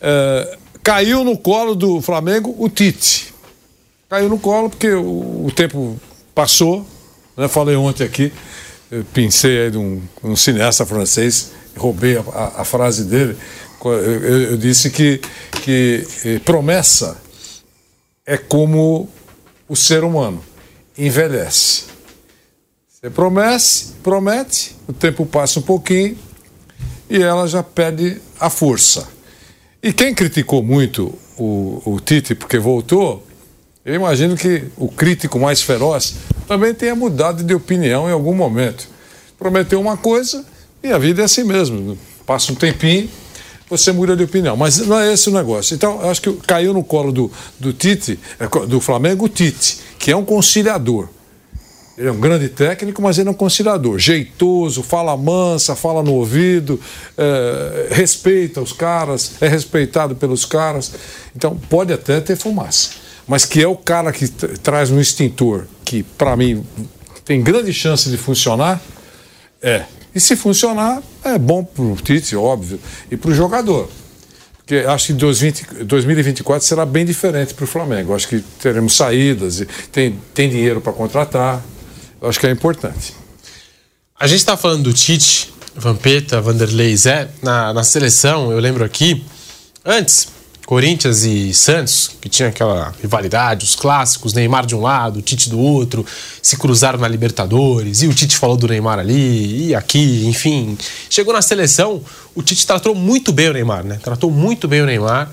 É, 0.00 0.58
caiu 0.86 1.24
no 1.24 1.36
colo 1.36 1.74
do 1.74 2.00
Flamengo 2.00 2.54
o 2.58 2.68
Tite 2.68 3.34
caiu 4.08 4.28
no 4.28 4.38
colo 4.38 4.70
porque 4.70 4.88
o, 4.92 5.46
o 5.46 5.50
tempo 5.52 5.98
passou. 6.32 6.86
Né? 7.36 7.48
Falei 7.48 7.74
ontem 7.74 8.04
aqui, 8.04 8.32
pensei 9.12 9.62
aí 9.64 9.70
de 9.72 9.76
um, 9.78 10.00
um 10.22 10.36
cineasta 10.36 10.86
francês, 10.86 11.50
roubei 11.76 12.16
a, 12.16 12.20
a- 12.20 12.60
a 12.60 12.64
frase 12.64 13.02
dele. 13.02 13.36
eu- 13.84 14.42
eu 14.52 14.56
disse 14.56 14.90
que, 14.90 15.20
que 15.64 16.06
eh, 16.24 16.38
promessa 16.44 17.16
é 18.24 18.36
como 18.38 19.08
o 19.68 19.74
ser 19.74 20.04
humano 20.04 20.40
envelhece. 20.96 21.86
Você 22.88 23.10
promete, 23.10 23.86
promete, 24.04 24.76
o 24.86 24.92
tempo 24.92 25.26
passa 25.26 25.58
um 25.58 25.62
pouquinho 25.62 26.16
e 27.10 27.20
ela 27.20 27.48
já 27.48 27.60
perde 27.62 28.20
a 28.38 28.48
força. 28.48 29.15
E 29.86 29.92
quem 29.92 30.12
criticou 30.12 30.64
muito 30.64 31.16
o, 31.38 31.80
o 31.86 32.00
Tite 32.00 32.34
porque 32.34 32.58
voltou, 32.58 33.24
eu 33.84 33.94
imagino 33.94 34.36
que 34.36 34.64
o 34.76 34.88
crítico 34.88 35.38
mais 35.38 35.62
feroz 35.62 36.16
também 36.48 36.74
tenha 36.74 36.96
mudado 36.96 37.44
de 37.44 37.54
opinião 37.54 38.08
em 38.08 38.12
algum 38.12 38.34
momento. 38.34 38.88
Prometeu 39.38 39.80
uma 39.80 39.96
coisa 39.96 40.44
e 40.82 40.90
a 40.90 40.98
vida 40.98 41.22
é 41.22 41.24
assim 41.26 41.44
mesmo. 41.44 41.96
Passa 42.26 42.50
um 42.50 42.56
tempinho, 42.56 43.08
você 43.70 43.92
muda 43.92 44.16
de 44.16 44.24
opinião. 44.24 44.56
Mas 44.56 44.78
não 44.78 44.98
é 44.98 45.12
esse 45.12 45.28
o 45.28 45.32
negócio. 45.32 45.76
Então, 45.76 46.02
eu 46.02 46.10
acho 46.10 46.20
que 46.20 46.32
caiu 46.32 46.74
no 46.74 46.82
colo 46.82 47.12
do, 47.12 47.30
do 47.60 47.72
Tite, 47.72 48.18
é, 48.40 48.66
do 48.66 48.80
Flamengo, 48.80 49.26
o 49.26 49.28
Tite, 49.28 49.78
que 50.00 50.10
é 50.10 50.16
um 50.16 50.24
conciliador. 50.24 51.08
Ele 51.96 52.08
é 52.08 52.12
um 52.12 52.20
grande 52.20 52.48
técnico, 52.48 53.00
mas 53.00 53.18
ele 53.18 53.28
é 53.28 53.32
um 53.32 53.34
conciliador. 53.34 53.98
Jeitoso, 53.98 54.82
fala 54.82 55.16
mansa, 55.16 55.74
fala 55.74 56.02
no 56.02 56.12
ouvido, 56.12 56.78
é, 57.16 57.88
respeita 57.90 58.60
os 58.60 58.72
caras, 58.72 59.32
é 59.40 59.48
respeitado 59.48 60.14
pelos 60.14 60.44
caras. 60.44 60.92
Então, 61.34 61.56
pode 61.70 61.92
até 61.92 62.20
ter 62.20 62.36
fumaça. 62.36 62.90
Mas 63.26 63.44
que 63.44 63.62
é 63.62 63.66
o 63.66 63.76
cara 63.76 64.12
que 64.12 64.28
traz 64.28 64.90
um 64.90 65.00
extintor 65.00 65.64
que, 65.84 66.02
para 66.02 66.36
mim, 66.36 66.64
tem 67.24 67.42
grande 67.42 67.72
chance 67.72 68.10
de 68.10 68.16
funcionar, 68.16 68.80
é. 69.62 69.84
E 70.14 70.20
se 70.20 70.36
funcionar, 70.36 71.02
é 71.24 71.38
bom 71.38 71.64
para 71.64 71.82
o 71.82 71.96
Tite, 71.96 72.36
óbvio, 72.36 72.78
e 73.10 73.16
para 73.16 73.30
o 73.30 73.34
jogador. 73.34 73.90
Porque 74.58 74.76
acho 74.86 75.08
que 75.08 75.12
2020, 75.12 75.84
2024 75.84 76.66
será 76.66 76.84
bem 76.84 77.04
diferente 77.04 77.54
para 77.54 77.64
o 77.64 77.66
Flamengo. 77.66 78.14
Acho 78.14 78.28
que 78.28 78.40
teremos 78.60 78.96
saídas, 78.96 79.64
tem, 79.92 80.18
tem 80.34 80.48
dinheiro 80.50 80.80
para 80.80 80.92
contratar. 80.92 81.62
Acho 82.22 82.40
que 82.40 82.46
é 82.46 82.50
importante. 82.50 83.14
A 84.18 84.26
gente 84.26 84.38
está 84.38 84.56
falando 84.56 84.84
do 84.84 84.92
Tite, 84.92 85.52
Vampeta, 85.74 86.40
Vanderlei 86.40 86.96
Zé, 86.96 87.28
na, 87.42 87.74
na 87.74 87.84
seleção, 87.84 88.50
eu 88.50 88.58
lembro 88.58 88.82
aqui, 88.82 89.22
antes, 89.84 90.28
Corinthians 90.64 91.22
e 91.22 91.52
Santos, 91.52 92.10
que 92.20 92.28
tinha 92.28 92.48
aquela 92.48 92.94
rivalidade, 93.00 93.64
os 93.64 93.76
clássicos, 93.76 94.32
Neymar 94.32 94.64
de 94.64 94.74
um 94.74 94.80
lado, 94.80 95.20
Tite 95.20 95.50
do 95.50 95.58
outro, 95.60 96.04
se 96.42 96.56
cruzaram 96.56 96.98
na 96.98 97.06
Libertadores, 97.06 98.02
e 98.02 98.08
o 98.08 98.14
Tite 98.14 98.36
falou 98.36 98.56
do 98.56 98.66
Neymar 98.66 98.98
ali, 98.98 99.68
e 99.68 99.74
aqui, 99.74 100.26
enfim. 100.26 100.76
Chegou 101.10 101.34
na 101.34 101.42
seleção, 101.42 102.02
o 102.34 102.42
Tite 102.42 102.66
tratou 102.66 102.94
muito 102.94 103.32
bem 103.32 103.50
o 103.50 103.52
Neymar, 103.52 103.84
né? 103.84 104.00
Tratou 104.02 104.30
muito 104.30 104.66
bem 104.66 104.80
o 104.80 104.86
Neymar 104.86 105.30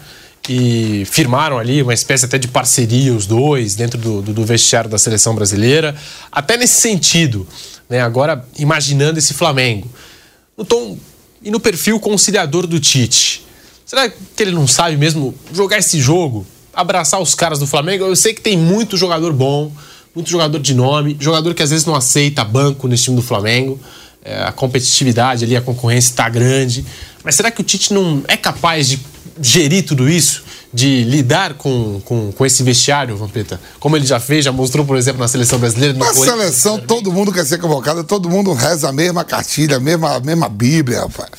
e 0.49 1.05
firmaram 1.05 1.57
ali 1.57 1.81
uma 1.81 1.93
espécie 1.93 2.25
até 2.25 2.37
de 2.37 2.47
parceria 2.47 3.13
os 3.13 3.25
dois 3.25 3.75
dentro 3.75 3.97
do, 3.97 4.21
do, 4.21 4.33
do 4.33 4.45
vestiário 4.45 4.89
da 4.89 4.97
seleção 4.97 5.33
brasileira. 5.35 5.95
Até 6.31 6.57
nesse 6.57 6.81
sentido, 6.81 7.47
né? 7.89 8.01
Agora 8.01 8.45
imaginando 8.57 9.19
esse 9.19 9.33
Flamengo. 9.33 9.89
No 10.57 10.65
tom 10.65 10.97
e 11.41 11.49
no 11.49 11.59
perfil 11.59 11.99
conciliador 11.99 12.67
do 12.67 12.79
Tite 12.79 13.43
Será 13.85 14.09
que 14.09 14.41
ele 14.41 14.51
não 14.51 14.65
sabe 14.65 14.97
mesmo 14.97 15.35
jogar 15.53 15.77
esse 15.77 16.01
jogo? 16.01 16.47
Abraçar 16.73 17.21
os 17.21 17.35
caras 17.35 17.59
do 17.59 17.67
Flamengo? 17.67 18.05
Eu 18.05 18.15
sei 18.15 18.33
que 18.33 18.41
tem 18.41 18.57
muito 18.57 18.97
jogador 18.97 19.31
bom, 19.33 19.71
muito 20.15 20.29
jogador 20.29 20.59
de 20.59 20.73
nome, 20.73 21.15
jogador 21.19 21.53
que 21.53 21.61
às 21.61 21.69
vezes 21.69 21.85
não 21.85 21.93
aceita 21.93 22.43
banco 22.43 22.87
nesse 22.87 23.03
time 23.03 23.15
do 23.15 23.21
Flamengo. 23.21 23.79
É, 24.25 24.41
a 24.43 24.51
competitividade 24.51 25.43
ali, 25.43 25.55
a 25.55 25.61
concorrência 25.61 26.09
está 26.09 26.27
grande. 26.27 26.83
Mas 27.23 27.35
será 27.35 27.51
que 27.51 27.61
o 27.61 27.63
Tite 27.63 27.93
não 27.93 28.23
é 28.27 28.37
capaz 28.37 28.87
de 28.87 28.99
gerir 29.41 29.85
tudo 29.85 30.09
isso? 30.09 30.43
De 30.73 31.03
lidar 31.03 31.53
com, 31.53 32.01
com, 32.03 32.31
com 32.31 32.45
esse 32.45 32.63
vestiário, 32.63 33.15
Vampeta? 33.15 33.61
Como 33.79 33.95
ele 33.95 34.05
já 34.05 34.19
fez, 34.19 34.45
já 34.45 34.51
mostrou, 34.51 34.85
por 34.85 34.97
exemplo, 34.97 35.19
na 35.19 35.27
seleção 35.27 35.59
brasileira. 35.59 35.97
Na 35.97 36.13
seleção, 36.13 36.79
todo 36.79 37.11
mundo 37.11 37.31
quer 37.31 37.45
ser 37.45 37.59
convocado, 37.59 38.03
todo 38.03 38.29
mundo 38.29 38.53
reza 38.53 38.89
a 38.89 38.91
mesma 38.91 39.23
cartilha, 39.23 39.77
a 39.77 39.79
mesma, 39.79 40.15
a 40.15 40.19
mesma 40.19 40.49
Bíblia, 40.49 41.01
rapaz. 41.01 41.29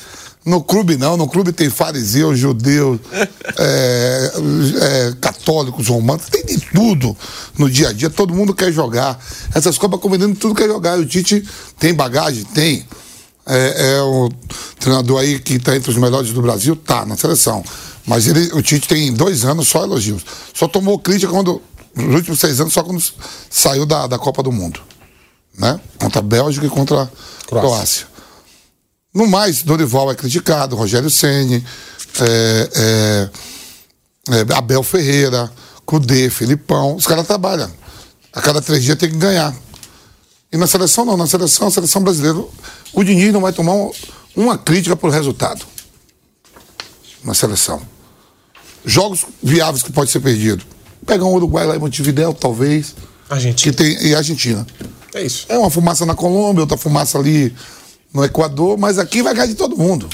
No 0.45 0.61
clube 0.61 0.95
não, 0.95 1.17
no 1.17 1.27
clube 1.27 1.51
tem 1.51 1.71
fariseus, 1.71 2.37
judeus, 2.37 2.99
é, 3.57 4.31
é, 4.81 5.13
católicos, 5.19 5.87
romanos, 5.87 6.25
tem 6.29 6.45
de 6.45 6.59
tudo 6.59 7.17
no 7.57 7.67
dia 7.67 7.89
a 7.89 7.93
dia, 7.93 8.11
todo 8.11 8.33
mundo 8.33 8.53
quer 8.53 8.71
jogar. 8.71 9.19
Essas 9.55 9.75
Copas 9.75 9.99
Convenientes, 9.99 10.37
tudo 10.37 10.53
quer 10.53 10.67
jogar. 10.67 10.99
E 10.99 11.01
o 11.01 11.05
Tite 11.05 11.43
tem 11.79 11.95
bagagem? 11.95 12.43
Tem. 12.43 12.85
É, 13.47 13.97
é 13.97 14.01
o 14.01 14.29
treinador 14.79 15.21
aí 15.21 15.39
que 15.39 15.55
está 15.55 15.75
entre 15.75 15.91
os 15.91 15.97
melhores 15.97 16.31
do 16.31 16.41
Brasil, 16.41 16.75
tá 16.75 17.05
na 17.05 17.15
seleção. 17.15 17.63
Mas 18.05 18.27
ele, 18.27 18.51
o 18.53 18.61
Tite 18.61 18.87
tem 18.87 19.13
dois 19.13 19.45
anos 19.45 19.67
só 19.67 19.83
elogios. 19.83 20.23
Só 20.53 20.67
tomou 20.67 20.99
crítica 20.99 21.31
quando, 21.31 21.61
nos 21.95 22.15
últimos 22.15 22.39
seis 22.39 22.59
anos, 22.59 22.73
só 22.73 22.83
quando 22.83 23.03
saiu 23.49 23.85
da, 23.85 24.07
da 24.07 24.17
Copa 24.17 24.41
do 24.43 24.51
Mundo. 24.51 24.79
Né? 25.57 25.79
Contra 25.99 26.19
a 26.19 26.23
Bélgica 26.23 26.65
e 26.65 26.69
contra 26.69 27.03
a 27.03 27.07
Croácia. 27.47 27.69
Croácia. 27.69 28.07
No 29.13 29.27
mais, 29.27 29.63
Dorival 29.63 30.11
é 30.11 30.15
criticado, 30.15 30.75
Rogério 30.75 31.09
Ceni, 31.09 31.65
é, 32.21 32.69
é, 32.75 33.29
é, 34.35 34.53
Abel 34.57 34.83
Ferreira, 34.83 35.49
Cudê, 35.85 36.29
Filipão, 36.29 36.95
os 36.95 37.07
caras 37.07 37.25
trabalham. 37.25 37.71
A 38.33 38.41
cada 38.41 38.61
três 38.61 38.83
dias 38.83 38.97
tem 38.97 39.09
que 39.09 39.15
ganhar. 39.15 39.55
E 40.55 40.57
na 40.57 40.67
seleção 40.67 41.03
não, 41.03 41.17
na 41.17 41.27
seleção, 41.27 41.67
a 41.67 41.71
seleção 41.71 42.01
brasileira, 42.01 42.41
o 42.93 43.03
Diniz 43.03 43.33
não 43.33 43.41
vai 43.41 43.51
tomar 43.51 43.73
um, 43.73 43.91
uma 44.33 44.57
crítica 44.57 44.95
por 44.95 45.11
resultado. 45.11 45.65
Na 47.21 47.33
seleção. 47.33 47.81
Jogos 48.85 49.25
viáveis 49.43 49.83
que 49.83 49.91
pode 49.91 50.11
ser 50.11 50.21
perdido. 50.21 50.63
Pegar 51.05 51.25
um 51.25 51.33
Uruguai 51.33 51.67
lá 51.67 51.75
em 51.75 51.79
Montevideo, 51.79 52.33
talvez. 52.33 52.95
Argentina. 53.29 53.73
Que 53.73 53.77
tem, 53.77 54.07
e 54.07 54.15
Argentina. 54.15 54.65
É 55.13 55.23
isso. 55.23 55.45
É 55.49 55.57
uma 55.57 55.69
fumaça 55.69 56.05
na 56.05 56.15
Colômbia, 56.15 56.61
outra 56.61 56.77
fumaça 56.77 57.19
ali 57.19 57.53
no 58.13 58.23
Equador, 58.23 58.77
mas 58.77 58.97
aqui 58.97 59.21
vai 59.21 59.33
ganhar 59.33 59.47
de 59.47 59.55
todo 59.55 59.75
mundo. 59.75 60.07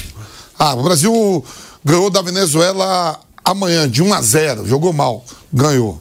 Ah, 0.58 0.74
o 0.74 0.82
Brasil 0.82 1.44
ganhou 1.84 2.10
da 2.10 2.20
Venezuela 2.20 3.20
amanhã, 3.44 3.88
de 3.88 4.02
1 4.02 4.12
a 4.12 4.20
0 4.20 4.66
jogou 4.66 4.92
mal, 4.92 5.24
ganhou. 5.52 6.00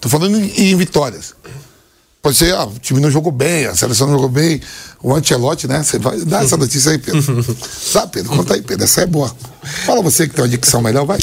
Tô 0.00 0.08
falando 0.08 0.40
em, 0.40 0.72
em 0.72 0.76
vitórias. 0.76 1.36
Pode 2.26 2.38
ser, 2.38 2.52
ah, 2.54 2.64
o 2.64 2.76
time 2.80 2.98
não 2.98 3.08
jogou 3.08 3.30
bem, 3.30 3.66
a 3.66 3.76
seleção 3.76 4.08
não 4.08 4.14
jogou 4.14 4.28
bem. 4.28 4.60
O 5.00 5.14
Antelote, 5.14 5.68
né? 5.68 5.80
Você 5.84 5.96
vai 5.96 6.18
dar 6.22 6.42
essa 6.42 6.56
notícia 6.56 6.90
aí, 6.90 6.98
Pedro. 6.98 7.22
Tá, 7.92 8.04
Pedro? 8.04 8.36
Conta 8.36 8.54
aí, 8.54 8.62
Pedro. 8.62 8.82
Essa 8.82 9.02
é 9.02 9.06
boa. 9.06 9.32
Fala 9.84 10.02
você 10.02 10.26
que 10.26 10.34
tem 10.34 10.42
uma 10.42 10.48
dicção 10.48 10.82
melhor, 10.82 11.06
vai. 11.06 11.20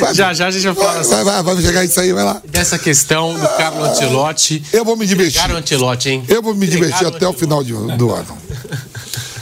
vai 0.00 0.14
já, 0.14 0.32
já 0.32 0.46
a 0.46 0.50
gente 0.50 0.64
vai 0.68 0.74
falar. 0.74 1.02
Vai, 1.02 1.22
vai, 1.22 1.42
vai, 1.42 1.62
chegar 1.62 1.84
isso 1.84 2.00
aí, 2.00 2.14
vai 2.14 2.24
lá. 2.24 2.40
Dessa 2.48 2.78
questão 2.78 3.34
do 3.34 3.46
Carlos 3.58 3.88
Antelote. 3.88 4.64
Eu 4.72 4.86
vou 4.86 4.96
me 4.96 5.06
divertir. 5.06 5.50
O 5.50 5.54
Antelote, 5.54 6.08
hein? 6.08 6.24
Eu 6.26 6.40
vou 6.40 6.54
me 6.54 6.66
divertir 6.66 7.06
até 7.06 7.28
o 7.28 7.34
final 7.34 7.62
de, 7.62 7.74
do 7.74 8.10
ano. 8.10 8.38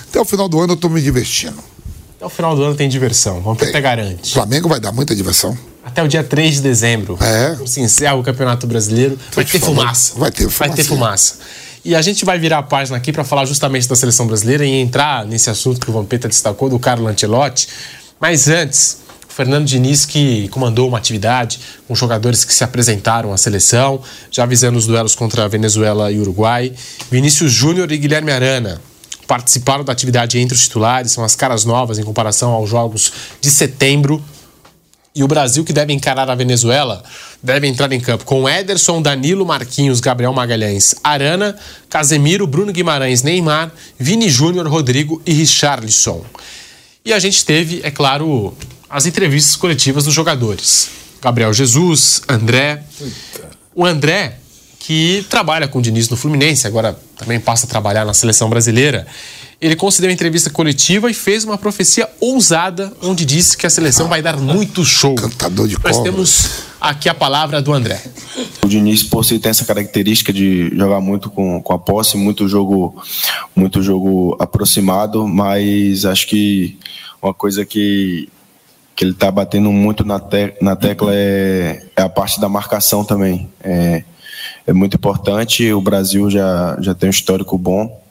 Até 0.09 0.21
o 0.21 0.25
final 0.25 0.49
do 0.49 0.61
ano 0.61 0.73
eu 0.73 0.77
tô 0.77 0.89
me 0.89 1.01
divertindo. 1.01 1.63
Até 2.17 2.27
o 2.27 2.31
final 2.31 2.57
do 2.57 2.65
ano 2.65 2.75
tem 2.75 2.89
diversão, 2.89 3.41
vamos 3.41 3.63
até 3.63 3.81
garante. 3.81 4.35
Flamengo 4.35 4.69
vai 4.69 4.81
dar 4.81 4.91
muita 4.91 5.15
diversão. 5.15 5.57
Até 5.95 6.03
o 6.03 6.09
dia 6.09 6.25
3 6.25 6.57
de 6.57 6.61
dezembro. 6.61 7.17
É. 7.23 7.57
Se 7.67 7.81
encerra 7.81 8.17
o 8.17 8.23
Campeonato 8.25 8.67
Brasileiro. 8.67 9.17
Vai 9.33 9.45
ter 9.45 9.61
fumaça. 9.61 10.15
Vai 10.19 10.33
ter 10.33 10.43
fumaça. 10.43 10.59
Vai 10.59 10.71
ter 10.71 10.83
fumaça. 10.83 11.35
E 11.85 11.95
a 11.95 12.03
gente 12.03 12.25
vai 12.25 12.37
virar 12.37 12.59
a 12.59 12.63
página 12.65 12.97
aqui 12.97 13.13
para 13.13 13.23
falar 13.23 13.45
justamente 13.45 13.87
da 13.87 13.95
seleção 13.95 14.27
brasileira 14.27 14.67
e 14.67 14.73
entrar 14.73 15.25
nesse 15.25 15.51
assunto 15.51 15.79
que 15.79 15.89
o 15.89 15.93
Vampeta 15.93 16.27
destacou, 16.27 16.69
do 16.69 16.81
Carlo 16.81 17.07
Ancelotti. 17.07 17.69
Mas 18.19 18.49
antes, 18.49 19.03
o 19.31 19.33
Fernando 19.33 19.67
Diniz 19.67 20.05
que 20.05 20.49
comandou 20.49 20.89
uma 20.89 20.99
atividade 20.99 21.61
com 21.87 21.95
jogadores 21.95 22.45
que 22.45 22.53
se 22.53 22.65
apresentaram 22.65 23.33
à 23.33 23.37
seleção, 23.37 24.03
já 24.33 24.43
avisando 24.43 24.77
os 24.77 24.89
duelos 24.89 25.15
contra 25.15 25.45
a 25.45 25.49
Venezuela 25.49 26.11
e 26.11 26.19
Uruguai. 26.19 26.73
Vinícius 27.09 27.53
Júnior 27.53 27.93
e 27.93 27.99
Guilherme 27.99 28.33
Arana 28.33 28.81
participaram 29.29 29.85
da 29.85 29.93
atividade 29.93 30.41
entre 30.41 30.57
os 30.57 30.63
titulares, 30.63 31.13
são 31.13 31.23
as 31.23 31.37
caras 31.37 31.65
novas 31.65 32.01
em 32.01 32.03
comparação 32.03 32.51
aos 32.51 32.69
jogos 32.69 33.13
de 33.41 33.49
setembro. 33.49 34.21
E 35.15 35.23
o 35.23 35.29
Brasil, 35.29 35.65
que 35.65 35.73
deve 35.73 35.93
encarar 35.93 36.29
a 36.29 36.35
Venezuela, 36.35 37.05
deve 37.41 37.69
entrar 37.69 37.93
em 37.93 38.01
campo 38.01 38.25
com 38.25 38.49
Ederson, 38.49 39.01
Danilo, 39.01 39.47
Marquinhos, 39.47 40.01
Gabriel 40.01 40.33
Magalhães, 40.33 40.95
Arana, 41.05 41.57
Casemiro, 41.89 42.49
Bruno 42.49 42.73
Guimarães, 42.73 43.23
Neymar, 43.23 43.71
Vini 43.97 44.29
Júnior, 44.29 44.67
Rodrigo 44.67 45.23
e 45.25 45.33
Richarlison. 45.33 46.25
E 47.05 47.13
a 47.13 47.19
gente 47.21 47.45
teve, 47.45 47.81
é 47.85 47.93
claro, 47.93 48.57
as 48.91 49.07
entrevistas 49.07 49.55
coletivas 49.55 50.05
dos 50.05 50.15
jogadores. 50.15 50.89
Gabriel 51.23 51.53
Jesus, 51.53 52.23
André. 52.29 52.83
O 53.75 53.85
André 53.87 54.39
que 54.87 55.25
trabalha 55.31 55.67
com 55.67 55.79
o 55.79 55.83
Diniz 55.83 56.11
no 56.11 56.17
Fluminense, 56.17 56.67
agora 56.67 56.95
também 57.17 57.41
passa 57.41 57.65
a 57.65 57.69
trabalhar 57.69 58.05
na 58.05 58.13
seleção 58.13 58.51
brasileira. 58.51 59.07
Ele 59.59 59.75
concedeu 59.75 60.11
uma 60.11 60.13
entrevista 60.13 60.51
coletiva 60.51 61.11
e 61.11 61.15
fez 61.15 61.43
uma 61.43 61.57
profecia 61.57 62.07
ousada, 62.21 62.93
onde 63.03 63.25
disse 63.25 63.57
que 63.57 63.67
a 63.67 63.71
seleção 63.71 64.09
vai 64.09 64.21
dar 64.21 64.37
muito 64.37 64.85
show. 64.85 65.15
Cantador 65.15 65.69
de 65.69 65.79
Nós 65.83 66.03
temos 66.03 66.65
aqui 66.79 67.09
a 67.09 67.15
palavra 67.15 67.63
do 67.63 67.73
André. 67.73 67.99
O 68.63 68.69
Diniz, 68.69 69.03
por 69.03 69.25
si, 69.25 69.39
tem 69.39 69.49
essa 69.49 69.65
característica 69.65 70.31
de 70.31 70.71
jogar 70.77 71.01
muito 71.01 71.31
com, 71.31 71.63
com 71.63 71.73
a 71.73 71.79
posse, 71.79 72.19
muito 72.19 72.47
jogo, 72.47 73.03
muito 73.57 73.83
jogo 73.83 74.37
aproximado, 74.39 75.27
mas 75.27 76.05
acho 76.05 76.27
que 76.27 76.77
uma 77.23 77.33
coisa 77.33 77.65
que, 77.65 78.29
que 78.95 79.03
ele 79.03 79.13
está 79.13 79.31
batendo 79.31 79.73
muito 79.73 80.05
na, 80.05 80.21
te, 80.21 80.53
na 80.61 80.77
tecla 80.77 81.11
é, 81.15 81.87
é 81.97 82.03
a 82.03 82.09
parte 82.11 82.39
da 82.39 82.51
marcação 82.51 83.03
também. 83.03 83.49
É, 83.63 84.05
é 84.67 84.73
muito 84.73 84.97
importante. 84.97 85.73
O 85.73 85.81
Brasil 85.81 86.31
já, 86.31 86.77
já 86.81 86.95
tem 86.95 87.09
um 87.09 87.11
histórico 87.11 87.57
bom 87.59 88.03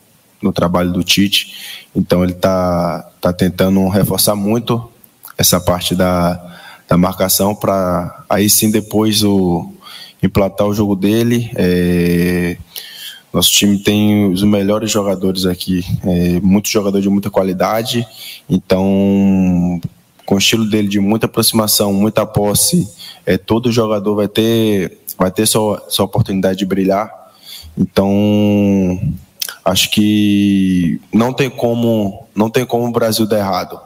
no 0.42 0.52
trabalho 0.52 0.92
do 0.92 1.04
Tite, 1.04 1.88
então 1.96 2.22
ele 2.24 2.34
está 2.34 3.10
tá 3.22 3.32
tentando 3.32 3.88
reforçar 3.88 4.36
muito 4.36 4.92
essa 5.38 5.60
parte 5.60 5.96
da, 5.96 6.60
da 6.88 6.98
marcação 6.98 7.56
para 7.56 8.26
aí 8.30 8.50
sim 8.50 8.70
depois 8.70 9.24
o, 9.24 9.72
implantar 10.22 10.68
o 10.68 10.74
jogo 10.74 10.96
dele. 10.96 11.50
É, 11.56 12.58
nosso 13.34 13.50
time 13.52 13.80
tem 13.80 14.32
os 14.32 14.44
melhores 14.44 14.92
jogadores 14.92 15.46
aqui, 15.46 15.84
é, 16.04 16.40
muitos 16.42 16.72
jogadores 16.72 17.04
de 17.04 17.10
muita 17.10 17.32
qualidade, 17.32 18.06
então 18.50 19.82
com 20.26 20.36
o 20.36 20.38
estilo 20.38 20.70
dele 20.70 20.88
de 20.88 21.00
muita 21.00 21.26
aproximação, 21.26 21.94
muita 21.94 22.26
posse, 22.26 22.88
é, 23.26 23.38
todo 23.38 23.72
jogador 23.72 24.16
vai 24.16 24.28
ter, 24.28 25.00
vai 25.18 25.32
ter 25.32 25.46
sua, 25.46 25.84
sua 25.90 26.06
oportunidade 26.06 26.60
de 26.60 26.66
brilhar. 26.66 27.12
Então, 27.78 29.00
acho 29.66 29.92
que 29.92 31.00
não 31.14 31.34
tem 31.34 31.50
como, 31.50 32.28
não 32.36 32.50
tem 32.50 32.66
como 32.66 32.88
o 32.88 32.92
Brasil 32.92 33.26
dar 33.26 33.40
errado. 33.40 33.80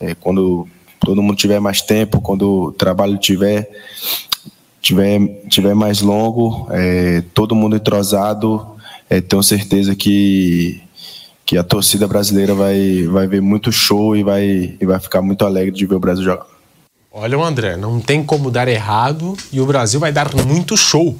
É, 0.00 0.14
quando 0.14 0.68
todo 1.00 1.22
mundo 1.22 1.36
tiver 1.36 1.60
mais 1.60 1.80
tempo, 1.80 2.20
quando 2.20 2.64
o 2.64 2.72
trabalho 2.72 3.16
tiver 3.18 3.68
tiver, 4.80 5.20
tiver 5.48 5.74
mais 5.74 6.00
longo, 6.00 6.66
é, 6.70 7.22
todo 7.34 7.54
mundo 7.54 7.76
entrosado, 7.76 8.66
é, 9.10 9.20
tenho 9.20 9.42
certeza 9.42 9.94
que 9.94 10.80
que 11.48 11.56
a 11.56 11.64
torcida 11.64 12.06
brasileira 12.06 12.54
vai, 12.54 13.08
vai 13.10 13.26
ver 13.26 13.40
muito 13.40 13.72
show 13.72 14.14
e 14.14 14.22
vai, 14.22 14.76
e 14.78 14.84
vai 14.84 15.00
ficar 15.00 15.22
muito 15.22 15.46
alegre 15.46 15.70
de 15.70 15.86
ver 15.86 15.94
o 15.94 15.98
Brasil 15.98 16.22
jogar. 16.22 16.44
Olha 17.10 17.38
André, 17.38 17.74
não 17.74 17.98
tem 18.00 18.22
como 18.22 18.50
dar 18.50 18.68
errado 18.68 19.34
e 19.50 19.58
o 19.58 19.64
Brasil 19.64 19.98
vai 19.98 20.12
dar 20.12 20.28
muito 20.34 20.76
show. 20.76 21.16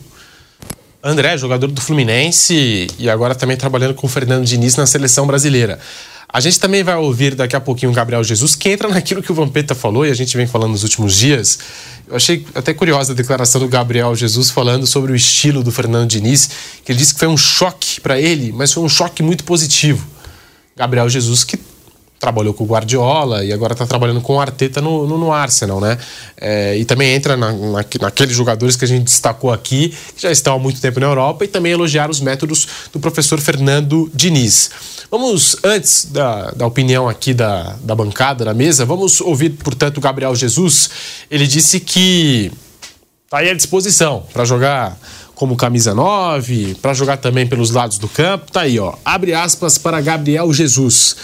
André, 1.02 1.38
jogador 1.38 1.68
do 1.68 1.80
Fluminense 1.80 2.88
e 2.98 3.08
agora 3.08 3.34
também 3.34 3.56
trabalhando 3.56 3.94
com 3.94 4.06
o 4.06 4.10
Fernando 4.10 4.44
Diniz 4.44 4.76
na 4.76 4.86
seleção 4.86 5.26
brasileira. 5.26 5.78
A 6.30 6.40
gente 6.40 6.60
também 6.60 6.82
vai 6.84 6.96
ouvir 6.96 7.34
daqui 7.34 7.56
a 7.56 7.60
pouquinho 7.60 7.90
o 7.90 7.94
Gabriel 7.94 8.22
Jesus, 8.22 8.54
que 8.54 8.68
entra 8.68 8.86
naquilo 8.92 9.22
que 9.22 9.32
o 9.32 9.34
Vampeta 9.34 9.74
falou 9.74 10.04
e 10.04 10.10
a 10.10 10.14
gente 10.14 10.36
vem 10.36 10.46
falando 10.46 10.72
nos 10.72 10.82
últimos 10.82 11.16
dias. 11.16 11.58
Eu 12.06 12.16
achei 12.16 12.44
até 12.54 12.74
curiosa 12.74 13.14
a 13.14 13.16
declaração 13.16 13.62
do 13.62 13.66
Gabriel 13.66 14.14
Jesus 14.14 14.50
falando 14.50 14.86
sobre 14.86 15.10
o 15.10 15.16
estilo 15.16 15.62
do 15.62 15.72
Fernando 15.72 16.10
Diniz, 16.10 16.50
que 16.84 16.92
ele 16.92 16.98
disse 16.98 17.14
que 17.14 17.18
foi 17.18 17.28
um 17.28 17.36
choque 17.36 17.98
para 17.98 18.20
ele, 18.20 18.52
mas 18.52 18.74
foi 18.74 18.82
um 18.82 18.90
choque 18.90 19.22
muito 19.22 19.42
positivo. 19.42 20.17
Gabriel 20.78 21.08
Jesus, 21.08 21.42
que 21.42 21.58
trabalhou 22.20 22.52
com 22.52 22.64
o 22.64 22.66
Guardiola 22.66 23.44
e 23.44 23.52
agora 23.52 23.72
está 23.72 23.86
trabalhando 23.86 24.20
com 24.20 24.36
o 24.36 24.40
Arteta 24.40 24.80
no, 24.80 25.06
no, 25.06 25.18
no 25.18 25.32
Arsenal, 25.32 25.80
né? 25.80 25.98
É, 26.36 26.76
e 26.76 26.84
também 26.84 27.14
entra 27.14 27.36
na, 27.36 27.52
na, 27.52 27.84
naqueles 28.00 28.34
jogadores 28.34 28.76
que 28.76 28.84
a 28.84 28.88
gente 28.88 29.04
destacou 29.04 29.52
aqui, 29.52 29.94
que 30.16 30.22
já 30.22 30.30
estão 30.30 30.54
há 30.54 30.58
muito 30.58 30.80
tempo 30.80 30.98
na 31.00 31.06
Europa, 31.06 31.44
e 31.44 31.48
também 31.48 31.72
elogiar 31.72 32.10
os 32.10 32.20
métodos 32.20 32.66
do 32.92 32.98
professor 32.98 33.40
Fernando 33.40 34.10
Diniz. 34.14 34.70
Vamos, 35.10 35.56
antes 35.64 36.06
da, 36.06 36.50
da 36.50 36.66
opinião 36.66 37.08
aqui 37.08 37.32
da, 37.32 37.76
da 37.82 37.94
bancada, 37.94 38.44
da 38.44 38.54
mesa, 38.54 38.84
vamos 38.84 39.20
ouvir, 39.20 39.50
portanto, 39.50 39.98
o 39.98 40.00
Gabriel 40.00 40.34
Jesus. 40.34 40.90
Ele 41.30 41.46
disse 41.46 41.80
que 41.80 42.52
está 43.24 43.38
aí 43.38 43.50
à 43.50 43.54
disposição 43.54 44.24
para 44.32 44.44
jogar 44.44 44.98
como 45.38 45.56
camisa 45.56 45.94
9, 45.94 46.76
para 46.82 46.92
jogar 46.92 47.16
também 47.16 47.46
pelos 47.46 47.70
lados 47.70 47.96
do 47.96 48.08
campo. 48.08 48.50
Tá 48.50 48.62
aí, 48.62 48.78
ó. 48.78 48.94
Abre 49.04 49.32
aspas 49.32 49.78
para 49.78 50.00
Gabriel 50.00 50.52
Jesus. 50.52 51.16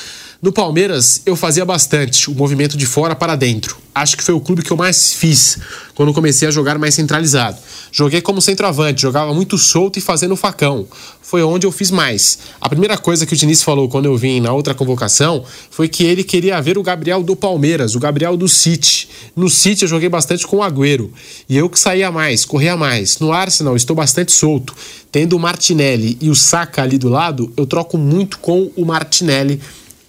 No 0.45 0.53
Palmeiras, 0.53 1.23
eu 1.25 1.37
fazia 1.37 1.65
bastante 1.65 2.31
o 2.31 2.35
movimento 2.35 2.77
de 2.77 2.85
fora 2.85 3.17
para 3.17 3.35
dentro. 3.35 3.79
Acho 3.95 4.15
que 4.15 4.23
foi 4.23 4.35
o 4.35 4.41
clube 4.41 4.63
que 4.63 4.71
eu 4.71 4.77
mais 4.77 5.15
fiz 5.15 5.57
quando 5.95 6.13
comecei 6.13 6.47
a 6.47 6.51
jogar 6.51 6.79
mais 6.79 6.95
centralizado. 6.95 7.57
Joguei 7.91 8.21
como 8.21 8.43
centroavante, 8.43 9.01
jogava 9.01 9.33
muito 9.33 9.57
solto 9.57 9.99
e 9.99 10.03
fazendo 10.03 10.37
facão. 10.37 10.87
Foi 11.23 11.43
onde 11.43 11.67
eu 11.67 11.73
fiz 11.73 11.91
mais. 11.91 12.41
A 12.61 12.69
primeira 12.69 12.99
coisa 12.99 13.25
que 13.25 13.33
o 13.33 13.37
Diniz 13.37 13.63
falou 13.63 13.89
quando 13.89 14.05
eu 14.05 14.19
vim 14.19 14.39
na 14.39 14.53
outra 14.53 14.75
convocação 14.75 15.43
foi 15.71 15.89
que 15.89 16.05
ele 16.05 16.23
queria 16.23 16.61
ver 16.61 16.77
o 16.77 16.83
Gabriel 16.83 17.23
do 17.23 17.35
Palmeiras, 17.35 17.95
o 17.95 17.99
Gabriel 17.99 18.37
do 18.37 18.47
City. 18.47 19.09
No 19.35 19.49
City 19.49 19.85
eu 19.85 19.89
joguei 19.89 20.11
bastante 20.11 20.47
com 20.47 20.59
o 20.59 20.63
Agüero. 20.63 21.11
E 21.49 21.57
eu 21.57 21.71
que 21.71 21.81
saía 21.81 22.11
mais, 22.11 22.45
corria 22.45 22.77
mais. 22.77 23.19
No 23.19 23.33
Arsenal 23.33 23.77
estou 23.77 23.97
bastante 23.97 24.31
solto. 24.31 24.75
Tendo 25.11 25.37
o 25.37 25.41
Martinelli 25.41 26.19
e 26.21 26.29
o 26.29 26.35
Saka 26.35 26.83
ali 26.83 26.99
do 26.99 27.09
lado, 27.09 27.51
eu 27.57 27.65
troco 27.65 27.97
muito 27.97 28.39
com 28.41 28.71
o 28.77 28.85
Martinelli 28.85 29.59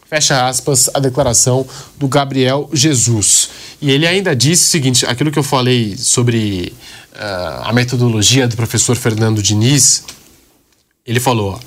Fecha 0.08 0.48
aspas 0.48 0.90
a 0.94 1.00
declaração 1.00 1.66
do 1.98 2.08
Gabriel 2.08 2.70
Jesus. 2.72 3.50
E 3.82 3.90
ele 3.90 4.06
ainda 4.06 4.36
disse 4.36 4.68
o 4.68 4.72
seguinte: 4.72 5.06
aquilo 5.06 5.32
que 5.32 5.40
eu 5.40 5.44
falei 5.44 5.96
sobre 5.98 6.74
uh, 7.14 7.64
a 7.64 7.74
metodologia 7.74 8.48
do 8.48 8.56
professor 8.56 8.96
Fernando 8.96 9.42
Diniz, 9.42 10.04
ele 11.06 11.20
falou. 11.20 11.60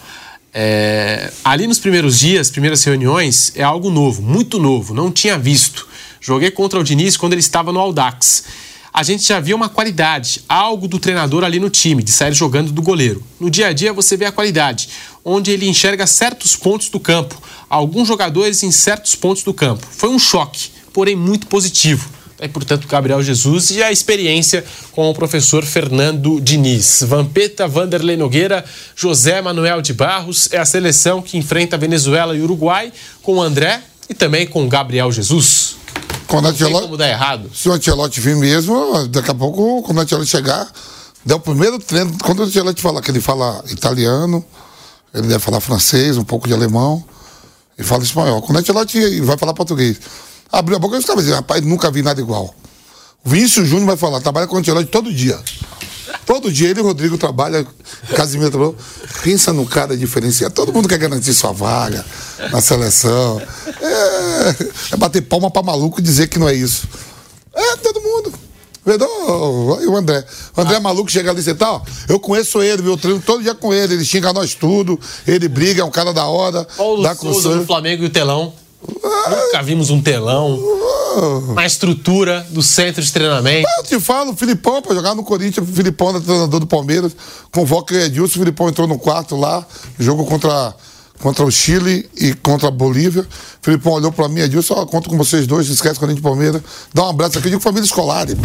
É, 0.60 1.30
ali 1.44 1.66
nos 1.66 1.78
primeiros 1.78 2.18
dias, 2.18 2.50
primeiras 2.50 2.82
reuniões, 2.82 3.52
é 3.54 3.62
algo 3.62 3.90
novo, 3.90 4.22
muito 4.22 4.58
novo, 4.58 4.94
não 4.94 5.12
tinha 5.12 5.38
visto. 5.38 5.86
Joguei 6.20 6.50
contra 6.50 6.80
o 6.80 6.84
Diniz 6.84 7.16
quando 7.16 7.34
ele 7.34 7.40
estava 7.40 7.70
no 7.70 7.78
Audax 7.78 8.44
a 8.92 9.02
gente 9.02 9.22
já 9.24 9.38
via 9.40 9.54
uma 9.54 9.68
qualidade, 9.68 10.42
algo 10.48 10.88
do 10.88 10.98
treinador 10.98 11.44
ali 11.44 11.60
no 11.60 11.70
time, 11.70 12.02
de 12.02 12.10
sair 12.10 12.32
jogando 12.32 12.72
do 12.72 12.82
goleiro. 12.82 13.22
No 13.38 13.50
dia 13.50 13.68
a 13.68 13.72
dia 13.72 13.92
você 13.92 14.16
vê 14.16 14.24
a 14.24 14.32
qualidade, 14.32 14.88
onde 15.24 15.50
ele 15.50 15.68
enxerga 15.68 16.06
certos 16.06 16.56
pontos 16.56 16.88
do 16.88 16.98
campo, 16.98 17.40
alguns 17.68 18.08
jogadores 18.08 18.62
em 18.62 18.70
certos 18.70 19.14
pontos 19.14 19.42
do 19.42 19.54
campo. 19.54 19.86
Foi 19.90 20.08
um 20.08 20.18
choque, 20.18 20.70
porém 20.92 21.14
muito 21.14 21.46
positivo. 21.46 22.08
E, 22.40 22.48
portanto, 22.48 22.86
Gabriel 22.86 23.20
Jesus 23.20 23.70
e 23.70 23.82
a 23.82 23.90
experiência 23.90 24.64
com 24.92 25.10
o 25.10 25.14
professor 25.14 25.64
Fernando 25.64 26.40
Diniz. 26.40 27.02
Vampeta, 27.06 27.66
Vanderlei 27.66 28.16
Nogueira, 28.16 28.64
José 28.94 29.42
Manuel 29.42 29.82
de 29.82 29.92
Barros 29.92 30.48
é 30.52 30.58
a 30.58 30.64
seleção 30.64 31.20
que 31.20 31.36
enfrenta 31.36 31.76
Venezuela 31.76 32.36
e 32.36 32.40
Uruguai 32.40 32.92
com 33.22 33.42
André 33.42 33.82
e 34.08 34.14
também 34.14 34.46
com 34.46 34.68
Gabriel 34.68 35.10
Jesus. 35.10 35.67
Quando 36.28 36.44
não 36.44 36.50
Ancelotti, 36.50 36.82
como 36.82 36.96
dar 36.96 37.08
errado. 37.08 37.50
Se 37.54 37.68
o 37.68 37.72
Ancelotti 37.72 38.20
vir 38.20 38.36
mesmo, 38.36 39.08
daqui 39.08 39.30
a 39.30 39.34
pouco, 39.34 39.82
quando 39.82 39.98
o 39.98 40.00
Ancelotti 40.02 40.30
chegar, 40.30 40.70
der 41.24 41.34
o 41.34 41.40
primeiro 41.40 41.78
treino. 41.78 42.16
Quando 42.22 42.40
o 42.40 42.42
Ancelotti 42.42 42.82
falar 42.82 43.00
que 43.00 43.10
ele 43.10 43.20
fala 43.20 43.64
italiano, 43.68 44.44
ele 45.12 45.26
deve 45.26 45.38
falar 45.40 45.58
francês, 45.60 46.18
um 46.18 46.24
pouco 46.24 46.46
de 46.46 46.52
alemão, 46.52 47.02
e 47.78 47.82
fala 47.82 48.04
espanhol. 48.04 48.42
Quando 48.42 48.56
o 48.56 48.60
Ancelotti 48.60 49.20
vai 49.22 49.38
falar 49.38 49.54
português, 49.54 49.98
abriu 50.52 50.76
a 50.76 50.78
boca 50.78 50.96
e 50.96 51.00
estava 51.00 51.20
dizendo, 51.20 51.36
rapaz, 51.36 51.64
nunca 51.64 51.90
vi 51.90 52.02
nada 52.02 52.20
igual. 52.20 52.54
O 53.24 53.30
Vinícius 53.30 53.66
Júnior 53.66 53.86
vai 53.86 53.96
falar, 53.96 54.20
trabalha 54.20 54.46
com 54.46 54.56
o 54.56 54.58
Ancelotti 54.58 54.90
todo 54.90 55.12
dia. 55.12 55.38
Todo 56.26 56.52
dia 56.52 56.68
ele 56.68 56.80
e 56.80 56.82
o 56.82 56.86
Rodrigo 56.86 57.16
trabalham, 57.16 57.66
Casimiro 58.14 58.50
trabalhou. 58.50 58.76
Pensa 59.22 59.50
no 59.50 59.64
cara 59.64 59.96
diferenciado. 59.96 60.54
Todo 60.54 60.74
mundo 60.74 60.86
quer 60.86 60.98
garantir 60.98 61.32
sua 61.32 61.52
vaga 61.52 62.04
na 62.52 62.60
seleção. 62.60 63.40
É, 63.80 64.94
é 64.94 64.96
bater 64.96 65.22
palma 65.22 65.50
pra 65.50 65.62
maluco 65.62 66.00
e 66.00 66.02
dizer 66.02 66.28
que 66.28 66.38
não 66.38 66.48
é 66.48 66.54
isso. 66.54 66.86
É, 67.54 67.76
todo 67.76 68.00
mundo. 68.00 68.32
E 69.82 69.86
o 69.86 69.96
André. 69.96 70.24
O 70.56 70.60
André 70.60 70.76
é 70.76 70.80
maluco 70.80 71.10
chega 71.10 71.30
ali 71.30 71.42
e 71.46 71.54
tá, 71.54 71.72
ó, 71.72 71.80
eu 72.08 72.18
conheço 72.18 72.62
ele, 72.62 72.82
meu 72.82 72.96
treino 72.96 73.20
todo 73.20 73.42
dia 73.42 73.54
com 73.54 73.74
ele. 73.74 73.94
Ele 73.94 74.04
xinga 74.04 74.32
nós 74.32 74.54
tudo, 74.54 74.98
ele 75.26 75.46
briga, 75.48 75.82
é 75.82 75.84
um 75.84 75.90
cara 75.90 76.14
da 76.14 76.24
hora. 76.24 76.66
Paulo 76.76 77.02
dá 77.02 77.14
Souza 77.14 77.56
do 77.56 77.66
Flamengo 77.66 78.04
e 78.04 78.06
o 78.06 78.10
telão. 78.10 78.52
Nunca 78.80 79.62
vimos 79.62 79.90
um 79.90 80.00
telão. 80.00 80.58
Uma 81.48 81.66
estrutura 81.66 82.46
do 82.50 82.62
centro 82.62 83.02
de 83.02 83.12
treinamento. 83.12 83.68
Eu 83.78 83.84
te 83.84 84.00
falo, 84.00 84.32
o 84.32 84.36
Filipão, 84.36 84.80
pra 84.80 84.94
jogar 84.94 85.14
no 85.14 85.24
Corinthians, 85.24 85.68
o 85.68 85.72
Filipão 85.72 86.10
era 86.10 86.20
treinador 86.20 86.60
do 86.60 86.66
Palmeiras, 86.66 87.12
convoca 87.50 87.94
o 87.94 87.98
Edilson, 87.98 88.36
o 88.36 88.38
Filipão 88.38 88.68
entrou 88.68 88.86
no 88.86 88.98
quarto 88.98 89.36
lá, 89.36 89.66
jogo 89.98 90.24
contra 90.24 90.74
contra 91.20 91.44
o 91.44 91.50
Chile 91.50 92.08
e 92.16 92.32
contra 92.34 92.68
a 92.68 92.70
Bolívia. 92.70 93.22
O 93.22 93.64
Filipão 93.64 93.92
olhou 93.92 94.12
pra 94.12 94.28
mim 94.28 94.40
e 94.40 94.48
disse: 94.48 94.72
Ó, 94.72 94.84
conto 94.86 95.08
com 95.08 95.16
vocês 95.16 95.46
dois, 95.46 95.68
esquece 95.68 95.98
Corinthians 95.98 96.20
e 96.20 96.22
Palmeiras. 96.22 96.62
Dá 96.94 97.04
um 97.04 97.10
abraço 97.10 97.38
aqui, 97.38 97.50
digo 97.50 97.60
família 97.60 97.84
escolar. 97.84 98.26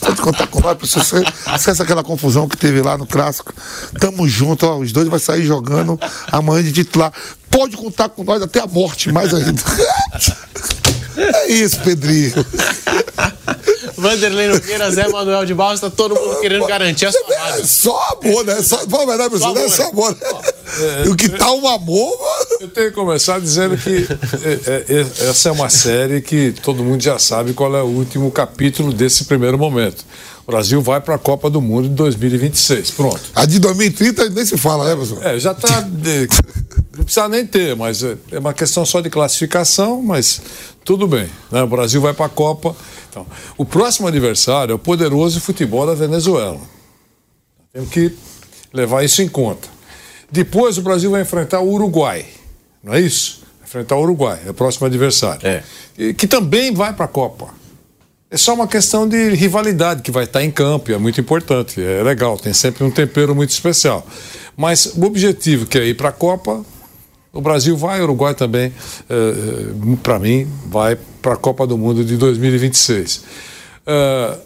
Pode 0.00 0.20
contar 0.20 0.46
com 0.46 0.60
nós, 0.60 0.76
você 0.80 1.24
esquece 1.54 1.82
aquela 1.82 2.04
confusão 2.04 2.48
que 2.48 2.56
teve 2.56 2.80
lá 2.80 2.96
no 2.96 3.06
clássico. 3.06 3.52
Tamo 4.00 4.28
junto, 4.28 4.66
ó, 4.66 4.78
os 4.78 4.92
dois 4.92 5.08
vai 5.08 5.18
sair 5.18 5.44
jogando 5.44 5.98
amanhã 6.30 6.62
de 6.62 6.72
titular. 6.72 7.12
Pode 7.50 7.76
contar 7.76 8.08
com 8.08 8.22
nós 8.22 8.42
até 8.42 8.60
a 8.60 8.66
morte, 8.66 9.12
mais 9.12 9.34
ainda. 9.34 9.62
É 11.18 11.50
isso, 11.50 11.80
Pedrinho. 11.80 12.34
Vanderlei 13.96 14.48
Nogueira, 14.48 14.90
Zé 14.90 15.08
Manuel 15.08 15.44
de 15.44 15.54
Barros, 15.54 15.80
tá 15.80 15.90
todo 15.90 16.14
mundo 16.14 16.40
querendo 16.40 16.66
garantir 16.66 17.06
a 17.06 17.12
sua 17.12 17.22
vaga. 17.26 17.60
É 17.60 17.64
só 17.64 18.18
amor, 18.22 18.44
né? 18.44 18.62
Só, 18.62 18.76
pô, 18.86 19.06
verdade, 19.06 19.30
professor, 19.30 19.54
não 19.54 19.62
é 19.62 19.68
só 19.68 19.88
amor, 19.88 20.10
né? 20.12 20.28
É, 21.04 21.08
o 21.08 21.16
que 21.16 21.28
tá 21.28 21.50
um 21.52 21.66
amor, 21.66 22.18
mano. 22.18 22.46
Eu 22.60 22.68
tenho 22.68 22.88
que 22.90 22.94
começar 22.94 23.40
dizendo 23.40 23.76
que 23.76 24.06
é, 24.66 24.84
é, 24.88 25.28
essa 25.28 25.48
é 25.48 25.52
uma 25.52 25.70
série 25.70 26.20
que 26.20 26.52
todo 26.62 26.82
mundo 26.82 27.00
já 27.02 27.18
sabe 27.18 27.52
qual 27.54 27.74
é 27.76 27.82
o 27.82 27.86
último 27.86 28.30
capítulo 28.30 28.92
desse 28.92 29.24
primeiro 29.24 29.58
momento. 29.58 30.04
O 30.46 30.52
Brasil 30.52 30.80
vai 30.80 31.00
para 31.00 31.16
a 31.16 31.18
Copa 31.18 31.50
do 31.50 31.60
Mundo 31.60 31.88
de 31.88 31.94
2026. 31.96 32.92
Pronto. 32.92 33.20
A 33.34 33.44
de 33.44 33.58
2030 33.58 34.28
nem 34.28 34.46
se 34.46 34.56
fala, 34.56 34.84
né, 34.84 34.94
professor? 34.94 35.26
É, 35.26 35.40
já 35.40 35.50
está. 35.50 35.88
Não 36.96 37.04
precisa 37.04 37.28
nem 37.28 37.46
ter, 37.46 37.76
mas 37.76 38.02
é, 38.02 38.16
é 38.32 38.38
uma 38.38 38.54
questão 38.54 38.84
só 38.86 39.00
de 39.00 39.10
classificação, 39.10 40.02
mas 40.02 40.40
tudo 40.84 41.06
bem. 41.06 41.28
Né? 41.50 41.62
O 41.62 41.66
Brasil 41.66 42.00
vai 42.00 42.14
para 42.14 42.26
a 42.26 42.30
Copa. 42.30 42.74
Então, 43.10 43.26
o 43.56 43.64
próximo 43.64 44.08
adversário 44.08 44.72
é 44.72 44.74
o 44.74 44.78
poderoso 44.78 45.40
futebol 45.40 45.86
da 45.86 45.94
Venezuela. 45.94 46.60
Temos 47.72 47.90
que 47.90 48.12
levar 48.72 49.04
isso 49.04 49.20
em 49.20 49.28
conta. 49.28 49.68
Depois 50.30 50.78
o 50.78 50.82
Brasil 50.82 51.10
vai 51.10 51.22
enfrentar 51.22 51.60
o 51.60 51.70
Uruguai, 51.70 52.26
não 52.82 52.94
é 52.94 53.00
isso? 53.00 53.42
Vai 53.58 53.68
enfrentar 53.68 53.96
o 53.96 54.02
Uruguai, 54.02 54.40
é 54.46 54.50
o 54.50 54.54
próximo 54.54 54.86
adversário. 54.86 55.46
É. 55.46 55.62
E, 55.96 56.14
que 56.14 56.26
também 56.26 56.72
vai 56.72 56.92
para 56.92 57.04
a 57.04 57.08
Copa. 57.08 57.54
É 58.28 58.36
só 58.36 58.54
uma 58.54 58.66
questão 58.66 59.08
de 59.08 59.30
rivalidade 59.30 60.02
que 60.02 60.10
vai 60.10 60.24
estar 60.24 60.42
em 60.42 60.50
campo, 60.50 60.90
e 60.90 60.94
é 60.94 60.98
muito 60.98 61.20
importante, 61.20 61.80
é 61.80 62.02
legal, 62.02 62.36
tem 62.36 62.52
sempre 62.52 62.82
um 62.82 62.90
tempero 62.90 63.34
muito 63.34 63.50
especial. 63.50 64.04
Mas 64.56 64.86
o 64.86 65.04
objetivo 65.04 65.64
que 65.64 65.78
é 65.78 65.86
ir 65.86 65.94
para 65.94 66.08
a 66.08 66.12
Copa, 66.12 66.64
O 67.36 67.40
Brasil 67.40 67.76
vai, 67.76 68.00
o 68.00 68.04
Uruguai 68.04 68.34
também, 68.34 68.72
eh, 69.08 69.94
para 70.02 70.18
mim, 70.18 70.46
vai 70.66 70.96
para 71.20 71.34
a 71.34 71.36
Copa 71.36 71.66
do 71.66 71.76
Mundo 71.76 72.04
de 72.04 72.16
2026. 72.16 73.22
Eh, 73.86 74.38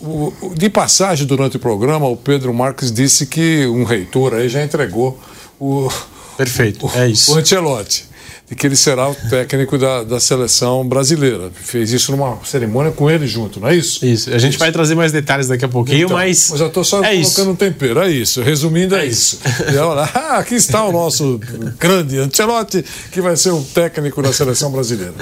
o, 0.00 0.32
de 0.54 0.70
passagem 0.70 1.26
durante 1.26 1.56
o 1.56 1.60
programa, 1.60 2.06
o 2.06 2.16
Pedro 2.16 2.54
Marques 2.54 2.92
disse 2.92 3.26
que 3.26 3.66
um 3.66 3.84
reitor 3.84 4.34
aí 4.34 4.48
já 4.48 4.62
entregou 4.64 5.18
o. 5.60 5.88
Perfeito, 6.36 6.86
o, 6.86 6.90
é 6.94 7.08
isso. 7.08 7.32
O 7.32 7.38
Ancelotti 7.38 8.07
de 8.48 8.54
que 8.54 8.66
ele 8.66 8.76
será 8.76 9.10
o 9.10 9.14
técnico 9.14 9.76
da, 9.76 10.02
da 10.02 10.18
seleção 10.18 10.86
brasileira. 10.86 11.50
Fez 11.54 11.92
isso 11.92 12.10
numa 12.12 12.38
cerimônia 12.44 12.90
com 12.90 13.10
ele 13.10 13.26
junto, 13.26 13.60
não 13.60 13.68
é 13.68 13.76
isso? 13.76 14.04
Isso. 14.04 14.32
A 14.32 14.38
gente 14.38 14.52
isso. 14.52 14.58
vai 14.58 14.72
trazer 14.72 14.94
mais 14.94 15.12
detalhes 15.12 15.48
daqui 15.48 15.64
a 15.64 15.68
pouquinho, 15.68 16.06
então, 16.06 16.16
mas. 16.16 16.48
Mas 16.50 16.60
eu 16.60 16.68
estou 16.68 16.82
só 16.82 17.04
é 17.04 17.14
colocando 17.20 17.50
um 17.50 17.56
tempero, 17.56 18.00
é 18.00 18.10
isso. 18.10 18.40
Resumindo, 18.40 18.96
é, 18.96 19.02
é 19.02 19.06
isso. 19.06 19.38
isso. 19.44 19.62
e 19.70 19.76
olha, 19.76 20.08
ah, 20.14 20.38
aqui 20.38 20.54
está 20.54 20.82
o 20.84 20.92
nosso 20.92 21.38
grande 21.78 22.18
Ancelotti, 22.18 22.84
que 23.12 23.20
vai 23.20 23.36
ser 23.36 23.50
o 23.50 23.62
técnico 23.62 24.22
da 24.22 24.32
seleção 24.32 24.72
brasileira. 24.72 25.14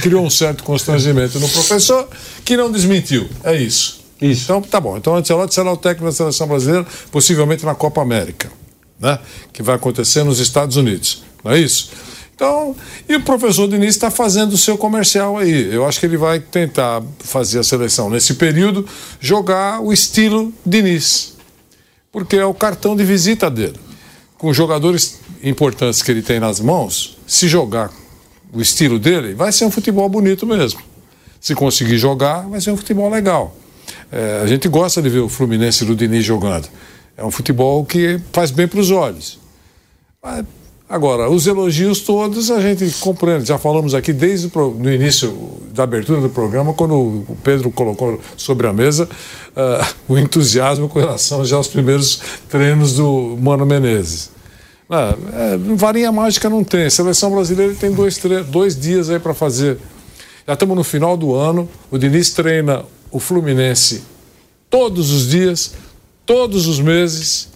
Criou 0.00 0.24
um 0.24 0.30
certo 0.30 0.62
constrangimento 0.62 1.40
no 1.40 1.48
professor, 1.48 2.08
que 2.44 2.56
não 2.56 2.70
desmentiu. 2.70 3.28
É 3.42 3.56
isso. 3.56 3.98
Isso. 4.20 4.44
Então, 4.44 4.62
tá 4.62 4.80
bom. 4.80 4.96
Então, 4.96 5.14
o 5.14 5.16
Ancelotti 5.16 5.54
será 5.54 5.72
o 5.72 5.76
técnico 5.76 6.06
da 6.06 6.12
seleção 6.12 6.46
brasileira, 6.46 6.86
possivelmente 7.10 7.64
na 7.64 7.74
Copa 7.74 8.00
América, 8.00 8.50
né? 9.00 9.18
que 9.52 9.62
vai 9.62 9.74
acontecer 9.74 10.22
nos 10.22 10.38
Estados 10.38 10.76
Unidos. 10.76 11.22
Não 11.44 11.52
é 11.52 11.58
isso? 11.58 11.90
Então, 12.38 12.76
e 13.08 13.16
o 13.16 13.20
professor 13.20 13.66
Diniz 13.66 13.96
está 13.96 14.12
fazendo 14.12 14.52
o 14.52 14.56
seu 14.56 14.78
comercial 14.78 15.36
aí. 15.36 15.74
Eu 15.74 15.84
acho 15.84 15.98
que 15.98 16.06
ele 16.06 16.16
vai 16.16 16.38
tentar 16.38 17.02
fazer 17.18 17.58
a 17.58 17.64
seleção 17.64 18.08
nesse 18.08 18.34
período, 18.34 18.86
jogar 19.18 19.80
o 19.80 19.92
estilo 19.92 20.54
Diniz, 20.64 21.34
porque 22.12 22.36
é 22.36 22.44
o 22.44 22.54
cartão 22.54 22.94
de 22.94 23.02
visita 23.02 23.50
dele. 23.50 23.74
Com 24.36 24.52
jogadores 24.52 25.18
importantes 25.42 26.00
que 26.00 26.12
ele 26.12 26.22
tem 26.22 26.38
nas 26.38 26.60
mãos, 26.60 27.18
se 27.26 27.48
jogar 27.48 27.90
o 28.52 28.60
estilo 28.60 29.00
dele, 29.00 29.34
vai 29.34 29.50
ser 29.50 29.64
um 29.64 29.70
futebol 29.72 30.08
bonito 30.08 30.46
mesmo. 30.46 30.80
Se 31.40 31.56
conseguir 31.56 31.98
jogar, 31.98 32.48
vai 32.48 32.60
ser 32.60 32.70
um 32.70 32.76
futebol 32.76 33.10
legal. 33.10 33.56
É, 34.12 34.42
a 34.44 34.46
gente 34.46 34.68
gosta 34.68 35.02
de 35.02 35.08
ver 35.08 35.18
o 35.18 35.28
Fluminense 35.28 35.84
do 35.84 35.96
Diniz 35.96 36.24
jogando. 36.24 36.68
É 37.16 37.24
um 37.24 37.32
futebol 37.32 37.84
que 37.84 38.20
faz 38.32 38.52
bem 38.52 38.68
para 38.68 38.78
os 38.78 38.92
olhos. 38.92 39.40
Mas, 40.22 40.44
Agora, 40.88 41.30
os 41.30 41.46
elogios 41.46 42.00
todos 42.00 42.50
a 42.50 42.60
gente 42.62 42.90
compreende. 42.98 43.44
Já 43.44 43.58
falamos 43.58 43.94
aqui 43.94 44.10
desde 44.10 44.46
o 44.46 44.70
no 44.70 44.90
início 44.90 45.36
da 45.74 45.82
abertura 45.82 46.18
do 46.18 46.30
programa, 46.30 46.72
quando 46.72 46.94
o 46.94 47.36
Pedro 47.44 47.70
colocou 47.70 48.18
sobre 48.38 48.66
a 48.66 48.72
mesa 48.72 49.04
uh, 49.04 49.94
o 50.08 50.18
entusiasmo 50.18 50.88
com 50.88 50.98
relação 50.98 51.44
já 51.44 51.56
aos 51.56 51.68
primeiros 51.68 52.20
treinos 52.48 52.94
do 52.94 53.36
Mano 53.38 53.66
Menezes. 53.66 54.30
Uh, 54.88 55.12
é, 55.34 55.58
varinha 55.76 56.10
mágica 56.10 56.48
não 56.48 56.64
tem. 56.64 56.86
A 56.86 56.90
seleção 56.90 57.30
brasileira 57.30 57.74
tem 57.74 57.92
dois, 57.92 58.18
dois 58.50 58.74
dias 58.74 59.10
aí 59.10 59.18
para 59.18 59.34
fazer. 59.34 59.76
Já 60.46 60.54
estamos 60.54 60.74
no 60.74 60.82
final 60.82 61.18
do 61.18 61.34
ano. 61.34 61.68
O 61.90 61.98
Diniz 61.98 62.30
treina 62.30 62.82
o 63.10 63.20
Fluminense 63.20 64.04
todos 64.70 65.10
os 65.10 65.28
dias, 65.28 65.74
todos 66.24 66.66
os 66.66 66.80
meses 66.80 67.48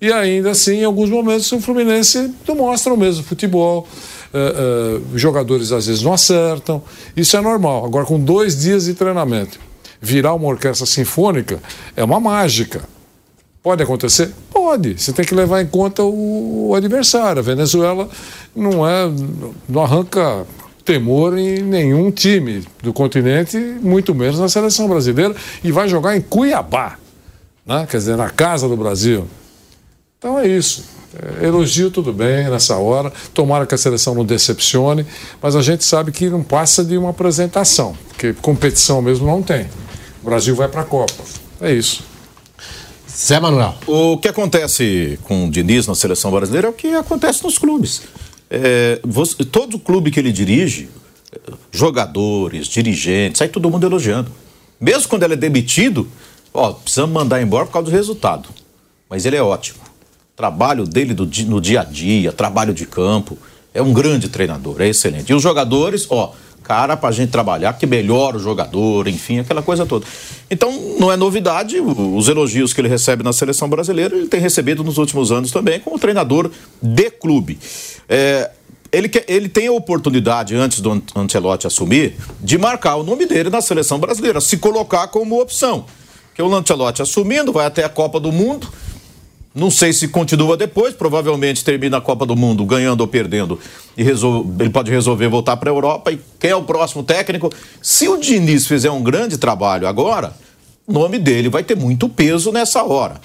e 0.00 0.12
ainda 0.12 0.50
assim, 0.50 0.80
em 0.80 0.84
alguns 0.84 1.10
momentos, 1.10 1.50
o 1.52 1.60
Fluminense 1.60 2.32
não 2.46 2.56
mostra 2.56 2.92
o 2.92 2.96
mesmo 2.96 3.22
futebol. 3.24 3.86
Uh, 4.32 5.14
uh, 5.14 5.18
jogadores 5.18 5.70
às 5.70 5.86
vezes 5.86 6.02
não 6.02 6.12
acertam. 6.12 6.82
Isso 7.16 7.36
é 7.36 7.40
normal. 7.40 7.84
Agora, 7.84 8.04
com 8.04 8.18
dois 8.18 8.60
dias 8.60 8.86
de 8.86 8.94
treinamento, 8.94 9.60
virar 10.00 10.34
uma 10.34 10.48
orquestra 10.48 10.86
sinfônica 10.86 11.60
é 11.96 12.02
uma 12.02 12.18
mágica. 12.18 12.82
Pode 13.62 13.82
acontecer? 13.82 14.30
Pode. 14.50 15.00
Você 15.00 15.12
tem 15.12 15.24
que 15.24 15.34
levar 15.34 15.62
em 15.62 15.66
conta 15.66 16.02
o, 16.02 16.70
o 16.70 16.74
adversário. 16.74 17.38
A 17.38 17.42
Venezuela 17.42 18.08
não 18.54 18.86
é, 18.86 19.10
não 19.68 19.82
arranca 19.82 20.44
temor 20.84 21.38
em 21.38 21.62
nenhum 21.62 22.10
time 22.10 22.62
do 22.82 22.92
continente, 22.92 23.56
muito 23.56 24.14
menos 24.14 24.38
na 24.38 24.48
seleção 24.48 24.86
brasileira, 24.86 25.34
e 25.62 25.72
vai 25.72 25.88
jogar 25.88 26.14
em 26.14 26.20
Cuiabá, 26.20 26.98
né? 27.64 27.86
quer 27.90 27.96
dizer, 27.96 28.16
na 28.16 28.28
casa 28.28 28.68
do 28.68 28.76
Brasil. 28.76 29.26
Então 30.24 30.38
é 30.38 30.48
isso. 30.48 30.86
É, 31.42 31.44
elogio 31.44 31.90
tudo 31.90 32.10
bem 32.10 32.48
nessa 32.48 32.78
hora. 32.78 33.12
Tomara 33.34 33.66
que 33.66 33.74
a 33.74 33.78
seleção 33.78 34.14
não 34.14 34.24
decepcione, 34.24 35.04
mas 35.42 35.54
a 35.54 35.60
gente 35.60 35.84
sabe 35.84 36.10
que 36.12 36.30
não 36.30 36.42
passa 36.42 36.82
de 36.82 36.96
uma 36.96 37.10
apresentação, 37.10 37.94
porque 38.08 38.32
competição 38.32 39.02
mesmo 39.02 39.26
não 39.26 39.42
tem. 39.42 39.66
O 40.22 40.24
Brasil 40.24 40.56
vai 40.56 40.66
para 40.66 40.80
a 40.80 40.84
Copa. 40.84 41.12
É 41.60 41.74
isso. 41.74 42.04
Zé 43.06 43.38
Manuel. 43.38 43.74
O 43.86 44.16
que 44.16 44.26
acontece 44.26 45.18
com 45.24 45.46
o 45.46 45.50
Diniz 45.50 45.86
na 45.86 45.94
seleção 45.94 46.30
brasileira 46.30 46.68
é 46.68 46.70
o 46.70 46.72
que 46.72 46.94
acontece 46.94 47.44
nos 47.44 47.58
clubes. 47.58 48.00
É, 48.48 49.00
você, 49.04 49.44
todo 49.44 49.78
clube 49.78 50.10
que 50.10 50.18
ele 50.18 50.32
dirige, 50.32 50.88
jogadores, 51.70 52.66
dirigentes, 52.66 53.40
sai 53.40 53.48
todo 53.48 53.70
mundo 53.70 53.86
elogiando. 53.86 54.32
Mesmo 54.80 55.06
quando 55.06 55.24
ele 55.24 55.34
é 55.34 55.36
demitido, 55.36 56.08
ó, 56.54 56.72
precisamos 56.72 57.12
mandar 57.12 57.42
embora 57.42 57.66
por 57.66 57.72
causa 57.72 57.90
do 57.90 57.94
resultado. 57.94 58.48
Mas 59.10 59.26
ele 59.26 59.36
é 59.36 59.42
ótimo 59.42 59.83
trabalho 60.36 60.84
dele 60.84 61.14
do, 61.14 61.28
no 61.46 61.60
dia 61.60 61.80
a 61.80 61.84
dia, 61.84 62.32
trabalho 62.32 62.74
de 62.74 62.86
campo. 62.86 63.38
É 63.72 63.82
um 63.82 63.92
grande 63.92 64.28
treinador, 64.28 64.80
é 64.80 64.88
excelente. 64.88 65.30
E 65.30 65.34
os 65.34 65.42
jogadores, 65.42 66.06
ó, 66.10 66.32
cara 66.62 66.96
pra 66.96 67.12
gente 67.12 67.30
trabalhar, 67.30 67.72
que 67.74 67.86
melhora 67.86 68.36
o 68.36 68.40
jogador, 68.40 69.06
enfim, 69.06 69.40
aquela 69.40 69.62
coisa 69.62 69.84
toda. 69.84 70.06
Então, 70.50 70.72
não 70.98 71.12
é 71.12 71.16
novidade 71.16 71.78
os 71.80 72.28
elogios 72.28 72.72
que 72.72 72.80
ele 72.80 72.88
recebe 72.88 73.22
na 73.22 73.32
seleção 73.32 73.68
brasileira, 73.68 74.16
ele 74.16 74.28
tem 74.28 74.40
recebido 74.40 74.82
nos 74.82 74.96
últimos 74.96 75.30
anos 75.30 75.50
também 75.50 75.78
como 75.80 75.98
treinador 75.98 76.50
de 76.80 77.10
clube. 77.10 77.58
É, 78.08 78.50
ele, 78.90 79.10
ele 79.26 79.48
tem 79.48 79.66
a 79.66 79.72
oportunidade, 79.72 80.54
antes 80.54 80.80
do 80.80 81.02
Ancelotti 81.16 81.66
assumir, 81.66 82.16
de 82.40 82.56
marcar 82.56 82.96
o 82.96 83.02
nome 83.02 83.26
dele 83.26 83.50
na 83.50 83.60
seleção 83.60 83.98
brasileira, 83.98 84.40
se 84.40 84.56
colocar 84.56 85.08
como 85.08 85.40
opção. 85.40 85.84
Que 86.34 86.42
o 86.42 86.54
Ancelotti 86.54 87.02
assumindo, 87.02 87.52
vai 87.52 87.66
até 87.66 87.84
a 87.84 87.88
Copa 87.88 88.18
do 88.18 88.32
Mundo, 88.32 88.68
não 89.54 89.70
sei 89.70 89.92
se 89.92 90.08
continua 90.08 90.56
depois, 90.56 90.94
provavelmente 90.94 91.62
termina 91.62 91.98
a 91.98 92.00
Copa 92.00 92.26
do 92.26 92.34
Mundo 92.34 92.64
ganhando 92.64 93.02
ou 93.02 93.06
perdendo 93.06 93.58
e 93.96 94.02
resolve, 94.02 94.50
ele 94.58 94.70
pode 94.70 94.90
resolver 94.90 95.28
voltar 95.28 95.56
para 95.56 95.70
a 95.70 95.72
Europa. 95.72 96.10
E 96.10 96.18
quem 96.40 96.50
é 96.50 96.56
o 96.56 96.64
próximo 96.64 97.04
técnico? 97.04 97.50
Se 97.80 98.08
o 98.08 98.16
Diniz 98.16 98.66
fizer 98.66 98.90
um 98.90 99.02
grande 99.02 99.38
trabalho 99.38 99.86
agora, 99.86 100.34
o 100.86 100.92
nome 100.92 101.18
dele 101.18 101.48
vai 101.48 101.62
ter 101.62 101.76
muito 101.76 102.08
peso 102.08 102.50
nessa 102.50 102.82
hora. 102.82 103.20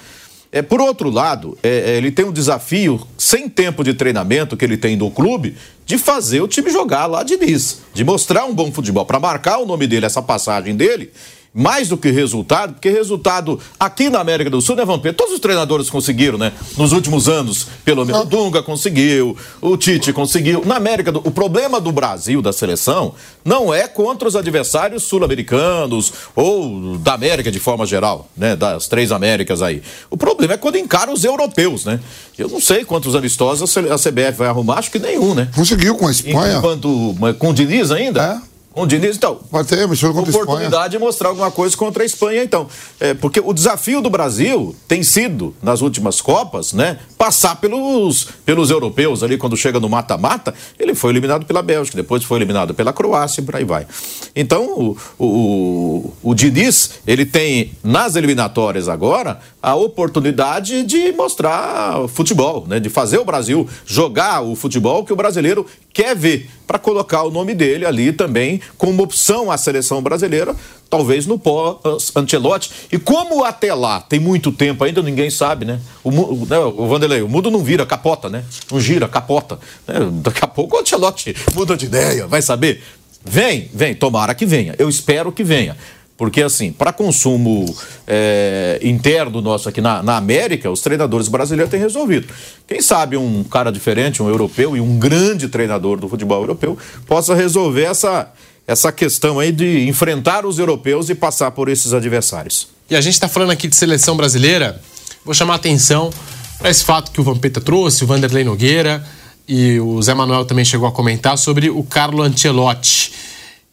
É, 0.51 0.61
por 0.61 0.81
outro 0.81 1.09
lado, 1.09 1.57
é, 1.61 1.91
é, 1.91 1.97
ele 1.97 2.11
tem 2.11 2.25
um 2.25 2.31
desafio, 2.31 2.99
sem 3.17 3.47
tempo 3.47 3.83
de 3.83 3.93
treinamento 3.93 4.57
que 4.57 4.65
ele 4.65 4.77
tem 4.77 4.97
do 4.97 5.09
clube, 5.11 5.55
de 5.85 5.97
fazer 5.97 6.41
o 6.41 6.47
time 6.47 6.71
jogar 6.71 7.05
lá 7.05 7.23
de 7.23 7.37
Diniz, 7.37 7.81
de 7.93 8.03
mostrar 8.03 8.45
um 8.45 8.53
bom 8.53 8.71
futebol. 8.71 9.05
Para 9.05 9.19
marcar 9.19 9.59
o 9.59 9.65
nome 9.65 9.85
dele, 9.85 10.05
essa 10.05 10.21
passagem 10.21 10.75
dele, 10.75 11.11
mais 11.53 11.87
do 11.87 11.97
que 11.97 12.11
resultado, 12.11 12.73
porque 12.73 12.89
resultado 12.89 13.59
aqui 13.79 14.09
na 14.09 14.19
América 14.19 14.49
do 14.49 14.61
Sul, 14.61 14.75
né, 14.75 14.85
Vampiro? 14.85 15.13
Todos 15.13 15.33
os 15.33 15.39
treinadores 15.39 15.89
conseguiram, 15.89 16.37
né? 16.37 16.53
Nos 16.77 16.91
últimos 16.91 17.27
anos, 17.27 17.67
pelo 17.83 18.05
menos. 18.05 18.21
O 18.21 18.25
Dunga 18.25 18.61
conseguiu, 18.61 19.35
o 19.61 19.77
Tite 19.77 20.13
conseguiu. 20.13 20.63
Na 20.65 20.75
América 20.75 21.11
do... 21.11 21.19
O 21.19 21.31
problema 21.31 21.81
do 21.81 21.91
Brasil, 21.91 22.41
da 22.41 22.53
seleção, 22.53 23.13
não 23.43 23.73
é 23.73 23.87
contra 23.87 24.27
os 24.27 24.35
adversários 24.35 25.03
sul-americanos 25.03 26.13
ou 26.35 26.97
da 26.97 27.13
América 27.13 27.51
de 27.51 27.59
forma 27.59 27.85
geral, 27.85 28.29
né? 28.37 28.55
Das 28.55 28.87
três 28.87 29.11
Américas 29.11 29.61
aí. 29.61 29.81
O 30.09 30.17
problema 30.17 30.53
é 30.53 30.57
quando 30.57 30.77
encara 30.77 31.11
os 31.11 31.23
europeus, 31.23 31.85
né? 31.85 31.99
Eu 32.37 32.47
não 32.47 32.61
sei 32.61 32.85
quantos 32.85 33.15
amistosos 33.15 33.77
a 33.77 33.97
CBF 33.97 34.37
vai 34.37 34.47
arrumar, 34.47 34.75
acho 34.75 34.91
que 34.91 34.99
nenhum, 34.99 35.33
né? 35.33 35.49
Conseguiu 35.55 35.95
com 35.95 36.07
a 36.07 36.11
Espanha. 36.11 36.57
Enquanto, 36.57 37.15
com 37.37 37.49
o 37.49 37.53
Diniz 37.53 37.91
ainda? 37.91 38.41
É. 38.45 38.48
Com 38.79 38.85
o 38.85 38.87
Diniz, 38.87 39.17
então. 39.17 39.41
Vai 39.51 39.65
ter, 39.65 39.85
mistura 39.89 40.13
contra 40.13 40.31
oportunidade 40.31 40.93
de 40.93 40.99
mostrar 40.99 41.27
alguma 41.27 41.51
coisa 41.51 41.75
contra 41.75 42.01
a 42.01 42.05
Espanha, 42.05 42.41
então. 42.41 42.65
É, 42.97 43.13
porque 43.13 43.41
o 43.43 43.51
desafio 43.51 43.99
do 43.99 44.09
Brasil 44.09 44.73
tem 44.87 45.03
sido, 45.03 45.53
nas 45.61 45.81
últimas 45.81 46.21
Copas, 46.21 46.71
né, 46.71 46.97
passar 47.17 47.57
pelos, 47.57 48.29
pelos 48.45 48.69
europeus 48.69 49.21
ali, 49.21 49.37
quando 49.37 49.57
chega 49.57 49.81
no 49.81 49.89
mata-mata, 49.89 50.53
ele 50.79 50.95
foi 50.95 51.11
eliminado 51.11 51.45
pela 51.45 51.61
Bélgica, 51.61 51.97
depois 51.97 52.23
foi 52.23 52.37
eliminado 52.37 52.73
pela 52.73 52.93
Croácia 52.93 53.41
e 53.41 53.43
por 53.43 53.57
aí 53.57 53.65
vai. 53.65 53.85
Então, 54.33 54.63
o, 54.63 54.97
o, 55.19 56.13
o 56.23 56.33
Diniz, 56.33 56.91
ele 57.05 57.25
tem, 57.25 57.73
nas 57.83 58.15
eliminatórias 58.15 58.87
agora, 58.87 59.41
a 59.61 59.75
oportunidade 59.75 60.83
de 60.83 61.11
mostrar 61.11 62.07
futebol, 62.07 62.65
né, 62.65 62.79
de 62.79 62.87
fazer 62.87 63.17
o 63.17 63.25
Brasil 63.25 63.67
jogar 63.85 64.41
o 64.41 64.55
futebol 64.55 65.03
que 65.03 65.11
o 65.11 65.17
brasileiro 65.17 65.65
quer 65.91 66.15
ver, 66.15 66.49
para 66.65 66.79
colocar 66.79 67.23
o 67.23 67.31
nome 67.31 67.53
dele 67.55 67.85
ali 67.85 68.13
também 68.13 68.61
como 68.77 69.03
opção 69.03 69.51
à 69.51 69.57
seleção 69.57 70.01
brasileira, 70.01 70.55
talvez 70.89 71.25
no 71.25 71.37
pós-Antelote. 71.37 72.71
E 72.91 72.97
como 72.97 73.43
até 73.43 73.73
lá 73.73 74.01
tem 74.01 74.19
muito 74.19 74.51
tempo 74.51 74.83
ainda, 74.83 75.01
ninguém 75.01 75.29
sabe, 75.29 75.65
né? 75.65 75.79
O, 76.03 76.09
o, 76.09 76.47
né, 76.49 76.57
o 76.57 76.87
Vanderlei, 76.87 77.21
o 77.21 77.29
mundo 77.29 77.51
não 77.51 77.63
vira, 77.63 77.85
capota, 77.85 78.29
né? 78.29 78.43
Não 78.71 78.79
gira, 78.79 79.07
capota. 79.07 79.59
Né? 79.87 79.95
Daqui 80.21 80.43
a 80.43 80.47
pouco 80.47 80.75
o 80.75 80.79
Antelote 80.79 81.35
muda 81.53 81.77
de 81.77 81.85
ideia, 81.85 82.27
vai 82.27 82.41
saber? 82.41 82.81
Vem, 83.23 83.69
vem, 83.73 83.93
tomara 83.93 84.33
que 84.33 84.45
venha. 84.45 84.75
Eu 84.77 84.89
espero 84.89 85.31
que 85.31 85.43
venha. 85.43 85.75
Porque, 86.19 86.41
assim, 86.41 86.73
para 86.73 86.91
consumo 86.91 87.73
é, 88.05 88.77
interno 88.83 89.39
nosso 89.39 89.69
aqui 89.69 89.79
na, 89.79 90.03
na 90.03 90.17
América, 90.17 90.69
os 90.69 90.81
treinadores 90.81 91.29
brasileiros 91.29 91.71
têm 91.71 91.79
resolvido. 91.79 92.27
Quem 92.67 92.81
sabe 92.81 93.15
um 93.15 93.41
cara 93.41 93.71
diferente, 93.71 94.21
um 94.21 94.27
europeu 94.27 94.75
e 94.75 94.81
um 94.81 94.99
grande 94.99 95.47
treinador 95.47 95.97
do 95.97 96.09
futebol 96.09 96.41
europeu 96.41 96.77
possa 97.07 97.33
resolver 97.33 97.83
essa, 97.83 98.29
essa 98.69 98.91
questão 98.91 99.39
aí 99.39 99.51
de 99.51 99.87
enfrentar 99.87 100.45
os 100.45 100.59
europeus 100.59 101.09
e 101.09 101.15
passar 101.15 101.49
por 101.49 101.69
esses 101.69 101.91
adversários. 101.91 102.67
E 102.87 102.95
a 102.95 103.01
gente 103.01 103.15
está 103.15 103.27
falando 103.27 103.49
aqui 103.49 103.67
de 103.67 103.75
seleção 103.75 104.15
brasileira, 104.15 104.79
vou 105.25 105.33
chamar 105.33 105.53
a 105.53 105.55
atenção 105.55 106.11
para 106.59 106.69
esse 106.69 106.83
fato 106.83 107.09
que 107.11 107.19
o 107.19 107.23
Vampeta 107.23 107.59
trouxe, 107.59 108.03
o 108.03 108.07
Vanderlei 108.07 108.43
Nogueira 108.43 109.03
e 109.47 109.79
o 109.79 109.99
Zé 110.03 110.13
Manuel 110.13 110.45
também 110.45 110.63
chegou 110.63 110.87
a 110.87 110.91
comentar 110.91 111.35
sobre 111.35 111.71
o 111.71 111.81
Carlo 111.81 112.21
Ancelotti. 112.21 113.11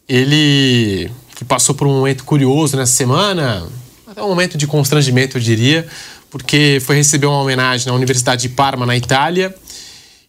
Ele 0.09 1.11
que 1.35 1.45
passou 1.45 1.75
por 1.75 1.85
um 1.85 1.91
momento 1.91 2.23
curioso 2.23 2.75
nessa 2.75 2.93
semana, 2.93 3.67
até 4.07 4.23
um 4.23 4.29
momento 4.29 4.57
de 4.57 4.65
constrangimento, 4.65 5.37
eu 5.37 5.41
diria, 5.41 5.87
porque 6.31 6.81
foi 6.83 6.95
receber 6.95 7.27
uma 7.27 7.39
homenagem 7.39 7.85
na 7.85 7.93
Universidade 7.93 8.41
de 8.41 8.49
Parma, 8.49 8.83
na 8.83 8.97
Itália, 8.97 9.55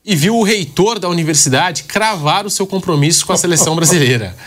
e 0.04 0.14
viu 0.14 0.36
o 0.36 0.42
reitor 0.42 0.98
da 0.98 1.08
universidade 1.08 1.84
cravar 1.84 2.44
o 2.44 2.50
seu 2.50 2.66
compromisso 2.66 3.24
com 3.24 3.32
a 3.32 3.36
seleção 3.38 3.74
brasileira. 3.74 4.36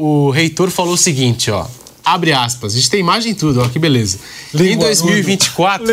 O 0.00 0.30
reitor 0.30 0.70
falou 0.70 0.94
o 0.94 0.96
seguinte, 0.96 1.50
ó: 1.50 1.66
abre 2.04 2.32
aspas. 2.32 2.72
A 2.72 2.76
gente 2.76 2.88
tem 2.88 3.00
imagem 3.00 3.32
e 3.32 3.34
tudo, 3.34 3.60
ó, 3.60 3.68
que 3.68 3.80
beleza. 3.80 4.20
Linguarudo. 4.54 4.72
Em 4.72 4.78
2024. 4.78 5.86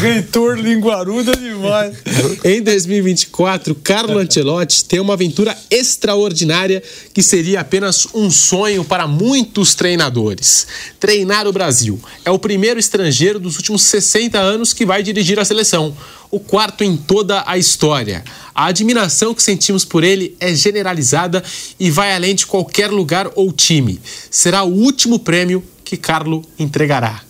Reitor 0.00 0.58
linguaruda 0.60 1.36
demais. 1.36 1.96
em 2.44 2.62
2024, 2.62 3.74
Carlo 3.74 4.18
Ancelotti 4.18 4.84
tem 4.84 5.00
uma 5.00 5.14
aventura 5.14 5.56
extraordinária 5.68 6.80
que 7.12 7.20
seria 7.20 7.60
apenas 7.60 8.06
um 8.14 8.30
sonho 8.30 8.84
para 8.84 9.08
muitos 9.08 9.74
treinadores. 9.74 10.64
Treinar 11.00 11.48
o 11.48 11.52
Brasil. 11.52 12.00
É 12.24 12.30
o 12.30 12.38
primeiro 12.38 12.78
estrangeiro 12.78 13.40
dos 13.40 13.56
últimos 13.56 13.82
60 13.82 14.38
anos 14.38 14.72
que 14.72 14.86
vai 14.86 15.02
dirigir 15.02 15.40
a 15.40 15.44
seleção 15.44 15.96
o 16.30 16.40
quarto 16.40 16.84
em 16.84 16.96
toda 16.96 17.42
a 17.46 17.56
história. 17.56 18.24
A 18.54 18.66
admiração 18.66 19.34
que 19.34 19.42
sentimos 19.42 19.84
por 19.84 20.04
ele 20.04 20.36
é 20.40 20.54
generalizada 20.54 21.42
e 21.78 21.90
vai 21.90 22.14
além 22.14 22.34
de 22.34 22.46
qualquer 22.46 22.90
lugar 22.90 23.30
ou 23.34 23.52
time. 23.52 24.00
Será 24.30 24.64
o 24.64 24.72
último 24.72 25.18
prêmio 25.18 25.62
que 25.84 25.96
Carlo 25.96 26.44
entregará. 26.58 27.22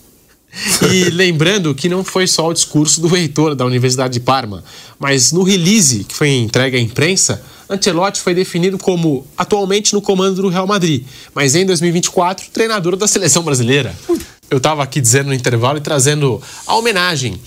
E 0.90 1.10
lembrando 1.10 1.74
que 1.74 1.88
não 1.88 2.02
foi 2.02 2.26
só 2.26 2.48
o 2.48 2.54
discurso 2.54 3.00
do 3.00 3.08
reitor 3.08 3.54
da 3.54 3.64
Universidade 3.64 4.14
de 4.14 4.20
Parma, 4.20 4.64
mas 4.98 5.32
no 5.32 5.42
release 5.42 6.04
que 6.04 6.14
foi 6.14 6.30
entregue 6.30 6.76
à 6.76 6.80
imprensa, 6.80 7.42
Ancelotti 7.70 8.20
foi 8.20 8.34
definido 8.34 8.78
como 8.78 9.26
atualmente 9.36 9.92
no 9.92 10.00
comando 10.00 10.40
do 10.40 10.48
Real 10.48 10.66
Madrid, 10.66 11.04
mas 11.34 11.54
em 11.54 11.66
2024 11.66 12.50
treinador 12.50 12.96
da 12.96 13.06
seleção 13.06 13.42
brasileira. 13.42 13.94
Eu 14.50 14.56
estava 14.56 14.82
aqui 14.82 15.00
dizendo 15.00 15.26
no 15.26 15.34
intervalo 15.34 15.76
e 15.76 15.82
trazendo 15.82 16.40
a 16.66 16.74
homenagem 16.74 17.38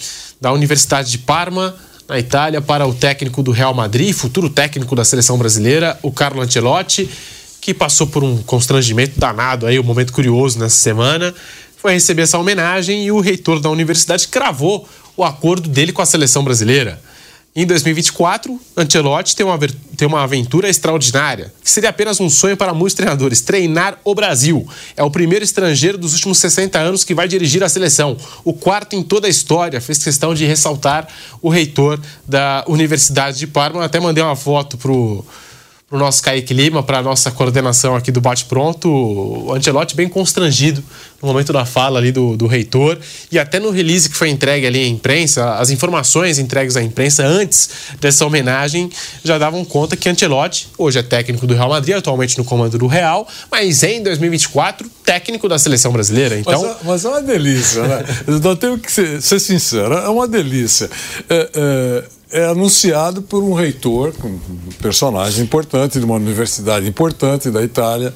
da 0.41 0.51
Universidade 0.51 1.11
de 1.11 1.19
Parma, 1.19 1.75
na 2.09 2.17
Itália, 2.17 2.59
para 2.59 2.87
o 2.87 2.93
técnico 2.95 3.43
do 3.43 3.51
Real 3.51 3.75
Madrid, 3.75 4.11
futuro 4.11 4.49
técnico 4.49 4.95
da 4.95 5.05
seleção 5.05 5.37
brasileira, 5.37 5.97
o 6.01 6.11
Carlo 6.11 6.41
Ancelotti, 6.41 7.07
que 7.61 7.75
passou 7.75 8.07
por 8.07 8.23
um 8.23 8.41
constrangimento 8.41 9.19
danado 9.19 9.67
aí, 9.67 9.79
um 9.79 9.83
momento 9.83 10.11
curioso 10.11 10.57
nessa 10.57 10.77
semana. 10.77 11.33
Foi 11.77 11.93
receber 11.93 12.23
essa 12.23 12.39
homenagem 12.39 13.05
e 13.05 13.11
o 13.11 13.19
reitor 13.19 13.59
da 13.59 13.69
universidade 13.69 14.27
cravou 14.27 14.89
o 15.15 15.23
acordo 15.23 15.69
dele 15.69 15.91
com 15.91 16.01
a 16.01 16.05
seleção 16.05 16.43
brasileira. 16.43 16.99
Em 17.53 17.65
2024, 17.65 18.57
Ancelotti 18.77 19.35
tem 19.35 19.45
uma, 19.45 19.59
tem 19.97 20.07
uma 20.07 20.23
aventura 20.23 20.69
extraordinária, 20.69 21.53
que 21.61 21.69
seria 21.69 21.89
apenas 21.89 22.21
um 22.21 22.29
sonho 22.29 22.55
para 22.55 22.73
muitos 22.73 22.93
treinadores: 22.93 23.41
treinar 23.41 23.99
o 24.05 24.15
Brasil. 24.15 24.65
É 24.95 25.03
o 25.03 25.11
primeiro 25.11 25.43
estrangeiro 25.43 25.97
dos 25.97 26.13
últimos 26.13 26.37
60 26.37 26.79
anos 26.79 27.03
que 27.03 27.13
vai 27.13 27.27
dirigir 27.27 27.61
a 27.61 27.67
seleção. 27.67 28.15
O 28.45 28.53
quarto 28.53 28.95
em 28.95 29.03
toda 29.03 29.27
a 29.27 29.29
história. 29.29 29.81
Fez 29.81 30.01
questão 30.01 30.33
de 30.33 30.45
ressaltar 30.45 31.05
o 31.41 31.49
reitor 31.49 31.99
da 32.25 32.63
Universidade 32.67 33.37
de 33.37 33.47
Parma. 33.47 33.83
Até 33.83 33.99
mandei 33.99 34.23
uma 34.23 34.35
foto 34.35 34.77
pro 34.77 35.25
para 35.91 35.97
o 35.97 35.99
nosso 35.99 36.23
Kaique 36.23 36.53
Lima, 36.53 36.81
para 36.81 36.99
a 36.99 37.01
nossa 37.01 37.29
coordenação 37.31 37.97
aqui 37.97 38.13
do 38.13 38.21
Bate 38.21 38.45
Pronto, 38.45 38.87
o 38.89 39.53
Ancelotti 39.53 39.93
bem 39.93 40.07
constrangido 40.07 40.81
no 41.21 41.27
momento 41.27 41.53
da 41.53 41.65
fala 41.65 41.99
ali 41.99 42.11
do, 42.11 42.35
do 42.35 42.47
reitor 42.47 42.97
e 43.31 43.37
até 43.37 43.59
no 43.59 43.69
release 43.69 44.09
que 44.09 44.15
foi 44.15 44.29
entregue 44.29 44.65
ali 44.65 44.79
à 44.79 44.87
imprensa, 44.87 45.55
as 45.55 45.69
informações 45.69 46.39
entregues 46.39 46.75
à 46.75 46.81
imprensa 46.81 47.25
antes 47.25 47.69
dessa 47.99 48.25
homenagem 48.25 48.89
já 49.23 49.37
davam 49.37 49.63
conta 49.63 49.95
que 49.95 50.09
Ancelotti, 50.09 50.67
hoje 50.77 50.99
é 50.99 51.03
técnico 51.03 51.45
do 51.45 51.53
Real 51.53 51.69
Madrid, 51.69 51.95
atualmente 51.95 52.37
no 52.37 52.43
comando 52.43 52.77
do 52.77 52.87
Real, 52.87 53.27
mas 53.51 53.83
em 53.83 54.01
2024 54.01 54.89
técnico 55.03 55.47
da 55.47 55.59
seleção 55.59 55.91
brasileira. 55.91 56.37
Então, 56.37 56.61
mas, 56.61 56.71
é, 56.71 56.77
mas 56.85 57.05
é 57.05 57.09
uma 57.09 57.21
delícia, 57.21 57.83
né? 57.83 58.05
Eu 58.43 58.55
tenho 58.55 58.77
que 58.77 58.91
ser, 58.91 59.21
ser 59.21 59.39
sincero, 59.39 59.93
é 59.93 60.09
uma 60.09 60.27
delícia. 60.27 60.89
É, 61.29 61.49
é 61.53 62.21
é 62.31 62.45
anunciado 62.45 63.21
por 63.21 63.43
um 63.43 63.53
reitor, 63.53 64.13
um 64.23 64.39
personagem 64.81 65.43
importante 65.43 65.99
de 65.99 66.05
uma 66.05 66.15
universidade 66.15 66.87
importante 66.87 67.51
da 67.51 67.61
Itália. 67.61 68.13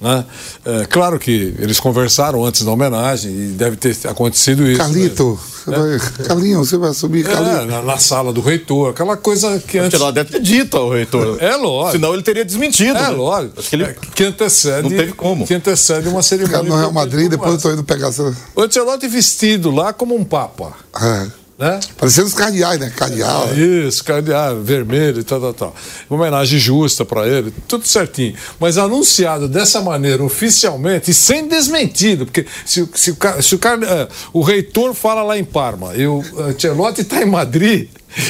Né? 0.00 0.24
É, 0.64 0.86
claro 0.86 1.18
que 1.18 1.54
eles 1.58 1.80
conversaram 1.80 2.44
antes 2.44 2.64
da 2.64 2.70
homenagem 2.70 3.30
e 3.30 3.46
deve 3.48 3.76
ter 3.76 3.96
acontecido 4.06 4.66
isso. 4.68 4.78
Calito, 4.78 5.38
você 5.64 5.74
é. 5.74 5.78
vai, 5.78 6.26
Calinho, 6.26 6.58
você 6.64 6.76
vai 6.76 6.94
subir, 6.94 7.26
É, 7.26 7.64
na, 7.64 7.82
na, 7.82 7.98
sala 7.98 8.32
do 8.32 8.40
reitor, 8.40 8.90
aquela 8.90 9.16
coisa 9.16 9.58
que 9.58 9.76
antes. 9.78 10.00
Ela 10.00 10.12
deve 10.12 10.30
ter 10.30 10.40
dito 10.40 10.76
ao 10.76 10.90
reitor. 10.90 11.36
É 11.40 11.56
lógico. 11.56 11.92
Senão 11.92 12.14
ele 12.14 12.22
teria 12.22 12.44
desmentido. 12.44 12.96
É 12.96 13.02
né? 13.02 13.08
lógico. 13.08 13.58
Acho 13.58 13.68
que, 13.68 13.76
ele... 13.76 13.84
É, 13.84 13.96
que 14.14 14.24
antecede. 14.24 14.82
Não 14.82 14.90
teve 14.90 15.12
como. 15.12 15.46
Que 15.46 15.54
antecede 15.54 16.08
uma 16.08 16.22
cerimônia. 16.22 16.62
no 16.62 16.76
Real 16.76 16.92
Madrid, 16.92 17.28
depois 17.28 17.54
eu 17.54 17.60
tô 17.60 17.72
indo 17.72 17.84
pegar. 17.84 18.10
O 18.54 18.62
Ancelotti 18.62 19.08
vestido 19.08 19.70
lá 19.70 19.92
como 19.92 20.14
um 20.14 20.24
papa. 20.24 20.72
É. 21.00 21.37
Né? 21.58 21.80
Parecendo 21.96 22.28
os 22.28 22.34
cardeais, 22.34 22.78
né? 22.78 22.92
Cardeal. 22.96 23.52
Isso, 23.52 24.04
cardeal, 24.04 24.62
vermelho 24.62 25.18
e 25.18 25.24
tal, 25.24 25.40
tal, 25.40 25.52
tal. 25.52 25.74
Uma 26.08 26.20
homenagem 26.20 26.56
justa 26.56 27.04
para 27.04 27.26
ele, 27.26 27.52
tudo 27.66 27.84
certinho. 27.84 28.36
Mas 28.60 28.78
anunciado 28.78 29.48
dessa 29.48 29.80
maneira, 29.80 30.22
oficialmente, 30.22 31.10
e 31.10 31.14
sem 31.14 31.48
desmentido, 31.48 32.26
porque 32.26 32.46
se, 32.64 32.88
se, 32.94 33.16
se 33.42 33.54
o, 33.56 33.58
cara, 33.58 33.84
é, 33.84 34.08
o 34.32 34.40
reitor 34.40 34.94
fala 34.94 35.24
lá 35.24 35.36
em 35.36 35.42
Parma 35.42 35.96
e 35.96 36.06
o 36.06 36.22
Ancelotti 36.38 37.00
está 37.00 37.20
em 37.22 37.26
Madrid, 37.26 37.88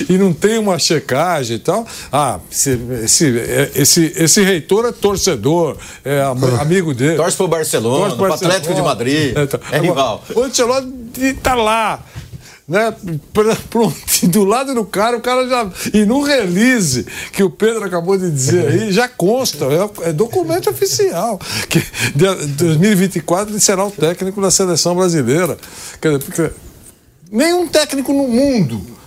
e 0.08 0.18
não 0.18 0.32
tem 0.32 0.58
uma 0.58 0.78
checagem 0.78 1.56
e 1.56 1.60
tal. 1.60 1.86
Ah, 2.10 2.40
esse, 2.50 2.80
esse, 3.04 3.38
é, 3.38 3.70
esse, 3.74 4.12
esse 4.16 4.42
reitor 4.42 4.86
é 4.86 4.92
torcedor, 4.92 5.76
é 6.04 6.22
amigo 6.60 6.94
dele. 6.94 7.16
Torce 7.16 7.36
pro 7.36 7.46
Barcelona, 7.46 8.16
pro 8.16 8.32
Atlético 8.32 8.74
de 8.74 8.82
Madrid, 8.82 9.36
é, 9.36 9.46
tá. 9.46 9.60
é 9.70 9.78
rival. 9.78 10.24
O 10.34 10.42
Ancelotti 10.42 10.88
está 11.20 11.54
lá 11.54 12.02
né? 12.68 12.94
Do 14.24 14.44
lado 14.44 14.74
do 14.74 14.84
cara, 14.84 15.16
o 15.16 15.20
cara 15.20 15.48
já. 15.48 15.70
E 15.94 16.04
no 16.04 16.22
release 16.22 17.06
que 17.32 17.42
o 17.42 17.48
Pedro 17.48 17.84
acabou 17.84 18.18
de 18.18 18.30
dizer 18.30 18.66
aí, 18.66 18.92
já 18.92 19.08
consta, 19.08 19.64
é, 19.64 20.10
é 20.10 20.12
documento 20.12 20.68
oficial. 20.68 21.40
Que 21.68 21.82
de 22.14 22.46
2024 22.46 23.52
ele 23.52 23.60
será 23.60 23.86
o 23.86 23.90
técnico 23.90 24.40
da 24.42 24.50
seleção 24.50 24.94
brasileira. 24.94 25.56
Quer 26.00 26.18
dizer, 26.18 26.52
nenhum 27.30 27.66
técnico 27.66 28.12
no 28.12 28.28
mundo 28.28 28.98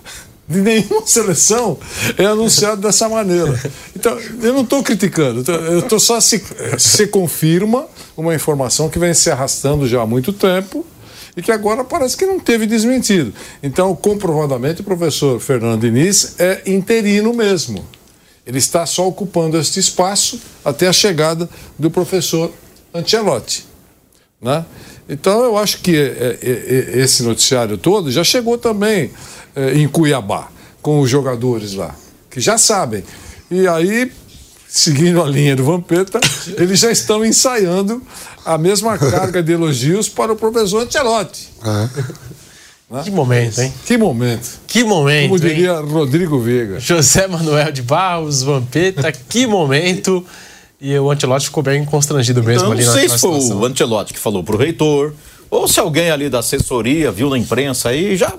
de 0.48 0.60
nenhuma 0.60 1.06
seleção 1.06 1.78
é 2.18 2.26
anunciado 2.26 2.82
dessa 2.82 3.08
maneira. 3.08 3.58
Então, 3.96 4.18
eu 4.42 4.54
não 4.54 4.62
estou 4.62 4.84
criticando, 4.84 5.50
eu 5.50 5.80
estou 5.80 6.00
só 6.00 6.20
se, 6.20 6.44
se 6.78 7.08
confirma 7.08 7.86
uma 8.18 8.36
informação 8.36 8.90
que 8.90 9.00
vem 9.00 9.14
se 9.14 9.30
arrastando 9.30 9.88
já 9.88 10.02
há 10.02 10.06
muito 10.06 10.34
tempo 10.34 10.86
e 11.36 11.42
que 11.42 11.52
agora 11.52 11.84
parece 11.84 12.18
que 12.18 12.26
não 12.26 12.40
teve 12.40 12.66
desmentido. 12.66 13.34
Então, 13.62 13.96
comprovadamente, 13.96 14.82
o 14.82 14.84
professor 14.84 15.40
Fernando 15.40 15.82
Diniz 15.82 16.36
é 16.40 16.62
interino 16.66 17.34
mesmo. 17.34 17.86
Ele 18.46 18.58
está 18.58 18.86
só 18.86 19.08
ocupando 19.08 19.58
este 19.58 19.80
espaço 19.80 20.40
até 20.64 20.88
a 20.88 20.94
chegada 20.94 21.50
do 21.78 21.90
professor 21.90 22.52
Ancelotti. 22.94 23.66
Né? 24.42 24.66
Então, 25.08 25.44
eu 25.44 25.58
acho 25.58 25.82
que 25.82 25.96
é, 25.96 26.40
é, 26.42 26.98
é, 26.98 27.00
esse 27.00 27.24
noticiário 27.24 27.78
todo 27.78 28.12
já 28.12 28.24
chegou 28.24 28.58
também 28.58 29.12
em 29.76 29.88
Cuiabá, 29.88 30.50
com 30.82 31.00
os 31.02 31.10
jogadores 31.10 31.74
lá, 31.74 31.94
que 32.30 32.40
já 32.40 32.58
sabem. 32.58 33.04
E 33.50 33.68
aí, 33.68 34.12
seguindo 34.72 35.22
a 35.22 35.28
linha 35.28 35.54
do 35.54 35.66
Vampeta, 35.66 36.20
eles 36.58 36.80
já 36.80 36.90
estão 36.90 37.26
ensaiando 37.26 38.02
a 38.46 38.58
mesma 38.58 38.98
carga 38.98 39.44
de 39.44 39.52
elogios 39.52 40.08
para 40.08 40.32
o 40.32 40.36
professor 40.36 40.84
Ancelotti. 40.84 41.50
É. 41.62 43.04
Que 43.04 43.12
momento, 43.12 43.60
hein? 43.60 43.74
Que 43.86 43.98
momento. 43.98 44.60
Que 44.68 44.84
momento. 44.84 45.30
Como 45.30 45.40
diria 45.40 45.74
hein? 45.74 45.86
Rodrigo 45.86 46.40
Veiga. 46.40 46.80
José 46.80 47.28
Manuel 47.28 47.72
de 47.72 47.82
Barros, 47.82 48.44
Vampeta, 48.44 49.12
que 49.12 49.46
momento. 49.46 50.26
E 50.80 50.98
o 50.98 51.12
Ancelotti 51.12 51.46
ficou 51.46 51.64
bem 51.64 51.84
constrangido 51.86 52.42
mesmo 52.42 52.62
então, 52.62 52.72
ali 52.72 52.84
na 52.84 52.92
Não 52.92 52.98
sei 52.98 53.10
se 53.10 53.20
foi 53.20 53.40
o 53.40 53.66
Ancelotti 53.66 54.14
que 54.14 54.20
falou 54.20 54.44
para 54.44 54.56
o 54.56 54.58
reitor, 54.58 55.14
ou 55.50 55.68
se 55.68 55.80
alguém 55.80 56.10
ali 56.10 56.30
da 56.30 56.40
assessoria 56.40 57.12
viu 57.12 57.30
na 57.30 57.38
imprensa 57.38 57.90
aí 57.90 58.16
já 58.16 58.34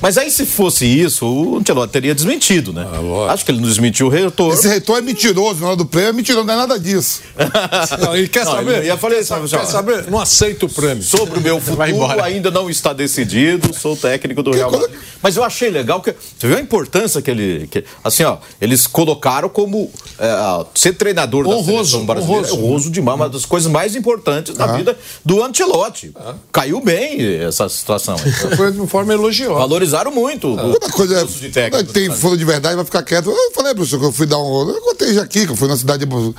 Mas 0.00 0.18
aí, 0.18 0.30
se 0.30 0.44
fosse 0.46 0.84
isso, 0.86 1.26
o 1.26 1.56
Ancelotti 1.58 1.92
teria 1.92 2.14
desmentido, 2.14 2.72
né? 2.72 2.84
lógico. 2.84 3.32
Acho 3.32 3.44
que 3.44 3.50
ele 3.50 3.60
não 3.60 3.68
desmentiu 3.68 4.06
o 4.06 4.10
reitor. 4.10 4.52
Esse 4.52 4.68
reitor 4.68 4.98
é 4.98 5.00
mentiroso, 5.00 5.60
na 5.60 5.68
hora 5.68 5.76
do 5.76 5.86
prêmio 5.86 6.10
é 6.10 6.12
mentiroso, 6.12 6.46
não 6.46 6.54
é 6.54 6.56
nada 6.56 6.78
disso. 6.78 7.22
Não, 8.00 8.16
e 8.16 8.28
quer 8.28 8.44
Não, 8.44 8.52
saber? 8.52 8.78
eu 8.78 8.84
ia 8.84 8.96
falar 8.96 9.18
isso, 9.18 9.34
quer, 9.48 9.64
saber? 9.66 10.10
Não 10.10 10.18
aceito 10.18 10.66
o 10.66 10.68
prêmio. 10.68 11.02
Sobre 11.02 11.38
o 11.38 11.42
meu 11.42 11.60
futuro 11.60 12.22
ainda 12.22 12.50
não 12.50 12.68
está 12.68 12.92
decidido, 12.92 13.74
sou 13.74 13.96
técnico 13.96 14.42
do 14.42 14.52
Real 14.52 14.70
Madrid. 14.70 14.90
Mas 15.22 15.36
eu 15.36 15.44
achei 15.44 15.70
legal 15.70 16.00
que 16.00 16.14
você 16.38 16.46
viu 16.46 16.56
a 16.56 16.60
importância 16.60 17.22
que 17.22 17.30
ele, 17.30 17.66
que, 17.68 17.84
assim, 18.04 18.22
ó, 18.24 18.38
eles 18.60 18.86
colocaram 18.86 19.48
como 19.48 19.90
é, 20.18 20.64
ser 20.74 20.92
treinador 20.94 21.44
da 21.44 21.50
Honroso, 21.50 21.72
seleção 21.72 22.06
brasileira, 22.06 22.46
honroso. 22.46 22.64
honroso 22.64 22.90
demais, 22.90 23.16
uma 23.16 23.28
das 23.28 23.44
coisas 23.44 23.70
mais 23.70 23.96
importantes 23.96 24.54
da 24.54 24.66
vida 24.68 24.96
do 25.24 25.42
Ancelotti. 25.42 26.12
Caiu 26.52 26.80
bem 26.80 27.20
essa 27.42 27.68
situação. 27.68 28.16
Foi 28.56 28.72
de 28.72 28.86
forma 28.86 29.12
elogiosa. 29.12 29.58
Valorizaram 29.86 30.10
muito. 30.10 30.48
Outra 30.48 30.90
coisa 30.90 31.20
curso 31.20 31.38
de 31.38 31.50
técnico. 31.50 31.90
é, 31.90 31.92
tem 31.92 32.10
fundo 32.10 32.36
de 32.36 32.44
verdade, 32.44 32.74
vai 32.76 32.84
ficar 32.84 33.02
quieto. 33.02 33.30
Eu 33.30 33.52
falei, 33.52 33.74
professor, 33.74 33.98
que 33.98 34.06
eu 34.06 34.12
fui 34.12 34.26
dar 34.26 34.38
um. 34.38 34.68
Eu 34.68 34.80
contei 34.82 35.14
já 35.14 35.22
aqui, 35.22 35.46
que 35.46 35.52
eu 35.52 35.56
fui 35.56 35.68
na 35.68 35.76
cidade 35.76 36.04
de, 36.04 36.34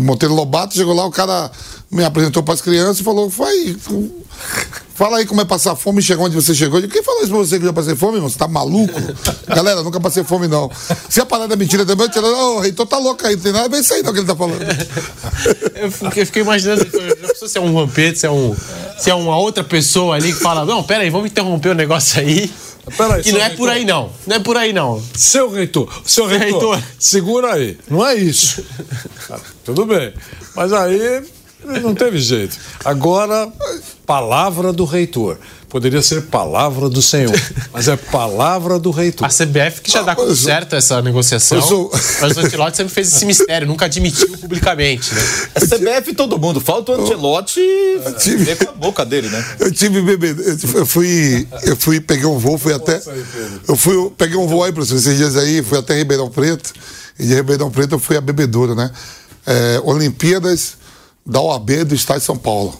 Monteiro 0.00 0.34
Lobato, 0.34 0.74
chegou 0.74 0.92
lá, 0.92 1.06
o 1.06 1.10
cara 1.10 1.50
me 1.90 2.04
apresentou 2.04 2.42
para 2.42 2.54
as 2.54 2.60
crianças 2.60 3.00
e 3.00 3.04
falou: 3.04 3.28
vai. 3.28 3.76
Fala 4.94 5.18
aí 5.18 5.26
como 5.26 5.40
é 5.40 5.44
passar 5.44 5.74
fome 5.74 5.98
e 5.98 6.02
chegou 6.02 6.26
onde 6.26 6.36
você 6.36 6.54
chegou. 6.54 6.78
Eu 6.78 6.82
digo, 6.82 6.92
Quem 6.92 7.02
falou 7.02 7.20
isso 7.20 7.30
pra 7.30 7.38
você 7.38 7.58
que 7.58 7.64
já 7.64 7.72
passei 7.72 7.96
fome, 7.96 8.16
irmão? 8.16 8.30
Você 8.30 8.38
tá 8.38 8.46
maluco? 8.46 8.94
Galera, 9.46 9.82
nunca 9.82 10.00
passei 10.00 10.22
fome, 10.22 10.46
não. 10.46 10.70
Se 11.08 11.20
a 11.20 11.26
parada 11.26 11.54
é 11.54 11.56
mentira 11.56 11.84
também, 11.84 12.06
eu 12.06 12.12
tiro, 12.12 12.26
ô, 12.26 12.56
o 12.56 12.60
reitor 12.60 12.86
tá 12.86 12.98
louco 12.98 13.26
aí, 13.26 13.34
não 13.34 13.42
tem 13.42 13.52
nada 13.52 13.64
a 13.64 13.68
ver 13.68 13.80
isso 13.80 13.92
aí, 13.92 14.02
não, 14.02 14.12
que 14.12 14.20
ele 14.20 14.26
tá 14.26 14.36
falando. 14.36 14.60
Eu 15.74 15.90
fiquei, 15.90 16.24
fiquei 16.24 16.42
imaginando 16.42 16.86
pensou 17.44 17.48
se 17.48 17.58
é 17.58 17.60
um 17.60 17.72
Vampeta, 17.72 18.18
se 18.18 18.26
é, 18.26 18.30
um, 18.30 18.54
se 18.98 19.10
é 19.10 19.14
uma 19.14 19.36
outra 19.36 19.62
pessoa 19.62 20.16
ali 20.16 20.32
que 20.32 20.40
fala: 20.40 20.64
Não, 20.64 20.82
pera 20.82 21.02
aí, 21.02 21.10
vamos 21.10 21.30
interromper 21.30 21.70
o 21.70 21.74
negócio 21.74 22.20
aí. 22.20 22.50
Pera 22.96 23.14
aí, 23.14 23.22
que 23.22 23.30
seu 23.30 23.38
não 23.38 23.44
é 23.44 23.48
reitor. 23.48 23.56
por 23.56 23.68
aí, 23.70 23.84
não. 23.84 24.12
Não 24.26 24.36
é 24.36 24.38
por 24.38 24.56
aí, 24.56 24.72
não. 24.72 25.02
Seu 25.14 25.50
reitor, 25.50 26.02
seu 26.04 26.26
reitor, 26.26 26.76
reitor. 26.76 26.82
segura 26.98 27.54
aí. 27.54 27.78
Não 27.88 28.06
é 28.06 28.14
isso. 28.14 28.64
Tudo 29.64 29.86
bem. 29.86 30.12
Mas 30.54 30.72
aí 30.72 31.24
não 31.82 31.94
teve 31.94 32.18
jeito. 32.18 32.56
Agora, 32.84 33.48
palavra 34.06 34.72
do 34.72 34.84
reitor. 34.84 35.38
Poderia 35.68 36.00
ser 36.02 36.22
palavra 36.26 36.88
do 36.88 37.02
Senhor, 37.02 37.34
mas 37.72 37.88
é 37.88 37.96
palavra 37.96 38.78
do 38.78 38.92
reitor. 38.92 39.26
A 39.26 39.28
CBF 39.28 39.80
que 39.80 39.90
já 39.90 40.02
dá 40.02 40.14
como 40.14 40.28
eu 40.28 40.36
sou- 40.36 40.44
certo 40.44 40.76
essa 40.76 41.02
negociação. 41.02 41.58
eu 41.58 41.64
sou- 41.64 41.90
Mas 42.20 42.36
o 42.36 42.40
Ancelotti 42.42 42.76
sempre 42.76 42.94
fez 42.94 43.12
esse 43.12 43.26
mistério, 43.26 43.66
nunca 43.66 43.86
admitiu 43.86 44.38
publicamente, 44.38 45.12
né? 45.12 45.20
A 45.56 45.60
CBF 45.66 46.12
e 46.12 46.14
todo 46.14 46.38
mundo. 46.38 46.60
Falta 46.60 46.92
o 46.92 47.02
Ancelotti 47.02 47.60
tive- 48.20 48.44
ver 48.44 48.56
com 48.64 48.70
a 48.70 48.72
boca 48.74 49.04
dele, 49.04 49.28
né? 49.28 49.44
Eu 49.58 49.72
tive 49.72 50.00
bebê. 50.00 50.32
Eu 50.74 50.86
fui. 50.86 51.48
Eu 51.64 51.76
fui, 51.76 52.00
peguei 52.00 52.26
um 52.26 52.38
voo, 52.38 52.56
fui 52.56 52.72
até. 52.72 53.02
Eu 53.66 53.74
fui, 53.74 53.96
eu 53.96 54.14
peguei 54.16 54.36
um 54.36 54.46
voo 54.46 54.62
aí, 54.62 54.70
professor, 54.70 54.94
esses 54.96 55.16
dias 55.16 55.36
aí, 55.36 55.60
fui 55.60 55.76
até 55.76 55.96
Ribeirão 55.96 56.30
Preto. 56.30 56.72
E 57.18 57.26
de 57.26 57.34
Ribeirão 57.34 57.68
Preto 57.68 57.96
eu 57.96 57.98
fui 57.98 58.16
a 58.16 58.20
bebedouro, 58.20 58.76
né? 58.76 58.92
É, 59.44 59.80
Olimpíadas 59.82 60.76
da 61.24 61.40
OAB 61.40 61.84
do 61.84 61.94
Estado 61.94 62.20
de 62.20 62.26
São 62.26 62.36
Paulo. 62.36 62.78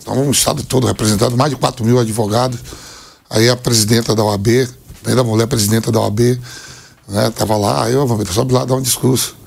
Então, 0.00 0.26
um 0.26 0.30
estado 0.30 0.62
todo 0.64 0.86
representado, 0.86 1.36
mais 1.36 1.50
de 1.50 1.56
4 1.56 1.84
mil 1.84 1.98
advogados. 1.98 2.60
Aí 3.30 3.48
a 3.48 3.56
presidenta 3.56 4.14
da 4.14 4.22
OAB, 4.22 4.68
ainda 5.06 5.22
a 5.22 5.24
mulher 5.24 5.46
presidenta 5.46 5.90
da 5.90 6.00
OAB, 6.00 6.38
né? 7.08 7.30
Tava 7.30 7.56
lá, 7.56 7.84
aí 7.84 7.94
eu, 7.94 8.06
vamos 8.06 8.28
sobe 8.28 8.52
lá 8.52 8.64
dar 8.64 8.74
um 8.74 8.82
discurso. 8.82 9.36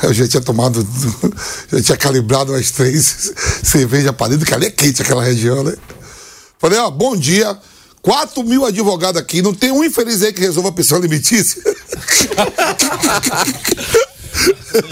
Eu 0.00 0.14
já 0.14 0.28
tinha 0.28 0.40
tomado, 0.40 0.86
já 1.72 1.82
tinha 1.82 1.98
calibrado 1.98 2.52
umas 2.52 2.70
três 2.70 3.32
cervejas 3.64 4.14
palidas, 4.14 4.46
que 4.46 4.54
ali 4.54 4.66
é 4.66 4.70
quente 4.70 5.02
aquela 5.02 5.24
região, 5.24 5.64
né? 5.64 5.74
Falei, 6.56 6.78
ó, 6.78 6.88
bom 6.88 7.16
dia. 7.16 7.58
4 8.00 8.44
mil 8.44 8.64
advogados 8.64 9.20
aqui, 9.20 9.42
não 9.42 9.52
tem 9.52 9.72
um 9.72 9.82
infeliz 9.82 10.22
aí 10.22 10.32
que 10.32 10.40
resolva 10.40 10.68
a 10.68 10.72
pensão 10.72 10.96
alimentícia. 10.96 11.60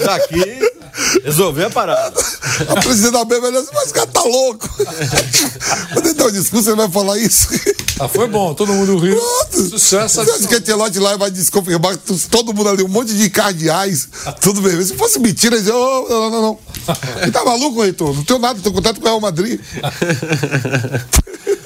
Daqui, 0.04 0.75
resolveu 1.24 1.66
a 1.66 1.70
parada. 1.70 2.20
A 2.68 2.81
presidente 2.81 3.12
da 3.12 3.27
falou 3.27 3.60
assim, 3.60 3.70
mas 3.74 3.85
esse 3.85 3.94
cara 3.94 4.06
tá 4.06 4.23
louco. 4.23 4.68
Quando 5.93 6.06
ele 6.06 6.14
dá 6.14 6.27
um 6.27 6.32
discurso, 6.32 6.70
ele 6.70 6.77
vai 6.77 6.90
falar 6.90 7.18
isso. 7.18 7.48
Ah, 7.98 8.09
foi 8.09 8.28
bom, 8.28 8.55
todo 8.55 8.73
mundo 8.73 8.98
riu. 8.98 9.16
Pronto. 9.16 9.70
Sucesso. 9.70 10.24
Você 10.24 10.31
acha 10.31 10.48
que 10.48 10.55
a 10.55 10.59
Ancelotti 10.59 10.98
lá 10.98 11.16
vai 11.16 11.31
desconfirmar 11.31 11.97
todo 12.31 12.52
mundo 12.52 12.68
ali, 12.68 12.82
um 12.82 12.89
monte 12.89 13.14
de 13.14 13.31
cardeais, 13.31 14.09
tudo 14.40 14.60
bem. 14.60 14.82
Se 14.82 14.94
fosse 14.94 15.18
mentira, 15.18 15.56
diziam, 15.56 15.77
oh, 15.77 16.09
não, 16.09 16.31
não, 16.31 16.43
não. 16.43 16.59
Ele 17.23 17.31
tá 17.31 17.44
maluco, 17.44 17.82
Reitor? 17.82 18.14
Não 18.14 18.24
tenho 18.24 18.39
nada, 18.39 18.60
tenho 18.60 18.74
contato 18.74 18.97
com 19.01 19.06
o 19.06 19.09
Real 19.09 19.20
Madrid. 19.20 19.60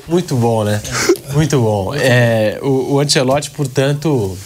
Muito 0.06 0.34
bom, 0.34 0.64
né? 0.64 0.80
Muito 1.32 1.60
bom. 1.60 1.94
É, 1.94 2.58
o, 2.62 2.94
o 2.94 3.00
Ancelotti, 3.00 3.50
portanto, 3.50 4.36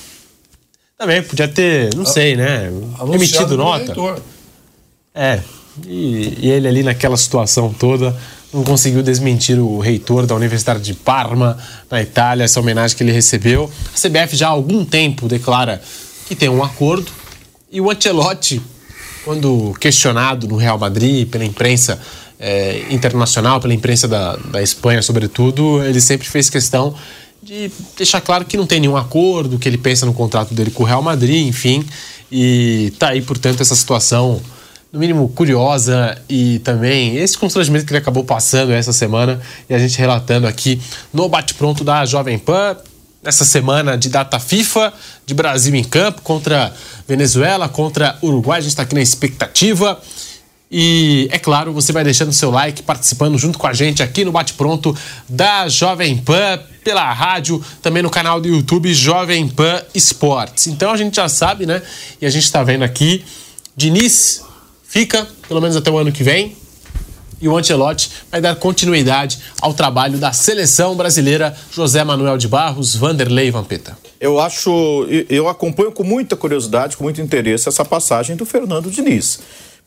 também 0.98 1.22
podia 1.22 1.48
ter, 1.48 1.94
não 1.94 2.04
sei, 2.04 2.36
né? 2.36 2.66
Anunciado 2.98 3.14
Emitido 3.14 3.56
nota. 3.56 3.84
reitor. 3.84 4.20
É. 5.14 5.40
E, 5.86 6.38
e 6.40 6.50
ele 6.50 6.68
ali 6.68 6.82
naquela 6.82 7.16
situação 7.16 7.72
toda 7.72 8.16
não 8.52 8.62
conseguiu 8.62 9.02
desmentir 9.02 9.58
o 9.58 9.80
reitor 9.80 10.26
da 10.26 10.34
Universidade 10.34 10.80
de 10.80 10.94
Parma, 10.94 11.58
na 11.90 12.00
Itália, 12.00 12.44
essa 12.44 12.60
homenagem 12.60 12.96
que 12.96 13.02
ele 13.02 13.10
recebeu. 13.10 13.68
A 13.92 13.98
CBF 13.98 14.36
já 14.36 14.46
há 14.46 14.50
algum 14.50 14.84
tempo 14.84 15.26
declara 15.26 15.82
que 16.26 16.36
tem 16.36 16.48
um 16.48 16.62
acordo 16.62 17.10
e 17.70 17.80
o 17.80 17.90
Ancelotti, 17.90 18.62
quando 19.24 19.74
questionado 19.80 20.46
no 20.46 20.54
Real 20.54 20.78
Madrid 20.78 21.28
pela 21.28 21.44
imprensa 21.44 22.00
eh, 22.38 22.84
internacional, 22.90 23.60
pela 23.60 23.74
imprensa 23.74 24.06
da, 24.06 24.36
da 24.36 24.62
Espanha, 24.62 25.02
sobretudo, 25.02 25.82
ele 25.82 26.00
sempre 26.00 26.28
fez 26.28 26.48
questão 26.48 26.94
de 27.42 27.70
deixar 27.96 28.20
claro 28.20 28.44
que 28.44 28.56
não 28.56 28.66
tem 28.66 28.78
nenhum 28.78 28.96
acordo, 28.96 29.58
que 29.58 29.68
ele 29.68 29.76
pensa 29.76 30.06
no 30.06 30.14
contrato 30.14 30.54
dele 30.54 30.70
com 30.70 30.84
o 30.84 30.86
Real 30.86 31.02
Madrid, 31.02 31.48
enfim. 31.48 31.84
E 32.30 32.92
tá 32.98 33.08
aí, 33.08 33.20
portanto, 33.20 33.60
essa 33.60 33.74
situação 33.74 34.40
no 34.94 35.00
mínimo 35.00 35.28
curiosa 35.28 36.16
e 36.28 36.60
também 36.60 37.16
esse 37.16 37.36
constrangimento 37.36 37.84
que 37.84 37.90
ele 37.92 37.98
acabou 37.98 38.22
passando 38.22 38.70
essa 38.70 38.92
semana 38.92 39.40
e 39.68 39.74
a 39.74 39.78
gente 39.78 39.98
relatando 39.98 40.46
aqui 40.46 40.80
no 41.12 41.28
bate-pronto 41.28 41.82
da 41.82 42.06
Jovem 42.06 42.38
Pan. 42.38 42.76
Nessa 43.20 43.44
semana 43.44 43.96
de 43.96 44.10
data 44.10 44.38
FIFA, 44.38 44.92
de 45.26 45.34
Brasil 45.34 45.74
em 45.74 45.82
campo 45.82 46.20
contra 46.20 46.72
Venezuela, 47.08 47.68
contra 47.70 48.18
Uruguai, 48.22 48.58
a 48.58 48.60
gente 48.60 48.70
está 48.70 48.82
aqui 48.82 48.94
na 48.94 49.00
expectativa. 49.00 49.98
E 50.70 51.26
é 51.32 51.38
claro, 51.38 51.72
você 51.72 51.90
vai 51.90 52.04
deixando 52.04 52.32
seu 52.32 52.50
like, 52.50 52.82
participando 52.82 53.38
junto 53.38 53.58
com 53.58 53.66
a 53.66 53.72
gente 53.72 54.02
aqui 54.02 54.24
no 54.26 54.30
Bate 54.30 54.52
Pronto 54.52 54.94
da 55.26 55.68
Jovem 55.68 56.18
Pan, 56.18 56.60
pela 56.84 57.10
rádio, 57.12 57.64
também 57.82 58.02
no 58.02 58.10
canal 58.10 58.40
do 58.40 58.46
YouTube 58.46 58.92
Jovem 58.92 59.48
Pan 59.48 59.82
Esportes. 59.94 60.66
Então 60.66 60.92
a 60.92 60.96
gente 60.96 61.16
já 61.16 61.28
sabe, 61.28 61.64
né? 61.64 61.82
E 62.20 62.26
a 62.26 62.30
gente 62.30 62.44
está 62.44 62.62
vendo 62.62 62.84
aqui, 62.84 63.24
Diniz 63.74 64.44
fica, 64.94 65.26
pelo 65.48 65.60
menos 65.60 65.74
até 65.74 65.90
o 65.90 65.98
ano 65.98 66.12
que 66.12 66.22
vem, 66.22 66.56
e 67.40 67.48
o 67.48 67.56
Ancelotti 67.56 68.08
vai 68.30 68.40
dar 68.40 68.54
continuidade 68.54 69.40
ao 69.60 69.74
trabalho 69.74 70.18
da 70.18 70.32
seleção 70.32 70.94
brasileira 70.94 71.52
José 71.72 72.04
Manuel 72.04 72.38
de 72.38 72.46
Barros, 72.46 72.94
Vanderlei 72.94 73.50
Vampeta. 73.50 73.98
Eu 74.20 74.38
acho, 74.38 75.04
eu 75.28 75.48
acompanho 75.48 75.90
com 75.90 76.04
muita 76.04 76.36
curiosidade, 76.36 76.96
com 76.96 77.02
muito 77.02 77.20
interesse 77.20 77.68
essa 77.68 77.84
passagem 77.84 78.36
do 78.36 78.46
Fernando 78.46 78.88
Diniz. 78.88 79.40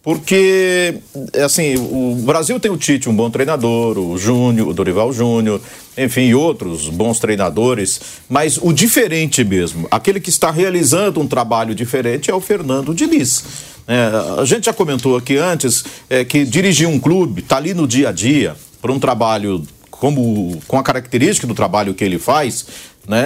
Porque, 0.03 0.99
assim, 1.41 1.75
o 1.75 2.15
Brasil 2.25 2.59
tem 2.59 2.69
o 2.69 2.77
Tite, 2.77 3.07
um 3.07 3.15
bom 3.15 3.29
treinador, 3.29 3.97
o 3.97 4.17
Júnior, 4.17 4.67
o 4.67 4.73
Dorival 4.73 5.13
Júnior, 5.13 5.61
enfim, 5.97 6.33
outros 6.33 6.89
bons 6.89 7.17
treinadores, 7.17 7.99
mas 8.27 8.59
o 8.61 8.73
diferente 8.73 9.41
mesmo, 9.45 9.87
aquele 9.89 10.19
que 10.19 10.29
está 10.29 10.51
realizando 10.51 11.21
um 11.21 11.27
trabalho 11.27 11.73
diferente 11.73 12.29
é 12.29 12.35
o 12.35 12.41
Fernando 12.41 12.93
Diniz. 12.93 13.76
É, 13.87 14.41
a 14.41 14.45
gente 14.45 14.65
já 14.65 14.73
comentou 14.73 15.15
aqui 15.15 15.37
antes 15.37 15.85
é, 16.09 16.25
que 16.25 16.43
dirigir 16.43 16.87
um 16.87 16.99
clube, 16.99 17.41
está 17.41 17.55
ali 17.55 17.73
no 17.73 17.87
dia 17.87 18.09
a 18.09 18.11
dia, 18.11 18.55
para 18.81 18.91
um 18.91 18.99
trabalho 18.99 19.65
como 19.89 20.59
com 20.67 20.77
a 20.77 20.83
característica 20.83 21.47
do 21.47 21.55
trabalho 21.55 21.93
que 21.93 22.03
ele 22.03 22.19
faz, 22.19 22.67
né, 23.07 23.23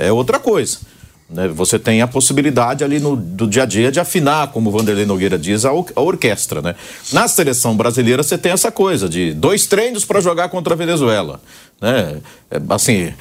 é, 0.00 0.08
é 0.08 0.12
outra 0.12 0.38
coisa. 0.38 0.78
Né? 1.32 1.48
Você 1.48 1.78
tem 1.78 2.02
a 2.02 2.06
possibilidade 2.06 2.82
ali 2.82 2.98
no, 2.98 3.14
do 3.16 3.46
dia 3.46 3.62
a 3.62 3.66
dia 3.66 3.92
de 3.92 4.00
afinar, 4.00 4.48
como 4.48 4.68
o 4.68 4.72
Vanderlei 4.72 5.06
Nogueira 5.06 5.38
diz, 5.38 5.64
a, 5.64 5.70
a 5.70 6.00
orquestra. 6.00 6.60
Né? 6.60 6.74
Na 7.12 7.28
seleção 7.28 7.76
brasileira 7.76 8.22
você 8.22 8.36
tem 8.36 8.52
essa 8.52 8.70
coisa 8.72 9.08
de 9.08 9.32
dois 9.32 9.66
treinos 9.66 10.04
para 10.04 10.20
jogar 10.20 10.48
contra 10.48 10.74
a 10.74 10.76
Venezuela. 10.76 11.40
Né? 11.80 12.20
É, 12.50 12.60
assim, 12.70 13.12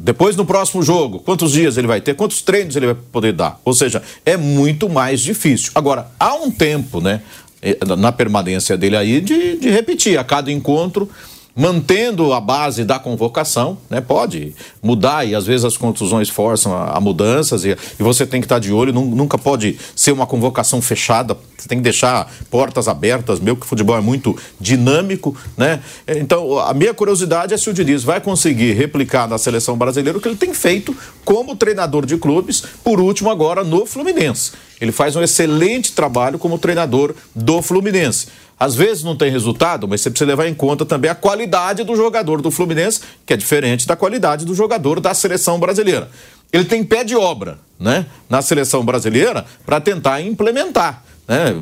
depois 0.00 0.36
no 0.36 0.44
próximo 0.44 0.82
jogo, 0.82 1.20
quantos 1.20 1.52
dias 1.52 1.76
ele 1.76 1.86
vai 1.86 2.00
ter, 2.00 2.14
quantos 2.14 2.40
treinos 2.42 2.76
ele 2.76 2.86
vai 2.86 2.96
poder 3.12 3.32
dar? 3.32 3.60
Ou 3.64 3.74
seja, 3.74 4.02
é 4.24 4.36
muito 4.36 4.88
mais 4.88 5.20
difícil. 5.20 5.72
Agora, 5.74 6.08
há 6.18 6.34
um 6.34 6.50
tempo, 6.50 7.00
né, 7.00 7.20
eh, 7.60 7.76
na 7.96 8.10
permanência 8.10 8.76
dele 8.76 8.96
aí, 8.96 9.20
de, 9.20 9.58
de 9.58 9.68
repetir 9.68 10.18
a 10.18 10.24
cada 10.24 10.50
encontro 10.50 11.08
mantendo 11.56 12.34
a 12.34 12.40
base 12.40 12.84
da 12.84 12.98
convocação, 12.98 13.78
né? 13.88 14.02
Pode 14.02 14.54
mudar 14.82 15.26
e 15.26 15.34
às 15.34 15.46
vezes 15.46 15.64
as 15.64 15.76
contusões 15.78 16.28
forçam 16.28 16.74
a, 16.74 16.90
a 16.90 17.00
mudanças 17.00 17.64
e, 17.64 17.70
e, 17.70 18.02
você 18.02 18.26
tem 18.26 18.42
que 18.42 18.44
estar 18.44 18.58
de 18.58 18.70
olho, 18.70 18.92
nunca 18.92 19.38
pode 19.38 19.78
ser 19.96 20.12
uma 20.12 20.26
convocação 20.26 20.82
fechada, 20.82 21.34
você 21.56 21.66
tem 21.66 21.78
que 21.78 21.84
deixar 21.84 22.30
portas 22.50 22.88
abertas, 22.88 23.40
meu 23.40 23.56
que 23.56 23.64
o 23.64 23.66
futebol 23.66 23.96
é 23.96 24.02
muito 24.02 24.36
dinâmico, 24.60 25.34
né? 25.56 25.80
Então, 26.06 26.58
a 26.58 26.74
minha 26.74 26.92
curiosidade 26.92 27.54
é 27.54 27.56
se 27.56 27.70
o 27.70 27.72
Diniz 27.72 28.04
vai 28.04 28.20
conseguir 28.20 28.74
replicar 28.74 29.26
na 29.26 29.38
seleção 29.38 29.78
brasileira 29.78 30.18
o 30.18 30.20
que 30.20 30.28
ele 30.28 30.36
tem 30.36 30.52
feito 30.52 30.94
como 31.24 31.56
treinador 31.56 32.04
de 32.04 32.18
clubes, 32.18 32.62
por 32.84 33.00
último 33.00 33.30
agora 33.30 33.64
no 33.64 33.86
Fluminense. 33.86 34.52
Ele 34.78 34.92
faz 34.92 35.16
um 35.16 35.22
excelente 35.22 35.92
trabalho 35.92 36.38
como 36.38 36.58
treinador 36.58 37.14
do 37.34 37.62
Fluminense. 37.62 38.26
Às 38.58 38.74
vezes 38.74 39.04
não 39.04 39.14
tem 39.14 39.30
resultado, 39.30 39.86
mas 39.86 40.00
você 40.00 40.10
precisa 40.10 40.28
levar 40.28 40.46
em 40.48 40.54
conta 40.54 40.84
também 40.86 41.10
a 41.10 41.14
qualidade 41.14 41.84
do 41.84 41.94
jogador 41.94 42.40
do 42.40 42.50
Fluminense, 42.50 43.00
que 43.24 43.34
é 43.34 43.36
diferente 43.36 43.86
da 43.86 43.94
qualidade 43.94 44.46
do 44.46 44.54
jogador 44.54 44.98
da 44.98 45.12
seleção 45.12 45.60
brasileira. 45.60 46.10
Ele 46.52 46.64
tem 46.64 46.82
pé 46.82 47.04
de 47.04 47.14
obra 47.14 47.58
né, 47.78 48.06
na 48.30 48.40
seleção 48.40 48.84
brasileira 48.84 49.44
para 49.64 49.80
tentar 49.80 50.22
implementar. 50.22 51.04
Né? 51.28 51.52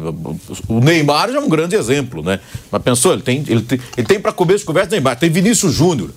O 0.68 0.78
Neymar 0.78 1.32
já 1.32 1.38
é 1.38 1.40
um 1.40 1.48
grande 1.48 1.74
exemplo, 1.74 2.22
né? 2.22 2.38
Mas 2.70 2.82
pensou, 2.82 3.14
ele 3.14 3.22
tem, 3.22 3.42
ele 3.48 3.62
tem, 3.62 3.80
ele 3.96 4.06
tem 4.06 4.20
para 4.20 4.30
comer 4.30 4.58
de 4.58 4.64
conversa 4.64 4.90
Neymar, 4.90 5.18
tem 5.18 5.30
Vinícius 5.30 5.72
Júnior, 5.72 6.10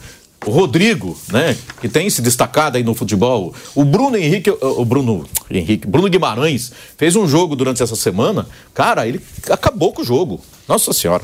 o 0.45 0.51
Rodrigo, 0.51 1.17
né, 1.29 1.57
que 1.81 1.89
tem 1.89 2.09
se 2.09 2.21
destacado 2.21 2.77
aí 2.77 2.83
no 2.83 2.93
futebol, 2.93 3.53
o 3.75 3.83
Bruno 3.83 4.17
Henrique, 4.17 4.49
o 4.49 4.85
Bruno 4.85 5.27
Henrique, 5.49 5.87
Bruno 5.87 6.09
Guimarães 6.09 6.71
fez 6.97 7.15
um 7.15 7.27
jogo 7.27 7.55
durante 7.55 7.81
essa 7.81 7.95
semana, 7.95 8.47
cara, 8.73 9.07
ele 9.07 9.21
acabou 9.49 9.91
com 9.91 10.01
o 10.01 10.05
jogo. 10.05 10.39
Nossa 10.67 10.93
Senhora. 10.93 11.23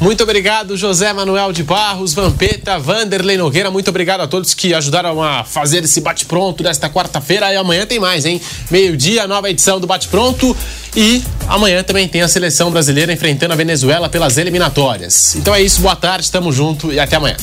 Muito 0.00 0.24
obrigado, 0.24 0.76
José 0.76 1.12
Manuel 1.12 1.52
de 1.52 1.62
Barros, 1.62 2.14
Vampeta, 2.14 2.78
Vanderlei 2.78 3.36
Nogueira. 3.36 3.70
Muito 3.70 3.88
obrigado 3.88 4.22
a 4.22 4.26
todos 4.26 4.52
que 4.52 4.74
ajudaram 4.74 5.22
a 5.22 5.44
fazer 5.44 5.84
esse 5.84 6.00
bate-pronto 6.00 6.64
desta 6.64 6.90
quarta-feira. 6.90 7.52
E 7.52 7.56
amanhã 7.56 7.86
tem 7.86 8.00
mais, 8.00 8.26
hein? 8.26 8.40
Meio-dia, 8.70 9.26
nova 9.28 9.48
edição 9.48 9.78
do 9.78 9.86
Bate-Pronto. 9.86 10.54
E 10.96 11.22
amanhã 11.46 11.82
também 11.84 12.08
tem 12.08 12.22
a 12.22 12.28
seleção 12.28 12.72
brasileira 12.72 13.12
enfrentando 13.12 13.52
a 13.52 13.56
Venezuela 13.56 14.08
pelas 14.08 14.36
eliminatórias. 14.36 15.36
Então 15.36 15.54
é 15.54 15.62
isso, 15.62 15.80
boa 15.80 15.96
tarde, 15.96 16.30
tamo 16.30 16.52
junto 16.52 16.92
e 16.92 16.98
até 16.98 17.14
amanhã. 17.16 17.36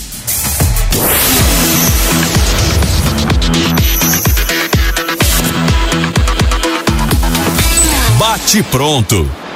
Bate-Pronto 8.18 9.51